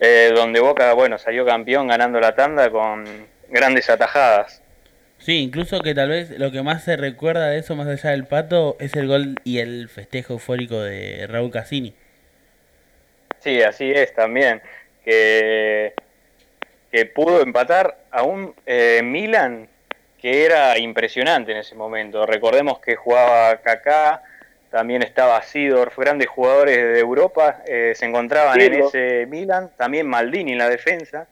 eh, 0.00 0.32
donde 0.34 0.60
Boca, 0.60 0.94
bueno, 0.94 1.18
salió 1.18 1.44
campeón 1.44 1.88
ganando 1.88 2.18
la 2.20 2.34
tanda 2.34 2.70
con 2.70 3.04
grandes 3.50 3.90
atajadas. 3.90 4.59
Sí, 5.20 5.42
incluso 5.42 5.80
que 5.80 5.94
tal 5.94 6.08
vez 6.08 6.38
lo 6.38 6.50
que 6.50 6.62
más 6.62 6.82
se 6.82 6.96
recuerda 6.96 7.50
de 7.50 7.58
eso, 7.58 7.76
más 7.76 7.86
allá 7.86 8.10
del 8.10 8.26
pato, 8.26 8.76
es 8.80 8.96
el 8.96 9.06
gol 9.06 9.36
y 9.44 9.58
el 9.58 9.88
festejo 9.88 10.34
eufórico 10.34 10.80
de 10.80 11.26
Raúl 11.28 11.50
Cassini. 11.50 11.94
Sí, 13.38 13.62
así 13.62 13.90
es 13.90 14.14
también. 14.14 14.62
Que, 15.04 15.94
que 16.90 17.06
pudo 17.06 17.42
empatar 17.42 17.98
a 18.10 18.22
un 18.22 18.54
eh, 18.66 19.02
Milan 19.02 19.68
que 20.20 20.44
era 20.44 20.78
impresionante 20.78 21.52
en 21.52 21.58
ese 21.58 21.74
momento. 21.74 22.26
Recordemos 22.26 22.78
que 22.80 22.96
jugaba 22.96 23.56
Kaká, 23.58 24.22
también 24.70 25.02
estaba 25.02 25.42
Sidorf, 25.42 25.98
grandes 25.98 26.28
jugadores 26.28 26.76
de 26.76 26.98
Europa 26.98 27.62
eh, 27.66 27.92
se 27.94 28.06
encontraban 28.06 28.60
en 28.60 28.74
ese 28.74 29.26
Milan, 29.26 29.70
también 29.76 30.06
Maldini 30.06 30.52
en 30.52 30.58
la 30.58 30.68
defensa. 30.68 31.26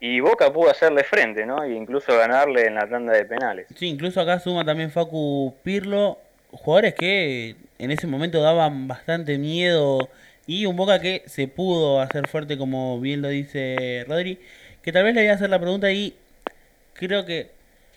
Y 0.00 0.20
Boca 0.20 0.50
pudo 0.50 0.70
hacerle 0.70 1.04
frente, 1.04 1.44
¿no? 1.44 1.62
E 1.62 1.74
incluso 1.74 2.16
ganarle 2.16 2.66
en 2.66 2.74
la 2.74 2.88
tanda 2.88 3.12
de 3.12 3.26
penales. 3.26 3.66
Sí, 3.76 3.86
incluso 3.86 4.20
acá 4.20 4.40
suma 4.40 4.64
también 4.64 4.90
Facu 4.90 5.54
Pirlo, 5.62 6.18
jugadores 6.50 6.94
que 6.94 7.54
en 7.78 7.90
ese 7.90 8.06
momento 8.06 8.40
daban 8.40 8.88
bastante 8.88 9.36
miedo 9.36 10.08
y 10.46 10.64
un 10.64 10.76
Boca 10.76 11.00
que 11.00 11.22
se 11.26 11.48
pudo 11.48 12.00
hacer 12.00 12.26
fuerte, 12.28 12.56
como 12.56 12.98
bien 12.98 13.20
lo 13.20 13.28
dice 13.28 14.04
Rodri. 14.08 14.38
Que 14.82 14.92
tal 14.92 15.04
vez 15.04 15.14
le 15.14 15.20
voy 15.20 15.30
a 15.30 15.34
hacer 15.34 15.50
la 15.50 15.60
pregunta 15.60 15.92
y 15.92 16.16
creo 16.94 17.26
que 17.26 17.50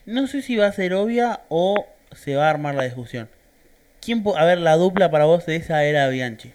no 0.05 0.27
sé 0.27 0.41
si 0.41 0.57
va 0.57 0.67
a 0.67 0.71
ser 0.73 0.93
obvia 0.93 1.41
o 1.47 1.87
se 2.11 2.35
va 2.35 2.47
a 2.47 2.49
armar 2.49 2.75
la 2.75 2.83
discusión. 2.83 3.29
¿Quién, 4.01 4.21
a 4.35 4.43
ver, 4.43 4.57
la 4.57 4.75
dupla 4.75 5.09
para 5.09 5.23
vos 5.23 5.45
de 5.45 5.55
esa 5.55 5.85
era 5.85 6.09
Bianchi? 6.09 6.51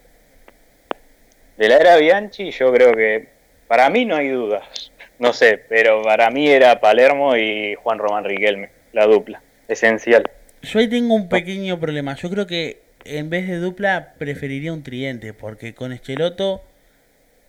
De 1.57 1.69
la 1.69 1.79
era 1.79 1.97
Bianchi, 1.97 2.51
yo 2.51 2.71
creo 2.71 2.93
que 2.93 3.29
para 3.67 3.89
mí 3.89 4.05
no 4.05 4.17
hay 4.17 4.29
dudas. 4.29 4.93
No 5.19 5.33
sé, 5.33 5.59
pero 5.69 6.03
para 6.03 6.31
mí 6.31 6.49
era 6.49 6.81
Palermo 6.81 7.37
y 7.37 7.75
Juan 7.75 7.99
Román 7.99 8.25
Riquelme, 8.25 8.71
la 8.93 9.07
dupla, 9.07 9.43
esencial. 9.67 10.31
Yo 10.63 10.79
ahí 10.79 10.89
tengo 10.89 11.15
un 11.15 11.29
pequeño 11.29 11.79
problema. 11.81 12.15
Yo 12.15 12.31
creo 12.31 12.47
que 12.47 12.79
en 13.05 13.31
vez 13.31 13.49
de 13.49 13.57
dupla 13.57 14.15
preferiría 14.19 14.73
un 14.73 14.83
tridente, 14.83 15.33
porque 15.33 15.75
con 15.75 15.93
Echeloto 15.93 16.63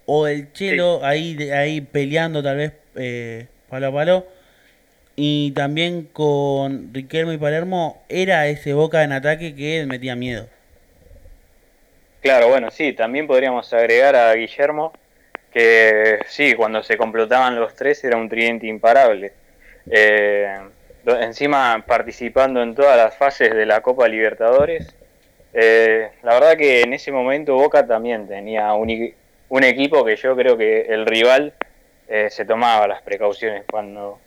o 0.05 0.27
el 0.27 0.51
Chelo 0.53 1.05
ahí, 1.05 1.37
ahí 1.51 1.81
peleando 1.81 2.41
tal 2.41 2.57
vez 2.57 2.73
eh, 2.95 3.47
palo 3.69 3.87
a 3.87 3.93
palo, 3.93 4.27
y 5.15 5.51
también 5.51 6.05
con 6.05 6.93
Riquelme 6.93 7.33
y 7.33 7.37
Palermo 7.37 8.01
era 8.09 8.47
ese 8.47 8.73
boca 8.73 9.03
en 9.03 9.11
ataque 9.11 9.53
que 9.53 9.85
metía 9.85 10.15
miedo. 10.15 10.47
Claro, 12.21 12.49
bueno, 12.49 12.71
sí, 12.71 12.93
también 12.93 13.27
podríamos 13.27 13.71
agregar 13.73 14.15
a 14.15 14.33
Guillermo 14.33 14.93
que 15.51 16.19
sí, 16.27 16.53
cuando 16.53 16.83
se 16.83 16.97
complotaban 16.97 17.59
los 17.59 17.75
tres 17.75 18.03
era 18.03 18.17
un 18.17 18.29
tridente 18.29 18.67
imparable. 18.67 19.33
Eh, 19.89 20.59
encima 21.05 21.83
participando 21.87 22.61
en 22.61 22.75
todas 22.75 22.97
las 22.97 23.15
fases 23.17 23.53
de 23.53 23.65
la 23.65 23.81
Copa 23.81 24.07
Libertadores. 24.07 24.95
Eh, 25.53 26.09
la 26.21 26.33
verdad 26.35 26.57
que 26.57 26.81
en 26.81 26.93
ese 26.93 27.11
momento 27.11 27.55
Boca 27.55 27.85
también 27.85 28.27
tenía 28.27 28.73
un, 28.73 29.13
un 29.49 29.63
equipo 29.63 30.05
que 30.05 30.15
yo 30.15 30.35
creo 30.35 30.55
que 30.55 30.81
el 30.81 31.07
rival 31.07 31.53
eh, 32.07 32.29
se 32.29 32.45
tomaba 32.45 32.87
las 32.87 33.01
precauciones 33.01 33.63
cuando... 33.69 34.19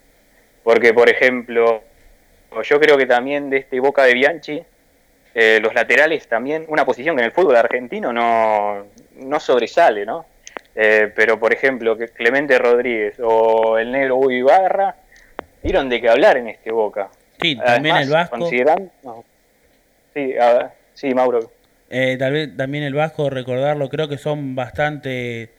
Porque, 0.64 0.92
por 0.94 1.08
ejemplo, 1.08 1.82
yo 2.62 2.80
creo 2.80 2.96
que 2.96 3.06
también 3.06 3.50
de 3.50 3.58
este 3.58 3.80
Boca 3.80 4.04
de 4.04 4.14
Bianchi, 4.14 4.62
los 5.34 5.74
laterales 5.74 6.28
también, 6.28 6.66
una 6.68 6.84
posición 6.84 7.16
que 7.16 7.22
en 7.22 7.26
el 7.26 7.32
fútbol 7.32 7.56
argentino 7.56 8.12
no, 8.12 8.86
no 9.16 9.40
sobresale, 9.40 10.06
¿no? 10.06 10.24
Eh, 10.74 11.12
pero, 11.14 11.38
por 11.38 11.52
ejemplo, 11.52 11.96
que 11.96 12.08
Clemente 12.08 12.58
Rodríguez 12.58 13.16
o 13.20 13.78
el 13.78 13.92
negro 13.92 14.16
Uy 14.16 14.36
Ibarra 14.36 14.96
dieron 15.62 15.88
de 15.88 16.00
qué 16.00 16.08
hablar 16.08 16.38
en 16.38 16.48
este 16.48 16.72
Boca. 16.72 17.10
Sí, 17.40 17.56
también 17.56 17.96
el 17.96 18.08
Vasco. 18.08 18.48
Sí, 20.14 20.34
sí, 20.94 21.14
Mauro. 21.14 21.50
Eh, 21.90 22.16
tal 22.18 22.32
vez 22.32 22.56
también 22.56 22.84
el 22.84 22.94
Vasco, 22.94 23.28
recordarlo, 23.28 23.90
creo 23.90 24.08
que 24.08 24.16
son 24.16 24.54
bastante 24.54 25.50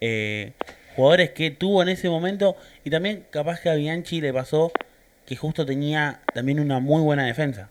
eh, 0.00 0.52
jugadores 0.94 1.30
que 1.30 1.50
tuvo 1.50 1.82
en 1.82 1.88
ese 1.88 2.10
momento 2.10 2.56
y 2.84 2.90
también 2.90 3.24
capaz 3.30 3.60
que 3.60 3.70
a 3.70 3.74
Bianchi 3.74 4.20
le 4.20 4.32
pasó 4.32 4.72
que 5.26 5.36
justo 5.36 5.64
tenía 5.64 6.20
también 6.34 6.60
una 6.60 6.80
muy 6.80 7.00
buena 7.02 7.24
defensa. 7.24 7.70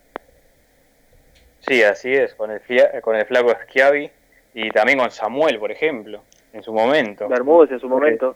Sí, 1.67 1.83
así 1.83 2.11
es, 2.11 2.33
con 2.33 2.49
el, 2.49 2.61
con 3.01 3.15
el 3.15 3.25
flaco 3.25 3.55
Schiavi 3.65 4.09
y 4.55 4.69
también 4.71 4.97
con 4.97 5.11
Samuel, 5.11 5.59
por 5.59 5.71
ejemplo 5.71 6.23
en 6.53 6.63
su 6.63 6.73
momento. 6.73 7.27
Bermúdez 7.27 7.71
en 7.71 7.79
su 7.79 7.89
momento. 7.89 8.35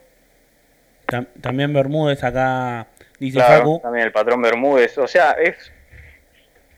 también 1.42 1.74
Bermúdez 1.74 2.24
acá 2.24 2.88
dice 3.20 3.38
claro, 3.38 3.80
También 3.82 4.06
el 4.06 4.12
patrón 4.12 4.42
Bermúdez. 4.42 4.98
O 4.98 5.08
sea, 5.08 5.32
es 5.32 5.72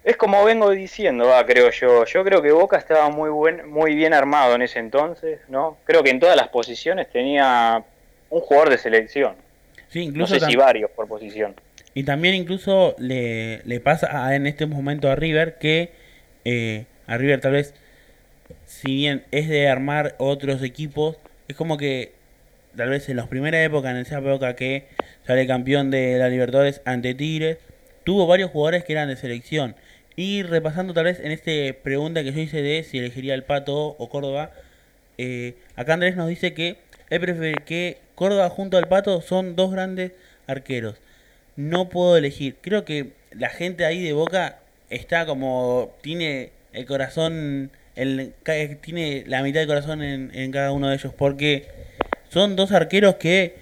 es 0.06 0.18
como 0.18 0.46
vengo 0.46 0.70
diciendo, 0.70 1.26
va, 1.26 1.44
creo 1.48 1.72
yo. 1.72 2.06
Yo 2.06 2.24
creo 2.24 2.42
que 2.44 2.52
Boca 2.52 2.78
estaba 2.78 3.10
muy 3.10 3.32
buen, 3.32 3.68
muy 3.68 3.96
bien 3.96 4.14
armado 4.14 4.54
en 4.54 4.62
ese 4.62 4.78
entonces, 4.78 5.40
¿no? 5.50 5.78
Creo 5.84 6.04
que 6.04 6.12
en 6.12 6.20
todas 6.20 6.36
las 6.36 6.50
posiciones 6.50 7.10
tenía 7.10 7.84
un 8.30 8.40
jugador 8.40 8.70
de 8.70 8.78
selección. 8.78 9.36
Sí, 9.88 10.02
incluso 10.02 10.36
no 10.36 10.40
sé 10.40 10.46
si 10.46 10.56
varios 10.56 10.92
por 10.92 11.08
posición. 11.08 11.56
Y 11.96 12.04
también 12.04 12.36
incluso 12.36 12.96
le, 13.00 13.64
le 13.66 13.80
pasa 13.80 14.36
en 14.36 14.46
este 14.46 14.68
momento 14.68 15.10
a 15.10 15.16
River 15.16 15.58
que 15.58 15.92
eh, 16.44 16.86
a 17.08 17.18
River 17.18 17.42
tal 17.42 17.54
vez, 17.54 17.74
si 18.68 18.94
bien 18.96 19.24
es 19.32 19.50
de 19.50 19.68
armar 19.68 20.14
otros 20.20 20.62
equipos, 20.62 21.18
es 21.48 21.56
como 21.56 21.78
que 21.78 22.14
tal 22.76 22.90
vez 22.90 23.08
en 23.10 23.18
las 23.18 23.28
primeras 23.28 23.66
épocas, 23.66 23.92
en 23.92 23.98
esa 23.98 24.20
época 24.20 24.56
que 24.56 24.88
sale 25.26 25.48
campeón 25.48 25.92
de 25.92 26.18
la 26.18 26.30
Libertadores 26.30 26.82
ante 26.86 27.14
Tigres, 27.14 27.58
tuvo 28.04 28.28
varios 28.28 28.52
jugadores 28.52 28.84
que 28.84 28.94
eran 28.94 29.08
de 29.08 29.16
selección. 29.16 29.76
Y 30.16 30.44
repasando 30.44 30.94
tal 30.94 31.06
vez 31.06 31.20
en 31.20 31.32
este 31.32 31.74
pregunta 31.74 32.24
que 32.24 32.32
yo 32.32 32.40
hice 32.40 32.62
de 32.62 32.84
si 32.84 33.00
elegiría 33.00 33.34
el 33.34 33.44
Pato 33.44 33.96
o 33.98 34.10
Córdoba, 34.10 34.52
eh, 35.18 35.56
acá 35.76 35.94
Andrés 35.94 36.16
nos 36.16 36.30
dice 36.30 36.54
que 36.54 36.78
él 37.10 37.20
prefiere 37.20 37.56
que 37.66 37.98
Córdoba 38.16 38.50
junto 38.50 38.78
al 38.78 38.88
Pato 38.88 39.22
son 39.22 39.56
dos 39.56 39.72
grandes 39.72 40.14
arqueros. 40.48 40.96
No 41.56 41.90
puedo 41.90 42.18
elegir. 42.18 42.56
Creo 42.62 42.86
que 42.86 43.12
la 43.32 43.50
gente 43.50 43.86
ahí 43.86 44.04
de 44.04 44.14
Boca 44.14 44.60
está 44.90 45.26
como 45.26 45.94
tiene 46.02 46.52
el 46.74 46.86
corazón 46.86 47.72
el, 47.96 48.34
tiene 48.82 49.24
la 49.28 49.42
mitad 49.42 49.60
del 49.60 49.68
corazón 49.68 50.04
en, 50.04 50.32
en, 50.34 50.52
cada 50.52 50.72
uno 50.72 50.90
de 50.90 50.96
ellos, 50.96 51.14
porque 51.14 51.64
son 52.30 52.56
dos 52.56 52.72
arqueros 52.72 53.16
que 53.16 53.56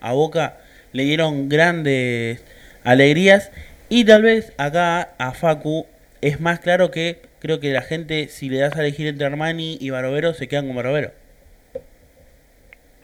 a 0.00 0.12
Boca 0.12 0.58
le 0.92 1.04
dieron 1.04 1.48
grandes 1.48 2.44
alegrías 2.84 3.52
y 3.88 4.04
tal 4.04 4.22
vez 4.22 4.54
acá 4.58 5.14
a 5.18 5.32
Facu 5.32 5.86
es 6.20 6.40
más 6.40 6.60
claro 6.60 6.90
que 6.90 7.18
creo 7.40 7.60
que 7.60 7.72
la 7.72 7.82
gente 7.82 8.28
si 8.28 8.48
le 8.48 8.58
das 8.58 8.76
a 8.76 8.80
elegir 8.80 9.06
entre 9.06 9.26
Armani 9.26 9.78
y 9.80 9.90
Barovero 9.90 10.34
se 10.34 10.48
quedan 10.48 10.66
con 10.66 10.76
Barovero. 10.76 11.10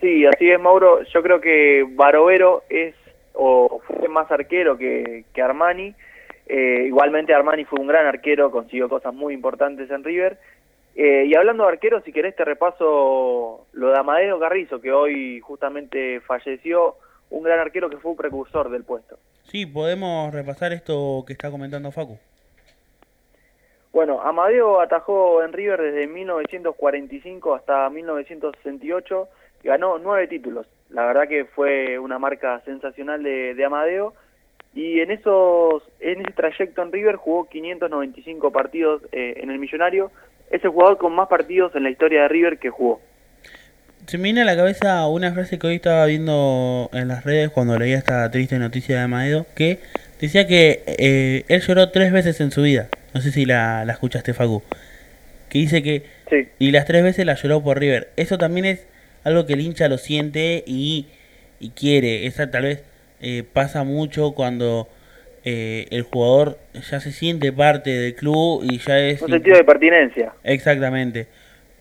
Sí, 0.01 0.25
así 0.25 0.51
es 0.51 0.59
Mauro, 0.59 1.03
yo 1.03 1.23
creo 1.23 1.41
que 1.41 1.85
Barovero 1.89 2.63
es 2.69 2.93
o 3.33 3.81
fue 3.85 4.07
más 4.07 4.31
arquero 4.31 4.77
que, 4.77 5.25
que 5.33 5.41
Armani. 5.41 5.93
Eh, 6.47 6.83
igualmente 6.85 7.33
Armani 7.33 7.65
fue 7.65 7.79
un 7.79 7.87
gran 7.87 8.05
arquero, 8.05 8.51
consiguió 8.51 8.87
cosas 8.87 9.13
muy 9.13 9.33
importantes 9.33 9.89
en 9.89 10.03
River 10.03 10.37
eh, 10.95 11.25
y 11.27 11.35
hablando 11.35 11.63
de 11.63 11.73
arqueros, 11.73 12.03
si 12.05 12.13
querés 12.13 12.35
te 12.35 12.45
repaso 12.45 13.67
lo 13.73 13.89
de 13.89 13.97
Amadeo 13.97 14.39
Carrizo, 14.39 14.79
que 14.79 14.93
hoy 14.93 15.41
justamente 15.41 16.21
falleció, 16.21 16.95
un 17.29 17.43
gran 17.43 17.59
arquero 17.59 17.89
que 17.89 17.97
fue 17.97 18.11
un 18.11 18.17
precursor 18.17 18.69
del 18.69 18.83
puesto. 18.83 19.17
Sí, 19.43 19.65
podemos 19.65 20.33
repasar 20.33 20.71
esto 20.71 21.23
que 21.27 21.33
está 21.33 21.51
comentando 21.51 21.91
Facu. 21.91 22.17
Bueno, 23.91 24.21
Amadeo 24.21 24.79
atajó 24.81 25.43
en 25.43 25.53
River 25.53 25.81
desde 25.81 26.07
1945 26.07 27.55
hasta 27.55 27.89
1968, 27.89 29.27
ganó 29.63 29.97
nueve 29.99 30.27
títulos. 30.27 30.67
La 30.89 31.05
verdad 31.05 31.27
que 31.27 31.45
fue 31.45 31.99
una 31.99 32.19
marca 32.19 32.61
sensacional 32.61 33.23
de, 33.23 33.53
de 33.53 33.65
Amadeo 33.65 34.13
y 34.75 34.99
en 34.99 35.09
esos 35.09 35.83
en 36.01 36.19
ese 36.19 36.33
trayecto 36.33 36.81
en 36.81 36.91
River 36.91 37.15
jugó 37.15 37.45
595 37.45 38.51
partidos 38.51 39.01
eh, 39.13 39.35
en 39.37 39.49
el 39.49 39.57
Millonario. 39.57 40.11
Es 40.51 40.63
el 40.63 40.69
jugador 40.69 40.97
con 40.97 41.13
más 41.13 41.27
partidos 41.27 41.75
en 41.75 41.83
la 41.83 41.89
historia 41.89 42.23
de 42.23 42.27
River 42.27 42.57
que 42.57 42.69
jugó. 42.69 43.01
Se 44.07 44.17
me 44.17 44.25
viene 44.25 44.41
a 44.41 44.45
la 44.45 44.55
cabeza 44.55 45.07
una 45.07 45.33
frase 45.33 45.57
que 45.57 45.67
hoy 45.67 45.75
estaba 45.75 46.05
viendo 46.05 46.89
en 46.93 47.07
las 47.07 47.23
redes 47.23 47.49
cuando 47.49 47.77
leía 47.77 47.97
esta 47.97 48.29
triste 48.29 48.59
noticia 48.59 48.97
de 48.97 49.01
Amadeo, 49.01 49.47
que 49.55 49.79
decía 50.21 50.45
que 50.45 50.83
eh, 50.85 51.43
él 51.47 51.61
lloró 51.61 51.89
tres 51.89 52.11
veces 52.11 52.39
en 52.39 52.51
su 52.51 52.61
vida. 52.61 52.87
No 53.13 53.21
sé 53.21 53.31
si 53.31 53.45
la, 53.45 53.83
la 53.83 53.93
escuchaste, 53.93 54.33
Facu. 54.33 54.61
Que 55.49 55.59
dice 55.59 55.81
que... 55.81 56.03
Y 56.59 56.71
las 56.71 56.85
tres 56.85 57.01
veces 57.03 57.25
la 57.25 57.35
lloró 57.35 57.63
por 57.63 57.79
River. 57.79 58.09
Eso 58.15 58.37
también 58.37 58.65
es 58.65 58.85
algo 59.23 59.45
que 59.45 59.53
el 59.53 59.61
hincha 59.61 59.87
lo 59.87 59.97
siente 59.97 60.63
y, 60.67 61.07
y 61.59 61.69
quiere. 61.69 62.27
Esa 62.27 62.51
tal 62.51 62.63
vez 62.63 62.83
eh, 63.21 63.43
pasa 63.53 63.83
mucho 63.83 64.33
cuando 64.33 64.87
eh, 65.45 65.87
el 65.91 66.01
jugador 66.03 66.59
ya 66.73 66.99
se 66.99 67.11
siente 67.11 67.53
parte 67.53 67.91
del 67.91 68.15
club 68.15 68.63
y 68.63 68.79
ya 68.79 68.99
es... 68.99 69.21
Un 69.21 69.29
sentido 69.29 69.55
de 69.55 69.63
pertinencia. 69.63 70.33
Exactamente. 70.43 71.27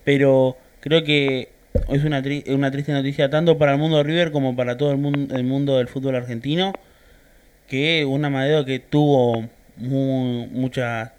Pero 0.04 0.56
creo 0.80 1.02
que 1.02 1.48
es 1.88 2.04
una, 2.04 2.22
tri- 2.22 2.46
una 2.54 2.70
triste 2.70 2.92
noticia 2.92 3.30
tanto 3.30 3.56
para 3.58 3.72
el 3.72 3.78
mundo 3.78 3.96
de 3.96 4.02
River 4.04 4.30
como 4.30 4.54
para 4.54 4.76
todo 4.76 4.92
el 4.92 4.98
mundo, 4.98 5.34
el 5.34 5.44
mundo 5.44 5.78
del 5.78 5.88
fútbol 5.88 6.14
argentino. 6.14 6.72
Que 7.66 8.04
un 8.04 8.22
Amadeo 8.24 8.66
que 8.66 8.78
tuvo 8.78 9.48
mu- 9.78 10.46
muchas 10.48 11.10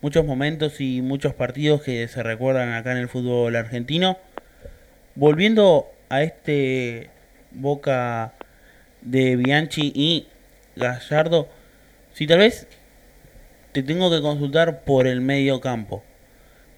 muchos 0.00 0.24
momentos 0.24 0.80
y 0.80 1.00
muchos 1.02 1.34
partidos 1.34 1.82
que 1.82 2.08
se 2.08 2.22
recuerdan 2.22 2.72
acá 2.72 2.92
en 2.92 2.98
el 2.98 3.08
fútbol 3.08 3.54
argentino. 3.54 4.16
Volviendo 5.14 5.86
a 6.08 6.22
este 6.22 7.10
Boca 7.52 8.32
de 9.02 9.36
Bianchi 9.36 9.92
y 9.94 10.26
Gallardo, 10.74 11.48
si 12.12 12.26
tal 12.26 12.38
vez 12.38 12.66
te 13.72 13.82
tengo 13.82 14.10
que 14.10 14.20
consultar 14.20 14.84
por 14.84 15.06
el 15.06 15.20
medio 15.20 15.60
campo. 15.60 16.02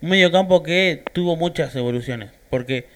Un 0.01 0.11
medio 0.11 0.31
campo 0.31 0.63
que 0.63 1.03
tuvo 1.13 1.37
muchas 1.37 1.75
evoluciones, 1.77 2.31
porque 2.51 2.87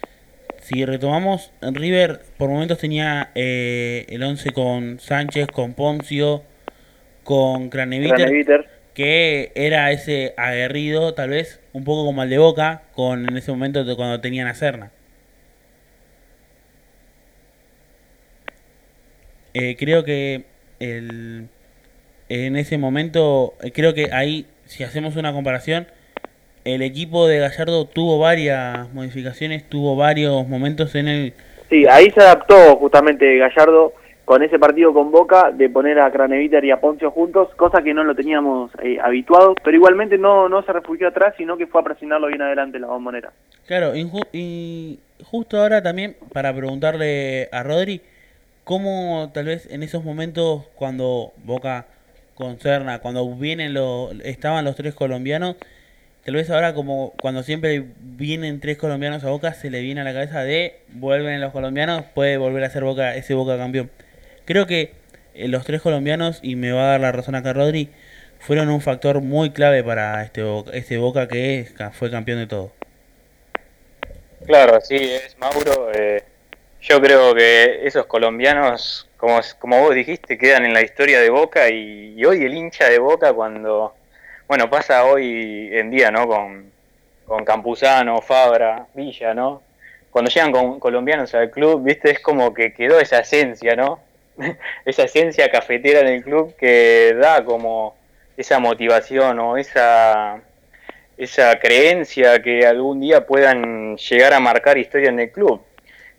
si 0.60 0.84
retomamos, 0.84 1.52
River 1.62 2.20
por 2.36 2.50
momentos 2.50 2.78
tenía 2.78 3.30
eh, 3.34 4.06
el 4.08 4.22
11 4.22 4.52
con 4.52 5.00
Sánchez, 5.00 5.46
con 5.48 5.74
Poncio, 5.74 6.42
con 7.24 7.70
Craneviter, 7.70 8.68
que 8.94 9.52
era 9.54 9.90
ese 9.92 10.34
aguerrido, 10.36 11.14
tal 11.14 11.30
vez 11.30 11.60
un 11.72 11.84
poco 11.84 12.04
como 12.04 12.22
el 12.22 12.30
de 12.30 12.38
Boca, 12.38 12.82
con 12.92 13.28
en 13.28 13.36
ese 13.36 13.50
momento 13.50 13.84
de 13.84 13.96
cuando 13.96 14.20
tenían 14.20 14.48
a 14.48 14.54
Serna. 14.54 14.90
Eh, 19.54 19.76
creo 19.78 20.04
que 20.04 20.44
el, 20.78 21.48
en 22.28 22.56
ese 22.56 22.78
momento, 22.78 23.54
eh, 23.62 23.72
creo 23.72 23.94
que 23.94 24.10
ahí, 24.12 24.46
si 24.66 24.84
hacemos 24.84 25.16
una 25.16 25.32
comparación, 25.32 25.86
el 26.64 26.82
equipo 26.82 27.26
de 27.26 27.38
Gallardo 27.38 27.86
tuvo 27.86 28.18
varias 28.18 28.92
modificaciones, 28.92 29.68
tuvo 29.68 29.96
varios 29.96 30.46
momentos 30.46 30.94
en 30.94 31.08
el... 31.08 31.32
Sí, 31.70 31.86
ahí 31.86 32.10
se 32.10 32.20
adaptó 32.20 32.76
justamente 32.76 33.38
Gallardo 33.38 33.94
con 34.24 34.42
ese 34.42 34.58
partido 34.58 34.92
con 34.92 35.10
Boca 35.10 35.50
de 35.52 35.70
poner 35.70 35.98
a 35.98 36.10
Craneviter 36.10 36.62
y 36.62 36.70
a 36.70 36.80
Poncio 36.80 37.10
juntos, 37.10 37.48
cosa 37.56 37.80
que 37.80 37.94
no 37.94 38.04
lo 38.04 38.14
teníamos 38.14 38.70
eh, 38.82 38.98
habituado, 39.02 39.54
pero 39.64 39.74
igualmente 39.74 40.18
no, 40.18 40.50
no 40.50 40.62
se 40.62 40.72
refugió 40.72 41.08
atrás, 41.08 41.32
sino 41.38 41.56
que 41.56 41.66
fue 41.66 41.80
a 41.80 41.84
presionarlo 41.84 42.26
bien 42.26 42.42
adelante 42.42 42.78
la 42.78 42.88
bombonera. 42.88 43.32
Claro, 43.66 43.96
y, 43.96 44.04
ju- 44.04 44.26
y 44.32 44.98
justo 45.24 45.58
ahora 45.58 45.82
también 45.82 46.16
para 46.34 46.54
preguntarle 46.54 47.48
a 47.52 47.62
Rodri, 47.62 48.02
¿cómo 48.64 49.30
tal 49.32 49.46
vez 49.46 49.66
en 49.72 49.82
esos 49.82 50.04
momentos 50.04 50.64
cuando 50.74 51.32
Boca 51.44 51.86
concerna, 52.38 53.00
cuando 53.00 53.28
vienen 53.34 53.74
los, 53.74 54.14
estaban 54.24 54.64
los 54.64 54.76
tres 54.76 54.94
colombianos, 54.94 55.56
tal 56.24 56.34
vez 56.34 56.48
ahora 56.50 56.72
como 56.72 57.14
cuando 57.20 57.42
siempre 57.42 57.84
vienen 57.98 58.60
tres 58.60 58.78
colombianos 58.78 59.24
a 59.24 59.30
Boca 59.30 59.52
se 59.52 59.70
le 59.70 59.82
viene 59.82 60.00
a 60.00 60.04
la 60.04 60.12
cabeza 60.12 60.42
de 60.42 60.80
vuelven 60.88 61.40
los 61.40 61.52
colombianos, 61.52 62.04
puede 62.14 62.36
volver 62.36 62.64
a 62.64 62.70
ser 62.70 62.84
Boca 62.84 63.16
ese 63.16 63.34
Boca 63.34 63.58
campeón. 63.58 63.90
Creo 64.44 64.66
que 64.66 64.92
eh, 65.34 65.48
los 65.48 65.64
tres 65.64 65.82
colombianos, 65.82 66.38
y 66.42 66.54
me 66.54 66.72
va 66.72 66.84
a 66.84 66.90
dar 66.92 67.00
la 67.00 67.12
razón 67.12 67.34
acá 67.34 67.52
Rodri, 67.52 67.90
fueron 68.38 68.68
un 68.68 68.80
factor 68.80 69.20
muy 69.20 69.50
clave 69.50 69.82
para 69.82 70.22
este 70.22 70.42
Boca, 70.44 70.70
este 70.72 70.96
Boca 70.96 71.26
que 71.26 71.68
fue 71.92 72.10
campeón 72.10 72.38
de 72.38 72.46
todo. 72.46 72.72
Claro, 74.46 74.76
así 74.76 74.94
es, 74.94 75.36
Mauro. 75.38 75.90
Eh, 75.92 76.22
yo 76.80 77.00
creo 77.00 77.34
que 77.34 77.84
esos 77.84 78.06
colombianos, 78.06 79.07
como, 79.18 79.40
como 79.58 79.80
vos 79.80 79.94
dijiste, 79.94 80.38
quedan 80.38 80.64
en 80.64 80.72
la 80.72 80.82
historia 80.82 81.20
de 81.20 81.28
Boca 81.28 81.68
y, 81.68 82.24
hoy 82.24 82.44
el 82.44 82.54
hincha 82.54 82.88
de 82.88 82.98
Boca 82.98 83.32
cuando, 83.34 83.94
bueno, 84.46 84.70
pasa 84.70 85.04
hoy 85.04 85.68
en 85.72 85.90
día, 85.90 86.10
¿no? 86.10 86.26
Con, 86.26 86.70
con 87.26 87.44
Campuzano, 87.44 88.22
Fabra, 88.22 88.86
Villa, 88.94 89.34
¿no? 89.34 89.62
Cuando 90.10 90.30
llegan 90.30 90.52
con 90.52 90.80
colombianos 90.80 91.34
al 91.34 91.50
club, 91.50 91.82
viste, 91.82 92.12
es 92.12 92.20
como 92.20 92.54
que 92.54 92.72
quedó 92.72 92.98
esa 93.00 93.18
esencia, 93.18 93.76
¿no? 93.76 94.00
esa 94.84 95.02
esencia 95.02 95.50
cafetera 95.50 96.00
en 96.00 96.08
el 96.08 96.22
club 96.22 96.54
que 96.56 97.14
da 97.20 97.44
como 97.44 97.96
esa 98.36 98.60
motivación 98.60 99.38
o 99.40 99.56
esa 99.56 100.40
esa 101.18 101.58
creencia 101.58 102.40
que 102.40 102.64
algún 102.64 103.00
día 103.00 103.26
puedan 103.26 103.96
llegar 103.96 104.32
a 104.32 104.40
marcar 104.40 104.78
historia 104.78 105.08
en 105.08 105.18
el 105.18 105.32
club. 105.32 105.60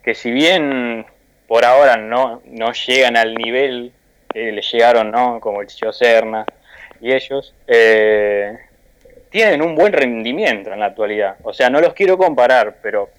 Que 0.04 0.14
si 0.14 0.30
bien 0.30 1.06
por 1.50 1.66
ahora 1.66 1.98
no, 1.98 2.44
no 2.46 2.72
llegan 2.74 3.18
al 3.18 3.34
nivel 3.34 3.92
que 4.32 4.52
le 4.52 4.62
llegaron, 4.62 5.10
¿no? 5.10 5.40
Como 5.40 5.62
el 5.62 5.68
Chicho 5.68 5.92
Serna 5.92 6.46
y 7.02 7.12
ellos, 7.12 7.56
eh, 7.66 8.56
tienen 9.32 9.64
un 9.64 9.74
buen 9.74 9.92
rendimiento 9.92 10.72
en 10.72 10.80
la 10.80 10.86
actualidad. 10.86 11.38
O 11.42 11.52
sea, 11.52 11.72
no 11.72 11.82
los 11.82 11.94
quiero 11.94 12.20
comparar, 12.20 12.78
pero, 12.84 13.10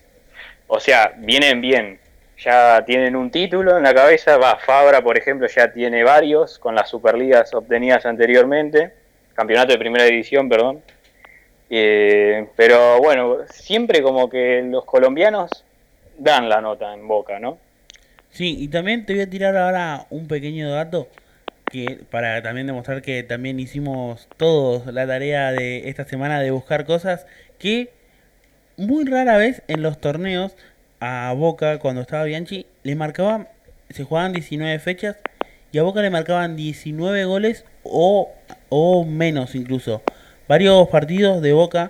o 0.69 0.79
sea, 0.79 1.13
vienen 1.17 1.61
bien. 1.61 1.99
Ya 2.39 2.85
tienen 2.85 3.17
un 3.17 3.33
título 3.33 3.77
en 3.77 3.83
la 3.83 3.93
cabeza. 3.93 4.37
Va, 4.37 4.57
Fabra, 4.59 5.03
por 5.03 5.19
ejemplo, 5.19 5.49
ya 5.49 5.73
tiene 5.73 6.05
varios 6.05 6.61
con 6.61 6.77
las 6.77 6.89
Superligas 6.89 7.53
obtenidas 7.53 8.07
anteriormente. 8.07 8.93
Campeonato 9.35 9.73
de 9.73 9.79
primera 9.79 10.05
división, 10.05 10.49
perdón. 10.49 10.81
Eh, 11.69 12.47
pero 12.55 12.99
bueno, 12.99 13.39
siempre 13.51 14.03
como 14.03 14.31
que 14.31 14.63
los 14.63 14.85
colombianos 14.85 15.51
dan 16.17 16.49
la 16.49 16.61
nota 16.61 16.95
en 16.95 17.09
boca, 17.09 17.41
¿no? 17.41 17.59
Sí, 18.31 18.57
y 18.59 18.69
también 18.69 19.07
te 19.07 19.15
voy 19.15 19.23
a 19.23 19.31
tirar 19.31 19.57
ahora 19.57 20.07
un 20.11 20.29
pequeño 20.29 20.71
dato 20.71 21.09
que 21.71 22.01
para 22.11 22.43
también 22.43 22.67
demostrar 22.67 23.03
que 23.03 23.23
también 23.23 23.61
hicimos 23.61 24.29
todos 24.37 24.93
la 24.93 25.07
tarea 25.07 25.53
de 25.53 25.89
esta 25.89 26.05
semana 26.05 26.41
de 26.41 26.51
buscar 26.51 26.85
cosas 26.85 27.27
que 27.59 27.91
muy 28.77 29.05
rara 29.05 29.37
vez 29.37 29.63
en 29.69 29.83
los 29.83 30.01
torneos 30.01 30.57
a 31.01 31.33
Boca 31.37 31.79
cuando 31.79 32.03
estaba 32.03 32.25
Bianchi 32.25 32.67
le 32.83 32.97
marcaban 32.97 33.49
se 33.91 34.05
jugaban 34.05 34.33
19 34.33 34.79
fechas 34.79 35.17
y 35.73 35.79
a 35.79 35.83
Boca 35.83 36.03
le 36.03 36.11
marcaban 36.11 36.57
19 36.57 37.25
goles 37.25 37.65
o, 37.83 38.33
o 38.69 39.05
menos 39.05 39.55
incluso. 39.55 40.03
Varios 40.49 40.89
partidos 40.89 41.43
de 41.43 41.53
Boca 41.53 41.89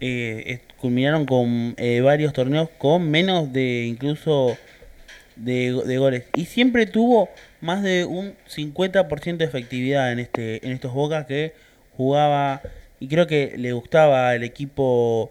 eh, 0.00 0.60
culminaron 0.80 1.26
con 1.26 1.74
eh, 1.76 2.00
varios 2.00 2.32
torneos 2.32 2.68
con 2.78 3.10
menos 3.10 3.52
de 3.52 3.84
incluso 3.84 4.56
de, 5.38 5.72
de 5.84 5.98
goles. 5.98 6.24
Y 6.34 6.44
siempre 6.44 6.86
tuvo 6.86 7.28
más 7.60 7.82
de 7.82 8.04
un 8.04 8.34
50% 8.48 9.36
de 9.36 9.44
efectividad 9.44 10.12
en 10.12 10.18
este 10.18 10.66
en 10.66 10.72
estos 10.72 10.92
Boca 10.92 11.26
que 11.26 11.54
jugaba 11.96 12.62
y 13.00 13.08
creo 13.08 13.26
que 13.26 13.54
le 13.56 13.72
gustaba 13.72 14.34
el 14.34 14.42
equipo 14.42 15.30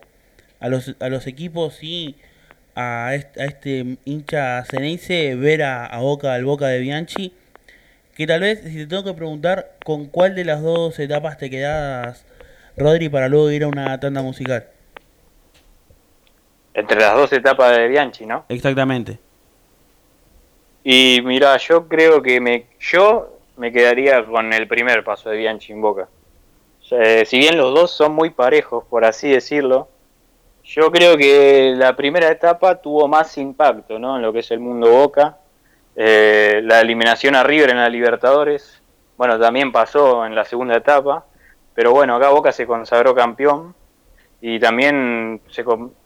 a 0.60 0.70
los, 0.70 0.96
a 1.00 1.10
los 1.10 1.28
equipos 1.28 1.84
y 1.84 2.16
a 2.76 3.14
este, 3.16 3.42
a 3.42 3.46
este 3.46 3.98
hincha 4.06 4.64
Ceneice 4.66 5.36
ver 5.36 5.64
a, 5.64 5.86
a 5.86 6.00
Boca, 6.00 6.34
al 6.34 6.46
Boca 6.46 6.68
de 6.68 6.80
Bianchi. 6.80 7.34
Que 8.16 8.26
tal 8.26 8.42
vez, 8.42 8.62
si 8.64 8.76
te 8.76 8.88
tengo 8.88 9.04
que 9.04 9.14
preguntar, 9.14 9.76
¿con 9.86 10.06
cuál 10.06 10.34
de 10.34 10.46
las 10.46 10.62
dos 10.64 10.98
etapas 10.98 11.38
te 11.38 11.50
quedas, 11.50 12.26
Rodri, 12.76 13.10
para 13.10 13.28
luego 13.28 13.52
ir 13.52 13.64
a 13.64 13.68
una 13.68 14.00
tanda 14.00 14.24
musical? 14.24 14.66
Entre 16.74 17.00
las 17.00 17.16
dos 17.16 17.32
etapas 17.34 17.78
de 17.78 17.88
Bianchi, 17.88 18.26
¿no? 18.26 18.46
Exactamente. 18.50 19.20
Y 20.90 21.22
mira, 21.22 21.58
yo 21.58 21.90
creo 21.90 22.22
que 22.22 22.40
me, 22.40 22.68
yo 22.80 23.40
me 23.58 23.74
quedaría 23.74 24.24
con 24.24 24.54
el 24.54 24.70
primer 24.70 25.04
paso 25.04 25.30
de 25.30 25.36
Bianchi 25.36 25.74
en 25.74 25.82
Boca. 25.82 26.08
Eh, 26.92 27.26
si 27.26 27.40
bien 27.40 27.58
los 27.58 27.74
dos 27.74 27.92
son 27.92 28.14
muy 28.14 28.30
parejos, 28.30 28.86
por 28.86 29.04
así 29.04 29.30
decirlo, 29.30 29.90
yo 30.64 30.90
creo 30.90 31.18
que 31.18 31.74
la 31.76 31.94
primera 31.98 32.32
etapa 32.32 32.76
tuvo 32.76 33.06
más 33.10 33.38
impacto 33.38 34.00
¿no? 34.00 34.16
en 34.16 34.22
lo 34.22 34.32
que 34.32 34.40
es 34.40 34.50
el 34.52 34.62
mundo 34.62 34.90
Boca. 34.90 35.40
Eh, 35.94 36.62
la 36.64 36.80
eliminación 36.80 37.36
a 37.36 37.44
River 37.44 37.72
en 37.72 37.80
la 37.80 37.90
Libertadores, 37.90 38.82
bueno, 39.18 39.38
también 39.38 39.74
pasó 39.74 40.26
en 40.26 40.36
la 40.36 40.46
segunda 40.46 40.78
etapa, 40.78 41.26
pero 41.76 41.92
bueno, 41.92 42.16
acá 42.16 42.30
Boca 42.30 42.54
se 42.54 42.66
consagró 42.66 43.14
campeón 43.14 43.76
y 44.40 44.58
también 44.58 45.42
se, 45.50 45.66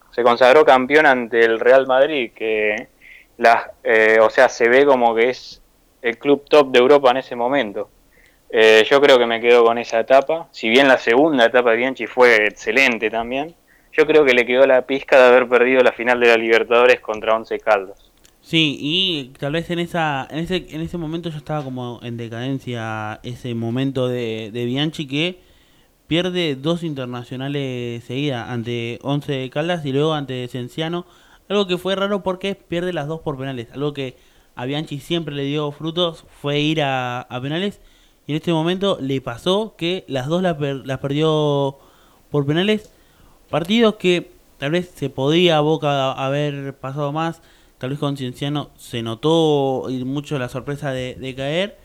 se 0.09 0.23
consagró 0.23 0.65
campeón 0.65 1.05
ante 1.05 1.45
el 1.45 1.59
Real 1.59 1.85
Madrid, 1.85 2.31
que 2.33 2.87
eh, 3.83 4.19
o 4.21 4.29
sea, 4.29 4.49
se 4.49 4.69
ve 4.69 4.85
como 4.85 5.15
que 5.15 5.29
es 5.29 5.61
el 6.01 6.17
club 6.17 6.43
top 6.49 6.71
de 6.71 6.79
Europa 6.79 7.11
en 7.11 7.17
ese 7.17 7.35
momento. 7.35 7.89
Eh, 8.49 8.85
yo 8.89 8.99
creo 9.01 9.17
que 9.17 9.25
me 9.25 9.39
quedo 9.39 9.63
con 9.63 9.77
esa 9.77 9.99
etapa, 9.99 10.47
si 10.51 10.69
bien 10.69 10.87
la 10.87 10.97
segunda 10.97 11.45
etapa 11.45 11.71
de 11.71 11.77
Bianchi 11.77 12.05
fue 12.05 12.47
excelente 12.47 13.09
también, 13.09 13.55
yo 13.93 14.05
creo 14.05 14.25
que 14.25 14.33
le 14.33 14.45
quedó 14.45 14.65
la 14.65 14.85
pizca 14.85 15.17
de 15.17 15.27
haber 15.27 15.47
perdido 15.47 15.81
la 15.81 15.93
final 15.93 16.19
de 16.19 16.27
la 16.27 16.37
Libertadores 16.37 16.99
contra 16.99 17.35
Once 17.35 17.57
Caldas. 17.59 18.11
Sí, 18.41 18.77
y 18.79 19.33
tal 19.39 19.53
vez 19.53 19.69
en 19.69 19.79
esa 19.79 20.27
en 20.29 20.39
ese 20.39 20.65
en 20.71 20.81
ese 20.81 20.97
momento 20.97 21.29
ya 21.29 21.37
estaba 21.37 21.63
como 21.63 21.99
en 22.01 22.17
decadencia 22.17 23.19
ese 23.23 23.53
momento 23.53 24.07
de, 24.07 24.49
de 24.51 24.65
Bianchi 24.65 25.07
que 25.07 25.39
pierde 26.07 26.55
dos 26.55 26.83
internacionales 26.83 28.03
seguidas 28.03 28.49
ante 28.49 28.99
Once 29.03 29.49
Caldas 29.49 29.85
y 29.85 29.93
luego 29.93 30.13
ante 30.13 30.47
Cienciano, 30.49 31.05
algo 31.51 31.67
que 31.67 31.77
fue 31.77 31.95
raro 31.95 32.23
porque 32.23 32.55
pierde 32.55 32.93
las 32.93 33.07
dos 33.07 33.19
por 33.19 33.37
penales, 33.37 33.67
algo 33.73 33.93
que 33.93 34.15
a 34.55 34.63
Bianchi 34.63 34.99
siempre 35.01 35.35
le 35.35 35.43
dio 35.43 35.69
frutos 35.73 36.23
fue 36.41 36.61
ir 36.61 36.81
a, 36.81 37.27
penales. 37.41 37.81
Y 38.25 38.31
en 38.31 38.37
este 38.37 38.53
momento 38.53 38.97
le 39.01 39.19
pasó 39.19 39.75
que 39.77 40.05
las 40.07 40.27
dos 40.27 40.41
las, 40.41 40.55
per- 40.55 40.87
las 40.87 40.99
perdió 40.99 41.77
por 42.29 42.45
penales, 42.45 42.89
partidos 43.49 43.95
que 43.95 44.31
tal 44.59 44.71
vez 44.71 44.91
se 44.95 45.09
podía 45.09 45.59
Boca 45.59 46.13
haber 46.13 46.73
pasado 46.77 47.11
más, 47.11 47.41
tal 47.79 47.89
vez 47.89 47.99
con 47.99 48.15
Cienciano 48.15 48.69
se 48.77 49.01
notó 49.01 49.87
mucho 50.05 50.39
la 50.39 50.47
sorpresa 50.47 50.91
de, 50.91 51.33
caer. 51.35 51.77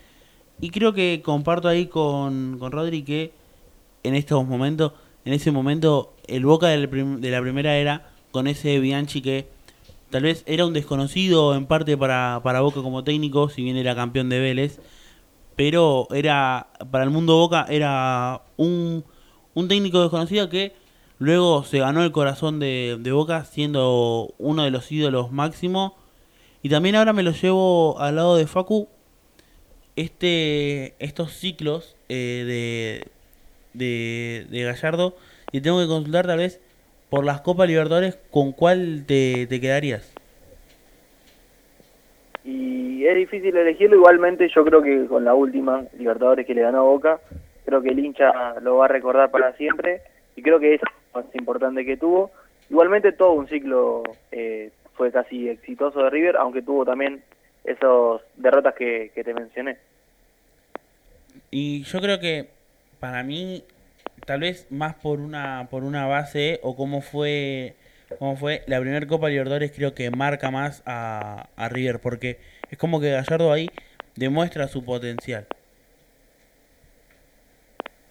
Y 0.61 0.71
creo 0.71 0.93
que 0.93 1.23
comparto 1.25 1.67
ahí 1.67 1.87
con, 1.87 2.59
con 2.61 2.71
Rodri 2.71 3.03
que 3.03 3.33
en 4.05 4.15
estos 4.15 4.47
momentos, 4.47 4.93
en 5.25 5.33
ese 5.33 5.51
momento, 5.51 6.15
el 6.29 6.47
Boca 6.47 6.69
de 6.69 7.31
la 7.31 7.41
primera 7.41 7.77
era 7.77 8.11
con 8.31 8.47
ese 8.47 8.79
Bianchi 8.79 9.23
que 9.23 9.56
tal 10.17 10.23
vez 10.23 10.45
era 10.47 10.65
un 10.65 10.73
desconocido 10.73 11.55
en 11.55 11.67
parte 11.67 11.95
para, 11.95 12.41
para 12.43 12.63
Boca 12.63 12.81
como 12.81 13.05
técnico, 13.05 13.51
si 13.51 13.63
bien 13.63 13.77
era 13.77 13.95
campeón 13.95 14.31
de 14.31 14.41
Vélez, 14.41 14.81
pero 15.57 16.09
era 16.11 16.69
para 16.91 17.05
el 17.05 17.11
mundo 17.11 17.37
Boca 17.37 17.67
era 17.69 18.41
un, 18.57 19.05
un 19.53 19.69
técnico 19.69 20.01
desconocido 20.01 20.49
que 20.49 20.73
luego 21.19 21.65
se 21.65 21.81
ganó 21.81 22.03
el 22.03 22.13
corazón 22.13 22.59
de, 22.61 22.97
de 22.99 23.13
Boca 23.13 23.45
siendo 23.45 24.33
uno 24.39 24.65
de 24.65 24.71
los 24.71 24.91
ídolos 24.91 25.33
máximo. 25.33 25.99
Y 26.63 26.71
también 26.71 26.97
ahora 26.97 27.13
me 27.13 27.23
lo 27.23 27.33
llevo 27.33 28.01
al 28.01 28.17
lado 28.17 28.37
de 28.37 28.47
Facu, 28.47 28.89
este 29.97 30.95
estos 30.99 31.33
ciclos 31.33 31.95
eh, 32.09 33.03
de, 33.75 33.85
de, 33.85 34.47
de 34.49 34.63
Gallardo 34.63 35.15
y 35.53 35.61
tengo 35.61 35.79
que 35.79 35.89
consultar 35.89 36.27
tal 36.27 36.39
vez 36.39 36.63
por 37.11 37.25
las 37.25 37.41
Copas 37.41 37.69
Libertadores 37.69 38.19
con 38.31 38.53
cuál 38.53 39.05
te, 39.07 39.47
te 39.47 39.61
quedarías. 39.61 40.13
Y 42.45 43.07
es 43.07 43.17
difícil 43.17 43.57
elegirlo, 43.57 43.97
igualmente 43.97 44.49
yo 44.55 44.65
creo 44.65 44.83
que 44.83 45.07
con 45.07 45.25
la 45.25 45.35
última 45.35 45.85
Libertadores 45.99 46.47
que 46.47 46.55
le 46.55 46.63
ganó 46.63 46.85
Boca, 46.85 47.21
creo 47.65 47.83
que 47.83 47.91
el 47.91 47.99
hincha 47.99 48.61
lo 48.61 48.77
va 48.77 48.87
a 48.87 48.89
recordar 48.89 49.31
para 49.31 49.53
siempre 49.55 50.03
y 50.37 50.43
creo 50.43 50.61
que 50.61 50.75
es 50.75 50.81
lo 50.83 51.23
más 51.23 51.35
importante 51.35 51.85
que 51.85 51.97
tuvo. 51.97 52.31
Igualmente 52.71 53.13
todo 53.13 53.33
un 53.33 53.49
ciclo 53.49 54.03
eh, 54.33 54.71
fue 54.95 55.13
casi 55.13 55.49
exitoso 55.49 56.03
de 56.03 56.11
River, 56.11 56.37
aunque 56.37 56.63
tuvo 56.63 56.85
también 56.85 57.23
esas 57.65 58.21
derrotas 58.37 58.75
que, 58.75 59.11
que 59.15 59.25
te 59.25 59.35
mencioné. 59.35 59.77
Y 61.51 61.83
yo 61.83 62.01
creo 62.01 62.19
que 62.19 62.49
para 63.01 63.23
mí 63.23 63.65
tal 64.25 64.41
vez 64.41 64.67
más 64.71 64.95
por 64.95 65.21
una 65.21 65.69
por 65.71 65.85
una 65.85 66.07
base 66.07 66.61
o 66.63 66.77
cómo 66.77 67.01
fue 67.01 67.75
cómo 68.19 68.37
fue 68.37 68.63
la 68.67 68.81
primera 68.81 69.07
Copa 69.07 69.29
Libertadores 69.29 69.73
creo 69.75 69.95
que 69.95 70.11
marca 70.11 70.51
más 70.51 70.83
a, 70.87 71.49
a 71.57 71.69
River 71.69 72.01
porque 72.01 72.39
es 72.71 72.79
como 72.79 73.01
que 73.01 73.11
Gallardo 73.11 73.53
ahí 73.53 73.69
demuestra 74.17 74.67
su 74.69 74.85
potencial. 74.85 75.47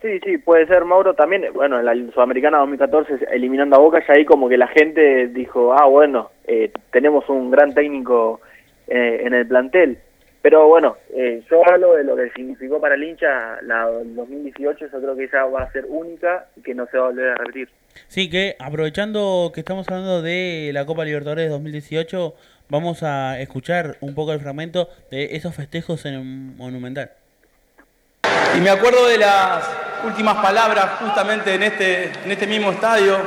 Sí, 0.05 0.19
sí, 0.23 0.37
puede 0.37 0.67
ser 0.67 0.85
Mauro 0.85 1.15
también, 1.15 1.51
bueno, 1.51 1.79
en 1.79 1.85
la 1.85 1.95
Sudamericana 2.13 2.59
2014 2.59 3.25
eliminando 3.31 3.75
a 3.75 3.79
Boca, 3.79 4.03
ya 4.07 4.13
ahí 4.13 4.23
como 4.23 4.47
que 4.47 4.55
la 4.55 4.67
gente 4.67 5.29
dijo, 5.29 5.73
ah, 5.73 5.85
bueno, 5.85 6.29
eh, 6.45 6.71
tenemos 6.91 7.27
un 7.27 7.49
gran 7.49 7.73
técnico 7.73 8.39
eh, 8.87 9.21
en 9.25 9.33
el 9.33 9.47
plantel. 9.47 9.97
Pero 10.45 10.67
bueno, 10.67 10.95
eh, 11.11 11.43
yo 11.49 11.67
hablo 11.67 11.95
de 11.95 12.03
lo 12.03 12.15
que 12.15 12.29
significó 12.35 12.79
para 12.79 12.93
el 12.93 13.03
hincha 13.03 13.59
la 13.63 13.89
el 13.99 14.15
2018, 14.15 14.89
yo 14.93 15.01
creo 15.01 15.15
que 15.15 15.23
esa 15.23 15.43
va 15.45 15.63
a 15.63 15.71
ser 15.71 15.85
única 15.89 16.45
y 16.55 16.61
que 16.61 16.75
no 16.75 16.85
se 16.85 16.99
va 16.99 17.05
a 17.05 17.09
volver 17.09 17.29
a 17.29 17.35
repetir. 17.37 17.69
Sí, 18.09 18.29
que 18.29 18.55
aprovechando 18.59 19.51
que 19.51 19.61
estamos 19.61 19.87
hablando 19.89 20.21
de 20.21 20.69
la 20.71 20.85
Copa 20.85 21.03
Libertadores 21.03 21.49
2018, 21.49 22.35
vamos 22.69 23.01
a 23.01 23.39
escuchar 23.39 23.97
un 24.01 24.13
poco 24.13 24.33
el 24.33 24.39
fragmento 24.39 24.87
de 25.09 25.35
esos 25.35 25.55
festejos 25.55 26.05
en 26.05 26.13
el 26.13 26.23
Monumental. 26.23 27.09
Y 28.55 28.61
me 28.61 28.69
acuerdo 28.69 29.07
de 29.07 29.17
las 29.17 29.67
últimas 30.05 30.35
palabras 30.35 30.99
justamente 30.99 31.55
en 31.55 31.63
este, 31.63 32.11
en 32.23 32.31
este 32.31 32.45
mismo 32.45 32.71
estadio, 32.71 33.17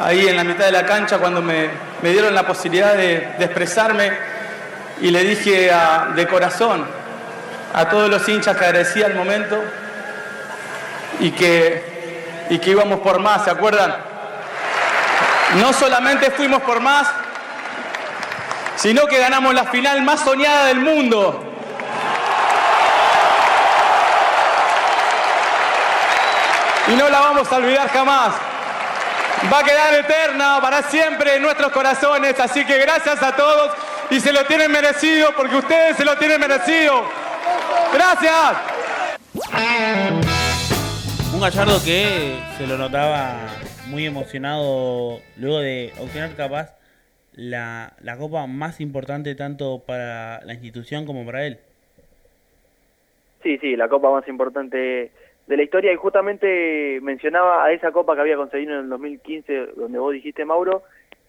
ahí 0.00 0.26
en 0.26 0.36
la 0.36 0.44
mitad 0.44 0.64
de 0.64 0.72
la 0.72 0.86
cancha, 0.86 1.18
cuando 1.18 1.42
me, 1.42 1.68
me 2.02 2.10
dieron 2.10 2.34
la 2.34 2.46
posibilidad 2.46 2.94
de, 2.94 3.36
de 3.38 3.44
expresarme 3.44 4.37
y 5.00 5.10
le 5.10 5.24
dije 5.24 5.70
de 6.14 6.26
corazón 6.28 6.86
a 7.74 7.88
todos 7.88 8.08
los 8.08 8.28
hinchas 8.28 8.56
que 8.56 8.64
agradecía 8.64 9.06
el 9.06 9.14
momento 9.14 9.62
y 11.20 11.30
que, 11.30 12.46
y 12.50 12.58
que 12.58 12.70
íbamos 12.70 13.00
por 13.00 13.18
más, 13.18 13.44
¿se 13.44 13.50
acuerdan? 13.50 13.96
No 15.60 15.72
solamente 15.72 16.30
fuimos 16.30 16.62
por 16.62 16.80
más, 16.80 17.08
sino 18.76 19.06
que 19.06 19.18
ganamos 19.18 19.54
la 19.54 19.64
final 19.64 20.02
más 20.02 20.20
soñada 20.20 20.66
del 20.66 20.80
mundo. 20.80 21.48
y 26.88 26.96
no 26.96 27.08
la 27.08 27.20
vamos 27.20 27.50
a 27.52 27.56
olvidar 27.56 27.88
jamás. 27.90 28.34
Va 29.52 29.60
a 29.60 29.64
quedar 29.64 29.94
eterna 29.94 30.58
para 30.60 30.82
siempre 30.82 31.36
en 31.36 31.42
nuestros 31.42 31.70
corazones, 31.70 32.38
así 32.40 32.64
que 32.64 32.78
gracias 32.78 33.22
a 33.22 33.36
todos 33.36 33.72
y 34.10 34.20
se 34.20 34.32
lo 34.32 34.44
tienen 34.44 34.72
merecido 34.72 35.30
porque 35.36 35.56
ustedes 35.56 35.96
se 35.96 36.04
lo 36.04 36.16
tienen 36.16 36.40
merecido. 36.40 37.02
Gracias. 37.92 38.78
Un 41.34 41.40
Gallardo 41.40 41.78
que 41.84 42.38
se 42.56 42.66
lo 42.66 42.78
notaba 42.78 43.36
muy 43.88 44.06
emocionado 44.06 45.18
luego 45.36 45.60
de 45.60 45.92
obtener 46.00 46.34
capaz 46.36 46.76
la, 47.34 47.92
la 48.02 48.16
copa 48.16 48.46
más 48.46 48.80
importante 48.80 49.34
tanto 49.34 49.82
para 49.86 50.44
la 50.44 50.54
institución 50.54 51.06
como 51.06 51.24
para 51.24 51.46
él. 51.46 51.58
Sí, 53.42 53.58
sí, 53.58 53.76
la 53.76 53.88
copa 53.88 54.10
más 54.10 54.26
importante 54.26 55.12
de 55.46 55.56
la 55.56 55.62
historia 55.62 55.92
y 55.92 55.96
justamente 55.96 56.98
mencionaba 57.02 57.64
a 57.64 57.72
esa 57.72 57.92
copa 57.92 58.14
que 58.14 58.20
había 58.20 58.36
conseguido 58.36 58.74
en 58.74 58.80
el 58.80 58.88
2015 58.88 59.66
donde 59.76 59.98
vos 59.98 60.12
dijiste 60.12 60.44
Mauro 60.44 60.82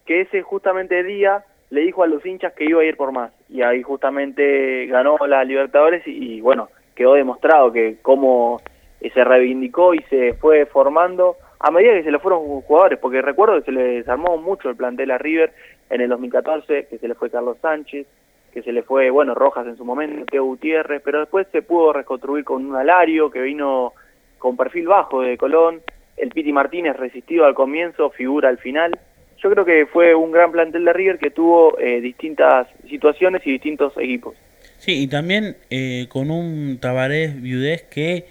que 0.06 0.22
ese 0.22 0.42
justamente 0.42 1.04
día 1.04 1.46
le 1.70 1.82
dijo 1.82 2.04
a 2.04 2.08
los 2.08 2.26
hinchas 2.26 2.54
que 2.54 2.66
iba 2.66 2.82
a 2.82 2.86
ir 2.86 2.98
por 2.98 3.12
más 3.12 3.32
y 3.50 3.62
ahí 3.62 3.82
justamente 3.82 4.86
ganó 4.88 5.18
la 5.28 5.44
Libertadores 5.44 6.06
y, 6.08 6.38
y 6.38 6.42
bueno 6.42 6.70
quedó 6.96 7.14
demostrado 7.14 7.72
que 7.72 7.98
cómo 8.02 8.62
se 9.00 9.24
reivindicó 9.24 9.94
y 9.94 10.02
se 10.10 10.34
fue 10.34 10.66
formando 10.66 11.36
a 11.60 11.72
medida 11.72 11.94
que 11.94 12.04
se 12.04 12.12
le 12.12 12.20
fueron 12.20 12.62
jugadores 12.62 13.00
porque 13.00 13.22
recuerdo 13.22 13.60
que 13.60 13.66
se 13.66 13.72
les 13.72 14.08
armó 14.08 14.38
mucho 14.38 14.70
el 14.70 14.76
plantel 14.76 15.12
a 15.12 15.18
River 15.18 15.54
en 15.90 16.02
el 16.02 16.10
2014 16.10 16.88
que 16.88 16.98
se 16.98 17.08
le 17.08 17.16
fue 17.16 17.30
Carlos 17.30 17.58
Sánchez 17.62 18.08
que 18.52 18.64
se 18.64 18.72
le 18.72 18.84
fue, 18.84 19.10
bueno, 19.10 19.36
Rojas 19.36 19.68
en 19.68 19.78
su 19.78 19.86
momento, 19.86 20.26
Teo 20.26 20.44
Gutiérrez, 20.46 21.02
pero 21.04 21.20
después 21.20 21.48
se 21.52 21.62
pudo 21.62 21.94
reconstruir 21.94 22.44
con 22.44 22.66
un 22.66 22.76
Alario 22.76 23.30
que 23.30 23.42
vino 23.42 23.94
con 24.38 24.58
perfil 24.58 24.88
bajo 24.88 25.22
de 25.22 25.38
Colón, 25.38 25.82
el 26.18 26.30
Piti 26.30 26.52
Martínez 26.52 26.98
resistido 26.98 27.46
al 27.46 27.54
comienzo, 27.54 28.10
figura 28.10 28.50
al 28.50 28.58
final. 28.58 28.98
Yo 29.42 29.50
creo 29.50 29.66
que 29.66 29.86
fue 29.86 30.16
un 30.16 30.32
gran 30.32 30.52
plantel 30.52 30.84
de 30.86 30.94
River 30.94 31.18
que 31.18 31.32
tuvo 31.32 31.80
eh, 31.80 32.02
distintas 32.02 32.68
situaciones 32.90 33.42
y 33.46 33.52
distintos 33.52 33.94
equipos. 33.98 34.36
Sí, 34.78 35.04
y 35.04 35.08
también 35.08 35.58
eh, 35.70 36.08
con 36.10 36.32
un 36.32 36.78
Tabarés 36.80 37.42
Viudés 37.42 37.84
que 37.84 38.26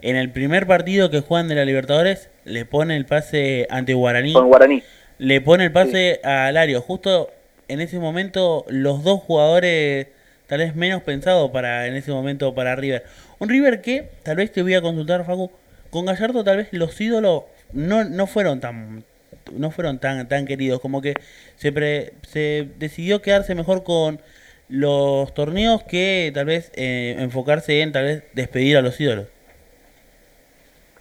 en 0.00 0.16
el 0.16 0.30
primer 0.30 0.66
partido 0.66 1.10
que 1.10 1.20
juegan 1.20 1.48
de 1.48 1.54
la 1.54 1.64
Libertadores 1.64 2.30
le 2.44 2.64
pone 2.64 2.96
el 2.96 3.04
pase 3.04 3.66
ante 3.70 3.94
Guaraní. 3.94 4.32
Con 4.32 4.48
Guaraní. 4.48 4.82
Le 5.18 5.40
pone 5.40 5.64
el 5.64 5.72
pase 5.72 6.20
a 6.24 6.46
Alario. 6.46 6.80
Justo 6.80 7.30
en 7.68 7.80
ese 7.80 7.98
momento 7.98 8.64
los 8.68 9.02
dos 9.02 9.20
jugadores 9.20 10.08
tal 10.46 10.60
vez 10.60 10.74
menos 10.74 11.02
pensados 11.02 11.50
para 11.50 11.86
en 11.86 11.94
ese 11.94 12.10
momento 12.10 12.54
para 12.54 12.74
River. 12.74 13.04
Un 13.38 13.48
River 13.48 13.82
que 13.82 14.08
tal 14.22 14.36
vez 14.36 14.50
te 14.52 14.62
voy 14.62 14.74
a 14.74 14.80
consultar 14.80 15.24
Facu, 15.24 15.50
con 15.90 16.06
Gallardo 16.06 16.42
tal 16.44 16.58
vez 16.58 16.68
los 16.72 16.98
ídolos 17.00 17.44
no, 17.72 18.04
no 18.04 18.26
fueron 18.26 18.60
tan 18.60 19.04
no 19.52 19.70
fueron 19.70 19.98
tan 20.00 20.28
tan 20.28 20.46
queridos, 20.46 20.80
como 20.80 21.02
que 21.02 21.14
se 21.56 21.72
pre- 21.72 22.12
se 22.22 22.68
decidió 22.78 23.22
quedarse 23.22 23.54
mejor 23.54 23.84
con 23.84 24.20
los 24.68 25.32
torneos 25.34 25.82
que 25.84 26.30
tal 26.34 26.46
vez 26.46 26.72
eh, 26.76 27.16
enfocarse 27.18 27.80
en 27.82 27.92
tal 27.92 28.04
vez 28.04 28.24
despedir 28.34 28.76
a 28.76 28.82
los 28.82 29.00
ídolos. 29.00 29.28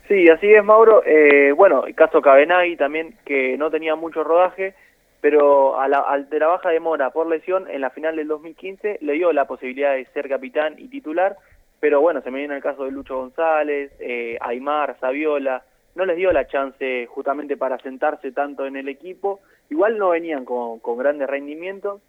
Sí, 0.08 0.30
así 0.30 0.52
es, 0.54 0.64
Mauro. 0.64 1.04
Eh, 1.06 1.52
bueno, 1.52 1.86
el 1.86 1.96
caso 1.96 2.22
Cabenagui 2.22 2.78
también, 2.78 3.16
que 3.26 3.58
no 3.58 3.70
tenía 3.70 3.96
mucho 3.96 4.24
rodaje, 4.24 4.74
pero 5.20 5.80
a 5.80 5.88
la, 5.90 6.00
al 6.00 6.30
de 6.30 6.40
la 6.40 6.48
baja 6.48 6.70
de 6.70 6.80
Mora 6.80 7.10
por 7.10 7.28
lesión 7.28 7.70
en 7.70 7.82
la 7.82 7.90
final 7.90 8.16
del 8.16 8.28
2015 8.28 9.00
le 9.02 9.14
dio 9.14 9.34
la 9.34 9.46
posibilidad 9.48 9.94
de 9.96 10.06
ser 10.14 10.30
capitán 10.30 10.76
y 10.78 10.88
titular, 10.88 11.36
pero 11.82 12.00
bueno, 12.00 12.22
se 12.22 12.32
me 12.32 12.40
viene 12.40 12.56
el 12.56 12.64
caso 12.64 12.86
de 12.86 12.92
Lucho 12.92 13.18
González, 13.18 13.92
eh, 14.00 14.38
Aymar, 14.40 14.98
Saviola, 15.00 15.64
no 15.98 16.06
les 16.06 16.16
dio 16.16 16.32
la 16.32 16.48
chance 16.48 17.08
justamente 17.08 17.58
para 17.58 17.80
sentarse 17.80 18.32
tanto 18.32 18.66
en 18.66 18.78
el 18.78 18.88
equipo, 18.88 19.42
igual 19.70 19.98
no 19.98 20.10
venían 20.10 20.46
con, 20.46 20.80
grandes 20.98 21.28
rendimientos, 21.28 22.02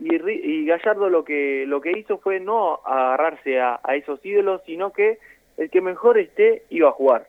y, 0.00 0.14
y 0.14 0.64
Gallardo 0.64 1.10
lo 1.10 1.24
que, 1.24 1.64
lo 1.66 1.80
que 1.80 1.92
hizo 1.98 2.18
fue 2.18 2.40
no 2.40 2.80
agarrarse 2.84 3.60
a, 3.60 3.80
a 3.82 3.96
esos 3.96 4.24
ídolos, 4.24 4.62
sino 4.64 4.92
que 4.92 5.18
el 5.58 5.70
que 5.70 5.80
mejor 5.80 6.18
esté 6.18 6.62
iba 6.70 6.88
a 6.88 6.92
jugar. 6.92 7.26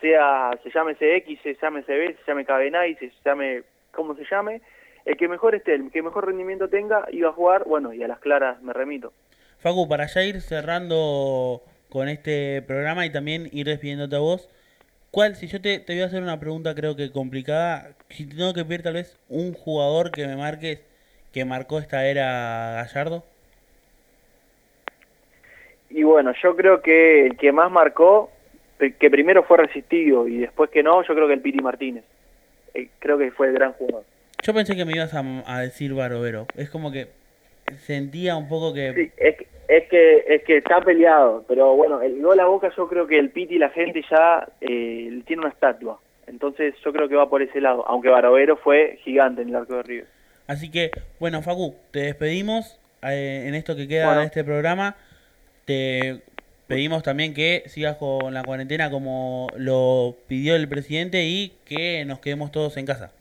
Sea 0.00 0.52
se 0.62 0.70
llame 0.70 0.94
CX, 0.94 1.42
se 1.42 1.56
llame 1.60 1.82
CB, 1.82 2.16
se 2.16 2.24
llame 2.26 2.44
Cabenay, 2.44 2.94
se 2.94 3.12
llame 3.24 3.64
como 3.90 4.14
se 4.14 4.24
llame, 4.30 4.62
el 5.04 5.16
que 5.16 5.26
mejor 5.26 5.56
esté, 5.56 5.74
el 5.74 5.90
que 5.90 6.02
mejor 6.02 6.26
rendimiento 6.26 6.68
tenga, 6.68 7.04
iba 7.10 7.30
a 7.30 7.32
jugar, 7.32 7.64
bueno, 7.64 7.92
y 7.92 8.02
a 8.02 8.08
las 8.08 8.20
claras 8.20 8.62
me 8.62 8.72
remito. 8.72 9.12
Facu, 9.58 9.88
para 9.88 10.06
ya 10.06 10.22
ir 10.22 10.40
cerrando 10.40 11.62
con 11.88 12.08
este 12.08 12.62
programa 12.62 13.06
y 13.06 13.10
también 13.10 13.48
ir 13.50 13.66
despidiéndote 13.66 14.14
a 14.14 14.20
vos, 14.20 14.48
¿cuál, 15.10 15.36
si 15.36 15.46
yo 15.46 15.60
te, 15.60 15.78
te 15.78 15.94
voy 15.94 16.02
a 16.02 16.06
hacer 16.06 16.22
una 16.22 16.40
pregunta 16.40 16.74
creo 16.74 16.96
que 16.96 17.10
complicada, 17.10 17.92
si 18.08 18.26
tengo 18.26 18.54
que 18.54 18.64
pedir 18.64 18.82
tal 18.82 18.94
vez 18.94 19.18
un 19.28 19.52
jugador 19.52 20.10
que 20.10 20.26
me 20.26 20.36
marques 20.36 20.80
que 21.32 21.44
marcó 21.44 21.78
esta 21.78 22.06
era 22.06 22.74
Gallardo? 22.74 23.24
Y 25.90 26.02
bueno, 26.02 26.32
yo 26.42 26.54
creo 26.56 26.82
que 26.82 27.26
el 27.26 27.36
que 27.36 27.52
más 27.52 27.70
marcó, 27.70 28.30
que 28.78 29.10
primero 29.10 29.42
fue 29.42 29.58
resistido 29.58 30.28
y 30.28 30.38
después 30.38 30.70
que 30.70 30.82
no, 30.82 31.02
yo 31.02 31.14
creo 31.14 31.26
que 31.26 31.34
el 31.34 31.40
Piti 31.40 31.60
Martínez. 31.60 32.04
Eh, 32.74 32.88
creo 32.98 33.18
que 33.18 33.30
fue 33.30 33.48
el 33.48 33.54
gran 33.54 33.72
jugador. 33.72 34.04
Yo 34.42 34.54
pensé 34.54 34.76
que 34.76 34.84
me 34.84 34.92
ibas 34.92 35.14
a, 35.14 35.24
a 35.46 35.60
decir 35.60 35.94
Barovero, 35.94 36.46
es 36.54 36.70
como 36.70 36.92
que 36.92 37.08
sentía 37.78 38.36
un 38.36 38.48
poco 38.48 38.72
que... 38.72 38.92
Sí, 38.94 39.10
es 39.16 39.36
que, 39.36 39.46
es 39.68 39.88
que 39.88 40.24
es 40.26 40.42
que 40.44 40.56
está 40.58 40.80
peleado, 40.80 41.44
pero 41.46 41.74
bueno, 41.76 42.00
el 42.02 42.20
gol 42.22 42.40
a 42.40 42.46
Boca 42.46 42.70
yo 42.76 42.88
creo 42.88 43.06
que 43.06 43.18
el 43.18 43.30
Piti 43.30 43.58
la 43.58 43.70
gente 43.70 44.02
ya 44.10 44.48
eh, 44.60 45.22
tiene 45.26 45.42
una 45.42 45.50
estatua. 45.50 46.00
Entonces 46.26 46.74
yo 46.84 46.92
creo 46.92 47.08
que 47.08 47.14
va 47.14 47.28
por 47.28 47.42
ese 47.42 47.60
lado, 47.60 47.86
aunque 47.88 48.08
Barovero 48.08 48.56
fue 48.56 48.98
gigante 49.04 49.42
en 49.42 49.48
el 49.48 49.56
arco 49.56 49.76
de 49.76 49.82
River. 49.82 50.06
Así 50.46 50.70
que, 50.70 50.90
bueno, 51.20 51.42
Facu, 51.42 51.74
te 51.90 52.00
despedimos 52.00 52.78
eh, 53.02 53.44
en 53.46 53.54
esto 53.54 53.76
que 53.76 53.86
queda 53.88 54.06
Bueno. 54.06 54.20
de 54.20 54.26
este 54.26 54.44
programa. 54.44 54.96
Te 55.64 56.22
pedimos 56.66 57.02
también 57.02 57.34
que 57.34 57.64
sigas 57.66 57.96
con 57.96 58.32
la 58.32 58.42
cuarentena 58.42 58.90
como 58.90 59.48
lo 59.56 60.16
pidió 60.26 60.56
el 60.56 60.68
presidente 60.68 61.24
y 61.24 61.54
que 61.64 62.04
nos 62.06 62.20
quedemos 62.20 62.52
todos 62.52 62.76
en 62.76 62.86
casa. 62.86 63.12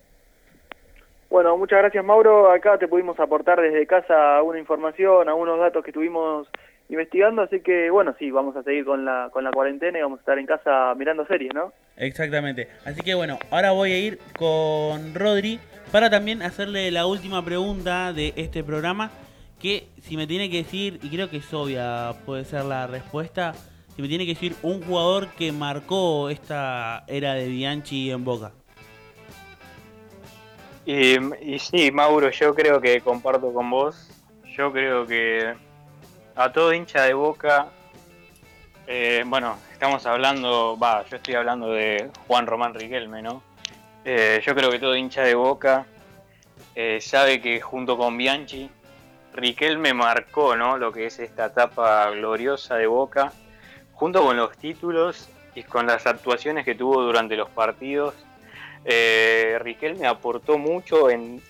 Bueno, 1.29 1.57
muchas 1.57 1.79
gracias 1.79 2.03
Mauro. 2.03 2.51
Acá 2.51 2.77
te 2.77 2.87
pudimos 2.87 3.19
aportar 3.19 3.61
desde 3.61 3.85
casa 3.85 4.37
alguna 4.37 4.59
información, 4.59 5.27
algunos 5.27 5.59
datos 5.59 5.83
que 5.83 5.91
estuvimos 5.91 6.47
investigando, 6.89 7.41
así 7.41 7.59
que 7.59 7.89
bueno, 7.89 8.15
sí, 8.17 8.31
vamos 8.31 8.55
a 8.55 8.63
seguir 8.63 8.85
con 8.85 9.03
la, 9.03 9.29
con 9.31 9.43
la 9.43 9.51
cuarentena 9.51 9.99
y 9.99 10.01
vamos 10.01 10.19
a 10.19 10.21
estar 10.21 10.39
en 10.39 10.45
casa 10.45 10.93
mirando 10.95 11.25
series, 11.25 11.53
¿no? 11.53 11.73
Exactamente. 11.97 12.69
Así 12.85 13.01
que 13.01 13.13
bueno, 13.13 13.37
ahora 13.51 13.71
voy 13.71 13.91
a 13.91 13.99
ir 13.99 14.19
con 14.37 15.13
Rodri 15.13 15.59
para 15.91 16.09
también 16.09 16.41
hacerle 16.41 16.91
la 16.91 17.05
última 17.05 17.43
pregunta 17.43 18.13
de 18.13 18.33
este 18.37 18.63
programa. 18.63 19.11
Que 19.59 19.87
si 20.01 20.15
me 20.17 20.27
tiene 20.27 20.51
que 20.51 20.57
decir, 20.57 20.99
y 21.01 21.09
creo 21.09 21.31
que 21.31 21.37
es 21.37 21.51
obvia, 21.51 22.13
puede 22.27 22.45
ser 22.45 22.63
la 22.63 22.85
respuesta, 22.85 23.53
si 23.95 24.03
me 24.03 24.07
tiene 24.07 24.27
que 24.27 24.35
decir 24.35 24.53
un 24.61 24.83
jugador 24.83 25.29
que 25.29 25.51
marcó 25.51 26.29
esta 26.29 27.03
era 27.07 27.33
de 27.33 27.47
Bianchi 27.47 28.11
en 28.11 28.23
Boca. 28.23 28.51
Y, 30.89 31.59
sí, 31.59 31.91
Mauro, 31.91 32.29
yo 32.29 32.55
creo 32.55 32.79
que 32.79 33.01
comparto 33.01 33.51
con 33.51 33.69
vos. 33.69 34.09
Yo 34.45 34.71
creo 34.71 35.05
que 35.05 35.53
a 36.33 36.53
todo 36.53 36.73
hincha 36.73 37.03
de 37.03 37.13
boca, 37.13 37.67
eh, 38.87 39.21
bueno, 39.27 39.57
estamos 39.73 40.05
hablando, 40.05 40.79
va, 40.81 41.03
yo 41.09 41.17
estoy 41.17 41.35
hablando 41.35 41.71
de 41.71 42.09
Juan 42.27 42.47
Román 42.47 42.73
Riquelme, 42.73 43.21
¿no? 43.21 43.43
Eh, 44.05 44.41
yo 44.45 44.55
creo 44.55 44.71
que 44.71 44.79
todo 44.79 44.95
hincha 44.95 45.23
de 45.23 45.35
boca 45.35 45.85
eh, 46.73 47.01
sabe 47.01 47.41
que 47.41 47.59
junto 47.59 47.97
con 47.97 48.15
Bianchi, 48.15 48.69
Riquelme 49.33 49.93
marcó, 49.93 50.55
¿no? 50.55 50.77
Lo 50.77 50.93
que 50.93 51.07
es 51.07 51.19
esta 51.19 51.47
etapa 51.47 52.09
gloriosa 52.11 52.75
de 52.75 52.87
boca, 52.87 53.33
junto 53.91 54.23
con 54.23 54.37
los 54.37 54.57
títulos 54.57 55.27
y 55.53 55.63
con 55.63 55.85
las 55.85 56.07
actuaciones 56.07 56.63
que 56.63 56.75
tuvo 56.75 57.01
durante 57.01 57.35
los 57.35 57.49
partidos. 57.49 58.15
Eh, 58.85 59.57
Riquelme 59.61 60.07
aportó 60.07 60.57
mucho 60.57 61.09
en 61.09 61.41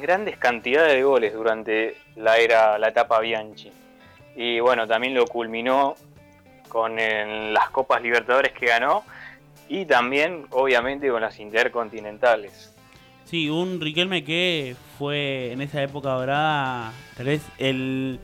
grandes 0.00 0.36
cantidades 0.36 0.94
de 0.94 1.02
goles 1.02 1.32
durante 1.32 1.96
la 2.16 2.38
era, 2.38 2.78
la 2.78 2.88
etapa 2.88 3.20
Bianchi. 3.20 3.70
Y 4.36 4.60
bueno, 4.60 4.86
también 4.86 5.14
lo 5.14 5.26
culminó 5.26 5.94
con 6.68 6.96
las 6.96 7.70
Copas 7.70 8.02
Libertadores 8.02 8.52
que 8.52 8.66
ganó 8.66 9.04
y 9.68 9.86
también, 9.86 10.46
obviamente, 10.50 11.08
con 11.08 11.22
las 11.22 11.38
Intercontinentales. 11.38 12.74
Sí, 13.24 13.48
un 13.48 13.80
Riquelme 13.80 14.24
que 14.24 14.76
fue 14.98 15.52
en 15.52 15.60
esa 15.62 15.82
época 15.82 16.10
dorada 16.10 16.92
tal 17.16 17.26
vez 17.26 17.42
el 17.58 18.20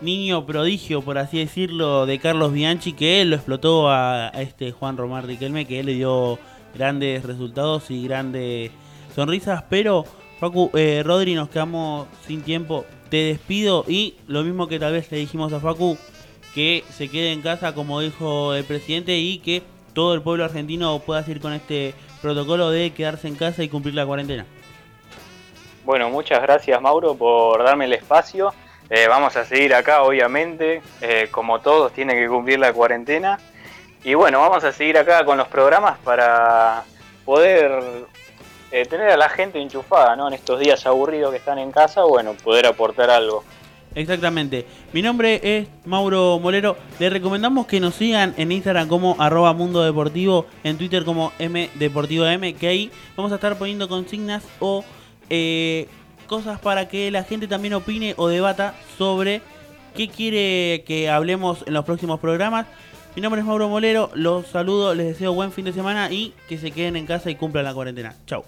niño 0.00 0.44
prodigio, 0.44 1.00
por 1.00 1.16
así 1.16 1.38
decirlo, 1.38 2.06
de 2.06 2.18
Carlos 2.18 2.52
Bianchi, 2.52 2.92
que 2.92 3.24
lo 3.24 3.36
explotó 3.36 3.88
a, 3.88 4.28
a 4.28 4.42
este 4.42 4.72
Juan 4.72 4.96
Román 4.96 5.26
Riquelme, 5.26 5.64
que 5.64 5.82
le 5.82 5.94
dio 5.94 6.38
grandes 6.74 7.24
resultados 7.24 7.90
y 7.90 8.04
grandes 8.04 8.70
sonrisas, 9.14 9.64
pero 9.68 10.04
Facu, 10.40 10.70
eh, 10.74 11.02
Rodri, 11.04 11.34
nos 11.34 11.48
quedamos 11.48 12.08
sin 12.26 12.42
tiempo, 12.42 12.84
te 13.10 13.18
despido 13.24 13.84
y 13.86 14.16
lo 14.26 14.42
mismo 14.42 14.66
que 14.66 14.78
tal 14.78 14.92
vez 14.92 15.10
le 15.12 15.18
dijimos 15.18 15.52
a 15.52 15.60
Facu, 15.60 15.96
que 16.54 16.84
se 16.90 17.08
quede 17.08 17.32
en 17.32 17.42
casa 17.42 17.74
como 17.74 18.00
dijo 18.00 18.54
el 18.54 18.64
presidente 18.64 19.16
y 19.18 19.38
que 19.38 19.62
todo 19.92 20.14
el 20.14 20.22
pueblo 20.22 20.44
argentino 20.44 20.98
pueda 21.00 21.22
seguir 21.22 21.40
con 21.40 21.52
este 21.52 21.94
protocolo 22.20 22.70
de 22.70 22.92
quedarse 22.92 23.28
en 23.28 23.36
casa 23.36 23.62
y 23.62 23.68
cumplir 23.68 23.94
la 23.94 24.06
cuarentena. 24.06 24.46
Bueno, 25.84 26.10
muchas 26.10 26.40
gracias 26.42 26.80
Mauro 26.80 27.14
por 27.14 27.62
darme 27.62 27.86
el 27.86 27.92
espacio. 27.92 28.52
Eh, 28.90 29.06
vamos 29.08 29.36
a 29.36 29.44
seguir 29.44 29.74
acá, 29.74 30.02
obviamente, 30.02 30.82
eh, 31.00 31.28
como 31.30 31.60
todos, 31.60 31.92
tiene 31.92 32.14
que 32.14 32.28
cumplir 32.28 32.58
la 32.58 32.72
cuarentena. 32.72 33.38
Y 34.04 34.14
bueno, 34.14 34.40
vamos 34.40 34.64
a 34.64 34.72
seguir 34.72 34.98
acá 34.98 35.24
con 35.24 35.38
los 35.38 35.48
programas 35.48 35.98
para 35.98 36.84
poder 37.24 38.04
eh, 38.72 38.84
tener 38.86 39.10
a 39.10 39.16
la 39.16 39.28
gente 39.28 39.60
enchufada, 39.60 40.16
¿no? 40.16 40.26
En 40.26 40.34
estos 40.34 40.58
días 40.58 40.84
aburridos 40.86 41.30
que 41.30 41.36
están 41.36 41.58
en 41.58 41.70
casa, 41.70 42.02
bueno, 42.02 42.34
poder 42.34 42.66
aportar 42.66 43.10
algo. 43.10 43.44
Exactamente. 43.94 44.66
Mi 44.92 45.02
nombre 45.02 45.40
es 45.42 45.68
Mauro 45.84 46.38
Molero. 46.40 46.76
Les 46.98 47.12
recomendamos 47.12 47.66
que 47.66 47.78
nos 47.78 47.94
sigan 47.94 48.34
en 48.38 48.50
Instagram 48.50 48.88
como 48.88 49.16
arroba 49.18 49.52
mundo 49.52 49.82
deportivo, 49.84 50.46
en 50.64 50.78
Twitter 50.78 51.04
como 51.04 51.32
mdeportivo 51.38 52.24
m, 52.24 52.54
que 52.54 52.68
ahí 52.68 52.90
vamos 53.16 53.30
a 53.32 53.36
estar 53.36 53.56
poniendo 53.56 53.88
consignas 53.88 54.42
o 54.60 54.84
eh, 55.28 55.88
cosas 56.26 56.58
para 56.58 56.88
que 56.88 57.10
la 57.10 57.22
gente 57.22 57.46
también 57.46 57.74
opine 57.74 58.14
o 58.16 58.28
debata 58.28 58.74
sobre 58.96 59.42
qué 59.94 60.08
quiere 60.08 60.84
que 60.86 61.10
hablemos 61.10 61.62
en 61.66 61.74
los 61.74 61.84
próximos 61.84 62.18
programas. 62.18 62.66
Mi 63.14 63.20
nombre 63.20 63.42
es 63.42 63.46
Mauro 63.46 63.68
Molero, 63.68 64.10
los 64.14 64.46
saludo, 64.46 64.94
les 64.94 65.06
deseo 65.06 65.34
buen 65.34 65.52
fin 65.52 65.66
de 65.66 65.74
semana 65.74 66.10
y 66.10 66.32
que 66.48 66.56
se 66.56 66.70
queden 66.70 66.96
en 66.96 67.04
casa 67.04 67.30
y 67.30 67.34
cumplan 67.34 67.64
la 67.64 67.74
cuarentena. 67.74 68.14
Chau. 68.26 68.42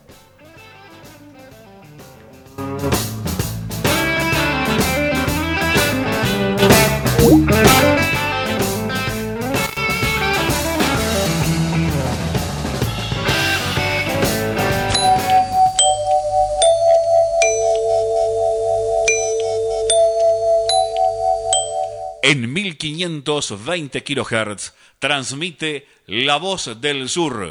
En 22.27 22.51
1520 22.51 24.01
kHz 24.03 24.73
transmite 24.99 25.87
La 26.07 26.39
Voz 26.39 26.81
del 26.81 27.11
Sur 27.11 27.37